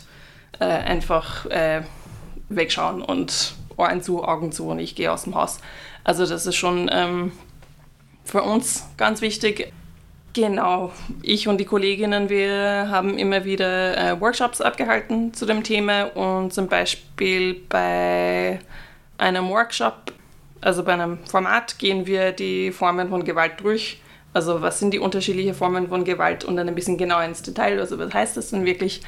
äh, 0.60 0.64
einfach 0.64 1.46
äh, 1.46 1.82
wegschauen 2.48 3.02
und 3.02 3.54
Ohren 3.76 4.02
zu, 4.02 4.24
Augen 4.24 4.52
zu 4.52 4.68
und 4.68 4.78
ich 4.78 4.94
gehe 4.94 5.10
aus 5.10 5.24
dem 5.24 5.34
Haus. 5.34 5.58
Also 6.04 6.26
das 6.26 6.46
ist 6.46 6.56
schon 6.56 6.90
ähm, 6.92 7.32
für 8.24 8.42
uns 8.42 8.86
ganz 8.96 9.20
wichtig. 9.20 9.72
Genau, 10.34 10.92
ich 11.22 11.48
und 11.48 11.58
die 11.58 11.64
Kolleginnen, 11.64 12.28
wir 12.28 12.88
haben 12.90 13.18
immer 13.18 13.44
wieder 13.44 13.96
äh, 13.96 14.20
Workshops 14.20 14.60
abgehalten 14.60 15.32
zu 15.32 15.46
dem 15.46 15.62
Thema 15.62 16.04
und 16.14 16.52
zum 16.52 16.68
Beispiel 16.68 17.54
bei 17.68 18.60
einem 19.16 19.48
Workshop 19.48 20.12
also 20.60 20.82
bei 20.82 20.92
einem 20.92 21.18
Format 21.26 21.78
gehen 21.78 22.06
wir 22.06 22.32
die 22.32 22.72
Formen 22.72 23.08
von 23.08 23.24
Gewalt 23.24 23.60
durch. 23.60 24.00
Also 24.32 24.60
was 24.60 24.78
sind 24.78 24.92
die 24.92 24.98
unterschiedlichen 24.98 25.54
Formen 25.54 25.88
von 25.88 26.04
Gewalt 26.04 26.44
und 26.44 26.56
dann 26.56 26.68
ein 26.68 26.74
bisschen 26.74 26.98
genauer 26.98 27.24
ins 27.24 27.42
Detail. 27.42 27.78
Also 27.80 27.98
was 27.98 28.12
heißt 28.12 28.36
das 28.36 28.50
denn 28.50 28.64
wirklich? 28.64 29.02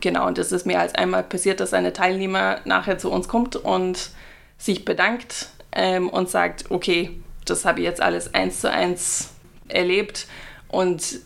Genau, 0.00 0.26
und 0.26 0.38
das 0.38 0.50
ist 0.52 0.66
mehr 0.66 0.80
als 0.80 0.94
einmal 0.94 1.22
passiert, 1.22 1.60
dass 1.60 1.74
eine 1.74 1.92
Teilnehmer 1.92 2.58
nachher 2.64 2.98
zu 2.98 3.10
uns 3.10 3.28
kommt 3.28 3.56
und 3.56 4.10
sich 4.58 4.84
bedankt 4.84 5.48
ähm, 5.72 6.08
und 6.08 6.28
sagt, 6.28 6.70
okay, 6.70 7.10
das 7.44 7.64
habe 7.64 7.80
ich 7.80 7.84
jetzt 7.84 8.02
alles 8.02 8.34
eins 8.34 8.60
zu 8.60 8.70
eins 8.70 9.34
erlebt 9.68 10.26
und 10.68 11.20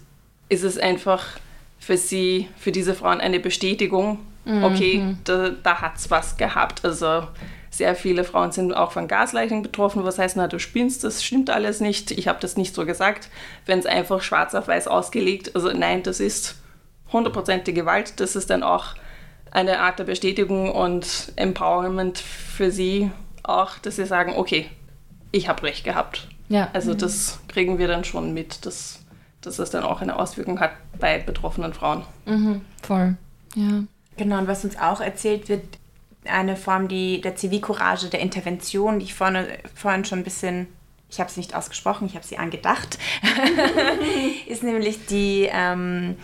ist 0.48 0.64
es 0.64 0.78
einfach 0.78 1.24
für 1.78 1.96
sie, 1.96 2.48
für 2.58 2.72
diese 2.72 2.94
Frauen 2.94 3.20
eine 3.20 3.40
Bestätigung, 3.40 4.18
okay, 4.62 4.98
mhm. 4.98 5.18
da, 5.24 5.50
da 5.50 5.80
hat 5.80 5.96
es 5.96 6.10
was 6.10 6.36
gehabt. 6.36 6.84
Also 6.84 7.28
sehr 7.78 7.94
viele 7.94 8.24
Frauen 8.24 8.52
sind 8.52 8.72
auch 8.72 8.92
von 8.92 9.08
Gasleichen 9.08 9.62
betroffen, 9.62 10.04
was 10.04 10.18
heißt, 10.18 10.36
na, 10.36 10.48
du 10.48 10.58
spinnst, 10.58 11.04
das 11.04 11.24
stimmt 11.24 11.48
alles 11.48 11.80
nicht, 11.80 12.10
ich 12.10 12.28
habe 12.28 12.40
das 12.40 12.56
nicht 12.56 12.74
so 12.74 12.84
gesagt. 12.84 13.30
Wenn 13.64 13.78
es 13.78 13.86
einfach 13.86 14.20
schwarz 14.20 14.54
auf 14.54 14.68
weiß 14.68 14.88
ausgelegt, 14.88 15.54
also 15.54 15.70
nein, 15.72 16.02
das 16.02 16.20
ist 16.20 16.56
hundertprozentige 17.12 17.80
Gewalt, 17.80 18.20
das 18.20 18.36
ist 18.36 18.50
dann 18.50 18.62
auch 18.62 18.96
eine 19.52 19.78
Art 19.78 19.98
der 19.98 20.04
Bestätigung 20.04 20.72
und 20.72 21.32
Empowerment 21.36 22.18
für 22.18 22.70
sie 22.70 23.10
auch, 23.44 23.78
dass 23.78 23.96
sie 23.96 24.04
sagen, 24.04 24.34
okay, 24.36 24.66
ich 25.30 25.48
habe 25.48 25.62
recht 25.62 25.84
gehabt. 25.84 26.26
Ja. 26.48 26.68
Also 26.72 26.92
mhm. 26.92 26.98
das 26.98 27.38
kriegen 27.48 27.78
wir 27.78 27.86
dann 27.86 28.04
schon 28.04 28.34
mit, 28.34 28.66
dass, 28.66 29.04
dass 29.40 29.56
das 29.56 29.70
dann 29.70 29.84
auch 29.84 30.00
eine 30.02 30.18
Auswirkung 30.18 30.58
hat 30.58 30.72
bei 30.98 31.18
betroffenen 31.20 31.72
Frauen. 31.72 32.02
Mhm. 32.26 32.60
Voll, 32.82 33.16
ja. 33.54 33.84
Genau, 34.16 34.38
und 34.38 34.48
was 34.48 34.64
uns 34.64 34.76
auch 34.76 35.00
erzählt 35.00 35.48
wird, 35.48 35.62
eine 36.28 36.56
Form 36.56 36.88
die, 36.88 37.20
der 37.20 37.36
Zivilcourage, 37.36 38.08
der 38.08 38.20
Intervention, 38.20 38.98
die 38.98 39.06
ich 39.06 39.14
vorne, 39.14 39.46
vorhin 39.74 40.04
schon 40.04 40.20
ein 40.20 40.24
bisschen, 40.24 40.68
ich 41.10 41.20
habe 41.20 41.30
es 41.30 41.36
nicht 41.36 41.54
ausgesprochen, 41.54 42.06
ich 42.06 42.14
habe 42.14 42.26
sie 42.26 42.38
angedacht, 42.38 42.98
ist 44.46 44.62
nämlich 44.62 45.06
die 45.06 45.48
ähm, 45.52 46.16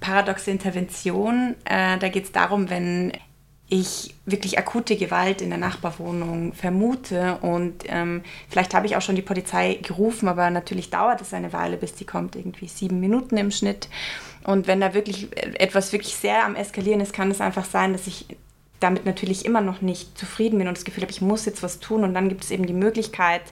paradoxe 0.00 0.50
Intervention. 0.50 1.54
Äh, 1.64 1.98
da 1.98 2.08
geht 2.08 2.24
es 2.24 2.32
darum, 2.32 2.70
wenn 2.70 3.12
ich 3.68 4.14
wirklich 4.26 4.58
akute 4.58 4.96
Gewalt 4.96 5.40
in 5.40 5.48
der 5.48 5.58
Nachbarwohnung 5.58 6.52
vermute 6.52 7.38
und 7.40 7.84
ähm, 7.86 8.22
vielleicht 8.48 8.74
habe 8.74 8.86
ich 8.86 8.94
auch 8.94 9.00
schon 9.00 9.16
die 9.16 9.22
Polizei 9.22 9.78
gerufen, 9.82 10.28
aber 10.28 10.50
natürlich 10.50 10.90
dauert 10.90 11.22
es 11.22 11.32
eine 11.32 11.52
Weile, 11.52 11.78
bis 11.78 11.94
die 11.94 12.04
kommt, 12.04 12.36
irgendwie 12.36 12.68
sieben 12.68 13.00
Minuten 13.00 13.36
im 13.38 13.50
Schnitt. 13.50 13.88
Und 14.44 14.66
wenn 14.66 14.80
da 14.80 14.92
wirklich 14.92 15.28
etwas 15.58 15.92
wirklich 15.92 16.14
sehr 16.14 16.44
am 16.44 16.54
Eskalieren 16.54 17.00
ist, 17.00 17.14
kann 17.14 17.30
es 17.30 17.40
einfach 17.40 17.64
sein, 17.64 17.94
dass 17.94 18.06
ich 18.06 18.26
damit 18.84 19.06
natürlich 19.06 19.44
immer 19.44 19.62
noch 19.62 19.80
nicht 19.80 20.16
zufrieden 20.16 20.58
bin 20.58 20.68
und 20.68 20.76
das 20.76 20.84
Gefühl 20.84 21.02
habe, 21.02 21.12
ich 21.12 21.22
muss 21.22 21.46
jetzt 21.46 21.62
was 21.62 21.80
tun. 21.80 22.04
Und 22.04 22.14
dann 22.14 22.28
gibt 22.28 22.44
es 22.44 22.50
eben 22.50 22.66
die 22.66 22.74
Möglichkeit, 22.74 23.42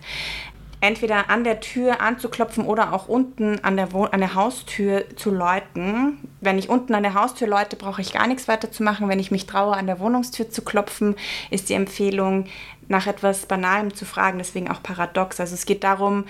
entweder 0.83 1.31
an 1.31 1.45
der 1.45 1.61
Tür 1.61 2.01
anzuklopfen 2.01 2.67
oder 2.67 2.93
auch 2.93 3.09
unten 3.09 3.61
an 3.65 3.77
der, 3.77 3.93
Wo 3.93 4.05
an 4.05 4.21
der 4.21 4.35
Haustür 4.35 5.05
zu 5.17 5.31
läuten. 5.31 6.29
Wenn 6.41 6.59
ich 6.59 6.69
unten 6.69 6.95
an 6.95 7.05
der 7.05 7.15
Haustür 7.15 7.49
läute, 7.49 7.77
brauche 7.77 8.03
ich 8.03 8.13
gar 8.13 8.27
nichts 8.27 8.49
weiter 8.49 8.71
zu 8.71 8.83
machen. 8.83 9.09
Wenn 9.09 9.21
ich 9.21 9.31
mich 9.31 9.47
traue, 9.47 9.77
an 9.77 9.87
der 9.87 10.01
Wohnungstür 10.01 10.51
zu 10.51 10.63
klopfen, 10.63 11.17
ist 11.51 11.71
die 11.71 11.75
Empfehlung, 11.75 12.47
nach 12.89 13.07
etwas 13.07 13.47
Banalem 13.47 13.95
zu 13.95 14.05
fragen. 14.05 14.39
Deswegen 14.39 14.71
auch 14.71 14.83
paradox. 14.83 15.41
Also 15.41 15.55
es 15.55 15.67
geht 15.67 15.85
darum, 15.85 16.25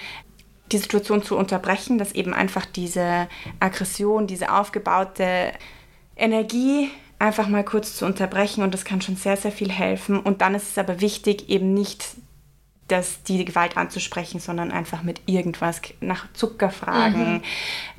die 0.71 0.79
Situation 0.79 1.23
zu 1.23 1.37
unterbrechen, 1.37 1.99
dass 1.99 2.13
eben 2.13 2.35
einfach 2.35 2.67
diese 2.67 3.29
Aggression, 3.59 4.27
diese 4.27 4.53
aufgebaute 4.53 5.53
Energie 6.15 6.91
einfach 7.23 7.47
mal 7.47 7.65
kurz 7.65 7.97
zu 7.97 8.05
unterbrechen 8.05 8.65
und 8.65 8.75
das 8.75 8.85
kann 8.85 9.01
schon 9.01 9.15
sehr, 9.17 9.37
sehr 9.37 9.53
viel 9.53 9.71
helfen. 9.71 10.19
Und 10.19 10.43
dann 10.43 10.57
ist 10.57 10.71
es 10.71 10.79
aber 10.79 11.01
wichtig, 11.01 11.49
eben 11.49 11.73
nicht 11.73 12.05
das, 12.89 13.23
die 13.23 13.45
Gewalt 13.45 13.77
anzusprechen, 13.77 14.41
sondern 14.41 14.73
einfach 14.73 15.05
mit 15.05 15.23
irgendwas 15.27 15.81
nach 16.01 16.31
Zucker 16.33 16.69
fragen, 16.69 17.35
mhm. 17.35 17.43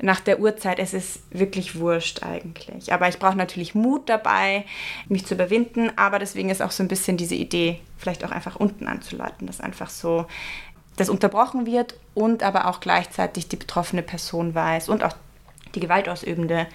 nach 0.02 0.20
der 0.20 0.40
Uhrzeit. 0.40 0.78
Es 0.78 0.92
ist 0.92 1.22
wirklich 1.30 1.80
wurscht 1.80 2.22
eigentlich. 2.22 2.92
Aber 2.92 3.08
ich 3.08 3.18
brauche 3.18 3.36
natürlich 3.36 3.74
Mut 3.74 4.10
dabei, 4.10 4.66
mich 5.08 5.24
zu 5.24 5.34
überwinden. 5.34 5.90
Aber 5.96 6.18
deswegen 6.18 6.50
ist 6.50 6.60
auch 6.60 6.70
so 6.70 6.82
ein 6.82 6.88
bisschen 6.88 7.16
diese 7.16 7.34
Idee, 7.34 7.80
vielleicht 7.96 8.24
auch 8.24 8.30
einfach 8.30 8.56
unten 8.56 8.86
anzuleiten, 8.86 9.46
dass 9.46 9.60
einfach 9.60 9.88
so 9.88 10.26
das 10.96 11.08
unterbrochen 11.08 11.64
wird 11.64 11.94
und 12.12 12.42
aber 12.42 12.68
auch 12.68 12.78
gleichzeitig 12.78 13.48
die 13.48 13.56
betroffene 13.56 14.02
Person 14.02 14.54
weiß 14.54 14.90
und 14.90 15.02
auch 15.02 15.14
die 15.74 15.80
Gewaltausübende 15.80 16.68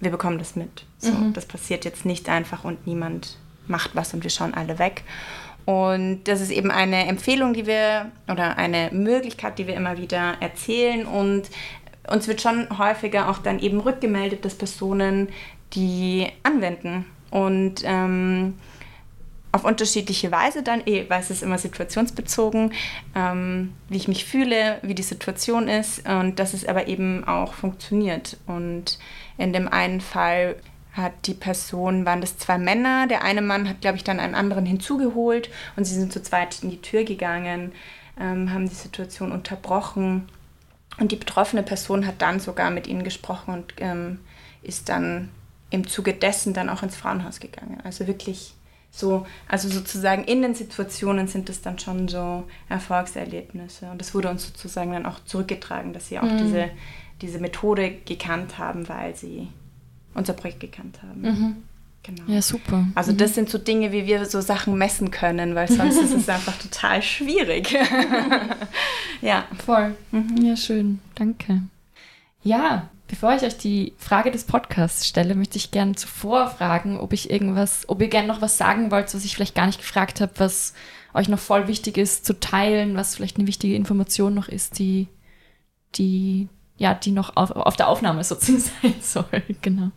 wir 0.00 0.10
bekommen 0.10 0.38
das 0.38 0.56
mit. 0.56 0.84
So, 0.98 1.12
mhm. 1.12 1.32
Das 1.32 1.46
passiert 1.46 1.84
jetzt 1.84 2.04
nicht 2.04 2.28
einfach 2.28 2.64
und 2.64 2.86
niemand 2.86 3.38
macht 3.66 3.94
was 3.94 4.12
und 4.14 4.22
wir 4.22 4.30
schauen 4.30 4.54
alle 4.54 4.78
weg. 4.78 5.02
Und 5.64 6.24
das 6.24 6.40
ist 6.40 6.50
eben 6.50 6.70
eine 6.70 7.06
Empfehlung, 7.06 7.54
die 7.54 7.66
wir 7.66 8.10
oder 8.30 8.58
eine 8.58 8.90
Möglichkeit, 8.92 9.58
die 9.58 9.66
wir 9.66 9.74
immer 9.74 9.96
wieder 9.96 10.34
erzählen. 10.40 11.06
Und 11.06 11.48
uns 12.10 12.28
wird 12.28 12.42
schon 12.42 12.78
häufiger 12.78 13.30
auch 13.30 13.38
dann 13.38 13.58
eben 13.58 13.80
rückgemeldet, 13.80 14.44
dass 14.44 14.54
Personen 14.54 15.28
die 15.72 16.28
anwenden. 16.42 17.06
Und 17.30 17.82
ähm, 17.84 18.54
auf 19.54 19.64
unterschiedliche 19.64 20.32
Weise 20.32 20.64
dann, 20.64 20.82
eh, 20.84 21.08
weil 21.08 21.20
es 21.20 21.30
ist 21.30 21.44
immer 21.44 21.58
situationsbezogen, 21.58 22.72
ähm, 23.14 23.72
wie 23.88 23.96
ich 23.96 24.08
mich 24.08 24.24
fühle, 24.24 24.78
wie 24.82 24.96
die 24.96 25.04
Situation 25.04 25.68
ist 25.68 26.08
und 26.08 26.40
dass 26.40 26.54
es 26.54 26.66
aber 26.66 26.88
eben 26.88 27.22
auch 27.22 27.54
funktioniert. 27.54 28.36
Und 28.48 28.98
in 29.38 29.52
dem 29.52 29.68
einen 29.68 30.00
Fall 30.00 30.56
hat 30.92 31.12
die 31.26 31.34
Person, 31.34 32.04
waren 32.04 32.20
das 32.20 32.36
zwei 32.36 32.58
Männer. 32.58 33.06
Der 33.06 33.22
eine 33.22 33.42
Mann 33.42 33.68
hat, 33.68 33.80
glaube 33.80 33.96
ich, 33.96 34.02
dann 34.02 34.18
einen 34.18 34.34
anderen 34.34 34.66
hinzugeholt 34.66 35.50
und 35.76 35.84
sie 35.84 35.94
sind 35.94 36.12
zu 36.12 36.20
zweit 36.20 36.60
in 36.64 36.70
die 36.70 36.82
Tür 36.82 37.04
gegangen, 37.04 37.70
ähm, 38.18 38.52
haben 38.52 38.68
die 38.68 38.74
Situation 38.74 39.30
unterbrochen. 39.30 40.28
Und 40.98 41.12
die 41.12 41.16
betroffene 41.16 41.62
Person 41.62 42.08
hat 42.08 42.20
dann 42.22 42.40
sogar 42.40 42.72
mit 42.72 42.88
ihnen 42.88 43.04
gesprochen 43.04 43.54
und 43.54 43.74
ähm, 43.78 44.18
ist 44.62 44.88
dann 44.88 45.30
im 45.70 45.86
Zuge 45.86 46.12
dessen 46.12 46.54
dann 46.54 46.68
auch 46.68 46.82
ins 46.82 46.96
Frauenhaus 46.96 47.38
gegangen. 47.38 47.78
Also 47.84 48.08
wirklich 48.08 48.54
so, 48.94 49.26
also 49.48 49.68
sozusagen 49.68 50.24
in 50.24 50.42
den 50.42 50.54
Situationen 50.54 51.26
sind 51.26 51.50
es 51.50 51.62
dann 51.62 51.78
schon 51.78 52.08
so 52.08 52.44
Erfolgserlebnisse. 52.68 53.90
Und 53.90 54.00
das 54.00 54.14
wurde 54.14 54.30
uns 54.30 54.46
sozusagen 54.46 54.92
dann 54.92 55.06
auch 55.06 55.24
zurückgetragen, 55.24 55.92
dass 55.92 56.08
sie 56.08 56.18
auch 56.18 56.22
mhm. 56.22 56.38
diese 56.38 56.70
diese 57.20 57.38
Methode 57.38 57.90
gekannt 58.04 58.58
haben, 58.58 58.88
weil 58.88 59.14
sie 59.14 59.48
unser 60.14 60.32
Projekt 60.32 60.60
gekannt 60.60 61.00
haben. 61.02 61.22
Mhm. 61.22 61.56
Genau. 62.02 62.22
Ja, 62.26 62.42
super. 62.42 62.86
Also 62.94 63.12
mhm. 63.12 63.16
das 63.16 63.34
sind 63.34 63.48
so 63.48 63.56
Dinge, 63.56 63.90
wie 63.92 64.06
wir 64.06 64.26
so 64.26 64.40
Sachen 64.42 64.76
messen 64.76 65.10
können, 65.10 65.54
weil 65.54 65.68
sonst 65.68 65.96
ist 65.96 66.12
es 66.12 66.28
einfach 66.28 66.56
total 66.58 67.00
schwierig. 67.02 67.74
ja. 69.22 69.46
Voll. 69.64 69.94
Mhm. 70.12 70.36
Ja, 70.44 70.56
schön. 70.56 71.00
Danke. 71.14 71.62
Ja, 72.42 72.90
bevor 73.14 73.32
ich 73.32 73.44
euch 73.44 73.56
die 73.56 73.92
Frage 73.96 74.32
des 74.32 74.42
Podcasts 74.42 75.06
stelle, 75.06 75.36
möchte 75.36 75.56
ich 75.56 75.70
gerne 75.70 75.94
zuvor 75.94 76.48
fragen, 76.48 76.98
ob 76.98 77.12
ich 77.12 77.30
irgendwas, 77.30 77.88
ob 77.88 78.02
ihr 78.02 78.08
gerne 78.08 78.26
noch 78.26 78.42
was 78.42 78.58
sagen 78.58 78.90
wollt, 78.90 79.14
was 79.14 79.24
ich 79.24 79.36
vielleicht 79.36 79.54
gar 79.54 79.66
nicht 79.66 79.78
gefragt 79.78 80.20
habe, 80.20 80.32
was 80.38 80.74
euch 81.14 81.28
noch 81.28 81.38
voll 81.38 81.68
wichtig 81.68 81.96
ist 81.96 82.26
zu 82.26 82.40
teilen, 82.40 82.96
was 82.96 83.14
vielleicht 83.14 83.36
eine 83.36 83.46
wichtige 83.46 83.76
Information 83.76 84.34
noch 84.34 84.48
ist, 84.48 84.80
die, 84.80 85.06
die 85.94 86.48
ja, 86.76 86.92
die 86.92 87.12
noch 87.12 87.36
auf, 87.36 87.52
auf 87.52 87.76
der 87.76 87.86
Aufnahme 87.86 88.24
sozusagen 88.24 88.58
sein 88.82 88.94
soll. 89.00 89.42
Genau. 89.62 89.92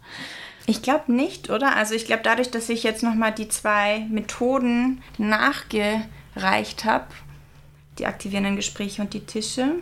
Ich 0.67 0.83
glaube 0.83 1.11
nicht, 1.11 1.49
oder? 1.49 1.75
Also 1.75 1.95
ich 1.95 2.05
glaube, 2.05 2.21
dadurch, 2.23 2.51
dass 2.51 2.69
ich 2.69 2.83
jetzt 2.83 3.01
nochmal 3.01 3.33
die 3.33 3.47
zwei 3.47 4.05
Methoden 4.11 5.01
nachgereicht 5.17 6.85
habe, 6.85 7.07
die 7.97 8.05
aktivierenden 8.05 8.57
Gespräche 8.57 9.01
und 9.01 9.15
die 9.15 9.25
Tische. 9.25 9.77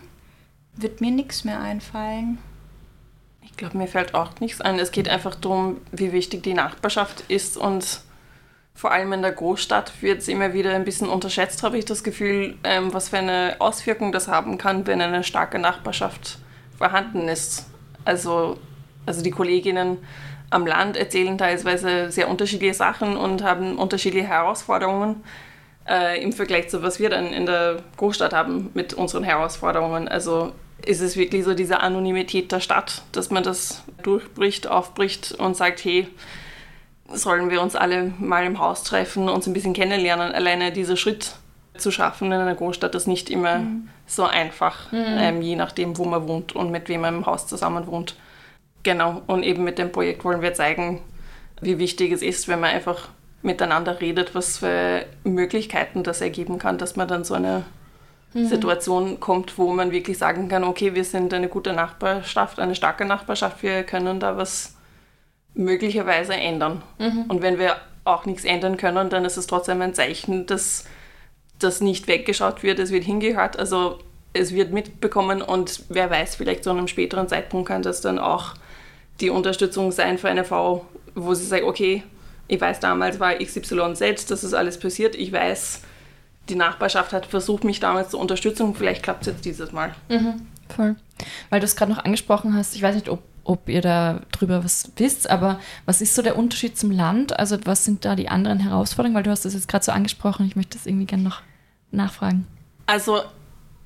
Wird 0.77 1.01
mir 1.01 1.11
nichts 1.11 1.43
mehr 1.43 1.59
einfallen. 1.59 2.37
Ich 3.55 3.59
glaube, 3.59 3.77
mir 3.77 3.87
fällt 3.87 4.15
auch 4.15 4.37
nichts 4.41 4.59
ein. 4.59 4.77
Es 4.79 4.91
geht 4.91 5.07
einfach 5.07 5.33
darum, 5.33 5.77
wie 5.93 6.11
wichtig 6.11 6.43
die 6.43 6.53
Nachbarschaft 6.53 7.23
ist 7.29 7.55
und 7.55 8.01
vor 8.73 8.91
allem 8.91 9.13
in 9.13 9.21
der 9.21 9.31
Großstadt 9.31 10.01
wird 10.01 10.19
es 10.19 10.27
immer 10.27 10.51
wieder 10.53 10.75
ein 10.75 10.83
bisschen 10.83 11.07
unterschätzt, 11.07 11.63
habe 11.63 11.77
ich 11.77 11.85
das 11.85 12.03
Gefühl, 12.03 12.57
ähm, 12.65 12.93
was 12.93 13.07
für 13.07 13.17
eine 13.19 13.55
Auswirkung 13.59 14.11
das 14.11 14.27
haben 14.27 14.57
kann, 14.57 14.85
wenn 14.87 14.99
eine 14.99 15.23
starke 15.23 15.57
Nachbarschaft 15.57 16.37
vorhanden 16.77 17.29
ist. 17.29 17.67
Also, 18.03 18.57
also 19.05 19.23
die 19.23 19.31
Kolleginnen 19.31 19.99
am 20.49 20.67
Land 20.67 20.97
erzählen 20.97 21.37
teilweise 21.37 22.11
sehr 22.11 22.29
unterschiedliche 22.29 22.73
Sachen 22.73 23.15
und 23.15 23.41
haben 23.41 23.77
unterschiedliche 23.77 24.27
Herausforderungen 24.27 25.23
äh, 25.87 26.21
im 26.21 26.33
Vergleich 26.33 26.67
zu 26.67 26.83
was 26.83 26.99
wir 26.99 27.09
dann 27.09 27.31
in 27.31 27.45
der 27.45 27.77
Großstadt 27.95 28.33
haben 28.33 28.71
mit 28.73 28.93
unseren 28.93 29.23
Herausforderungen. 29.23 30.09
Also 30.09 30.51
ist 30.85 31.01
es 31.01 31.15
wirklich 31.15 31.43
so 31.43 31.53
diese 31.53 31.81
Anonymität 31.81 32.51
der 32.51 32.59
Stadt, 32.59 33.01
dass 33.11 33.29
man 33.29 33.43
das 33.43 33.83
durchbricht, 34.03 34.67
aufbricht 34.67 35.33
und 35.33 35.55
sagt, 35.55 35.83
hey, 35.83 36.07
sollen 37.07 37.49
wir 37.49 37.61
uns 37.61 37.75
alle 37.75 38.13
mal 38.19 38.45
im 38.45 38.59
Haus 38.59 38.83
treffen, 38.83 39.29
uns 39.29 39.47
ein 39.47 39.53
bisschen 39.53 39.73
kennenlernen. 39.73 40.31
Alleine 40.31 40.71
dieser 40.71 40.97
Schritt 40.97 41.35
zu 41.77 41.91
schaffen 41.91 42.31
in 42.31 42.39
einer 42.39 42.55
Großstadt 42.55 42.95
ist 42.95 43.07
nicht 43.07 43.29
immer 43.29 43.59
mhm. 43.59 43.89
so 44.07 44.23
einfach, 44.23 44.91
mhm. 44.91 45.05
ähm, 45.17 45.41
je 45.41 45.55
nachdem, 45.55 45.97
wo 45.97 46.05
man 46.05 46.27
wohnt 46.27 46.55
und 46.55 46.71
mit 46.71 46.89
wem 46.89 47.01
man 47.01 47.15
im 47.15 47.25
Haus 47.25 47.47
zusammen 47.47 47.87
wohnt. 47.87 48.15
Genau, 48.83 49.21
und 49.27 49.43
eben 49.43 49.63
mit 49.63 49.77
dem 49.77 49.91
Projekt 49.91 50.23
wollen 50.23 50.41
wir 50.41 50.53
zeigen, 50.53 51.01
wie 51.61 51.79
wichtig 51.79 52.11
es 52.11 52.21
ist, 52.21 52.47
wenn 52.47 52.59
man 52.59 52.71
einfach 52.71 53.09
miteinander 53.41 53.99
redet, 54.01 54.35
was 54.35 54.59
für 54.59 55.05
Möglichkeiten 55.23 56.03
das 56.03 56.21
ergeben 56.21 56.59
kann, 56.59 56.77
dass 56.77 56.95
man 56.95 57.07
dann 57.07 57.23
so 57.23 57.33
eine 57.33 57.63
mhm. 58.35 58.47
Situation 58.47 59.19
kommt, 59.19 59.57
wo 59.57 59.73
man 59.73 59.91
wirklich 59.91 60.17
sagen 60.17 60.47
kann, 60.47 60.63
okay, 60.63 60.93
wir 60.93 61.03
sind 61.03 61.33
eine 61.33 61.47
gute 61.47 61.73
Nachbarschaft, 61.73 62.59
eine 62.59 62.75
starke 62.75 63.05
Nachbarschaft, 63.05 63.63
wir 63.63 63.83
können 63.83 64.19
da 64.19 64.37
was 64.37 64.75
möglicherweise 65.55 66.33
ändern. 66.33 66.83
Mhm. 66.99 67.25
Und 67.29 67.41
wenn 67.41 67.57
wir 67.57 67.77
auch 68.03 68.25
nichts 68.25 68.43
ändern 68.43 68.77
können, 68.77 69.09
dann 69.09 69.25
ist 69.25 69.37
es 69.37 69.47
trotzdem 69.47 69.81
ein 69.81 69.95
Zeichen, 69.95 70.45
dass 70.45 70.85
das 71.57 71.81
nicht 71.81 72.07
weggeschaut 72.07 72.61
wird, 72.61 72.79
es 72.79 72.91
wird 72.91 73.05
hingehört, 73.05 73.57
also 73.57 73.99
es 74.33 74.53
wird 74.53 74.73
mitbekommen 74.73 75.41
und 75.41 75.83
wer 75.87 76.09
weiß, 76.09 76.35
vielleicht 76.35 76.65
zu 76.65 76.69
einem 76.69 76.89
späteren 76.89 77.29
Zeitpunkt 77.29 77.69
kann 77.69 77.81
das 77.81 78.01
dann 78.01 78.19
auch 78.19 78.53
die 79.21 79.29
Unterstützung 79.29 79.93
sein 79.93 80.17
für 80.17 80.27
eine 80.27 80.43
Frau, 80.43 80.85
wo 81.15 81.33
sie 81.33 81.45
sagt, 81.45 81.63
okay, 81.63 82.03
ich 82.49 82.59
weiß, 82.59 82.81
damals 82.81 83.19
war 83.19 83.33
XYZ, 83.33 84.25
das 84.27 84.43
ist 84.43 84.53
alles 84.53 84.77
passiert, 84.77 85.15
ich 85.15 85.31
weiß, 85.31 85.81
die 86.49 86.55
Nachbarschaft 86.55 87.13
hat 87.13 87.25
versucht, 87.25 87.63
mich 87.63 87.79
damals 87.79 88.09
zu 88.09 88.19
unterstützen, 88.19 88.75
vielleicht 88.75 89.03
klappt 89.03 89.21
es 89.21 89.33
jetzt 89.33 89.45
dieses 89.45 89.71
Mal. 89.71 89.95
Mhm, 90.09 90.47
voll. 90.69 90.95
Weil 91.49 91.59
du 91.59 91.65
es 91.65 91.75
gerade 91.75 91.91
noch 91.91 92.03
angesprochen 92.03 92.55
hast, 92.55 92.75
ich 92.75 92.81
weiß 92.81 92.95
nicht, 92.95 93.09
ob, 93.09 93.23
ob 93.43 93.69
ihr 93.69 93.81
da 93.81 94.21
drüber 94.31 94.63
was 94.63 94.91
wisst, 94.97 95.29
aber 95.29 95.59
was 95.85 96.01
ist 96.01 96.15
so 96.15 96.21
der 96.21 96.37
Unterschied 96.37 96.77
zum 96.77 96.91
Land? 96.91 97.37
Also 97.39 97.57
was 97.65 97.85
sind 97.85 98.05
da 98.05 98.15
die 98.15 98.29
anderen 98.29 98.59
Herausforderungen? 98.59 99.15
Weil 99.15 99.23
du 99.23 99.31
hast 99.31 99.45
das 99.45 99.53
jetzt 99.53 99.67
gerade 99.67 99.85
so 99.85 99.91
angesprochen, 99.91 100.45
ich 100.45 100.55
möchte 100.55 100.77
das 100.77 100.85
irgendwie 100.85 101.05
gerne 101.05 101.23
noch 101.23 101.41
nachfragen. 101.91 102.47
Also 102.85 103.21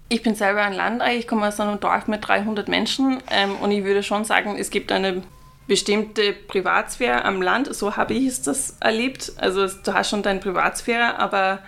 ich 0.10 0.24
bin 0.24 0.36
selber 0.36 0.64
ein 0.64 0.74
Landei, 0.74 1.18
ich 1.18 1.28
komme 1.28 1.48
aus 1.48 1.60
einem 1.60 1.80
Dorf 1.80 2.08
mit 2.08 2.28
300 2.28 2.68
Menschen 2.68 3.20
ähm, 3.30 3.56
und 3.62 3.72
ich 3.72 3.84
würde 3.84 4.04
schon 4.04 4.26
sagen, 4.26 4.58
es 4.58 4.72
gibt 4.72 4.92
eine 4.92 5.22
bestimmte 5.68 6.34
Privatsphäre 6.34 7.24
am 7.24 7.42
Land, 7.42 7.74
so 7.74 7.96
habe 7.96 8.16
ich 8.16 8.42
das 8.42 8.76
erlebt. 8.80 9.32
Also 9.38 9.68
du 9.68 9.94
hast 9.94 10.10
schon 10.10 10.24
deine 10.24 10.40
Privatsphäre, 10.40 11.20
aber 11.20 11.60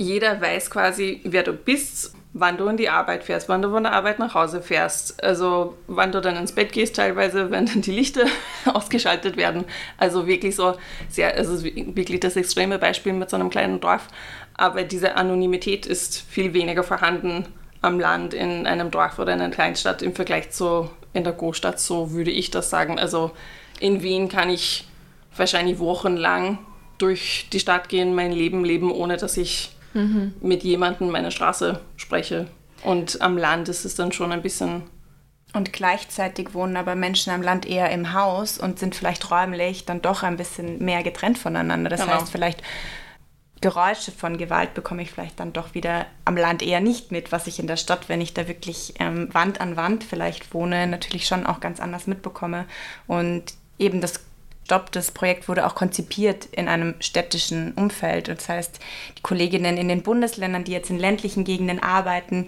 jeder 0.00 0.40
weiß 0.40 0.70
quasi, 0.70 1.20
wer 1.24 1.42
du 1.42 1.52
bist, 1.52 2.14
wann 2.32 2.56
du 2.56 2.66
in 2.68 2.78
die 2.78 2.88
Arbeit 2.88 3.22
fährst, 3.22 3.50
wann 3.50 3.60
du 3.60 3.70
von 3.70 3.82
der 3.82 3.92
Arbeit 3.92 4.18
nach 4.18 4.34
Hause 4.34 4.62
fährst. 4.62 5.22
Also 5.22 5.76
wann 5.88 6.10
du 6.10 6.22
dann 6.22 6.36
ins 6.36 6.52
Bett 6.52 6.72
gehst 6.72 6.96
teilweise, 6.96 7.50
wenn 7.50 7.66
dann 7.66 7.82
die 7.82 7.90
Lichter 7.90 8.24
ausgeschaltet 8.64 9.36
werden. 9.36 9.64
Also 9.98 10.26
wirklich 10.26 10.56
so 10.56 10.74
sehr, 11.10 11.36
also 11.36 11.62
wirklich 11.62 12.18
das 12.18 12.36
extreme 12.36 12.78
Beispiel 12.78 13.12
mit 13.12 13.28
so 13.28 13.36
einem 13.36 13.50
kleinen 13.50 13.78
Dorf. 13.80 14.08
Aber 14.54 14.84
diese 14.84 15.16
Anonymität 15.16 15.84
ist 15.84 16.18
viel 16.18 16.54
weniger 16.54 16.82
vorhanden 16.82 17.44
am 17.82 18.00
Land 18.00 18.32
in 18.32 18.66
einem 18.66 18.90
Dorf 18.90 19.18
oder 19.18 19.34
in 19.34 19.40
einer 19.42 19.52
Kleinstadt 19.52 20.00
im 20.00 20.14
Vergleich 20.14 20.50
zu 20.50 20.88
in 21.12 21.24
der 21.24 21.34
Großstadt, 21.34 21.78
so 21.78 22.12
würde 22.12 22.30
ich 22.30 22.50
das 22.50 22.70
sagen. 22.70 22.98
Also 22.98 23.32
in 23.80 24.02
Wien 24.02 24.30
kann 24.30 24.48
ich 24.48 24.86
wahrscheinlich 25.36 25.78
wochenlang 25.78 26.58
durch 26.96 27.48
die 27.52 27.60
Stadt 27.60 27.90
gehen, 27.90 28.14
mein 28.14 28.32
Leben 28.32 28.64
leben, 28.64 28.90
ohne 28.92 29.18
dass 29.18 29.36
ich 29.36 29.72
mhm. 29.94 30.34
mit 30.40 30.62
jemandem 30.62 31.10
meine 31.10 31.30
Straße 31.30 31.80
spreche. 31.96 32.46
Und 32.82 33.20
am 33.20 33.36
Land 33.36 33.68
ist 33.68 33.84
es 33.84 33.94
dann 33.94 34.12
schon 34.12 34.32
ein 34.32 34.42
bisschen. 34.42 34.82
Und 35.52 35.72
gleichzeitig 35.72 36.54
wohnen 36.54 36.76
aber 36.76 36.94
Menschen 36.94 37.32
am 37.32 37.42
Land 37.42 37.66
eher 37.66 37.90
im 37.90 38.12
Haus 38.12 38.58
und 38.58 38.78
sind 38.78 38.94
vielleicht 38.94 39.30
räumlich 39.30 39.84
dann 39.84 40.00
doch 40.00 40.22
ein 40.22 40.36
bisschen 40.36 40.78
mehr 40.84 41.02
getrennt 41.02 41.38
voneinander. 41.38 41.90
Das 41.90 42.02
genau. 42.02 42.14
heißt, 42.14 42.30
vielleicht 42.30 42.62
Geräusche 43.60 44.10
von 44.10 44.38
Gewalt 44.38 44.72
bekomme 44.72 45.02
ich 45.02 45.10
vielleicht 45.10 45.38
dann 45.38 45.52
doch 45.52 45.74
wieder 45.74 46.06
am 46.24 46.36
Land 46.36 46.62
eher 46.62 46.80
nicht 46.80 47.12
mit, 47.12 47.30
was 47.30 47.46
ich 47.46 47.58
in 47.58 47.66
der 47.66 47.76
Stadt, 47.76 48.08
wenn 48.08 48.22
ich 48.22 48.32
da 48.32 48.48
wirklich 48.48 48.94
ähm, 49.00 49.28
Wand 49.32 49.60
an 49.60 49.76
Wand 49.76 50.02
vielleicht 50.02 50.54
wohne, 50.54 50.86
natürlich 50.86 51.26
schon 51.26 51.44
auch 51.44 51.60
ganz 51.60 51.78
anders 51.78 52.06
mitbekomme. 52.06 52.64
Und 53.06 53.52
eben 53.78 54.00
das 54.00 54.24
Stopp, 54.70 54.92
das 54.92 55.10
Projekt 55.10 55.48
wurde 55.48 55.66
auch 55.66 55.74
konzipiert 55.74 56.46
in 56.52 56.68
einem 56.68 56.94
städtischen 57.00 57.72
Umfeld. 57.72 58.28
Das 58.28 58.48
heißt, 58.48 58.78
die 59.18 59.22
Kolleginnen 59.22 59.76
in 59.76 59.88
den 59.88 60.02
Bundesländern, 60.02 60.62
die 60.62 60.70
jetzt 60.70 60.90
in 60.90 60.98
ländlichen 61.00 61.42
Gegenden 61.42 61.82
arbeiten, 61.82 62.46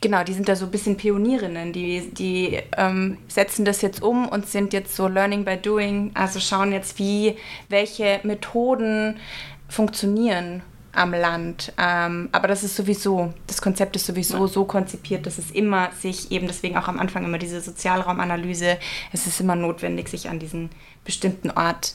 genau, 0.00 0.24
die 0.24 0.32
sind 0.32 0.48
da 0.48 0.56
so 0.56 0.64
ein 0.64 0.72
bisschen 0.72 0.96
Pionierinnen, 0.96 1.72
die, 1.72 2.10
die 2.12 2.58
ähm, 2.76 3.18
setzen 3.28 3.64
das 3.64 3.82
jetzt 3.82 4.02
um 4.02 4.28
und 4.28 4.48
sind 4.48 4.72
jetzt 4.72 4.96
so 4.96 5.06
Learning 5.06 5.44
by 5.44 5.56
Doing, 5.56 6.10
also 6.14 6.40
schauen 6.40 6.72
jetzt, 6.72 6.98
wie, 6.98 7.36
welche 7.68 8.18
Methoden 8.24 9.20
funktionieren 9.68 10.64
am 10.92 11.12
Land. 11.12 11.72
Ähm, 11.78 12.28
aber 12.32 12.48
das 12.48 12.62
ist 12.62 12.76
sowieso, 12.76 13.32
das 13.46 13.62
Konzept 13.62 13.96
ist 13.96 14.06
sowieso 14.06 14.46
so 14.46 14.64
konzipiert, 14.64 15.26
dass 15.26 15.38
es 15.38 15.50
immer 15.50 15.90
sich 15.92 16.30
eben, 16.30 16.46
deswegen 16.46 16.76
auch 16.76 16.88
am 16.88 16.98
Anfang 16.98 17.24
immer 17.24 17.38
diese 17.38 17.60
Sozialraumanalyse, 17.60 18.78
es 19.12 19.26
ist 19.26 19.40
immer 19.40 19.56
notwendig, 19.56 20.08
sich 20.08 20.28
an 20.28 20.38
diesen 20.38 20.70
bestimmten 21.04 21.50
Ort 21.50 21.94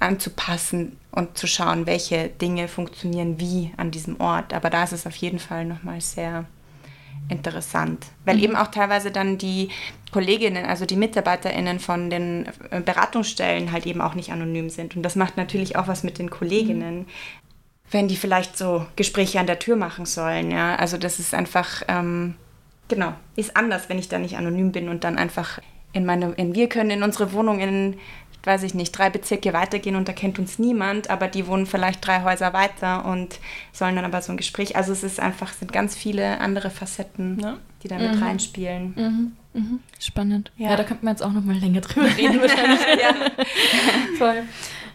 anzupassen 0.00 0.96
und 1.10 1.36
zu 1.36 1.46
schauen, 1.46 1.86
welche 1.86 2.28
Dinge 2.28 2.68
funktionieren 2.68 3.40
wie 3.40 3.72
an 3.76 3.90
diesem 3.90 4.20
Ort. 4.20 4.54
Aber 4.54 4.70
da 4.70 4.84
ist 4.84 4.92
es 4.92 5.06
auf 5.06 5.16
jeden 5.16 5.38
Fall 5.38 5.64
nochmal 5.64 6.00
sehr 6.00 6.46
interessant, 7.28 8.06
weil 8.24 8.36
mhm. 8.36 8.42
eben 8.44 8.56
auch 8.56 8.68
teilweise 8.68 9.10
dann 9.10 9.38
die 9.38 9.68
Kolleginnen, 10.12 10.64
also 10.64 10.86
die 10.86 10.96
MitarbeiterInnen 10.96 11.80
von 11.80 12.08
den 12.08 12.46
äh, 12.70 12.80
Beratungsstellen 12.80 13.72
halt 13.72 13.86
eben 13.86 14.00
auch 14.00 14.14
nicht 14.14 14.30
anonym 14.32 14.70
sind. 14.70 14.96
Und 14.96 15.02
das 15.02 15.16
macht 15.16 15.36
natürlich 15.36 15.76
auch 15.76 15.88
was 15.88 16.04
mit 16.04 16.18
den 16.18 16.30
Kolleginnen, 16.30 17.00
mhm. 17.00 17.06
Wenn 17.90 18.08
die 18.08 18.16
vielleicht 18.16 18.56
so 18.56 18.86
Gespräche 18.96 19.40
an 19.40 19.46
der 19.46 19.58
Tür 19.58 19.76
machen 19.76 20.06
sollen. 20.06 20.50
Ja, 20.50 20.76
also 20.76 20.98
das 20.98 21.18
ist 21.18 21.34
einfach, 21.34 21.82
ähm, 21.88 22.34
genau, 22.88 23.14
ist 23.36 23.56
anders, 23.56 23.88
wenn 23.88 23.98
ich 23.98 24.08
da 24.08 24.18
nicht 24.18 24.36
anonym 24.36 24.72
bin 24.72 24.88
und 24.88 25.04
dann 25.04 25.18
einfach 25.18 25.60
in 25.92 26.04
meine, 26.04 26.32
in, 26.32 26.54
wir 26.54 26.68
können 26.68 26.90
in 26.90 27.02
unsere 27.02 27.32
Wohnung 27.32 27.60
in 27.60 27.96
weiß 28.44 28.62
ich 28.62 28.74
nicht, 28.74 28.92
drei 28.92 29.10
Bezirke 29.10 29.52
weitergehen 29.52 29.96
und 29.96 30.08
da 30.08 30.12
kennt 30.12 30.38
uns 30.38 30.58
niemand, 30.58 31.10
aber 31.10 31.28
die 31.28 31.46
wohnen 31.46 31.66
vielleicht 31.66 32.06
drei 32.06 32.22
Häuser 32.22 32.52
weiter 32.52 33.04
und 33.04 33.40
sollen 33.72 33.96
dann 33.96 34.04
aber 34.04 34.22
so 34.22 34.32
ein 34.32 34.36
Gespräch. 34.36 34.76
Also 34.76 34.92
es 34.92 35.02
ist 35.02 35.20
einfach, 35.20 35.52
sind 35.52 35.72
ganz 35.72 35.96
viele 35.96 36.40
andere 36.40 36.70
Facetten, 36.70 37.38
ja. 37.40 37.58
die 37.82 37.88
da 37.88 37.98
mit 37.98 38.14
mhm. 38.14 38.22
reinspielen. 38.22 38.94
Mhm. 38.96 39.60
Mhm. 39.60 39.80
Spannend. 40.00 40.52
Ja. 40.56 40.70
ja. 40.70 40.76
da 40.76 40.84
könnten 40.84 41.04
wir 41.04 41.10
jetzt 41.10 41.22
auch 41.22 41.32
noch 41.32 41.44
mal 41.44 41.56
länger 41.56 41.80
drüber 41.80 42.08
reden 42.16 42.40
wahrscheinlich. 42.40 42.80
ja. 43.02 43.14
Voll. 44.18 44.42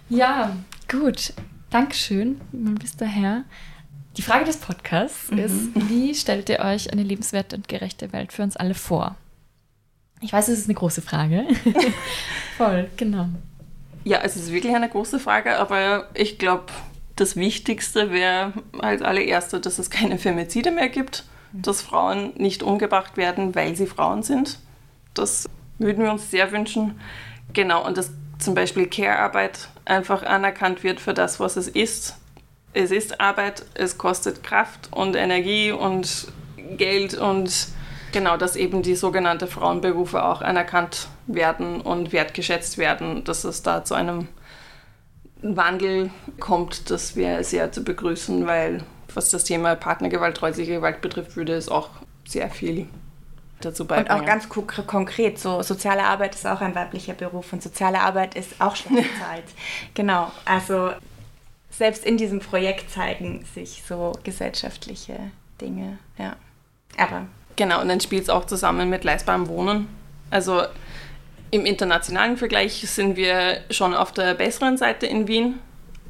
Ja, 0.09 0.55
gut. 0.89 1.33
Dankeschön, 1.73 2.39
bis 2.51 2.95
daher. 2.97 3.45
Die 4.15 4.21
Frage 4.21 4.45
des 4.45 4.57
Podcasts 4.57 5.31
mhm. 5.31 5.39
ist, 5.39 5.89
wie 5.89 6.13
stellt 6.13 6.47
ihr 6.49 6.59
euch 6.59 6.93
eine 6.93 7.01
lebenswerte 7.01 7.55
und 7.55 7.67
gerechte 7.67 8.13
Welt 8.13 8.31
für 8.31 8.43
uns 8.43 8.55
alle 8.55 8.75
vor? 8.75 9.15
Ich 10.21 10.31
weiß, 10.31 10.49
es 10.49 10.59
ist 10.59 10.65
eine 10.65 10.75
große 10.75 11.01
Frage. 11.01 11.47
Voll, 12.57 12.91
genau. 12.95 13.27
Ja, 14.03 14.19
es 14.21 14.35
ist 14.35 14.51
wirklich 14.51 14.75
eine 14.75 14.87
große 14.87 15.19
Frage, 15.19 15.57
aber 15.57 16.09
ich 16.13 16.37
glaube, 16.37 16.65
das 17.15 17.35
Wichtigste 17.37 18.11
wäre 18.11 18.53
als 18.77 19.01
allererster, 19.01 19.59
dass 19.59 19.79
es 19.79 19.89
keine 19.89 20.19
Femizide 20.19 20.69
mehr 20.69 20.89
gibt, 20.89 21.23
dass 21.53 21.81
Frauen 21.81 22.33
nicht 22.35 22.61
umgebracht 22.61 23.17
werden, 23.17 23.55
weil 23.55 23.75
sie 23.75 23.87
Frauen 23.87 24.21
sind. 24.21 24.59
Das 25.15 25.49
würden 25.79 26.03
wir 26.03 26.11
uns 26.11 26.29
sehr 26.29 26.51
wünschen. 26.51 26.99
Genau, 27.51 27.83
und 27.83 27.97
dass 27.97 28.11
zum 28.37 28.53
Beispiel 28.53 28.85
Care-Arbeit 28.85 29.69
einfach 29.85 30.23
anerkannt 30.23 30.83
wird 30.83 30.99
für 30.99 31.13
das, 31.13 31.39
was 31.39 31.57
es 31.57 31.67
ist. 31.67 32.17
Es 32.73 32.91
ist 32.91 33.19
Arbeit, 33.19 33.65
es 33.75 33.97
kostet 33.97 34.43
Kraft 34.43 34.89
und 34.91 35.15
Energie 35.15 35.71
und 35.71 36.27
Geld 36.77 37.13
und 37.13 37.67
Genau, 38.13 38.37
dass 38.37 38.55
eben 38.55 38.83
die 38.83 38.93
sogenannten 38.93 39.47
Frauenberufe 39.47 40.23
auch 40.23 40.41
anerkannt 40.43 41.07
werden 41.25 41.81
und 41.81 42.13
wertgeschätzt 42.13 42.77
werden, 42.77 43.23
dass 43.23 43.43
es 43.43 43.63
da 43.63 43.83
zu 43.83 43.95
einem 43.95 44.27
Wandel 45.41 46.11
kommt, 46.39 46.91
das 46.91 47.15
wäre 47.15 47.43
sehr 47.43 47.71
zu 47.71 47.83
begrüßen, 47.83 48.45
weil 48.45 48.83
was 49.15 49.31
das 49.31 49.45
Thema 49.45 49.75
Partnergewalt, 49.75 50.41
häusliche 50.41 50.75
Gewalt 50.75 51.01
betrifft, 51.01 51.35
würde 51.35 51.53
es 51.53 51.69
auch 51.69 51.89
sehr 52.25 52.51
viel 52.51 52.87
dazu 53.65 53.85
beibringen. 53.85 54.11
Und 54.11 54.21
auch 54.21 54.25
ganz 54.25 54.49
konkret, 54.49 55.39
so 55.39 55.61
soziale 55.61 56.03
Arbeit 56.03 56.35
ist 56.35 56.45
auch 56.45 56.61
ein 56.61 56.75
weiblicher 56.75 57.13
Beruf 57.13 57.51
und 57.53 57.61
soziale 57.63 58.01
Arbeit 58.01 58.35
ist 58.35 58.59
auch 58.59 58.75
schlecht 58.75 59.13
bezahlt. 59.13 59.45
genau, 59.93 60.31
also 60.45 60.91
selbst 61.69 62.05
in 62.05 62.17
diesem 62.17 62.39
Projekt 62.39 62.91
zeigen 62.91 63.45
sich 63.53 63.83
so 63.87 64.13
gesellschaftliche 64.23 65.19
Dinge, 65.59 65.97
ja. 66.17 66.35
Aber 66.97 67.27
Genau, 67.55 67.81
und 67.81 67.87
dann 67.87 67.99
spielt 68.01 68.23
es 68.23 68.29
auch 68.29 68.45
zusammen 68.45 68.89
mit 68.89 69.03
leistbarem 69.03 69.47
Wohnen. 69.47 69.87
Also 70.29 70.63
im 71.51 71.65
internationalen 71.65 72.37
Vergleich 72.37 72.81
sind 72.89 73.15
wir 73.15 73.61
schon 73.69 73.93
auf 73.93 74.11
der 74.11 74.33
besseren 74.33 74.77
Seite 74.77 75.05
in 75.05 75.27
Wien, 75.27 75.59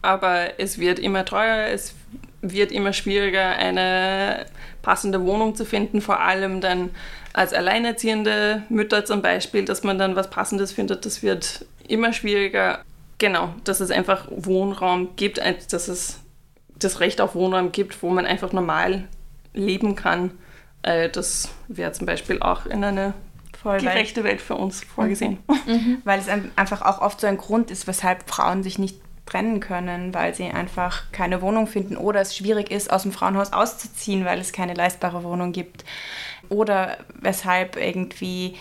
aber 0.02 0.60
es 0.60 0.78
wird 0.78 1.00
immer 1.00 1.26
teurer, 1.26 1.68
es 1.68 1.96
wird 2.44 2.72
immer 2.72 2.94
schwieriger, 2.94 3.56
eine 3.56 4.46
passende 4.82 5.26
Wohnung 5.26 5.56
zu 5.56 5.66
finden, 5.66 6.02
vor 6.02 6.20
allem 6.20 6.62
dann 6.62 6.92
als 7.32 7.54
alleinerziehende 7.54 8.64
Mütter 8.70 9.06
zum 9.06 9.22
Beispiel, 9.22 9.66
dass 9.66 9.84
man 9.84 9.98
dann 9.98 10.16
was 10.16 10.30
Passendes 10.30 10.74
findet, 10.74 11.06
das 11.06 11.24
wird 11.24 11.66
immer 11.88 12.14
schwieriger. 12.14 12.84
Genau, 13.18 13.56
dass 13.64 13.80
es 13.80 13.90
einfach 13.90 14.28
Wohnraum 14.30 15.16
gibt, 15.16 15.40
dass 15.72 15.88
es 15.88 16.20
das 16.76 17.00
Recht 17.00 17.22
auf 17.22 17.34
Wohnraum 17.34 17.72
gibt, 17.72 18.04
wo 18.04 18.10
man 18.10 18.26
einfach 18.26 18.52
normal 18.52 19.06
leben 19.54 19.96
kann. 19.96 20.32
Äh, 20.82 21.10
das 21.10 21.50
wäre 21.70 21.94
zum 21.94 22.06
Beispiel 22.06 22.42
auch 22.42 22.66
in 22.66 22.84
einer 22.84 23.14
Voll, 23.62 23.80
gerechte 23.80 24.26
Welt 24.26 24.42
für 24.42 24.56
uns 24.56 24.84
vorgesehen. 24.84 25.38
Mhm. 25.66 26.02
Weil 26.04 26.20
es 26.20 26.28
einfach 26.58 26.82
auch 26.82 27.02
oft 27.02 27.22
so 27.22 27.28
ein 27.28 27.38
Grund 27.38 27.72
ist, 27.72 27.88
weshalb 27.88 28.30
Frauen 28.30 28.64
sich 28.64 28.78
nicht 28.78 28.98
trennen 29.26 29.60
können, 29.60 30.14
weil 30.14 30.34
sie 30.34 30.46
einfach 30.46 31.12
keine 31.12 31.42
Wohnung 31.42 31.68
finden 31.68 31.98
oder 31.98 32.22
es 32.22 32.36
schwierig 32.36 32.72
ist, 32.72 32.92
aus 32.92 33.04
dem 33.04 33.12
Frauenhaus 33.12 33.54
auszuziehen, 33.54 34.26
weil 34.26 34.40
es 34.40 34.52
keine 34.52 34.74
leistbare 34.74 35.24
Wohnung 35.24 35.52
gibt. 35.52 35.86
Oder 36.50 36.98
weshalb 37.22 37.78
irgendwie 37.78 38.56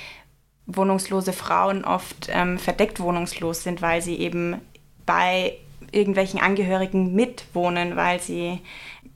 wohnungslose 0.66 1.32
Frauen 1.32 1.84
oft 1.84 2.28
ähm, 2.30 2.58
verdeckt 2.58 3.00
wohnungslos 3.00 3.64
sind, 3.64 3.82
weil 3.82 4.00
sie 4.02 4.16
eben 4.16 4.60
bei 5.04 5.54
irgendwelchen 5.90 6.40
Angehörigen 6.40 7.14
mitwohnen, 7.14 7.96
weil 7.96 8.20
sie 8.20 8.60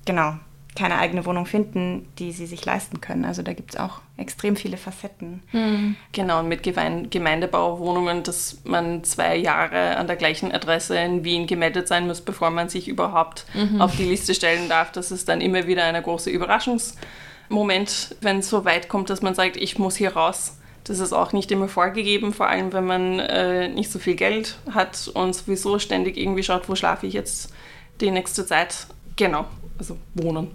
genau 0.05 0.35
keine 0.77 0.99
eigene 0.99 1.27
Wohnung 1.27 1.47
finden, 1.47 2.07
die 2.19 2.33
sie 2.33 2.47
sich 2.47 2.65
leisten 2.65 3.01
können. 3.01 3.25
Also 3.25 3.43
da 3.43 3.53
gibt 3.53 3.75
es 3.75 3.81
auch 3.81 4.01
extrem 4.17 4.57
viele 4.57 4.77
Facetten. 4.77 5.43
Mhm. 5.53 5.97
Genau, 6.13 6.41
und 6.41 6.49
mit 6.49 6.63
Gemeindebauwohnungen, 6.63 8.23
dass 8.23 8.59
man 8.65 9.03
zwei 9.03 9.37
Jahre 9.37 9.97
an 9.97 10.07
der 10.07 10.17
gleichen 10.17 10.53
Adresse 10.53 10.97
in 10.99 11.25
Wien 11.25 11.47
gemeldet 11.47 11.89
sein 11.89 12.07
muss, 12.07 12.21
bevor 12.21 12.51
man 12.51 12.69
sich 12.69 12.89
überhaupt 12.89 13.47
mhm. 13.55 13.81
auf 13.81 13.97
die 13.97 14.05
Liste 14.05 14.35
stellen 14.35 14.69
darf. 14.69 14.93
Das 14.93 15.11
ist 15.11 15.29
dann 15.29 15.41
immer 15.41 15.67
wieder 15.67 15.85
ein 15.85 16.01
großer 16.03 16.31
Überraschungsmoment, 16.31 18.17
wenn 18.21 18.39
es 18.39 18.49
so 18.49 18.65
weit 18.65 18.89
kommt, 18.89 19.11
dass 19.11 19.23
man 19.23 19.35
sagt, 19.35 19.57
ich 19.57 19.79
muss 19.79 19.97
hier 19.97 20.15
raus. 20.15 20.59
Das 20.85 21.01
ist 21.01 21.13
auch 21.13 21.33
nicht 21.33 21.51
immer 21.51 21.67
vorgegeben, 21.67 22.33
vor 22.33 22.47
allem 22.47 22.73
wenn 22.73 22.87
man 22.87 23.19
äh, 23.19 23.69
nicht 23.69 23.91
so 23.91 23.99
viel 23.99 24.15
Geld 24.15 24.57
hat 24.71 25.09
und 25.09 25.35
sowieso 25.35 25.81
ständig 25.81 26.17
irgendwie 26.17 26.45
schaut, 26.45 26.69
wo 26.69 26.77
schlafe 26.77 27.09
ich 27.09 27.13
jetzt 27.13 27.53
die 28.01 28.13
nächste 28.13 28.47
Zeit. 28.47 28.87
Genau, 29.17 29.47
also 29.79 29.97
wohnen. 30.15 30.51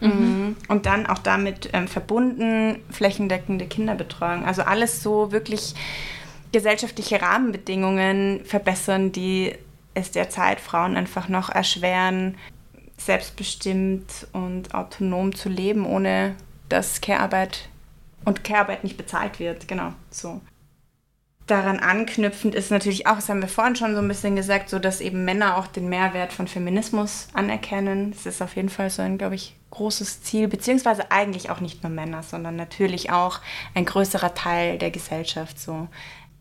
Mhm. 0.00 0.56
Und 0.68 0.86
dann 0.86 1.06
auch 1.06 1.18
damit 1.18 1.70
ähm, 1.72 1.88
verbunden 1.88 2.82
flächendeckende 2.90 3.66
Kinderbetreuung. 3.66 4.44
Also 4.44 4.62
alles 4.62 5.02
so 5.02 5.32
wirklich 5.32 5.74
gesellschaftliche 6.52 7.22
Rahmenbedingungen 7.22 8.44
verbessern, 8.44 9.12
die 9.12 9.54
es 9.94 10.10
derzeit 10.10 10.60
Frauen 10.60 10.96
einfach 10.96 11.28
noch 11.28 11.48
erschweren, 11.48 12.36
selbstbestimmt 12.96 14.28
und 14.32 14.74
autonom 14.74 15.34
zu 15.34 15.48
leben, 15.48 15.86
ohne 15.86 16.34
dass 16.68 17.00
Care-Arbeit 17.00 17.68
und 18.24 18.44
Care-Arbeit 18.44 18.84
nicht 18.84 18.96
bezahlt 18.96 19.38
wird. 19.38 19.68
Genau, 19.68 19.92
so 20.10 20.40
daran 21.46 21.78
anknüpfend 21.78 22.54
ist 22.54 22.70
natürlich 22.70 23.06
auch, 23.06 23.16
das 23.16 23.28
haben 23.28 23.42
wir 23.42 23.48
vorhin 23.48 23.76
schon 23.76 23.94
so 23.94 24.00
ein 24.00 24.08
bisschen 24.08 24.36
gesagt, 24.36 24.70
so 24.70 24.78
dass 24.78 25.00
eben 25.00 25.24
Männer 25.24 25.58
auch 25.58 25.66
den 25.66 25.88
Mehrwert 25.88 26.32
von 26.32 26.48
Feminismus 26.48 27.28
anerkennen. 27.34 28.12
Das 28.12 28.26
ist 28.26 28.40
auf 28.40 28.56
jeden 28.56 28.70
Fall 28.70 28.88
so 28.90 29.02
ein, 29.02 29.18
glaube 29.18 29.34
ich, 29.34 29.54
großes 29.70 30.22
Ziel, 30.22 30.48
beziehungsweise 30.48 31.10
eigentlich 31.10 31.50
auch 31.50 31.60
nicht 31.60 31.82
nur 31.82 31.90
Männer, 31.90 32.22
sondern 32.22 32.56
natürlich 32.56 33.10
auch 33.10 33.40
ein 33.74 33.84
größerer 33.84 34.34
Teil 34.34 34.78
der 34.78 34.90
Gesellschaft 34.90 35.60
so 35.60 35.88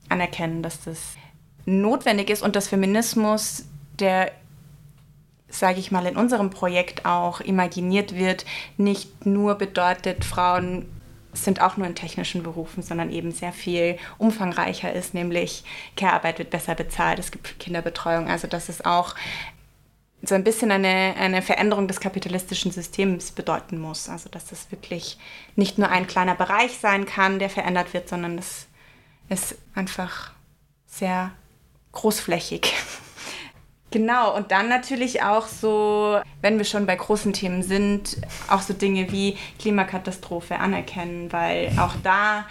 anerkennen, 0.07 0.63
dass 0.63 0.81
das 0.83 1.15
notwendig 1.65 2.29
ist 2.29 2.43
und 2.43 2.55
dass 2.55 2.67
Feminismus, 2.67 3.65
der 3.99 4.31
sage 5.49 5.79
ich 5.79 5.91
mal, 5.91 6.05
in 6.05 6.17
unserem 6.17 6.49
Projekt 6.49 7.05
auch 7.05 7.39
imaginiert 7.39 8.15
wird, 8.15 8.45
nicht 8.77 9.25
nur 9.25 9.55
bedeutet, 9.55 10.25
Frauen 10.25 10.85
sind 11.33 11.61
auch 11.61 11.77
nur 11.77 11.87
in 11.87 11.95
technischen 11.95 12.43
Berufen, 12.43 12.83
sondern 12.83 13.11
eben 13.11 13.31
sehr 13.31 13.53
viel 13.53 13.97
umfangreicher 14.17 14.93
ist, 14.93 15.13
nämlich 15.13 15.63
Care-Arbeit 15.95 16.39
wird 16.39 16.49
besser 16.49 16.75
bezahlt, 16.75 17.19
es 17.19 17.31
gibt 17.31 17.59
Kinderbetreuung. 17.59 18.27
Also 18.29 18.47
das 18.47 18.69
ist 18.69 18.85
auch 18.85 19.15
so 20.21 20.35
ein 20.35 20.43
bisschen 20.43 20.71
eine, 20.71 21.15
eine 21.17 21.41
Veränderung 21.41 21.87
des 21.87 21.99
kapitalistischen 21.99 22.71
Systems 22.71 23.31
bedeuten 23.31 23.77
muss. 23.77 24.07
Also 24.07 24.29
dass 24.29 24.45
das 24.45 24.71
wirklich 24.71 25.17
nicht 25.55 25.77
nur 25.77 25.89
ein 25.89 26.07
kleiner 26.07 26.35
Bereich 26.35 26.77
sein 26.77 27.05
kann, 27.05 27.39
der 27.39 27.49
verändert 27.49 27.93
wird, 27.93 28.07
sondern 28.07 28.37
es 28.37 28.67
ist 29.27 29.55
einfach 29.75 30.31
sehr 30.87 31.31
großflächig. 31.91 32.73
Genau, 33.93 34.35
und 34.35 34.49
dann 34.49 34.69
natürlich 34.69 35.21
auch 35.21 35.45
so, 35.45 36.19
wenn 36.41 36.57
wir 36.57 36.65
schon 36.65 36.87
bei 36.87 36.95
großen 36.95 37.31
Themen 37.31 37.61
sind, 37.61 38.17
auch 38.49 38.61
so 38.61 38.73
Dinge 38.73 39.11
wie 39.11 39.37
Klimakatastrophe 39.59 40.57
anerkennen, 40.57 41.31
weil 41.31 41.71
auch 41.77 41.93
da 42.01 42.47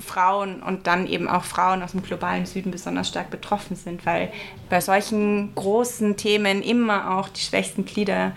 Frauen 0.00 0.60
und 0.60 0.88
dann 0.88 1.06
eben 1.06 1.28
auch 1.28 1.44
Frauen 1.44 1.84
aus 1.84 1.92
dem 1.92 2.02
globalen 2.02 2.44
Süden 2.44 2.72
besonders 2.72 3.06
stark 3.06 3.30
betroffen 3.30 3.76
sind, 3.76 4.04
weil 4.04 4.32
bei 4.68 4.80
solchen 4.80 5.54
großen 5.54 6.16
Themen 6.16 6.60
immer 6.60 7.16
auch 7.18 7.28
die 7.28 7.42
schwächsten 7.42 7.84
Glieder 7.84 8.32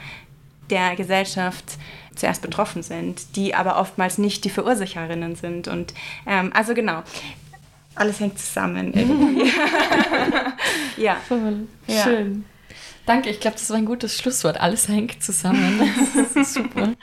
der 0.70 0.96
Gesellschaft 0.96 1.80
zuerst 2.16 2.44
betroffen 2.44 2.84
sind, 2.84 3.36
die 3.36 3.56
aber 3.56 3.80
oftmals 3.80 4.20
nicht 4.20 4.46
die 4.46 4.52
Verursacherinnen 4.52 5.36
sind. 5.36 5.68
Und 5.68 5.96
ähm, 6.28 6.52
also 6.54 6.76
genau, 6.76 7.02
alles 7.96 8.20
hängt 8.20 8.40
zusammen 8.40 8.94
irgendwie. 8.96 9.52
ja. 10.98 11.16
Voll. 11.28 11.68
Ja. 11.88 12.04
Schön. 12.04 12.46
Danke, 13.06 13.30
ich 13.30 13.40
glaube, 13.40 13.58
das 13.58 13.70
war 13.70 13.78
ein 13.78 13.86
gutes 13.86 14.18
Schlusswort. 14.18 14.60
Alles 14.60 14.88
hängt 14.88 15.22
zusammen. 15.22 15.80
Das 16.16 16.36
ist 16.36 16.54
super. 16.54 16.94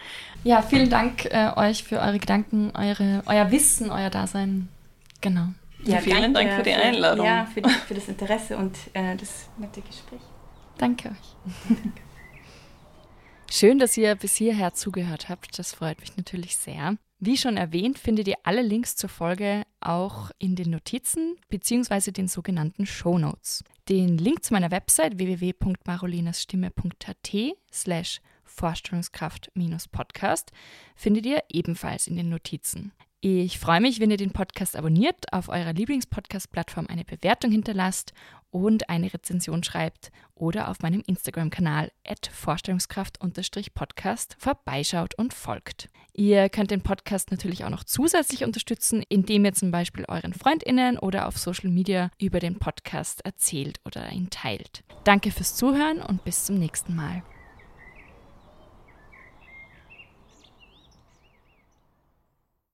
Ja, 0.43 0.63
vielen 0.63 0.89
Dank 0.89 1.27
äh, 1.27 1.51
euch 1.57 1.85
für 1.85 2.01
eure 2.01 2.19
Gedanken, 2.19 2.73
eure, 2.75 3.23
euer 3.27 3.51
Wissen, 3.51 3.91
euer 3.91 4.09
Dasein. 4.09 4.69
Genau. 5.21 5.49
Ja, 5.85 5.99
vielen 5.99 6.33
Dank 6.33 6.53
für 6.53 6.63
die 6.63 6.73
Einladung. 6.73 7.27
Ja, 7.27 7.47
für, 7.53 7.61
die, 7.61 7.71
für 7.71 7.95
das 7.95 8.09
Interesse 8.09 8.57
und 8.57 8.77
äh, 8.95 9.17
das 9.17 9.49
nette 9.59 9.83
Gespräch. 9.83 10.21
Danke 10.79 11.11
euch. 11.11 11.77
Schön, 13.51 13.79
dass 13.79 13.97
ihr 13.97 14.15
bis 14.15 14.37
hierher 14.37 14.75
zugehört 14.75 15.29
habt. 15.29 15.59
Das 15.59 15.75
freut 15.75 16.01
mich 16.01 16.17
natürlich 16.17 16.57
sehr. 16.57 16.97
Wie 17.23 17.37
schon 17.37 17.59
erwähnt, 17.59 17.99
findet 17.99 18.29
ihr 18.29 18.39
alle 18.45 18.63
Links 18.63 18.97
zur 18.97 19.11
Folge 19.11 19.65
auch 19.79 20.31
in 20.39 20.57
den 20.57 20.71
Notizen 20.71 21.37
bzw. 21.51 22.13
den 22.13 22.29
sogenannten 22.29 22.87
Show 22.87 23.19
Notes. 23.19 23.63
Den 23.91 24.17
Link 24.17 24.43
zu 24.43 24.55
meiner 24.55 24.71
Website 24.71 25.19
www.marolinasstimme.at 25.19 27.37
slash 27.71 28.23
Vorstellungskraft-Podcast 28.45 30.53
findet 30.97 31.27
ihr 31.27 31.43
ebenfalls 31.51 32.07
in 32.07 32.17
den 32.17 32.31
Notizen. 32.31 32.93
Ich 33.21 33.59
freue 33.59 33.83
mich, 33.83 34.01
wenn 34.01 34.11
ihr 34.11 34.17
den 34.17 34.33
Podcast 34.33 34.75
abonniert, 34.75 35.31
auf 35.31 35.51
eurer 35.51 35.75
Lieblingspodcast-Plattform 35.75 36.87
eine 36.87 37.05
Bewertung 37.05 37.51
hinterlasst 37.51 38.15
und 38.51 38.89
eine 38.89 39.13
Rezension 39.13 39.63
schreibt 39.63 40.11
oder 40.35 40.71
auf 40.71 40.81
meinem 40.81 41.03
Instagram-Kanal 41.07 41.93
Vorstellungskraft-podcast 42.33 44.37
vorbeischaut 44.39 45.15
und 45.17 45.35
folgt. 45.35 45.91
Ihr 46.21 46.51
könnt 46.51 46.71
den 46.71 46.83
Podcast 46.83 47.31
natürlich 47.31 47.65
auch 47.65 47.71
noch 47.71 47.83
zusätzlich 47.83 48.45
unterstützen, 48.45 49.03
indem 49.09 49.47
ihr 49.47 49.55
zum 49.55 49.71
Beispiel 49.71 50.05
euren 50.07 50.35
FreundInnen 50.35 50.99
oder 50.99 51.27
auf 51.27 51.39
Social 51.39 51.71
Media 51.71 52.11
über 52.21 52.41
den 52.41 52.59
Podcast 52.59 53.25
erzählt 53.25 53.81
oder 53.87 54.13
ihn 54.13 54.29
teilt. 54.29 54.85
Danke 55.05 55.31
fürs 55.31 55.57
Zuhören 55.57 56.03
und 56.03 56.23
bis 56.23 56.45
zum 56.45 56.59
nächsten 56.59 56.95
Mal. 56.95 57.23